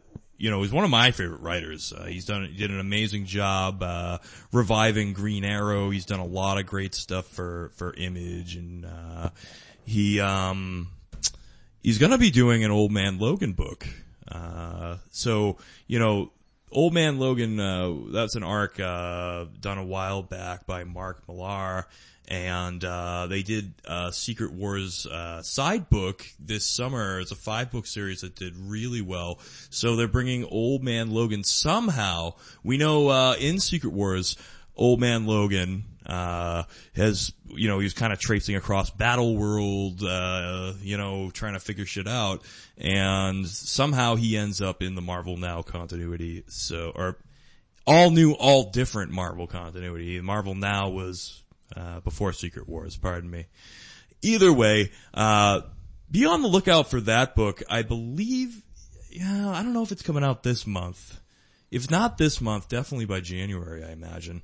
you 0.43 0.51
know, 0.51 0.61
he's 0.61 0.73
one 0.73 0.83
of 0.83 0.91
my 0.91 1.13
favorite 1.13 1.41
writers. 1.41 1.93
Uh, 1.97 2.07
he's 2.07 2.25
done, 2.25 2.45
he 2.45 2.57
did 2.57 2.73
an 2.73 2.81
amazing 2.81 3.27
job, 3.27 3.81
uh, 3.81 4.19
reviving 4.51 5.13
Green 5.13 5.45
Arrow. 5.45 5.91
He's 5.91 6.05
done 6.05 6.19
a 6.19 6.27
lot 6.27 6.59
of 6.59 6.67
great 6.67 6.97
stuff 6.97 7.29
for, 7.29 7.71
for 7.77 7.95
Image 7.95 8.57
and, 8.57 8.85
uh, 8.85 9.31
he, 9.85 10.19
um, 10.19 10.89
he's 11.81 11.99
gonna 11.99 12.19
be 12.19 12.33
doing 12.33 12.65
an 12.65 12.73
Old 12.73 12.91
Man 12.91 13.21
Logan 13.21 13.53
book. 13.53 13.87
Uh, 14.27 14.97
so, 15.13 15.59
you 15.87 16.01
know, 16.01 16.33
Old 16.73 16.93
Man 16.93 17.21
Logan, 17.21 17.61
uh, 17.61 17.95
that's 18.11 18.35
an 18.35 18.43
arc, 18.43 18.81
uh, 18.81 19.45
done 19.61 19.79
a 19.79 19.85
while 19.85 20.23
back 20.23 20.67
by 20.67 20.83
Mark 20.83 21.23
Millar. 21.29 21.87
And, 22.29 22.85
uh, 22.85 23.27
they 23.27 23.43
did, 23.43 23.75
uh, 23.87 24.11
Secret 24.11 24.53
Wars, 24.53 25.07
uh, 25.07 25.43
side 25.43 25.91
book 25.91 26.25
this 26.39 26.67
summer. 26.67 27.21
It's 27.21 27.33
a 27.33 27.37
five 27.37 27.71
book 27.71 27.87
series 27.87 28.23
that 28.23 28.37
did 28.37 28.55
really 28.57 29.03
well. 29.03 29.39
So 29.71 29.97
they're 29.97 30.09
bringing 30.09 30.45
Old 30.45 30.83
Man 30.83 31.11
Logan 31.11 31.45
somehow. 31.45 32.35
We 32.63 32.79
know, 32.79 33.09
uh, 33.09 33.37
in 33.39 33.61
Secret 33.61 33.93
Wars, 33.93 34.37
Old 34.77 35.01
Man 35.01 35.27
Logan, 35.27 35.85
uh, 36.07 36.65
has, 36.95 37.33
you 37.47 37.69
know, 37.69 37.79
he's 37.79 37.93
kind 37.93 38.13
of 38.13 38.19
tracing 38.19 38.57
across 38.57 38.91
Battle 38.91 39.37
World, 39.37 40.03
uh, 40.03 40.73
you 40.81 40.97
know, 40.97 41.31
trying 41.31 41.53
to 41.53 41.61
figure 41.61 41.85
shit 41.85 42.09
out. 42.09 42.43
And 42.79 43.47
somehow 43.47 44.17
he 44.17 44.37
ends 44.37 44.61
up 44.61 44.83
in 44.83 44.95
the 44.95 45.03
Marvel 45.03 45.37
Now 45.37 45.63
continuity. 45.63 46.45
So, 46.49 46.93
or 46.95 47.19
all 47.87 48.11
new, 48.11 48.33
all 48.33 48.71
different 48.71 49.13
Marvel 49.13 49.47
continuity. 49.47 50.21
Marvel 50.21 50.55
Now 50.55 50.89
was, 50.89 51.43
uh, 51.77 52.01
before 52.01 52.33
Secret 52.33 52.69
Wars, 52.69 52.97
pardon 52.97 53.31
me. 53.31 53.47
Either 54.23 54.53
way, 54.53 54.91
uh, 55.15 55.63
be 56.11 56.27
on 56.27 56.43
the 56.43 56.49
lookout 56.49 56.91
for 56.91 57.01
that 57.03 57.35
book. 57.35 57.63
I 57.69 57.83
believe, 57.83 58.63
yeah, 59.11 59.51
I 59.51 59.63
don't 59.63 59.73
know 59.73 59.83
if 59.83 59.93
it's 59.93 60.03
coming 60.03 60.25
out 60.25 60.43
this 60.43 60.67
month. 60.67 61.19
if 61.73 61.91
not 61.91 62.19
this 62.19 62.41
month, 62.41 62.69
definitely 62.69 63.07
by 63.07 63.21
January, 63.21 63.83
I 63.83 63.93
imagine. 63.93 64.43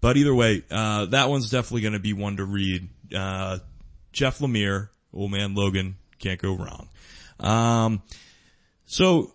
But 0.00 0.16
either 0.16 0.34
way, 0.34 0.62
uh, 0.70 1.06
that 1.06 1.28
one's 1.28 1.50
definitely 1.50 1.82
going 1.82 1.92
to 1.94 1.98
be 1.98 2.12
one 2.12 2.36
to 2.36 2.44
read. 2.44 2.88
Uh, 3.14 3.58
Jeff 4.12 4.38
Lemire, 4.38 4.88
Old 5.12 5.32
Man 5.32 5.54
Logan, 5.54 5.96
can't 6.20 6.40
go 6.40 6.54
wrong. 6.56 6.88
Um, 7.40 8.02
so 8.86 9.32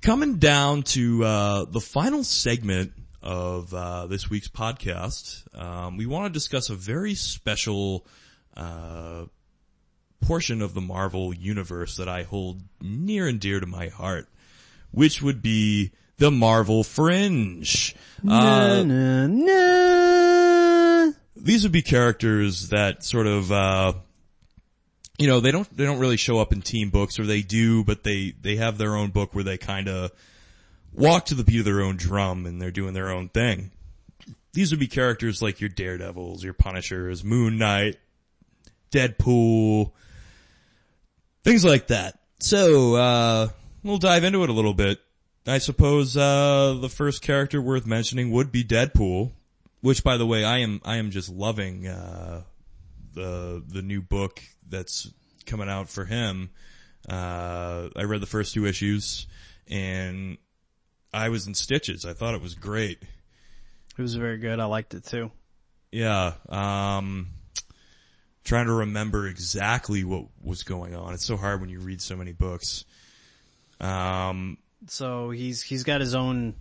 coming 0.00 0.38
down 0.38 0.82
to 0.82 1.24
uh, 1.24 1.64
the 1.66 1.80
final 1.80 2.24
segment 2.24 2.92
of 3.22 3.72
uh, 3.72 4.06
this 4.06 4.28
week's 4.28 4.48
podcast, 4.48 5.42
um, 5.58 5.96
we 5.96 6.06
want 6.06 6.26
to 6.26 6.30
discuss 6.32 6.70
a 6.70 6.74
very 6.74 7.14
special 7.14 8.04
uh, 8.56 9.24
portion 10.20 10.62
of 10.62 10.74
the 10.74 10.80
Marvel 10.80 11.32
universe 11.34 11.96
that 11.96 12.08
I 12.08 12.22
hold 12.24 12.60
near 12.80 13.26
and 13.26 13.40
dear 13.40 13.60
to 13.60 13.66
my 13.66 13.88
heart, 13.88 14.28
which 14.90 15.22
would 15.22 15.42
be 15.42 15.92
the 16.18 16.30
Marvel 16.30 16.84
Fringe. 16.84 17.94
Uh, 18.28 18.82
Na, 18.84 19.26
na, 19.26 19.26
na. 21.06 21.12
these 21.36 21.62
would 21.64 21.72
be 21.72 21.82
characters 21.82 22.68
that 22.68 23.02
sort 23.04 23.26
of 23.26 23.50
uh 23.50 23.92
you 25.18 25.26
know 25.26 25.40
they 25.40 25.50
don't 25.50 25.76
they 25.76 25.84
don't 25.84 25.98
really 25.98 26.16
show 26.16 26.38
up 26.38 26.52
in 26.52 26.62
team 26.62 26.90
books 26.90 27.18
or 27.18 27.26
they 27.26 27.42
do 27.42 27.82
but 27.82 28.04
they 28.04 28.32
they 28.40 28.56
have 28.56 28.78
their 28.78 28.94
own 28.94 29.10
book 29.10 29.34
where 29.34 29.42
they 29.42 29.58
kind 29.58 29.88
of 29.88 30.12
walk 30.92 31.26
to 31.26 31.34
the 31.34 31.44
beat 31.44 31.60
of 31.60 31.64
their 31.64 31.82
own 31.82 31.96
drum 31.96 32.46
and 32.46 32.60
they're 32.60 32.70
doing 32.70 32.94
their 32.94 33.10
own 33.10 33.28
thing. 33.28 33.70
These 34.52 34.70
would 34.70 34.80
be 34.80 34.86
characters 34.86 35.40
like 35.40 35.60
your 35.60 35.70
daredevils 35.70 36.44
your 36.44 36.52
punishers 36.52 37.24
moon 37.24 37.58
knight 37.58 37.98
deadpool 38.90 39.92
things 41.44 41.64
like 41.64 41.88
that. 41.88 42.18
So 42.40 42.94
uh 42.96 43.48
we'll 43.82 43.98
dive 43.98 44.24
into 44.24 44.42
it 44.44 44.50
a 44.50 44.54
little 44.54 44.74
bit. 44.74 44.98
I 45.46 45.58
suppose 45.58 46.16
uh 46.16 46.76
the 46.80 46.88
first 46.88 47.22
character 47.22 47.60
worth 47.60 47.86
mentioning 47.86 48.30
would 48.30 48.52
be 48.52 48.62
deadpool 48.64 49.32
which 49.82 50.02
by 50.02 50.16
the 50.16 50.26
way, 50.26 50.44
I 50.44 50.58
am, 50.58 50.80
I 50.84 50.96
am 50.96 51.10
just 51.10 51.28
loving, 51.28 51.86
uh, 51.86 52.42
the, 53.12 53.62
the 53.66 53.82
new 53.82 54.00
book 54.00 54.40
that's 54.66 55.10
coming 55.44 55.68
out 55.68 55.90
for 55.90 56.04
him. 56.04 56.50
Uh, 57.08 57.88
I 57.94 58.04
read 58.04 58.22
the 58.22 58.26
first 58.26 58.54
two 58.54 58.64
issues 58.64 59.26
and 59.68 60.38
I 61.12 61.28
was 61.28 61.46
in 61.46 61.54
stitches. 61.54 62.04
I 62.04 62.12
thought 62.14 62.34
it 62.34 62.42
was 62.42 62.54
great. 62.54 62.98
It 63.02 64.02
was 64.02 64.14
very 64.14 64.38
good. 64.38 64.58
I 64.60 64.64
liked 64.64 64.94
it 64.94 65.04
too. 65.04 65.30
Yeah. 65.90 66.32
Um, 66.48 67.28
trying 68.44 68.66
to 68.66 68.72
remember 68.72 69.26
exactly 69.26 70.04
what 70.04 70.24
was 70.42 70.62
going 70.62 70.94
on. 70.94 71.12
It's 71.14 71.24
so 71.24 71.36
hard 71.36 71.60
when 71.60 71.68
you 71.70 71.80
read 71.80 72.00
so 72.00 72.16
many 72.16 72.32
books. 72.32 72.84
Um, 73.80 74.58
So 74.86 75.30
he's 75.30 75.62
he's 75.62 75.84
got 75.84 76.00
his 76.00 76.14
own 76.14 76.54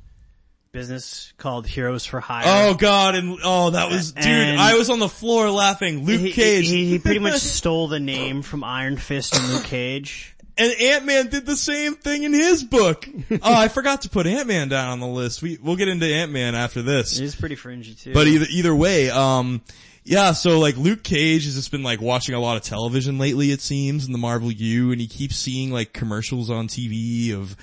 business 0.71 1.33
called 1.37 1.67
Heroes 1.67 2.05
for 2.05 2.19
Hire. 2.19 2.43
oh 2.45 2.73
god, 2.75 3.15
and, 3.15 3.37
oh, 3.43 3.71
that 3.71 3.89
was, 3.89 4.13
dude, 4.13 4.25
And- 4.25 4.59
I 4.59 4.75
was 4.75 4.89
on 4.89 4.99
the 4.99 5.09
floor 5.09 5.49
laughing. 5.51 6.05
Luke 6.05 6.21
he, 6.21 6.31
Cage. 6.31 6.67
He, 6.67 6.89
he 6.89 6.99
pretty 6.99 7.19
much 7.29 7.39
stole 7.39 7.87
the 7.87 7.99
name 7.99 8.41
from 8.41 8.63
Iron 8.63 8.97
Fist 8.97 9.35
and 9.35 9.49
Luke 9.49 9.65
Cage. 9.65 10.35
And 10.57 10.73
Ant-Man 10.79 11.27
did 11.27 11.45
the 11.45 11.55
same 11.55 11.95
thing 11.95 12.23
in 12.23 12.33
his 12.33 12.63
book. 12.63 13.07
oh, 13.31 13.39
I 13.41 13.67
forgot 13.67 14.01
to 14.01 14.09
put 14.09 14.27
Ant-Man 14.27 14.69
down 14.69 14.89
on 14.89 14.99
the 14.99 15.07
list. 15.07 15.41
We, 15.41 15.57
we'll 15.61 15.77
get 15.77 15.87
into 15.87 16.05
Ant-Man 16.05 16.55
after 16.55 16.81
this. 16.81 17.17
He's 17.17 17.35
pretty 17.35 17.55
fringy 17.55 17.93
too. 17.93 18.13
But 18.13 18.27
either, 18.27 18.45
either 18.49 18.75
way, 18.75 19.09
um, 19.09 19.61
yeah, 20.03 20.33
so 20.33 20.59
like 20.59 20.77
Luke 20.77 21.03
Cage 21.03 21.45
has 21.45 21.55
just 21.55 21.71
been 21.71 21.83
like 21.83 22.01
watching 22.01 22.35
a 22.35 22.39
lot 22.39 22.57
of 22.57 22.63
television 22.63 23.17
lately, 23.17 23.51
it 23.51 23.61
seems, 23.61 24.05
in 24.05 24.11
the 24.11 24.17
Marvel 24.17 24.51
U, 24.51 24.91
and 24.91 24.99
he 24.99 25.07
keeps 25.07 25.35
seeing 25.35 25.71
like 25.71 25.93
commercials 25.93 26.49
on 26.49 26.67
TV 26.67 27.33
of 27.33 27.55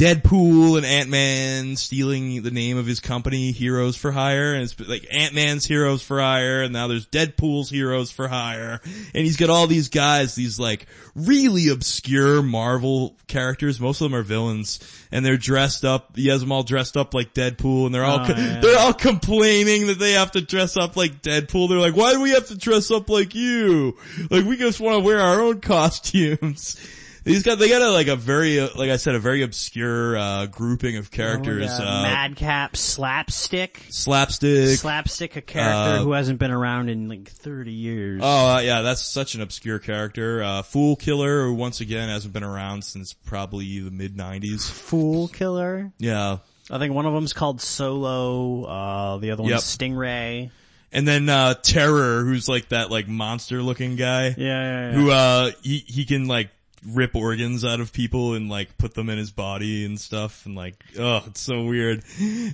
Deadpool 0.00 0.78
and 0.78 0.86
Ant-Man 0.86 1.76
stealing 1.76 2.40
the 2.42 2.50
name 2.50 2.78
of 2.78 2.86
his 2.86 3.00
company, 3.00 3.52
Heroes 3.52 3.96
for 3.98 4.10
Hire, 4.10 4.54
and 4.54 4.62
it's 4.62 4.80
like 4.80 5.06
Ant-Man's 5.12 5.66
Heroes 5.66 6.00
for 6.02 6.18
Hire, 6.20 6.62
and 6.62 6.72
now 6.72 6.86
there's 6.86 7.06
Deadpool's 7.06 7.68
Heroes 7.68 8.10
for 8.10 8.26
Hire, 8.26 8.80
and 8.82 9.26
he's 9.26 9.36
got 9.36 9.50
all 9.50 9.66
these 9.66 9.90
guys, 9.90 10.34
these 10.34 10.58
like 10.58 10.86
really 11.14 11.68
obscure 11.68 12.42
Marvel 12.42 13.14
characters, 13.26 13.78
most 13.78 14.00
of 14.00 14.10
them 14.10 14.18
are 14.18 14.22
villains, 14.22 14.80
and 15.12 15.22
they're 15.22 15.36
dressed 15.36 15.84
up, 15.84 16.16
he 16.16 16.28
has 16.28 16.40
them 16.40 16.50
all 16.50 16.62
dressed 16.62 16.96
up 16.96 17.12
like 17.12 17.34
Deadpool, 17.34 17.84
and 17.84 17.94
they're 17.94 18.02
all, 18.04 18.20
Oh, 18.20 18.26
co- 18.26 18.40
yeah. 18.40 18.60
they're 18.60 18.78
all 18.78 18.94
complaining 18.94 19.88
that 19.88 19.98
they 19.98 20.12
have 20.12 20.30
to 20.30 20.40
dress 20.40 20.78
up 20.78 20.96
like 20.96 21.20
Deadpool, 21.20 21.68
they're 21.68 21.78
like, 21.78 21.94
why 21.94 22.14
do 22.14 22.22
we 22.22 22.30
have 22.30 22.46
to 22.46 22.56
dress 22.56 22.90
up 22.90 23.10
like 23.10 23.34
you? 23.34 23.98
Like 24.30 24.46
we 24.46 24.56
just 24.56 24.80
want 24.80 24.96
to 24.98 25.04
wear 25.04 25.20
our 25.20 25.42
own 25.42 25.60
costumes. 25.60 26.80
He's 27.24 27.42
got, 27.42 27.58
they 27.58 27.68
got 27.68 27.82
a, 27.82 27.90
like 27.90 28.06
a 28.08 28.16
very, 28.16 28.58
uh, 28.60 28.68
like 28.76 28.90
I 28.90 28.96
said, 28.96 29.14
a 29.14 29.18
very 29.18 29.42
obscure, 29.42 30.16
uh, 30.16 30.46
grouping 30.46 30.96
of 30.96 31.10
characters, 31.10 31.68
Oh, 31.70 31.82
uh. 31.82 32.02
Madcap 32.02 32.76
Slapstick. 32.76 33.82
slapstick. 33.90 34.78
Slapstick, 34.78 35.36
a 35.36 35.40
character 35.42 36.00
Uh, 36.00 36.02
who 36.02 36.12
hasn't 36.12 36.38
been 36.38 36.50
around 36.50 36.88
in 36.88 37.08
like 37.08 37.28
30 37.28 37.72
years. 37.72 38.20
Oh, 38.24 38.54
uh, 38.56 38.60
yeah, 38.60 38.82
that's 38.82 39.06
such 39.06 39.34
an 39.34 39.40
obscure 39.42 39.78
character. 39.78 40.42
Uh, 40.42 40.62
Fool 40.62 40.96
Killer, 40.96 41.44
who 41.46 41.54
once 41.54 41.80
again 41.80 42.08
hasn't 42.08 42.32
been 42.32 42.44
around 42.44 42.84
since 42.84 43.12
probably 43.12 43.80
the 43.80 43.90
mid 43.90 44.16
90s. 44.16 44.70
Fool 44.70 45.28
Killer. 45.28 45.92
Yeah. 45.98 46.38
I 46.70 46.78
think 46.78 46.94
one 46.94 47.04
of 47.06 47.12
them's 47.12 47.32
called 47.32 47.60
Solo, 47.60 48.64
uh, 48.64 49.18
the 49.18 49.32
other 49.32 49.42
one's 49.42 49.50
Yep. 49.52 49.60
Stingray. 49.60 50.50
And 50.92 51.06
then, 51.06 51.28
uh, 51.28 51.54
Terror, 51.54 52.24
who's 52.24 52.48
like 52.48 52.68
that 52.70 52.90
like 52.90 53.06
monster 53.08 53.62
looking 53.62 53.96
guy. 53.96 54.26
Yeah, 54.28 54.34
yeah, 54.38 54.90
yeah. 54.90 54.92
Who, 54.92 55.10
uh, 55.10 55.50
he, 55.62 55.78
he 55.86 56.04
can 56.04 56.26
like 56.26 56.48
rip 56.86 57.14
organs 57.14 57.64
out 57.64 57.80
of 57.80 57.92
people 57.92 58.34
and 58.34 58.48
like 58.48 58.78
put 58.78 58.94
them 58.94 59.10
in 59.10 59.18
his 59.18 59.30
body 59.30 59.84
and 59.84 60.00
stuff 60.00 60.46
and 60.46 60.54
like, 60.54 60.82
oh, 60.98 61.22
it's 61.26 61.40
so 61.40 61.64
weird. 61.64 62.02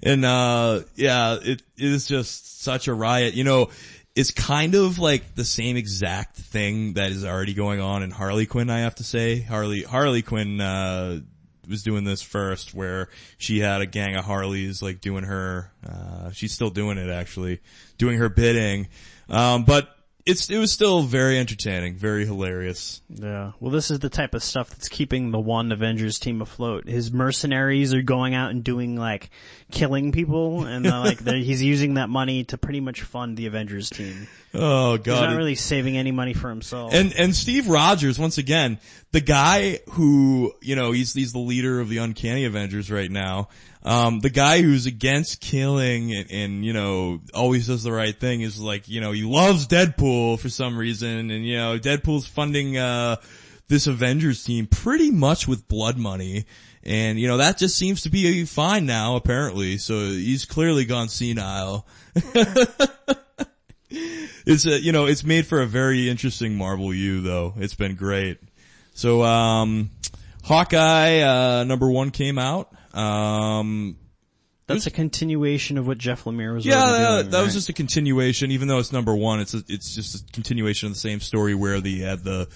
And, 0.03 0.25
uh, 0.25 0.81
yeah, 0.95 1.35
it, 1.35 1.63
it 1.63 1.63
is 1.77 2.07
just 2.07 2.63
such 2.63 2.89
a 2.89 2.95
riot. 2.95 3.35
You 3.35 3.45
know, 3.45 3.71
it's 4.15 4.31
kind 4.31 4.75
of 4.75 4.99
like 4.99 5.35
the 5.35 5.45
same 5.45 5.77
exact 5.77 6.37
thing 6.37 6.95
that 6.95 7.11
is 7.11 7.25
already 7.25 7.55
going 7.55 7.81
on 7.81 8.03
in 8.03 8.11
Harley 8.11 8.47
Quinn, 8.47 8.71
I 8.71 8.81
have 8.81 8.97
to 8.97 9.05
say. 9.05 9.41
Harley, 9.41 9.83
Harley 9.83 10.23
Quinn, 10.23 10.61
uh, 10.61 11.21
was 11.69 11.83
doing 11.83 12.05
this 12.05 12.23
first 12.23 12.75
where 12.75 13.09
she 13.39 13.59
had 13.59 13.81
a 13.81 13.87
gang 13.87 14.15
of 14.17 14.25
Harleys 14.25 14.83
like 14.83 15.01
doing 15.01 15.25
her, 15.25 15.73
uh, 15.85 16.31
she's 16.31 16.53
still 16.53 16.71
doing 16.71 16.97
it 16.97 17.11
actually, 17.11 17.61
doing 17.99 18.19
her 18.19 18.29
bidding. 18.29 18.89
Um, 19.29 19.65
but 19.65 19.96
it's, 20.27 20.51
it 20.51 20.59
was 20.59 20.73
still 20.73 21.03
very 21.03 21.39
entertaining, 21.39 21.95
very 21.95 22.27
hilarious. 22.27 23.01
Yeah. 23.09 23.53
Well, 23.61 23.71
this 23.71 23.93
is 23.93 24.01
the 24.01 24.09
type 24.09 24.35
of 24.35 24.43
stuff 24.43 24.71
that's 24.71 24.89
keeping 24.89 25.31
the 25.31 25.39
one 25.39 25.71
Avengers 25.71 26.19
team 26.19 26.43
afloat. 26.43 26.89
His 26.89 27.13
mercenaries 27.13 27.95
are 27.95 28.03
going 28.03 28.35
out 28.35 28.51
and 28.51 28.65
doing 28.65 28.97
like 28.97 29.31
killing 29.71 30.11
people, 30.11 30.65
and 30.65 30.85
like 30.85 31.25
he's 31.25 31.63
using 31.63 31.95
that 31.95 32.09
money 32.09 32.45
to 32.45 32.59
pretty 32.59 32.81
much 32.81 33.03
fund 33.03 33.37
the 33.37 33.47
Avengers 33.47 33.89
team. 33.89 34.27
Oh 34.53 34.97
god, 34.97 35.07
He's 35.07 35.21
not 35.31 35.37
really 35.37 35.55
saving 35.55 35.97
any 35.97 36.13
money 36.13 36.33
for 36.35 36.49
himself. 36.49 36.93
And 36.93 37.13
and 37.17 37.35
Steve 37.35 37.69
Rogers 37.69 38.19
once 38.19 38.39
again, 38.39 38.79
the 39.13 39.21
guy 39.21 39.79
who 39.91 40.55
you 40.61 40.75
know 40.77 40.93
he's 40.93 41.15
he's 41.15 41.33
the 41.33 41.39
leader 41.39 41.79
of 41.79 41.89
the 41.89 41.99
Uncanny 41.99 42.45
Avengers 42.45 42.91
right 42.91 43.11
now. 43.11 43.49
Um, 43.87 44.19
the 44.19 44.31
guy 44.31 44.63
who's 44.63 44.87
against 44.87 45.41
killing 45.41 46.13
and, 46.13 46.31
and 46.31 46.65
you 46.65 46.73
know 46.73 47.21
always 47.33 47.69
does 47.69 47.85
the 47.85 47.93
right 47.93 48.19
thing 48.19 48.41
is 48.41 48.61
like 48.61 48.89
you 48.89 49.01
know 49.01 49.13
he 49.13 49.23
loves 49.23 49.69
Deadpool 49.69 50.41
for 50.41 50.49
some 50.49 50.77
reason, 50.77 51.31
and 51.31 51.47
you 51.47 51.57
know 51.57 51.79
Deadpool's 51.79 52.27
funding 52.27 52.77
uh 52.77 53.17
this 53.69 53.87
Avengers 53.87 54.45
team 54.45 54.67
pretty 54.67 55.11
much 55.11 55.49
with 55.49 55.69
blood 55.69 55.97
money. 55.97 56.45
And 56.83 57.19
you 57.19 57.29
know 57.29 57.39
that 57.39 57.59
just 57.59 57.77
seems 57.77 58.03
to 58.03 58.11
be 58.11 58.45
fine 58.45 58.87
now, 58.87 59.17
apparently. 59.17 59.79
So 59.79 59.95
he's 60.01 60.45
clearly 60.45 60.85
gone 60.85 61.09
senile. 61.09 61.87
It's 64.47 64.65
a, 64.65 64.81
you 64.81 64.93
know, 64.93 65.07
it's 65.07 65.25
made 65.25 65.45
for 65.47 65.61
a 65.61 65.67
very 65.67 66.09
interesting 66.09 66.55
Marvel 66.57 66.95
U 66.95 67.21
though. 67.21 67.55
It's 67.57 67.75
been 67.75 67.97
great. 67.97 68.39
So, 68.95 69.23
um, 69.25 69.91
Hawkeye, 70.45 71.21
uh, 71.21 71.65
number 71.65 71.91
one 71.91 72.11
came 72.13 72.39
out. 72.39 72.73
Um, 72.97 73.99
that's 74.67 74.87
a 74.87 74.91
continuation 74.91 75.79
of 75.79 75.87
what 75.87 75.99
Jeff 75.99 76.25
Lemire 76.25 76.55
was. 76.55 76.67
yeah, 76.67 76.75
that, 76.75 77.21
doing, 77.21 77.31
that 77.31 77.43
was 77.45 77.55
just 77.55 77.69
a 77.69 77.73
continuation, 77.73 78.51
even 78.51 78.67
though 78.67 78.79
it's 78.79 78.93
number 78.93 79.15
one, 79.15 79.41
it's 79.41 79.55
a, 79.55 79.63
it's 79.69 79.95
just 79.95 80.29
a 80.29 80.33
continuation 80.33 80.89
of 80.89 80.95
the 80.95 80.99
same 80.99 81.21
story 81.21 81.55
where 81.55 81.81
they 81.81 81.99
had 81.99 82.25
the 82.25 82.49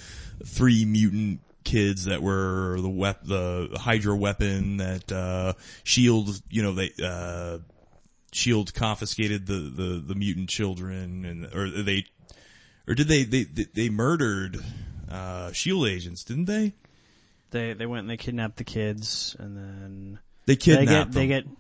three 0.45 0.85
mutant 0.85 1.41
kids 1.63 2.07
that 2.07 2.23
were 2.23 2.79
the 2.81 2.89
wep- 2.89 3.23
the 3.23 3.77
Hydra 3.79 4.17
weapon 4.17 4.79
that, 4.79 5.13
uh, 5.13 5.53
Shield, 5.85 6.41
you 6.49 6.63
know, 6.63 6.73
they, 6.73 6.91
uh, 7.01 7.59
Shield 8.33 8.75
confiscated 8.75 9.47
the, 9.47 9.55
the, 9.55 10.03
the 10.05 10.15
mutant 10.15 10.49
children 10.49 11.25
and, 11.25 11.55
or 11.55 11.71
they, 11.71 12.07
or 12.89 12.95
did 12.95 13.07
they, 13.07 13.23
they, 13.23 13.45
they, 13.45 13.67
they 13.73 13.89
murdered, 13.89 14.59
uh, 15.09 15.53
Shield 15.53 15.87
agents, 15.87 16.25
didn't 16.25 16.47
they? 16.47 16.73
They 17.51 17.73
they 17.73 17.87
went 17.87 18.03
and 18.03 18.11
they 18.11 18.17
kidnapped 18.17 18.57
the 18.59 18.65
kids, 18.65 19.35
and 19.39 19.57
then 19.57 20.19
They 20.47 20.57
kidnap 20.57 21.11
they 21.11 21.27
get 21.27 21.45
they 21.45 21.55
get 21.55 21.57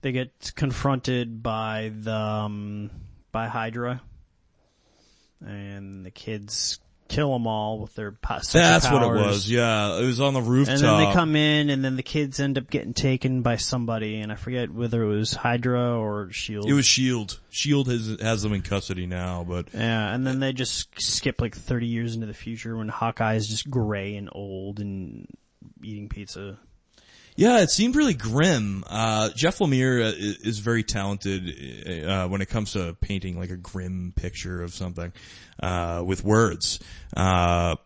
they 0.00 0.12
get 0.12 0.52
confronted 0.54 1.42
by 1.42 1.92
the 1.94 2.14
um, 2.14 2.90
by 3.32 3.48
Hydra, 3.48 4.00
and 5.44 6.04
the 6.04 6.10
kids 6.10 6.78
kill 7.08 7.32
them 7.32 7.46
all 7.46 7.78
with 7.78 7.94
their 7.94 8.14
That's 8.20 8.90
what 8.90 9.02
it 9.02 9.06
was. 9.06 9.50
Yeah, 9.50 9.98
it 9.98 10.04
was 10.04 10.20
on 10.20 10.34
the 10.34 10.42
rooftop. 10.42 10.74
And 10.74 10.84
then 10.84 10.98
they 10.98 11.12
come 11.12 11.36
in, 11.36 11.70
and 11.70 11.84
then 11.84 11.96
the 11.96 12.02
kids 12.02 12.38
end 12.38 12.58
up 12.58 12.70
getting 12.70 12.94
taken 12.94 13.42
by 13.42 13.56
somebody, 13.56 14.20
and 14.20 14.30
I 14.30 14.36
forget 14.36 14.70
whether 14.70 15.02
it 15.02 15.08
was 15.08 15.32
Hydra 15.32 15.98
or 15.98 16.30
Shield. 16.30 16.68
It 16.68 16.74
was 16.74 16.86
Shield. 16.86 17.40
Shield 17.50 17.88
has 17.88 18.18
has 18.20 18.42
them 18.42 18.52
in 18.52 18.62
custody 18.62 19.06
now, 19.06 19.44
but 19.44 19.66
yeah, 19.74 20.14
and 20.14 20.26
then 20.26 20.40
they 20.40 20.52
just 20.52 20.88
skip 21.00 21.40
like 21.40 21.56
30 21.56 21.86
years 21.86 22.14
into 22.14 22.26
the 22.26 22.34
future 22.34 22.76
when 22.76 22.88
Hawkeye 22.88 23.34
is 23.34 23.48
just 23.48 23.68
gray 23.70 24.16
and 24.16 24.28
old 24.30 24.80
and 24.80 25.26
eating 25.82 26.08
pizza. 26.08 26.58
Yeah, 27.38 27.60
it 27.60 27.70
seemed 27.70 27.94
really 27.94 28.14
grim. 28.14 28.82
Uh, 28.84 29.30
Jeff 29.36 29.58
Lemire 29.60 30.04
uh, 30.04 30.12
is 30.16 30.58
very 30.58 30.82
talented 30.82 32.04
uh, 32.04 32.26
when 32.26 32.40
it 32.40 32.46
comes 32.46 32.72
to 32.72 32.96
painting 33.00 33.38
like 33.38 33.50
a 33.50 33.56
grim 33.56 34.12
picture 34.16 34.60
of 34.60 34.74
something 34.74 35.12
uh, 35.62 36.02
with 36.04 36.24
words. 36.24 36.80
Uh, 37.16 37.76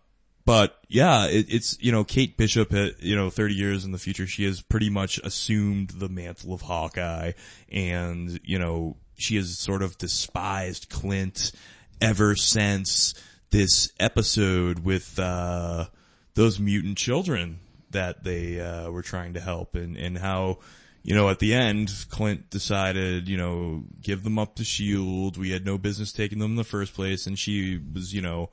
but 0.46 0.78
yeah, 0.88 1.26
it, 1.26 1.52
it's 1.52 1.76
you 1.82 1.92
know 1.92 2.02
Kate 2.02 2.38
Bishop. 2.38 2.72
uh, 2.72 2.92
You 3.00 3.14
know, 3.14 3.28
thirty 3.28 3.52
years 3.52 3.84
in 3.84 3.92
the 3.92 3.98
future, 3.98 4.26
she 4.26 4.44
has 4.44 4.62
pretty 4.62 4.88
much 4.88 5.18
assumed 5.18 5.90
the 5.90 6.08
mantle 6.08 6.54
of 6.54 6.62
Hawkeye, 6.62 7.32
and 7.70 8.40
you 8.42 8.58
know 8.58 8.96
she 9.16 9.36
has 9.36 9.58
sort 9.58 9.82
of 9.82 9.98
despised 9.98 10.88
Clint 10.88 11.52
ever 12.00 12.36
since 12.36 13.12
this 13.50 13.92
episode 14.00 14.78
with 14.78 15.18
uh, 15.18 15.88
those 16.36 16.58
mutant 16.58 16.96
children 16.96 17.60
that 17.92 18.24
they 18.24 18.60
uh, 18.60 18.90
were 18.90 19.02
trying 19.02 19.34
to 19.34 19.40
help, 19.40 19.74
and 19.74 19.96
and 19.96 20.18
how. 20.18 20.58
You 21.04 21.16
know, 21.16 21.28
at 21.30 21.40
the 21.40 21.52
end, 21.52 21.92
Clint 22.10 22.48
decided, 22.48 23.28
you 23.28 23.36
know, 23.36 23.82
give 24.00 24.22
them 24.22 24.38
up 24.38 24.54
to 24.54 24.64
Shield. 24.64 25.36
We 25.36 25.50
had 25.50 25.66
no 25.66 25.76
business 25.76 26.12
taking 26.12 26.38
them 26.38 26.52
in 26.52 26.56
the 26.56 26.62
first 26.62 26.94
place, 26.94 27.26
and 27.26 27.36
she 27.36 27.80
was, 27.92 28.14
you 28.14 28.22
know, 28.22 28.50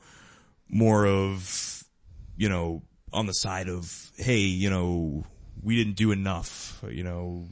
more 0.68 1.06
of, 1.06 1.84
you 2.38 2.50
know, 2.50 2.82
on 3.14 3.28
the 3.28 3.36
side 3.36 3.70
of, 3.70 4.12
hey, 4.18 4.40
you 4.40 4.72
know, 4.72 5.26
we 5.62 5.76
didn't 5.76 5.96
do 5.96 6.12
enough, 6.12 6.84
you 6.90 7.04
know, 7.04 7.46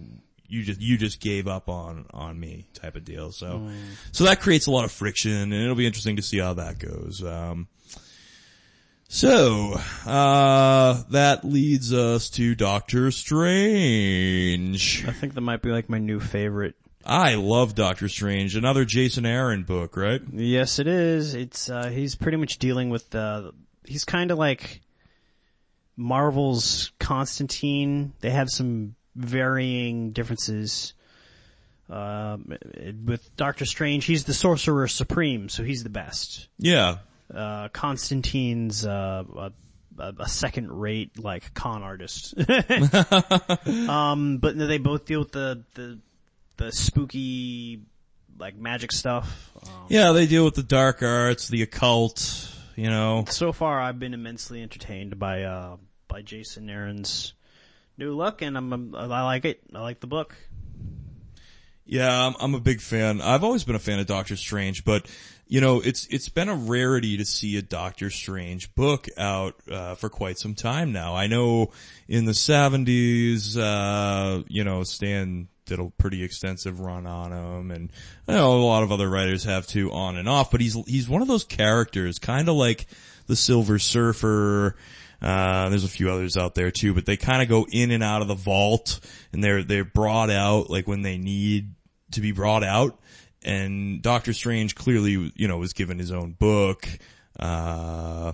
you 0.48 0.64
just, 0.64 0.82
you 0.82 0.98
just 0.98 1.20
gave 1.20 1.48
up 1.48 1.70
on, 1.70 2.06
on 2.12 2.40
me 2.40 2.68
type 2.74 2.96
of 2.96 3.04
deal. 3.04 3.32
So, 3.32 3.70
so 4.12 4.24
that 4.24 4.40
creates 4.40 4.66
a 4.66 4.72
lot 4.72 4.86
of 4.86 4.92
friction 4.92 5.32
and 5.32 5.54
it'll 5.54 5.76
be 5.76 5.86
interesting 5.86 6.16
to 6.16 6.24
see 6.24 6.40
how 6.40 6.54
that 6.56 6.80
goes. 6.80 7.24
Um, 7.24 7.68
so, 9.08 9.80
uh, 10.05 11.03
that 11.10 11.43
leads 11.43 11.93
us 11.93 12.30
to 12.32 12.55
Doctor 12.55 13.12
Strange. 13.12 15.05
I 15.08 15.12
think 15.12 15.34
that 15.34 15.41
might 15.41 15.62
be 15.62 15.70
like 15.72 15.89
my 15.89 15.99
new 15.99 16.20
favorite. 16.20 16.76
I 17.05 17.36
love 17.36 17.74
Doctor 17.74 18.10
Strange. 18.10 18.55
Another 18.55 18.84
Jason 18.84 19.26
Aaron 19.26 19.64
book, 19.64 19.95
right? 19.95 20.22
Yes, 20.34 20.78
it 20.78 20.88
is. 20.88 21.36
It's 21.36 21.70
uh, 21.70 21.89
he's 21.89 22.16
pretty 22.16 22.38
much 22.38 22.58
dealing 22.58 22.89
with 22.89 23.10
the. 23.12 23.53
He's 23.86 24.03
kind 24.03 24.30
of 24.30 24.38
like 24.38 24.82
Marvel's 25.95 26.91
Constantine. 26.99 28.12
They 28.20 28.32
have 28.32 28.49
some 28.49 28.95
varying 29.16 30.12
differences. 30.12 30.93
Um, 31.89 32.53
with 33.05 33.34
Doctor 33.38 33.64
Strange, 33.66 34.03
he's 34.03 34.26
the 34.26 34.34
Sorcerer 34.34 34.89
Supreme, 34.89 35.47
so 35.47 35.64
he's 35.64 35.84
the 35.84 35.89
best. 35.89 36.49
Yeah. 36.60 36.97
Uh, 37.34 37.68
Constantine's 37.70 38.86
uh, 38.86 39.24
a, 39.36 39.52
a, 40.00 40.14
a 40.20 40.30
second-rate 40.30 41.20
like 41.20 41.54
con 41.54 41.84
artist. 41.84 42.34
um, 43.90 44.38
but 44.38 44.58
they 44.58 44.78
both 44.78 45.06
deal 45.06 45.20
with 45.20 45.32
the 45.32 45.64
the, 45.76 46.00
the 46.58 46.72
spooky 46.72 47.82
like 48.40 48.56
magic 48.58 48.92
stuff. 48.92 49.52
Um, 49.64 49.86
Yeah, 49.90 50.12
they 50.12 50.28
deal 50.28 50.46
with 50.46 50.56
the 50.56 50.64
dark 50.64 51.02
arts, 51.02 51.48
the 51.48 51.64
occult, 51.64 52.54
you 52.76 52.90
know. 52.90 53.26
so 53.30 53.52
far, 53.52 53.82
I've 53.82 54.00
been 54.00 54.14
immensely 54.14 54.62
entertained 54.62 55.20
by 55.20 55.44
uh, 55.44 55.78
by 56.08 56.22
Jason 56.22 56.70
Aaron's 56.70 57.34
new 57.98 58.16
look, 58.16 58.42
and 58.42 58.58
I'm 58.58 58.96
I 58.96 59.24
like 59.24 59.46
it. 59.46 59.62
I 59.74 59.82
like 59.82 60.00
the 60.00 60.08
book. 60.08 60.36
Yeah, 61.88 62.28
I'm, 62.28 62.36
I'm 62.40 62.54
a 62.54 62.60
big 62.60 62.82
fan. 62.82 63.22
I've 63.22 63.46
always 63.46 63.64
been 63.64 63.76
a 63.76 63.80
fan 63.80 64.00
of 64.00 64.08
Doctor 64.08 64.36
Strange, 64.36 64.84
but 64.84 65.08
you 65.48 65.62
know, 65.62 65.80
it's 65.80 66.06
it's 66.08 66.28
been 66.28 66.50
a 66.50 66.56
rarity 66.56 67.18
to 67.18 67.26
see 67.26 67.56
a 67.58 67.62
Doctor 67.62 68.10
Strange 68.10 68.76
book 68.76 69.08
out 69.18 69.56
uh, 69.72 69.96
for 69.96 70.10
quite 70.10 70.38
some 70.38 70.54
time 70.54 70.92
now. 70.92 71.16
I 71.16 71.28
know 71.28 71.72
in 72.10 72.26
the 72.26 72.34
70s, 72.34 73.58
uh, 73.58 74.44
you 74.50 74.66
know, 74.66 74.84
Stan 74.84 75.48
did 75.66 75.80
a 75.80 75.90
pretty 75.98 76.24
extensive 76.24 76.82
run 76.82 77.08
on 77.08 77.32
him, 77.32 77.72
and 77.72 77.92
I 78.28 78.34
know 78.34 78.58
a 78.58 78.60
lot 78.60 78.84
of 78.84 78.92
other 78.92 79.10
writers 79.10 79.46
have 79.46 79.66
too, 79.66 79.92
on 79.94 80.18
and 80.18 80.28
off. 80.28 80.52
But 80.52 80.60
he's 80.60 80.74
he's 80.86 81.08
one 81.08 81.22
of 81.22 81.30
those 81.30 81.46
characters, 81.46 82.20
kind 82.20 82.50
of 82.50 82.56
like 82.56 82.86
the 83.28 83.38
Silver 83.38 83.80
Surfer. 83.80 84.76
Uh, 85.22 85.70
there's 85.70 85.86
a 85.86 85.90
few 85.90 86.12
others 86.12 86.36
out 86.38 86.54
there 86.54 86.70
too, 86.70 86.94
but 86.94 87.06
they 87.06 87.18
kind 87.18 87.42
of 87.42 87.48
go 87.48 87.66
in 87.72 87.92
and 87.92 88.04
out 88.04 88.22
of 88.22 88.28
the 88.28 88.36
vault, 88.36 89.00
and 89.32 89.42
they're 89.42 89.64
they're 89.64 89.86
brought 89.86 90.30
out 90.30 90.70
like 90.70 90.88
when 90.88 91.02
they 91.02 91.18
need 91.18 91.74
to 92.12 92.22
be 92.22 92.32
brought 92.32 92.64
out. 92.64 92.99
And 93.43 94.01
Doctor 94.01 94.34
Strange 94.34 94.76
clearly, 94.76 95.32
you 95.36 95.47
know, 95.47 95.58
was 95.58 95.74
given 95.74 95.99
his 95.99 96.12
own 96.12 96.32
book, 96.34 96.88
uh, 97.39 98.34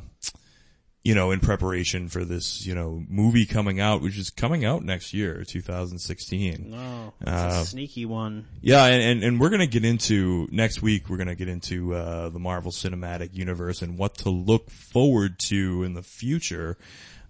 you 1.03 1.13
know, 1.13 1.31
in 1.31 1.41
preparation 1.41 2.07
for 2.07 2.23
this, 2.23 2.65
you 2.65 2.73
know, 2.73 3.03
movie 3.09 3.45
coming 3.45 3.81
out, 3.81 4.01
which 4.01 4.17
is 4.17 4.29
coming 4.29 4.63
out 4.63 4.83
next 4.85 5.13
year, 5.13 5.43
2016. 5.43 6.73
Oh, 6.73 7.13
it's 7.19 7.29
Uh, 7.29 7.59
a 7.61 7.65
sneaky 7.65 8.05
one. 8.05 8.45
Yeah, 8.61 8.85
and, 8.85 9.03
and, 9.03 9.23
and 9.23 9.39
we're 9.39 9.49
gonna 9.49 9.67
get 9.67 9.83
into, 9.83 10.47
next 10.51 10.81
week 10.81 11.09
we're 11.09 11.17
gonna 11.17 11.35
get 11.35 11.49
into, 11.49 11.93
uh, 11.93 12.29
the 12.29 12.39
Marvel 12.39 12.71
Cinematic 12.71 13.33
Universe 13.33 13.81
and 13.81 13.97
what 13.97 14.15
to 14.19 14.29
look 14.29 14.69
forward 14.71 15.37
to 15.49 15.83
in 15.83 15.93
the 15.93 16.03
future. 16.03 16.77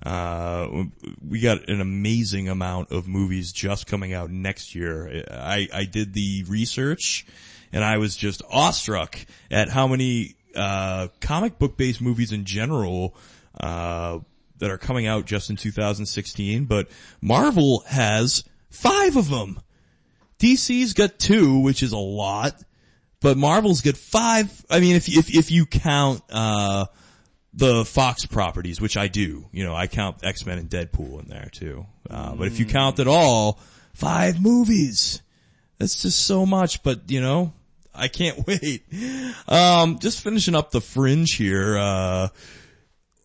Uh, 0.06 0.86
we 1.28 1.40
got 1.40 1.70
an 1.70 1.80
amazing 1.80 2.50
amount 2.50 2.92
of 2.92 3.08
movies 3.08 3.52
just 3.52 3.88
coming 3.88 4.14
out 4.14 4.30
next 4.30 4.76
year. 4.76 5.24
I, 5.32 5.68
I 5.74 5.86
did 5.86 6.14
the 6.14 6.44
research 6.48 7.26
and 7.72 7.84
I 7.84 7.98
was 7.98 8.16
just 8.16 8.42
awestruck 8.52 9.18
at 9.50 9.70
how 9.70 9.88
many, 9.88 10.36
uh, 10.56 11.08
comic 11.22 11.58
book 11.58 11.78
based 11.78 12.02
movies 12.02 12.32
in 12.32 12.44
general, 12.46 13.16
uh, 13.60 14.20
that 14.58 14.72
are 14.72 14.78
coming 14.78 15.08
out 15.08 15.26
just 15.26 15.50
in 15.50 15.56
2016, 15.56 16.66
but 16.66 16.88
Marvel 17.22 17.84
has 17.88 18.44
five 18.70 19.18
of 19.18 19.30
them. 19.30 19.60
DC's 20.40 20.94
got 20.94 21.20
two, 21.20 21.60
which 21.60 21.84
is 21.84 21.92
a 21.92 21.98
lot, 21.98 22.62
but 23.20 23.38
Marvel's 23.38 23.82
got 23.82 23.98
five. 23.98 24.66
I 24.70 24.80
mean, 24.80 24.96
if 24.96 25.08
if 25.08 25.34
if 25.34 25.52
you 25.52 25.66
count 25.66 26.22
uh 26.30 26.86
the 27.54 27.86
Fox 27.86 28.26
properties, 28.26 28.82
which 28.82 28.98
I 28.98 29.08
do, 29.08 29.46
you 29.52 29.64
know, 29.64 29.76
I 29.76 29.88
count 29.88 30.24
X 30.24 30.46
Men 30.46 30.58
and 30.58 30.70
Deadpool 30.70 31.22
in 31.22 31.30
there 31.30 31.50
too. 31.52 31.86
Uh, 32.10 32.36
but 32.36 32.48
if 32.48 32.60
you 32.60 32.66
count 32.66 33.00
it 33.00 33.08
all, 33.08 33.60
five 33.94 34.42
movies. 34.42 35.22
That's 35.78 36.02
just 36.02 36.26
so 36.26 36.46
much. 36.46 36.84
But 36.84 37.10
you 37.10 37.22
know, 37.22 37.54
I 37.94 38.08
can't 38.08 38.46
wait. 38.48 38.84
Um, 39.48 40.00
just 40.00 40.22
finishing 40.22 40.56
up 40.56 40.72
the 40.72 40.82
Fringe 40.82 41.34
here. 41.34 41.78
Uh, 41.78 42.28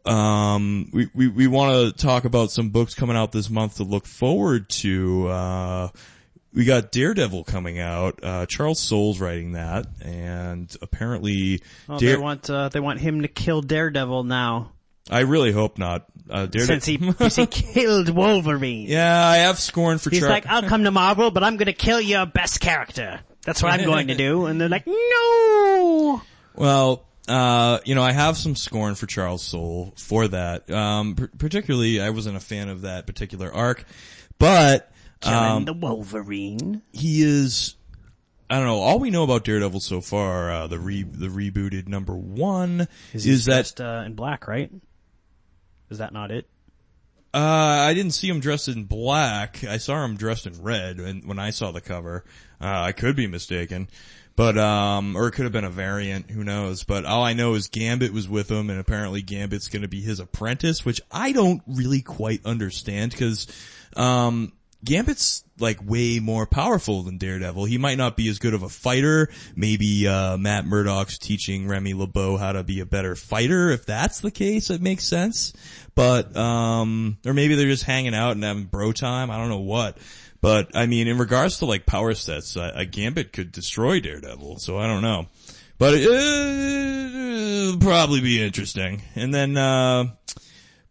um, 0.04 0.88
we, 0.92 1.08
we, 1.14 1.28
we 1.28 1.46
want 1.46 1.96
to 1.96 2.02
talk 2.02 2.24
about 2.24 2.50
some 2.50 2.70
books 2.70 2.94
coming 2.94 3.16
out 3.16 3.32
this 3.32 3.50
month 3.50 3.76
to 3.76 3.84
look 3.84 4.06
forward 4.06 4.68
to. 4.70 5.28
Uh, 5.28 5.88
we 6.54 6.64
got 6.64 6.90
Daredevil 6.92 7.44
coming 7.44 7.78
out. 7.78 8.20
Uh, 8.22 8.46
Charles 8.46 8.80
Soule's 8.80 9.20
writing 9.20 9.52
that, 9.52 9.86
and 10.02 10.74
apparently, 10.80 11.60
Oh, 11.88 11.98
Dare- 11.98 12.16
they 12.16 12.22
want 12.22 12.48
uh, 12.50 12.68
they 12.70 12.80
want 12.80 13.00
him 13.00 13.22
to 13.22 13.28
kill 13.28 13.60
Daredevil 13.62 14.24
now, 14.24 14.72
I 15.10 15.20
really 15.20 15.52
hope 15.52 15.78
not. 15.78 16.06
Uh, 16.30 16.46
Daredevil. 16.46 16.80
since 16.80 16.84
he 16.84 16.96
he 17.42 17.46
killed 17.72 18.08
Wolverine. 18.10 18.86
yeah, 18.88 19.26
I 19.26 19.36
have 19.38 19.58
scorn 19.58 19.98
for 19.98 20.10
He's 20.10 20.20
Charles. 20.20 20.30
like, 20.32 20.46
I'll 20.46 20.62
come 20.68 20.84
to 20.84 20.90
Marvel, 20.90 21.30
but 21.30 21.42
I'm 21.44 21.56
gonna 21.56 21.72
kill 21.72 22.00
your 22.00 22.26
best 22.26 22.60
character. 22.60 23.20
That's 23.44 23.62
what 23.62 23.72
I'm 23.72 23.84
going 23.86 24.08
to 24.08 24.14
do. 24.14 24.44
And 24.44 24.60
they're 24.60 24.68
like, 24.68 24.86
no. 24.86 26.20
Well, 26.54 27.06
uh, 27.28 27.78
you 27.84 27.94
know, 27.94 28.02
I 28.02 28.12
have 28.12 28.36
some 28.36 28.54
scorn 28.56 28.94
for 28.94 29.06
Charles 29.06 29.42
Soule 29.42 29.94
for 29.96 30.28
that. 30.28 30.70
Um, 30.70 31.14
p- 31.14 31.26
particularly, 31.38 32.00
I 32.00 32.10
wasn't 32.10 32.36
a 32.36 32.40
fan 32.40 32.68
of 32.68 32.82
that 32.82 33.06
particular 33.06 33.50
arc, 33.52 33.84
but 34.38 34.90
Killing 35.20 35.38
um, 35.38 35.64
the 35.64 35.72
Wolverine. 35.72 36.82
he 36.92 37.22
is. 37.22 37.74
I 38.50 38.56
don't 38.56 38.66
know. 38.66 38.78
All 38.78 38.98
we 38.98 39.10
know 39.10 39.24
about 39.24 39.44
Daredevil 39.44 39.80
so 39.80 40.00
far, 40.00 40.50
uh, 40.50 40.66
the 40.68 40.78
re 40.78 41.02
the 41.02 41.28
rebooted 41.28 41.86
number 41.88 42.16
one, 42.16 42.88
is, 43.12 43.24
He's 43.24 43.44
that 43.46 43.52
dressed, 43.52 43.80
uh, 43.80 44.02
in 44.06 44.14
black, 44.14 44.48
right? 44.48 44.70
Is 45.90 45.98
that 45.98 46.12
not 46.12 46.30
it? 46.30 46.48
uh, 47.34 47.38
I 47.38 47.92
didn't 47.94 48.12
see 48.12 48.28
him 48.28 48.40
dressed 48.40 48.68
in 48.68 48.84
black. 48.84 49.62
I 49.64 49.76
saw 49.76 50.02
him 50.04 50.16
dressed 50.16 50.46
in 50.46 50.62
red 50.62 50.98
when 50.98 51.26
when 51.26 51.38
I 51.38 51.50
saw 51.50 51.72
the 51.72 51.80
cover. 51.82 52.24
Uh, 52.60 52.80
I 52.82 52.92
could 52.92 53.16
be 53.16 53.26
mistaken. 53.26 53.88
But, 54.34 54.56
um, 54.56 55.16
or 55.16 55.26
it 55.26 55.32
could 55.32 55.46
have 55.46 55.52
been 55.52 55.64
a 55.64 55.70
variant, 55.70 56.30
who 56.30 56.44
knows. 56.44 56.84
But 56.84 57.04
all 57.04 57.24
I 57.24 57.32
know 57.32 57.54
is 57.54 57.66
Gambit 57.66 58.12
was 58.12 58.28
with 58.28 58.48
him 58.48 58.70
and 58.70 58.78
apparently 58.78 59.20
Gambit's 59.20 59.66
gonna 59.66 59.88
be 59.88 60.00
his 60.00 60.20
apprentice, 60.20 60.84
which 60.84 61.00
I 61.10 61.32
don't 61.32 61.60
really 61.66 62.02
quite 62.02 62.46
understand 62.46 63.10
because, 63.10 63.48
um, 63.96 64.52
Gambit's 64.84 65.44
like 65.58 65.78
way 65.84 66.20
more 66.20 66.46
powerful 66.46 67.02
than 67.02 67.18
Daredevil. 67.18 67.64
He 67.64 67.78
might 67.78 67.98
not 67.98 68.16
be 68.16 68.28
as 68.28 68.38
good 68.38 68.54
of 68.54 68.62
a 68.62 68.68
fighter. 68.68 69.28
Maybe 69.56 70.06
uh, 70.06 70.36
Matt 70.36 70.66
Murdock's 70.66 71.18
teaching 71.18 71.66
Remy 71.66 71.94
LeBeau 71.94 72.36
how 72.36 72.52
to 72.52 72.62
be 72.62 72.80
a 72.80 72.86
better 72.86 73.16
fighter. 73.16 73.70
If 73.70 73.86
that's 73.86 74.20
the 74.20 74.30
case, 74.30 74.70
it 74.70 74.80
makes 74.80 75.04
sense. 75.04 75.52
But 75.94 76.36
um, 76.36 77.18
or 77.26 77.34
maybe 77.34 77.56
they're 77.56 77.66
just 77.66 77.84
hanging 77.84 78.14
out 78.14 78.32
and 78.32 78.44
having 78.44 78.64
bro 78.64 78.92
time. 78.92 79.30
I 79.30 79.36
don't 79.36 79.48
know 79.48 79.58
what. 79.58 79.98
But 80.40 80.70
I 80.76 80.86
mean, 80.86 81.08
in 81.08 81.18
regards 81.18 81.58
to 81.58 81.66
like 81.66 81.84
power 81.84 82.14
sets, 82.14 82.54
a, 82.54 82.72
a 82.76 82.84
Gambit 82.84 83.32
could 83.32 83.50
destroy 83.50 83.98
Daredevil. 83.98 84.58
So 84.58 84.78
I 84.78 84.86
don't 84.86 85.02
know. 85.02 85.26
But 85.78 85.94
it, 85.94 86.08
will 86.08 87.78
probably 87.78 88.20
be 88.20 88.42
interesting. 88.42 89.02
And 89.16 89.34
then 89.34 89.56
uh, 89.56 90.04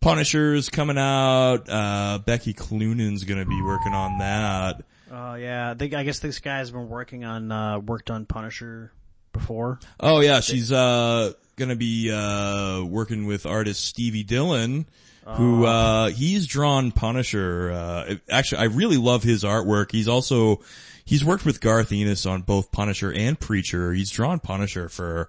Punisher's 0.08 0.70
coming 0.70 0.98
out. 0.98 1.68
Uh, 1.68 2.20
Becky 2.26 2.54
Cloonan's 2.54 3.26
gonna 3.26 3.46
be 3.46 3.62
working 3.62 3.94
on 3.94 4.20
that. 4.20 4.82
Oh 5.12 5.34
yeah, 5.34 5.72
I, 5.72 5.74
think, 5.74 5.94
I 5.94 6.04
guess 6.04 6.20
this 6.20 6.40
guy's 6.40 6.72
been 6.72 6.88
working 6.88 7.26
on 7.26 7.52
uh, 7.52 7.80
worked 7.80 8.10
on 8.10 8.26
Punisher 8.26 8.94
before. 9.34 9.80
Oh 10.00 10.22
yeah, 10.22 10.40
she's 10.40 10.72
uh 10.72 11.34
gonna 11.58 11.76
be 11.76 12.10
uh 12.10 12.86
working 12.86 13.26
with 13.26 13.46
artist 13.46 13.84
Stevie 13.84 14.24
Dillon. 14.24 14.86
Who 15.26 15.66
uh 15.66 16.08
he's 16.08 16.48
drawn 16.48 16.94
Punisher. 16.94 17.70
Uh 17.74 18.16
actually 18.30 18.60
I 18.60 18.66
really 18.66 18.96
love 18.96 19.24
his 19.24 19.44
artwork. 19.44 19.92
He's 19.92 20.08
also 20.08 20.62
he's 21.04 21.26
worked 21.26 21.44
with 21.46 21.60
Garth 21.60 21.92
Ennis 21.92 22.26
on 22.26 22.44
both 22.44 22.72
Punisher 22.72 23.12
and 23.12 23.38
Preacher. 23.38 23.92
He's 23.92 24.10
drawn 24.10 24.40
Punisher 24.40 24.88
for 24.88 25.28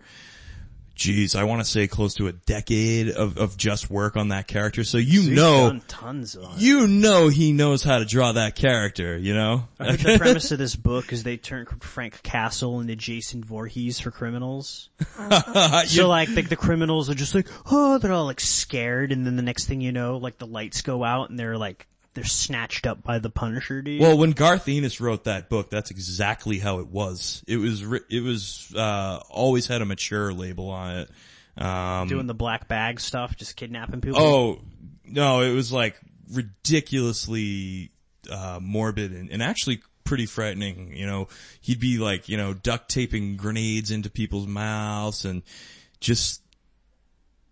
geez, 0.99 1.35
I 1.35 1.45
want 1.45 1.61
to 1.63 1.65
say 1.65 1.87
close 1.87 2.15
to 2.15 2.27
a 2.27 2.33
decade 2.33 3.09
of, 3.09 3.39
of 3.39 3.57
just 3.57 3.89
work 3.89 4.17
on 4.17 4.29
that 4.29 4.47
character. 4.47 4.85
So 4.85 4.99
you 4.99 5.23
He's 5.23 5.31
know, 5.31 5.81
tons 5.89 6.37
on. 6.37 6.57
it. 6.57 6.61
you 6.61 6.87
know 6.87 7.29
he 7.29 7.53
knows 7.53 7.83
how 7.83 8.01
to 8.01 8.05
draw 8.05 8.33
that 8.33 8.57
character, 8.57 9.17
you 9.17 9.33
know? 9.33 9.69
I 9.79 9.93
heard 9.93 10.01
the 10.01 10.19
premise 10.19 10.51
of 10.53 10.59
this 10.59 10.77
book 10.77 11.13
is 11.13 11.23
they 11.23 11.37
turn 11.39 11.65
Frank 11.81 12.23
Castle 12.23 12.81
into 12.81 12.97
Jason 12.97 13.43
Voorhees 13.43 13.99
for 14.01 14.11
criminals. 14.11 14.91
So 15.87 16.09
like 16.09 16.29
the, 16.35 16.43
the 16.43 16.57
criminals 16.57 17.09
are 17.09 17.15
just 17.15 17.35
like, 17.35 17.47
oh, 17.71 17.99
they're 17.99 18.13
all 18.13 18.27
like 18.27 18.41
scared, 18.41 19.13
and 19.13 19.25
then 19.27 19.37
the 19.37 19.43
next 19.43 19.67
thing 19.67 19.81
you 19.81 19.93
know, 19.93 20.17
like 20.19 20.39
the 20.39 20.47
lights 20.47 20.83
go 20.83 21.03
out 21.05 21.31
and 21.31 21.39
they're 21.39 21.57
like 21.59 21.87
they're 22.19 22.25
snatched 22.25 22.85
up 22.85 23.05
by 23.05 23.21
the 23.21 23.31
Punisher 23.31 23.81
dude. 23.81 24.01
Well, 24.01 24.19
when 24.19 24.33
Garth 24.33 24.69
Ennis 24.69 25.01
wrote 25.01 25.25
that 25.25 25.49
book, 25.49 25.71
that's 25.71 25.93
exactly 25.93 26.59
how 26.59 26.81
it 26.81 26.89
was. 26.89 27.45
It 27.47 27.59
was, 27.59 27.83
it 28.11 28.25
was, 28.25 28.75
uh, 28.77 29.21
always 29.31 29.69
had 29.69 29.81
a 29.81 29.85
mature 29.85 30.33
label 30.33 30.71
on 30.71 30.97
it. 30.97 31.11
Um, 31.57 32.09
doing 32.09 32.27
the 32.27 32.35
black 32.35 32.67
bag 32.67 32.99
stuff, 32.99 33.37
just 33.37 33.55
kidnapping 33.55 34.01
people. 34.01 34.21
oh, 34.21 34.61
no, 35.05 35.43
it 35.43 35.53
was 35.53 35.73
like 35.73 35.97
ridiculously, 36.33 37.93
uh, 38.29 38.59
morbid 38.61 39.13
and, 39.13 39.31
and 39.31 39.43
actually 39.43 39.81
pretty 40.03 40.27
frightening. 40.27 40.97
You 40.97 41.07
know, 41.07 41.29
he'd 41.61 41.79
be 41.79 41.99
like, 41.99 42.29
you 42.29 42.37
know, 42.37 42.53
duct 42.53 42.89
taping 42.89 43.37
grenades 43.37 43.93
into 43.93 44.11
people's 44.11 44.47
mouths 44.49 45.25
and 45.25 45.43
just, 46.01 46.43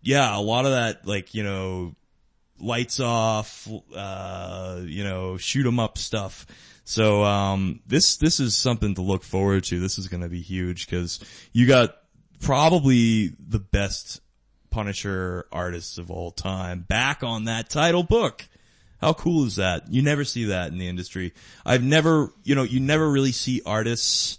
yeah, 0.02 0.36
a 0.36 0.40
lot 0.40 0.64
of 0.64 0.72
that, 0.72 1.06
like, 1.06 1.34
you 1.34 1.44
know, 1.44 1.94
lights 2.58 3.00
off, 3.00 3.68
uh, 3.94 4.80
you 4.84 5.04
know, 5.04 5.36
shoot 5.36 5.66
'em 5.66 5.78
up 5.78 5.98
stuff. 5.98 6.46
So, 6.84 7.24
um, 7.24 7.80
this, 7.86 8.16
this 8.16 8.38
is 8.38 8.56
something 8.56 8.94
to 8.94 9.02
look 9.02 9.24
forward 9.24 9.64
to. 9.64 9.80
This 9.80 9.98
is 9.98 10.06
going 10.08 10.22
to 10.22 10.28
be 10.28 10.40
huge 10.40 10.86
because 10.86 11.18
you 11.52 11.66
got 11.66 11.96
probably 12.40 13.32
the 13.40 13.58
best 13.58 14.20
Punisher 14.70 15.46
artists 15.50 15.98
of 15.98 16.10
all 16.10 16.30
time 16.30 16.80
back 16.80 17.22
on 17.22 17.44
that 17.44 17.70
title 17.70 18.02
book. 18.02 18.46
How 19.00 19.12
cool 19.12 19.46
is 19.46 19.56
that? 19.56 19.92
You 19.92 20.02
never 20.02 20.24
see 20.24 20.44
that 20.46 20.70
in 20.70 20.78
the 20.78 20.88
industry. 20.88 21.34
I've 21.64 21.82
never, 21.82 22.30
you 22.44 22.54
know, 22.54 22.62
you 22.62 22.80
never 22.80 23.10
really 23.10 23.32
see 23.32 23.62
artists 23.66 24.38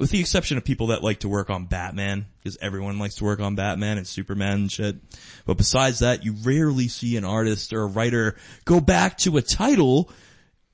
with 0.00 0.10
the 0.10 0.18
exception 0.18 0.56
of 0.56 0.64
people 0.64 0.88
that 0.88 1.04
like 1.04 1.20
to 1.20 1.28
work 1.28 1.50
on 1.50 1.66
Batman, 1.66 2.24
because 2.38 2.56
everyone 2.62 2.98
likes 2.98 3.16
to 3.16 3.24
work 3.24 3.38
on 3.38 3.54
Batman 3.54 3.98
and 3.98 4.06
Superman 4.06 4.52
and 4.52 4.72
shit. 4.72 4.96
But 5.44 5.58
besides 5.58 5.98
that, 5.98 6.24
you 6.24 6.34
rarely 6.42 6.88
see 6.88 7.18
an 7.18 7.24
artist 7.24 7.74
or 7.74 7.82
a 7.82 7.86
writer 7.86 8.34
go 8.64 8.80
back 8.80 9.18
to 9.18 9.36
a 9.36 9.42
title 9.42 10.10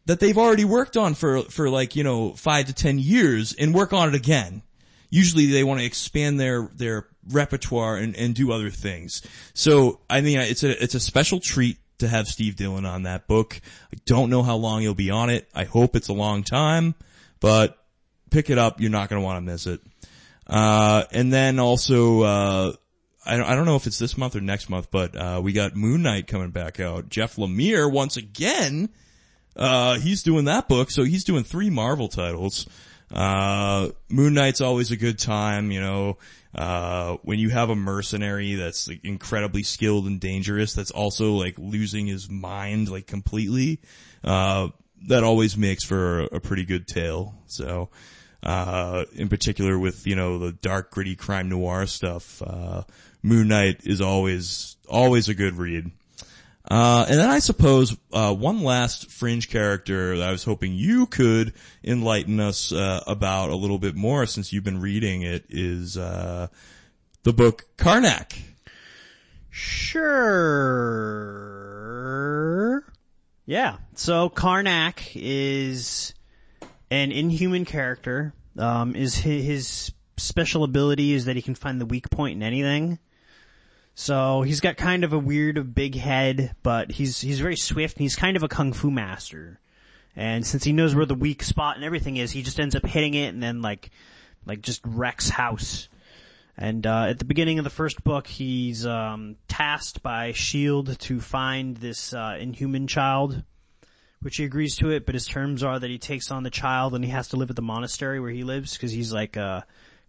that 0.07 0.20
they've 0.20 0.39
already 0.39 0.65
worked 0.65 0.97
on 0.97 1.15
for, 1.15 1.43
for 1.43 1.69
like, 1.69 1.97
you 1.97 2.05
know, 2.05 2.35
five 2.35 2.66
to 2.66 2.73
ten 2.73 3.01
years 3.01 3.53
and 3.53 3.74
work 3.74 3.93
on 3.93 4.09
it 4.09 4.15
again. 4.15 4.62
Usually 5.11 5.47
they 5.47 5.65
want 5.65 5.81
to 5.81 5.86
expand 5.86 6.39
their, 6.39 6.70
their 6.77 7.09
repertoire 7.28 7.97
and, 7.97 8.15
and 8.16 8.32
do 8.32 8.53
other 8.53 8.70
things. 8.70 9.27
So, 9.55 9.98
I 10.09 10.20
mean, 10.20 10.39
it's 10.39 10.62
a, 10.62 10.82
it's 10.82 10.94
a 10.94 11.01
special 11.01 11.40
treat 11.40 11.78
to 11.98 12.07
have 12.07 12.28
Steve 12.28 12.55
Dillon 12.55 12.86
on 12.86 13.03
that 13.03 13.27
book. 13.27 13.61
I 13.93 13.97
don't 14.07 14.31
know 14.31 14.44
how 14.44 14.55
long 14.55 14.82
he'll 14.82 14.94
be 14.94 15.11
on 15.11 15.31
it. 15.31 15.48
I 15.53 15.65
hope 15.65 15.97
it's 15.97 16.09
a 16.09 16.12
long 16.12 16.44
time, 16.44 16.94
but 17.40 17.82
pick 18.36 18.50
it 18.50 18.58
up. 18.58 18.82
You're 18.82 18.90
not 18.90 19.08
going 19.08 19.22
to 19.22 19.24
want 19.24 19.38
to 19.38 19.50
miss 19.50 19.66
it. 19.66 19.80
Uh, 20.46 21.04
and 21.10 21.32
then 21.32 21.58
also, 21.58 22.20
uh, 22.20 22.72
I 23.24 23.36
don't, 23.38 23.46
I 23.46 23.54
don't 23.54 23.64
know 23.64 23.76
if 23.76 23.86
it's 23.86 23.98
this 23.98 24.18
month 24.18 24.36
or 24.36 24.42
next 24.42 24.68
month, 24.68 24.90
but, 24.90 25.16
uh, 25.16 25.40
we 25.42 25.54
got 25.54 25.74
Moon 25.74 26.02
Knight 26.02 26.26
coming 26.26 26.50
back 26.50 26.78
out. 26.78 27.08
Jeff 27.08 27.36
Lemire 27.36 27.90
once 27.90 28.18
again, 28.18 28.90
uh, 29.56 29.98
he's 29.98 30.22
doing 30.22 30.44
that 30.44 30.68
book. 30.68 30.90
So 30.90 31.02
he's 31.02 31.24
doing 31.24 31.44
three 31.44 31.70
Marvel 31.70 32.08
titles. 32.08 32.66
Uh, 33.10 33.88
Moon 34.10 34.34
Knight's 34.34 34.60
always 34.60 34.90
a 34.90 34.96
good 34.96 35.18
time, 35.18 35.70
you 35.70 35.80
know, 35.80 36.18
uh, 36.54 37.16
when 37.22 37.38
you 37.38 37.48
have 37.48 37.70
a 37.70 37.76
mercenary 37.76 38.54
that's 38.54 38.86
like 38.86 39.00
incredibly 39.02 39.62
skilled 39.62 40.06
and 40.06 40.20
dangerous, 40.20 40.74
that's 40.74 40.90
also 40.90 41.32
like 41.32 41.54
losing 41.56 42.06
his 42.06 42.28
mind 42.28 42.90
like 42.90 43.06
completely, 43.06 43.80
uh, 44.24 44.68
that 45.08 45.24
always 45.24 45.56
makes 45.56 45.84
for 45.84 46.20
a, 46.20 46.36
a 46.36 46.40
pretty 46.40 46.64
good 46.64 46.86
tale. 46.86 47.34
So, 47.46 47.88
uh, 48.47 49.05
in 49.12 49.28
particular 49.28 49.77
with, 49.77 50.06
you 50.06 50.14
know, 50.14 50.39
the 50.39 50.52
dark 50.52 50.93
gritty 50.93 51.16
crime 51.16 51.48
noir 51.48 51.85
stuff, 51.86 52.40
uh, 52.40 52.85
Moon 53.23 53.48
Knight 53.48 53.81
is 53.85 54.01
always, 54.01 54.77
always 54.89 55.28
a 55.28 55.35
good 55.35 55.55
read. 55.55 55.90
Uh, 56.70 57.05
and 57.09 57.18
then 57.18 57.28
I 57.28 57.40
suppose, 57.40 57.97
uh, 58.12 58.32
one 58.32 58.62
last 58.62 59.10
fringe 59.10 59.51
character 59.51 60.16
that 60.18 60.28
I 60.28 60.31
was 60.31 60.44
hoping 60.44 60.74
you 60.74 61.06
could 61.06 61.55
enlighten 61.82 62.39
us, 62.39 62.70
uh, 62.70 63.02
about 63.09 63.51
a 63.51 63.56
little 63.56 63.81
bit 63.81 63.97
more 63.97 64.27
since 64.27 64.52
you've 64.52 64.62
been 64.62 64.81
reading 64.81 65.23
it 65.23 65.47
is, 65.48 65.97
uh, 65.97 66.47
the 67.24 67.32
book 67.32 67.64
Karnak. 67.77 68.39
Sure. 69.51 70.05
Yeah. 73.44 73.78
So 73.94 74.28
Karnak 74.31 75.01
is 75.14 76.14
an 76.90 77.12
inhuman 77.12 77.64
character. 77.64 78.32
Um, 78.58 78.96
is 78.96 79.16
his, 79.16 79.44
his 79.44 79.92
special 80.16 80.64
ability 80.64 81.12
is 81.12 81.26
that 81.26 81.36
he 81.36 81.42
can 81.42 81.54
find 81.54 81.80
the 81.80 81.86
weak 81.86 82.08
point 82.10 82.36
in 82.36 82.42
anything. 82.42 82.98
So 83.94 84.42
he's 84.42 84.60
got 84.60 84.76
kind 84.76 85.04
of 85.04 85.12
a 85.12 85.18
weird 85.18 85.74
big 85.74 85.94
head, 85.94 86.54
but 86.62 86.92
he's 86.92 87.20
he's 87.20 87.40
very 87.40 87.56
swift 87.56 87.96
and 87.96 88.02
he's 88.02 88.16
kind 88.16 88.36
of 88.36 88.42
a 88.42 88.48
kung 88.48 88.72
fu 88.72 88.90
master. 88.90 89.58
And 90.14 90.46
since 90.46 90.64
he 90.64 90.72
knows 90.72 90.94
where 90.94 91.06
the 91.06 91.14
weak 91.14 91.42
spot 91.42 91.76
and 91.76 91.84
everything 91.84 92.16
is, 92.16 92.30
he 92.30 92.42
just 92.42 92.60
ends 92.60 92.74
up 92.74 92.86
hitting 92.86 93.14
it 93.14 93.28
and 93.28 93.42
then 93.42 93.62
like 93.62 93.90
like 94.44 94.60
just 94.60 94.82
wrecks 94.84 95.30
house. 95.30 95.88
And 96.58 96.86
uh, 96.86 97.06
at 97.08 97.18
the 97.18 97.24
beginning 97.26 97.58
of 97.58 97.64
the 97.64 97.70
first 97.70 98.02
book, 98.02 98.26
he's 98.26 98.86
um, 98.86 99.36
tasked 99.46 100.02
by 100.02 100.32
Shield 100.32 100.98
to 101.00 101.20
find 101.20 101.76
this 101.76 102.14
uh, 102.14 102.36
inhuman 102.40 102.86
child, 102.86 103.42
which 104.20 104.36
he 104.36 104.44
agrees 104.44 104.76
to 104.76 104.90
it. 104.90 105.06
But 105.06 105.14
his 105.14 105.26
terms 105.26 105.62
are 105.62 105.78
that 105.78 105.90
he 105.90 105.98
takes 105.98 106.30
on 106.30 106.43
the 106.43 106.51
child 106.51 106.94
and 106.94 107.05
he 107.05 107.10
has 107.10 107.28
to 107.28 107.36
live 107.36 107.51
at 107.51 107.56
the 107.56 107.62
monastery 107.62 108.20
where 108.20 108.30
he 108.30 108.44
lives 108.44 108.72
because 108.74 108.93
he's 108.93 109.12
like 109.12 109.36
uh, 109.36 109.62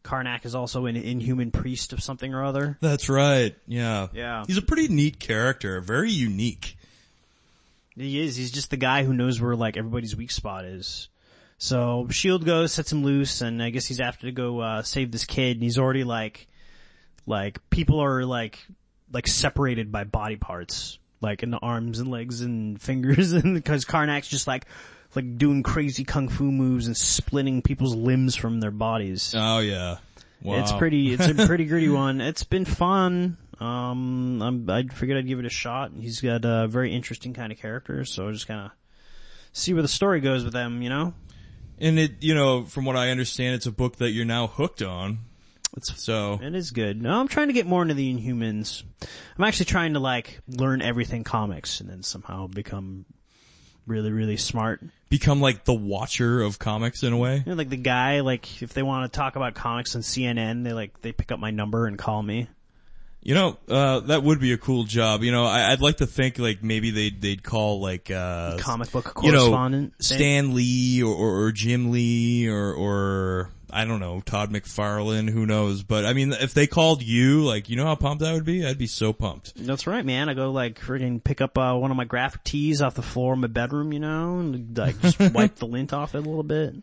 Karnak 0.04 0.46
is 0.46 0.56
also 0.56 0.86
an 0.86 0.96
inhuman 0.96 1.52
priest 1.52 1.94
of 1.94 2.02
something 2.02 2.34
or 2.34 2.46
other. 2.46 2.78
That's 2.82 3.10
right. 3.10 3.56
Yeah. 3.68 4.08
Yeah. 4.14 4.44
He's 4.48 4.58
a 4.58 4.62
pretty 4.62 4.88
neat 4.88 5.20
character, 5.20 5.82
very 5.82 6.12
unique. 6.12 6.78
He 7.96 8.22
is. 8.22 8.36
He's 8.36 8.52
just 8.52 8.70
the 8.70 8.78
guy 8.78 9.04
who 9.04 9.14
knows 9.14 9.42
where 9.42 9.56
like 9.56 9.76
everybody's 9.76 10.16
weak 10.16 10.32
spot 10.32 10.66
is. 10.66 11.10
So 11.58 12.08
Shield 12.12 12.46
goes, 12.46 12.72
sets 12.72 12.92
him 12.92 13.04
loose, 13.04 13.42
and 13.42 13.62
I 13.64 13.72
guess 13.72 13.86
he's 13.86 14.00
after 14.00 14.28
to 14.28 14.32
go 14.32 14.60
uh, 14.60 14.84
save 14.84 15.12
this 15.12 15.26
kid. 15.26 15.58
And 15.58 15.64
he's 15.64 15.80
already 15.80 16.04
like, 16.04 16.48
like 17.26 17.58
people 17.70 18.00
are 18.00 18.24
like, 18.24 18.60
like 19.12 19.28
separated 19.28 19.92
by 19.92 20.04
body 20.04 20.36
parts, 20.36 21.00
like 21.22 21.44
in 21.44 21.52
the 21.52 21.58
arms 21.60 22.00
and 22.00 22.10
legs 22.10 22.42
and 22.42 22.82
fingers, 22.90 23.32
and 23.32 23.54
because 23.56 23.86
Karnak's 23.86 24.28
just 24.28 24.48
like, 24.48 24.66
like 25.16 25.38
doing 25.38 25.64
crazy 25.64 26.04
kung 26.04 26.30
fu 26.30 26.52
moves 26.52 26.88
and 26.88 26.96
splitting 26.96 27.62
people's 27.62 27.96
limbs 27.96 28.36
from 28.36 28.60
their 28.60 28.72
bodies. 28.72 29.34
Oh 29.36 29.60
yeah. 29.60 29.98
Wow. 30.42 30.60
It's 30.60 30.72
pretty. 30.72 31.14
It's 31.14 31.28
a 31.28 31.34
pretty 31.48 31.66
gritty 31.72 31.90
one. 31.90 32.22
It's 32.22 32.44
been 32.44 32.66
fun. 32.66 33.38
Um, 33.60 34.40
I'm, 34.42 34.70
I 34.70 34.84
figured 34.84 35.18
I'd 35.18 35.28
give 35.28 35.40
it 35.40 35.46
a 35.46 35.50
shot. 35.50 35.92
He's 36.00 36.22
got 36.22 36.46
a 36.46 36.68
very 36.68 36.94
interesting 36.94 37.34
kind 37.34 37.52
of 37.52 37.58
character, 37.58 38.06
so 38.06 38.32
just 38.32 38.48
kind 38.48 38.66
of 38.66 38.72
see 39.52 39.74
where 39.74 39.82
the 39.82 39.88
story 39.88 40.20
goes 40.20 40.44
with 40.44 40.54
them. 40.54 40.84
You 40.84 40.90
know, 40.90 41.14
And 41.80 41.98
it, 41.98 42.22
you 42.22 42.36
know, 42.36 42.66
from 42.66 42.86
what 42.86 42.96
I 42.96 43.10
understand, 43.10 43.56
it's 43.56 43.66
a 43.66 43.72
book 43.72 43.96
that 43.96 44.12
you're 44.12 44.26
now 44.26 44.46
hooked 44.46 44.84
on. 44.84 45.20
It's 45.78 46.04
So, 46.04 46.40
it 46.42 46.56
is 46.56 46.72
good. 46.72 47.02
No, 47.02 47.20
I'm 47.20 47.28
trying 47.28 47.48
to 47.48 47.54
get 47.54 47.66
more 47.66 47.82
into 47.82 47.94
the 47.94 48.14
Inhumans. 48.14 48.84
I'm 49.38 49.44
actually 49.44 49.66
trying 49.66 49.94
to 49.94 50.00
like 50.00 50.40
learn 50.48 50.82
everything 50.82 51.24
comics 51.24 51.80
and 51.80 51.90
then 51.90 52.04
somehow 52.04 52.48
become 52.48 53.06
really, 53.86 54.12
really 54.12 54.38
smart. 54.38 54.82
Become 55.10 55.40
like 55.40 55.64
the 55.64 55.74
watcher 55.74 56.42
of 56.42 56.60
comics 56.60 57.04
in 57.04 57.14
a 57.14 57.18
way. 57.18 57.38
You 57.38 57.44
know, 57.46 57.54
like 57.54 57.70
the 57.70 57.78
guy, 57.78 58.20
like 58.20 58.62
if 58.62 58.74
they 58.74 58.84
want 58.84 59.12
to 59.12 59.18
talk 59.18 59.36
about 59.38 59.54
comics 59.54 59.96
on 59.96 60.02
CNN, 60.02 60.64
they 60.64 60.74
like 60.74 61.02
they 61.02 61.14
pick 61.14 61.32
up 61.32 61.40
my 61.40 61.52
number 61.52 61.88
and 61.88 61.98
call 61.98 62.22
me. 62.22 62.50
You 63.28 63.34
know, 63.34 63.58
uh, 63.68 64.00
that 64.00 64.24
would 64.24 64.40
be 64.40 64.54
a 64.54 64.58
cool 64.58 64.86
job. 64.86 65.22
You 65.22 65.34
know, 65.34 65.44
I, 65.44 65.74
I'd 65.74 65.82
like 65.82 65.98
to 65.98 66.08
think 66.08 66.40
like 66.40 66.64
maybe 66.64 66.92
they'd, 66.92 67.22
they'd 67.22 67.44
call 67.44 67.82
like, 67.82 68.10
uh, 68.10 68.56
Comic 68.58 68.90
book 68.94 69.20
you 69.22 69.34
know, 69.34 69.40
correspondent. 69.40 69.96
Stan 70.00 70.56
Lee 70.56 71.04
or, 71.04 71.14
or, 71.14 71.44
or 71.44 71.52
Jim 71.52 71.92
Lee 71.92 72.48
or, 72.48 72.74
or, 72.74 73.50
I 73.70 73.84
don't 73.84 74.00
know, 74.00 74.22
Todd 74.22 74.52
McFarlane, 74.52 75.30
who 75.30 75.46
knows. 75.46 75.84
But 75.84 76.06
I 76.06 76.14
mean, 76.14 76.32
if 76.32 76.54
they 76.54 76.68
called 76.68 77.04
you, 77.04 77.44
like, 77.44 77.68
you 77.68 77.76
know 77.76 77.84
how 77.84 77.96
pumped 77.96 78.24
I 78.24 78.32
would 78.32 78.46
be? 78.46 78.66
I'd 78.66 78.78
be 78.78 78.88
so 78.88 79.12
pumped. 79.12 79.56
That's 79.58 79.88
right, 79.88 80.06
man. 80.06 80.30
I 80.30 80.34
go 80.34 80.52
like 80.52 80.80
friggin' 80.80 81.22
pick 81.22 81.42
up 81.42 81.58
uh, 81.58 81.76
one 81.76 81.92
of 81.92 81.98
my 81.98 82.06
graphic 82.06 82.46
tees 82.46 82.82
off 82.82 82.96
the 82.96 83.02
floor 83.02 83.34
of 83.34 83.40
my 83.40 83.48
bedroom, 83.48 83.92
you 83.92 84.00
know, 84.00 84.40
and 84.40 84.78
like 84.78 85.02
just 85.02 85.20
wipe 85.34 85.56
the 85.56 85.68
lint 85.68 85.92
off 85.92 86.16
it 86.16 86.20
a 86.20 86.22
little 86.22 86.44
bit. 86.44 86.76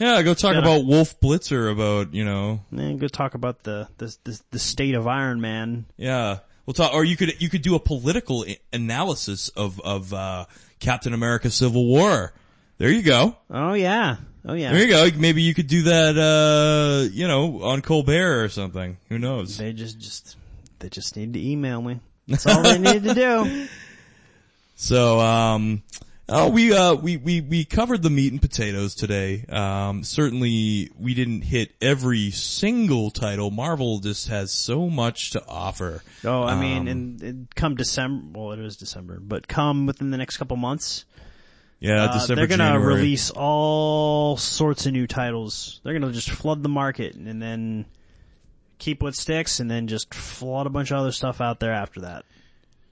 Yeah, 0.00 0.22
go 0.22 0.34
talk 0.34 0.54
Yeah. 0.54 0.60
about 0.60 0.84
Wolf 0.86 1.20
Blitzer 1.20 1.70
about, 1.70 2.14
you 2.14 2.24
know, 2.24 2.62
then 2.72 2.96
go 2.98 3.06
talk 3.06 3.34
about 3.34 3.62
the 3.62 3.86
the 3.98 4.16
the, 4.24 4.40
the 4.50 4.58
state 4.58 4.94
of 4.94 5.06
Iron 5.06 5.40
Man. 5.40 5.84
yeah. 5.96 6.38
We'll 6.66 6.74
talk, 6.74 6.92
or 6.94 7.02
you 7.04 7.16
could, 7.16 7.40
you 7.42 7.48
could 7.48 7.62
do 7.62 7.74
a 7.74 7.80
political 7.80 8.44
analysis 8.72 9.48
of, 9.50 9.80
of, 9.80 10.12
uh, 10.14 10.44
Captain 10.78 11.12
America 11.14 11.50
Civil 11.50 11.84
War. 11.86 12.32
There 12.78 12.90
you 12.90 13.02
go. 13.02 13.36
Oh 13.50 13.72
yeah, 13.72 14.16
oh 14.46 14.54
yeah. 14.54 14.72
There 14.72 14.80
you 14.82 14.88
go. 14.88 15.08
Maybe 15.18 15.42
you 15.42 15.52
could 15.52 15.66
do 15.66 15.82
that, 15.84 16.16
uh, 16.16 17.08
you 17.12 17.26
know, 17.26 17.62
on 17.62 17.82
Colbert 17.82 18.44
or 18.44 18.48
something. 18.48 18.98
Who 19.08 19.18
knows? 19.18 19.58
They 19.58 19.72
just 19.72 19.98
just 19.98 20.36
they 20.78 20.88
just 20.88 21.16
need 21.16 21.32
to 21.34 21.40
email 21.44 21.82
me. 21.82 21.98
That's 22.28 22.46
all 22.46 22.62
they 22.62 22.78
need 22.78 23.02
to 23.04 23.14
do. 23.14 23.66
So, 24.76 25.20
um, 25.20 25.82
oh, 26.30 26.48
we, 26.48 26.72
uh, 26.72 26.94
we, 26.94 27.16
we, 27.16 27.40
we 27.40 27.64
covered 27.64 28.02
the 28.02 28.10
meat 28.10 28.32
and 28.32 28.40
potatoes 28.40 28.94
today. 28.94 29.44
Um, 29.48 30.04
certainly 30.04 30.90
we 30.98 31.14
didn't 31.14 31.42
hit 31.42 31.72
every 31.80 32.30
single 32.30 33.10
title. 33.10 33.50
Marvel 33.50 33.98
just 33.98 34.28
has 34.28 34.52
so 34.52 34.88
much 34.88 35.30
to 35.32 35.44
offer. 35.46 36.02
Oh, 36.24 36.42
I 36.42 36.58
mean, 36.60 36.82
Um, 36.82 36.88
and, 36.88 37.22
and 37.22 37.54
come 37.54 37.74
December, 37.74 38.38
well, 38.38 38.52
it 38.52 38.58
is 38.60 38.76
December, 38.76 39.18
but 39.20 39.48
come 39.48 39.86
within 39.86 40.10
the 40.10 40.16
next 40.18 40.36
couple 40.38 40.56
months, 40.56 41.04
Yeah, 41.80 42.04
uh, 42.04 42.12
December, 42.14 42.34
they're 42.36 42.46
gonna 42.46 42.72
January. 42.74 42.94
release 42.96 43.30
all 43.30 44.36
sorts 44.36 44.86
of 44.86 44.92
new 44.92 45.06
titles. 45.06 45.80
They're 45.84 45.98
gonna 45.98 46.12
just 46.12 46.30
flood 46.30 46.62
the 46.62 46.68
market 46.68 47.14
and 47.16 47.40
then 47.42 47.86
keep 48.78 49.02
what 49.02 49.14
sticks 49.14 49.60
and 49.60 49.70
then 49.70 49.86
just 49.88 50.14
flood 50.14 50.66
a 50.66 50.70
bunch 50.70 50.90
of 50.90 50.98
other 50.98 51.12
stuff 51.12 51.40
out 51.40 51.60
there 51.60 51.72
after 51.72 52.00
that. 52.00 52.24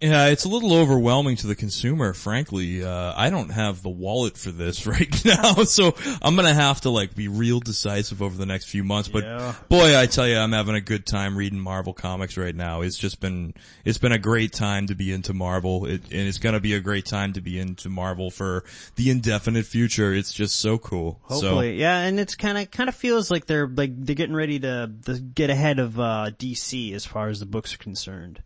Yeah, 0.01 0.27
it's 0.27 0.45
a 0.45 0.49
little 0.49 0.75
overwhelming 0.75 1.35
to 1.39 1.49
the 1.49 1.57
consumer, 1.57 2.13
frankly. 2.13 2.85
Uh, 2.85 3.13
I 3.17 3.31
don't 3.31 3.49
have 3.49 3.83
the 3.83 3.89
wallet 3.89 4.37
for 4.39 4.53
this 4.53 4.87
right 4.87 5.25
now, 5.25 5.55
so 5.65 5.97
I'm 6.23 6.37
gonna 6.37 6.55
have 6.55 6.83
to 6.83 6.91
like 6.91 7.17
be 7.17 7.27
real 7.27 7.59
decisive 7.59 8.23
over 8.23 8.37
the 8.37 8.47
next 8.47 8.67
few 8.67 8.85
months. 8.85 9.09
But 9.09 9.25
Yeah. 9.25 9.55
boy, 9.69 9.99
I 9.99 10.07
tell 10.07 10.29
you, 10.29 10.39
I'm 10.39 10.53
having 10.53 10.77
a 10.77 10.81
good 10.81 11.05
time 11.05 11.37
reading 11.37 11.59
Marvel 11.59 11.93
comics 11.93 12.37
right 12.37 12.55
now. 12.55 12.83
It's 12.83 12.97
just 12.97 13.19
been, 13.21 13.55
it's 13.85 13.99
been 13.99 14.13
a 14.13 14.19
great 14.19 14.53
time 14.53 14.87
to 14.87 14.95
be 14.95 15.13
into 15.13 15.35
Marvel, 15.35 15.87
it, 15.87 16.03
and 16.05 16.29
it's 16.29 16.39
gonna 16.39 16.61
be 16.61 16.75
a 16.75 16.81
great 16.81 17.05
time 17.05 17.33
to 17.33 17.41
be 17.41 17.59
into 17.59 17.89
Marvel 17.89 18.31
for 18.31 18.63
the 18.95 19.11
indefinite 19.11 19.67
future. 19.67 20.15
It's 20.15 20.33
just 20.33 20.61
so 20.61 20.79
cool. 20.79 21.19
Hopefully, 21.25 21.77
yeah, 21.77 21.99
and 22.03 22.21
it's 22.21 22.37
kind 22.37 22.57
of 22.57 22.71
kind 22.71 22.89
of 22.89 22.95
feels 22.95 23.33
like 23.33 23.47
they're 23.47 23.67
like 23.67 23.91
they're 23.97 24.15
getting 24.15 24.37
ready 24.37 24.61
to, 24.61 24.93
to 25.07 25.19
get 25.19 25.51
ahead 25.51 25.81
of 25.81 25.99
uh, 25.99 26.31
DC 26.39 26.93
as 26.95 27.05
far 27.05 27.29
as 27.31 27.41
the 27.41 27.47
books 27.47 27.75
are 27.75 27.79
concerned. 27.79 28.45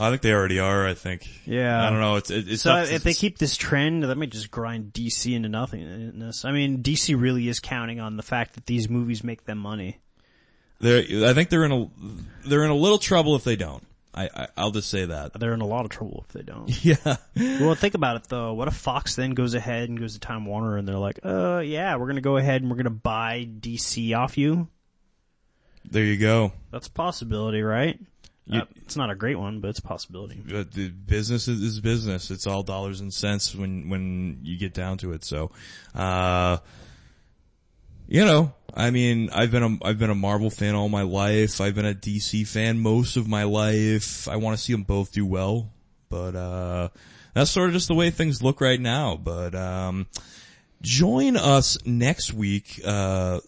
I 0.00 0.10
think 0.10 0.22
they 0.22 0.32
already 0.32 0.58
are. 0.58 0.86
I 0.86 0.94
think. 0.94 1.28
Yeah. 1.44 1.86
I 1.86 1.90
don't 1.90 2.00
know. 2.00 2.16
It's 2.16 2.30
it, 2.30 2.48
it's 2.48 2.62
So 2.62 2.76
if 2.76 3.02
they 3.02 3.12
keep 3.14 3.38
this 3.38 3.56
trend, 3.56 4.04
that 4.04 4.16
might 4.16 4.30
just 4.30 4.50
grind 4.50 4.92
DC 4.92 5.34
into 5.34 5.48
nothingness. 5.48 6.44
I 6.44 6.52
mean, 6.52 6.82
DC 6.82 7.20
really 7.20 7.48
is 7.48 7.60
counting 7.60 8.00
on 8.00 8.16
the 8.16 8.22
fact 8.22 8.54
that 8.54 8.66
these 8.66 8.88
movies 8.88 9.22
make 9.22 9.44
them 9.44 9.58
money. 9.58 9.98
they're, 10.80 11.28
I 11.28 11.34
think 11.34 11.50
they're 11.50 11.64
in 11.64 11.72
a, 11.72 11.88
they're 12.46 12.64
in 12.64 12.70
a 12.70 12.74
little 12.76 12.98
trouble 12.98 13.36
if 13.36 13.44
they 13.44 13.56
don't. 13.56 13.84
I, 14.12 14.28
I 14.34 14.48
I'll 14.56 14.70
just 14.72 14.90
say 14.90 15.04
that. 15.04 15.38
They're 15.38 15.52
in 15.54 15.60
a 15.60 15.66
lot 15.66 15.84
of 15.84 15.90
trouble 15.90 16.24
if 16.26 16.32
they 16.32 16.42
don't. 16.42 16.68
Yeah. 16.84 17.16
well, 17.36 17.74
think 17.74 17.94
about 17.94 18.16
it 18.16 18.24
though. 18.28 18.54
What 18.54 18.68
if 18.68 18.74
Fox 18.74 19.14
then 19.14 19.32
goes 19.32 19.54
ahead 19.54 19.88
and 19.88 20.00
goes 20.00 20.14
to 20.14 20.20
Time 20.20 20.46
Warner 20.46 20.76
and 20.78 20.88
they're 20.88 20.98
like, 20.98 21.20
uh, 21.24 21.58
yeah, 21.58 21.96
we're 21.96 22.06
gonna 22.08 22.20
go 22.20 22.36
ahead 22.36 22.62
and 22.62 22.70
we're 22.70 22.76
gonna 22.76 22.90
buy 22.90 23.46
DC 23.60 24.16
off 24.16 24.36
you? 24.36 24.66
There 25.84 26.04
you 26.04 26.16
go. 26.16 26.52
That's 26.72 26.88
a 26.88 26.90
possibility, 26.90 27.62
right? 27.62 27.98
You- 28.46 28.60
Uh, 28.60 28.64
it's 28.76 28.96
not 28.96 29.10
a 29.10 29.14
great 29.14 29.38
one, 29.38 29.60
but 29.60 29.68
it's 29.68 29.78
a 29.78 29.82
possibility. 29.82 30.42
Uh, 30.52 30.64
the 30.72 30.88
business 30.88 31.46
is, 31.46 31.78
business. 31.80 32.30
It's 32.30 32.46
all 32.46 32.62
dollars 32.62 33.00
and 33.00 33.12
cents 33.14 33.54
when 33.54 33.88
when 33.88 34.40
you 34.42 34.56
get 34.56 34.74
down 34.74 34.98
to 34.98 35.12
it. 35.12 35.24
So, 35.24 35.50
uh, 35.94 36.58
you 38.08 38.24
know, 38.24 38.52
I 38.74 38.90
mean, 38.90 39.30
I've 39.32 39.50
been 39.52 39.62
a 39.62 39.78
I've 39.86 39.98
been 39.98 40.10
a 40.10 40.14
Marvel 40.16 40.50
fan 40.50 40.74
all 40.74 40.88
my 40.88 41.02
life. 41.02 41.60
I've 41.60 41.74
been 41.74 41.86
a 41.86 41.94
DC 41.94 42.46
fan 42.46 42.80
most 42.80 43.16
of 43.16 43.28
my 43.28 43.44
life. 43.44 44.26
I 44.26 44.36
want 44.36 44.56
to 44.58 44.62
see 44.62 44.72
them 44.72 44.82
both 44.82 45.12
do 45.12 45.24
well, 45.24 45.70
but 46.08 46.34
uh, 46.34 46.88
that's 47.34 47.50
sort 47.52 47.68
of 47.68 47.74
just 47.74 47.86
the 47.88 47.94
way 47.94 48.10
things 48.10 48.42
look 48.42 48.60
right 48.60 48.80
now. 48.80 49.16
But 49.16 49.54
um, 49.54 50.08
join 50.82 51.36
us 51.36 51.78
next 51.86 52.32
week. 52.32 52.80
Uh, 52.84 53.40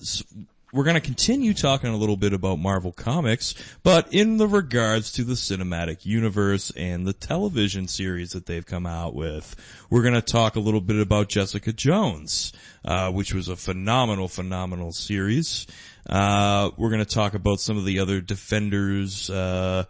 we're 0.72 0.84
going 0.84 0.94
to 0.94 1.00
continue 1.00 1.52
talking 1.52 1.90
a 1.90 1.96
little 1.96 2.16
bit 2.16 2.32
about 2.32 2.58
Marvel 2.58 2.92
Comics, 2.92 3.54
but 3.82 4.12
in 4.12 4.38
the 4.38 4.48
regards 4.48 5.12
to 5.12 5.22
the 5.22 5.34
cinematic 5.34 6.06
universe 6.06 6.72
and 6.74 7.06
the 7.06 7.12
television 7.12 7.86
series 7.86 8.30
that 8.30 8.46
they've 8.46 8.64
come 8.64 8.86
out 8.86 9.14
with, 9.14 9.54
we're 9.90 10.00
going 10.00 10.14
to 10.14 10.22
talk 10.22 10.56
a 10.56 10.60
little 10.60 10.80
bit 10.80 10.96
about 10.96 11.28
Jessica 11.28 11.74
Jones, 11.74 12.54
uh, 12.86 13.12
which 13.12 13.34
was 13.34 13.48
a 13.48 13.56
phenomenal, 13.56 14.28
phenomenal 14.28 14.92
series. 14.92 15.66
Uh, 16.08 16.70
we're 16.78 16.90
going 16.90 17.04
to 17.04 17.14
talk 17.14 17.34
about 17.34 17.60
some 17.60 17.76
of 17.76 17.84
the 17.84 17.98
other 17.98 18.22
Defenders, 18.22 19.28
uh, 19.28 19.84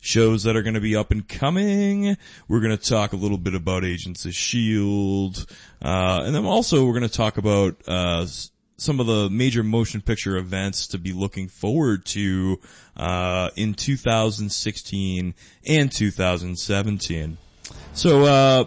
shows 0.00 0.42
that 0.42 0.56
are 0.56 0.62
going 0.62 0.74
to 0.74 0.80
be 0.80 0.96
up 0.96 1.12
and 1.12 1.26
coming. 1.28 2.16
We're 2.48 2.60
going 2.60 2.76
to 2.76 2.88
talk 2.88 3.12
a 3.12 3.16
little 3.16 3.38
bit 3.38 3.54
about 3.54 3.84
Agents 3.84 4.26
of 4.26 4.34
Shield, 4.34 5.46
uh, 5.80 6.22
and 6.24 6.34
then 6.34 6.44
also 6.44 6.84
we're 6.84 6.92
going 6.92 7.08
to 7.08 7.16
talk 7.16 7.38
about 7.38 7.76
uh, 7.86 8.26
some 8.84 9.00
of 9.00 9.06
the 9.06 9.30
major 9.30 9.62
motion 9.62 10.02
picture 10.02 10.36
events 10.36 10.86
to 10.88 10.98
be 10.98 11.12
looking 11.12 11.48
forward 11.48 12.04
to 12.04 12.60
uh, 12.96 13.48
in 13.56 13.72
2016 13.72 15.34
and 15.66 15.90
2017. 15.90 17.38
So 17.94 18.24
uh, 18.24 18.64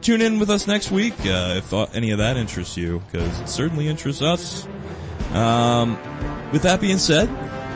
tune 0.00 0.22
in 0.22 0.38
with 0.38 0.48
us 0.48 0.66
next 0.66 0.90
week 0.90 1.14
uh, 1.20 1.54
if 1.58 1.74
uh, 1.74 1.86
any 1.92 2.10
of 2.10 2.18
that 2.18 2.36
interests 2.36 2.76
you, 2.76 3.02
because 3.06 3.40
it 3.40 3.48
certainly 3.48 3.86
interests 3.86 4.22
us. 4.22 4.66
Um, 5.32 5.98
with 6.50 6.62
that 6.62 6.80
being 6.80 6.98
said, 6.98 7.28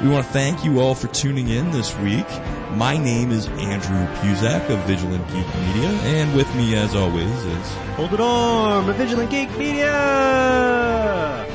we 0.03 0.09
want 0.09 0.27
to 0.27 0.33
thank 0.33 0.65
you 0.65 0.81
all 0.81 0.95
for 0.95 1.09
tuning 1.09 1.49
in 1.49 1.71
this 1.71 1.97
week. 1.99 2.27
My 2.77 2.97
name 2.97 3.31
is 3.31 3.49
Andrew 3.49 4.07
Puzak 4.17 4.69
of 4.71 4.79
Vigilant 4.87 5.27
Geek 5.29 5.47
Media, 5.67 5.89
and 6.05 6.35
with 6.35 6.53
me 6.57 6.75
as 6.75 6.95
always 6.95 7.29
is, 7.45 7.73
Holden, 7.97 8.87
the 8.87 8.93
Vigilant 8.95 9.31
Geek 9.31 9.51
Media! 9.59 11.47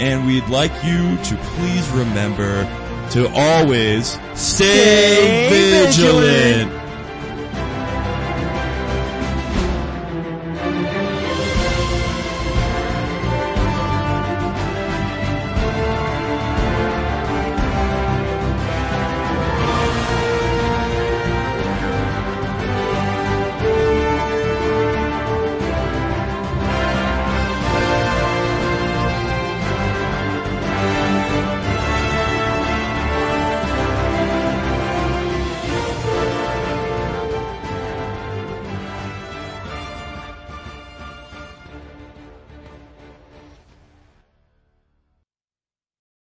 and 0.00 0.26
we'd 0.26 0.46
like 0.48 0.72
you 0.84 1.16
to 1.18 1.36
please 1.54 1.88
remember 1.90 2.64
to 3.12 3.28
always 3.32 4.18
stay, 4.34 5.46
Stay 5.46 5.48
vigilant. 5.86 6.70
vigilant. 6.70 6.83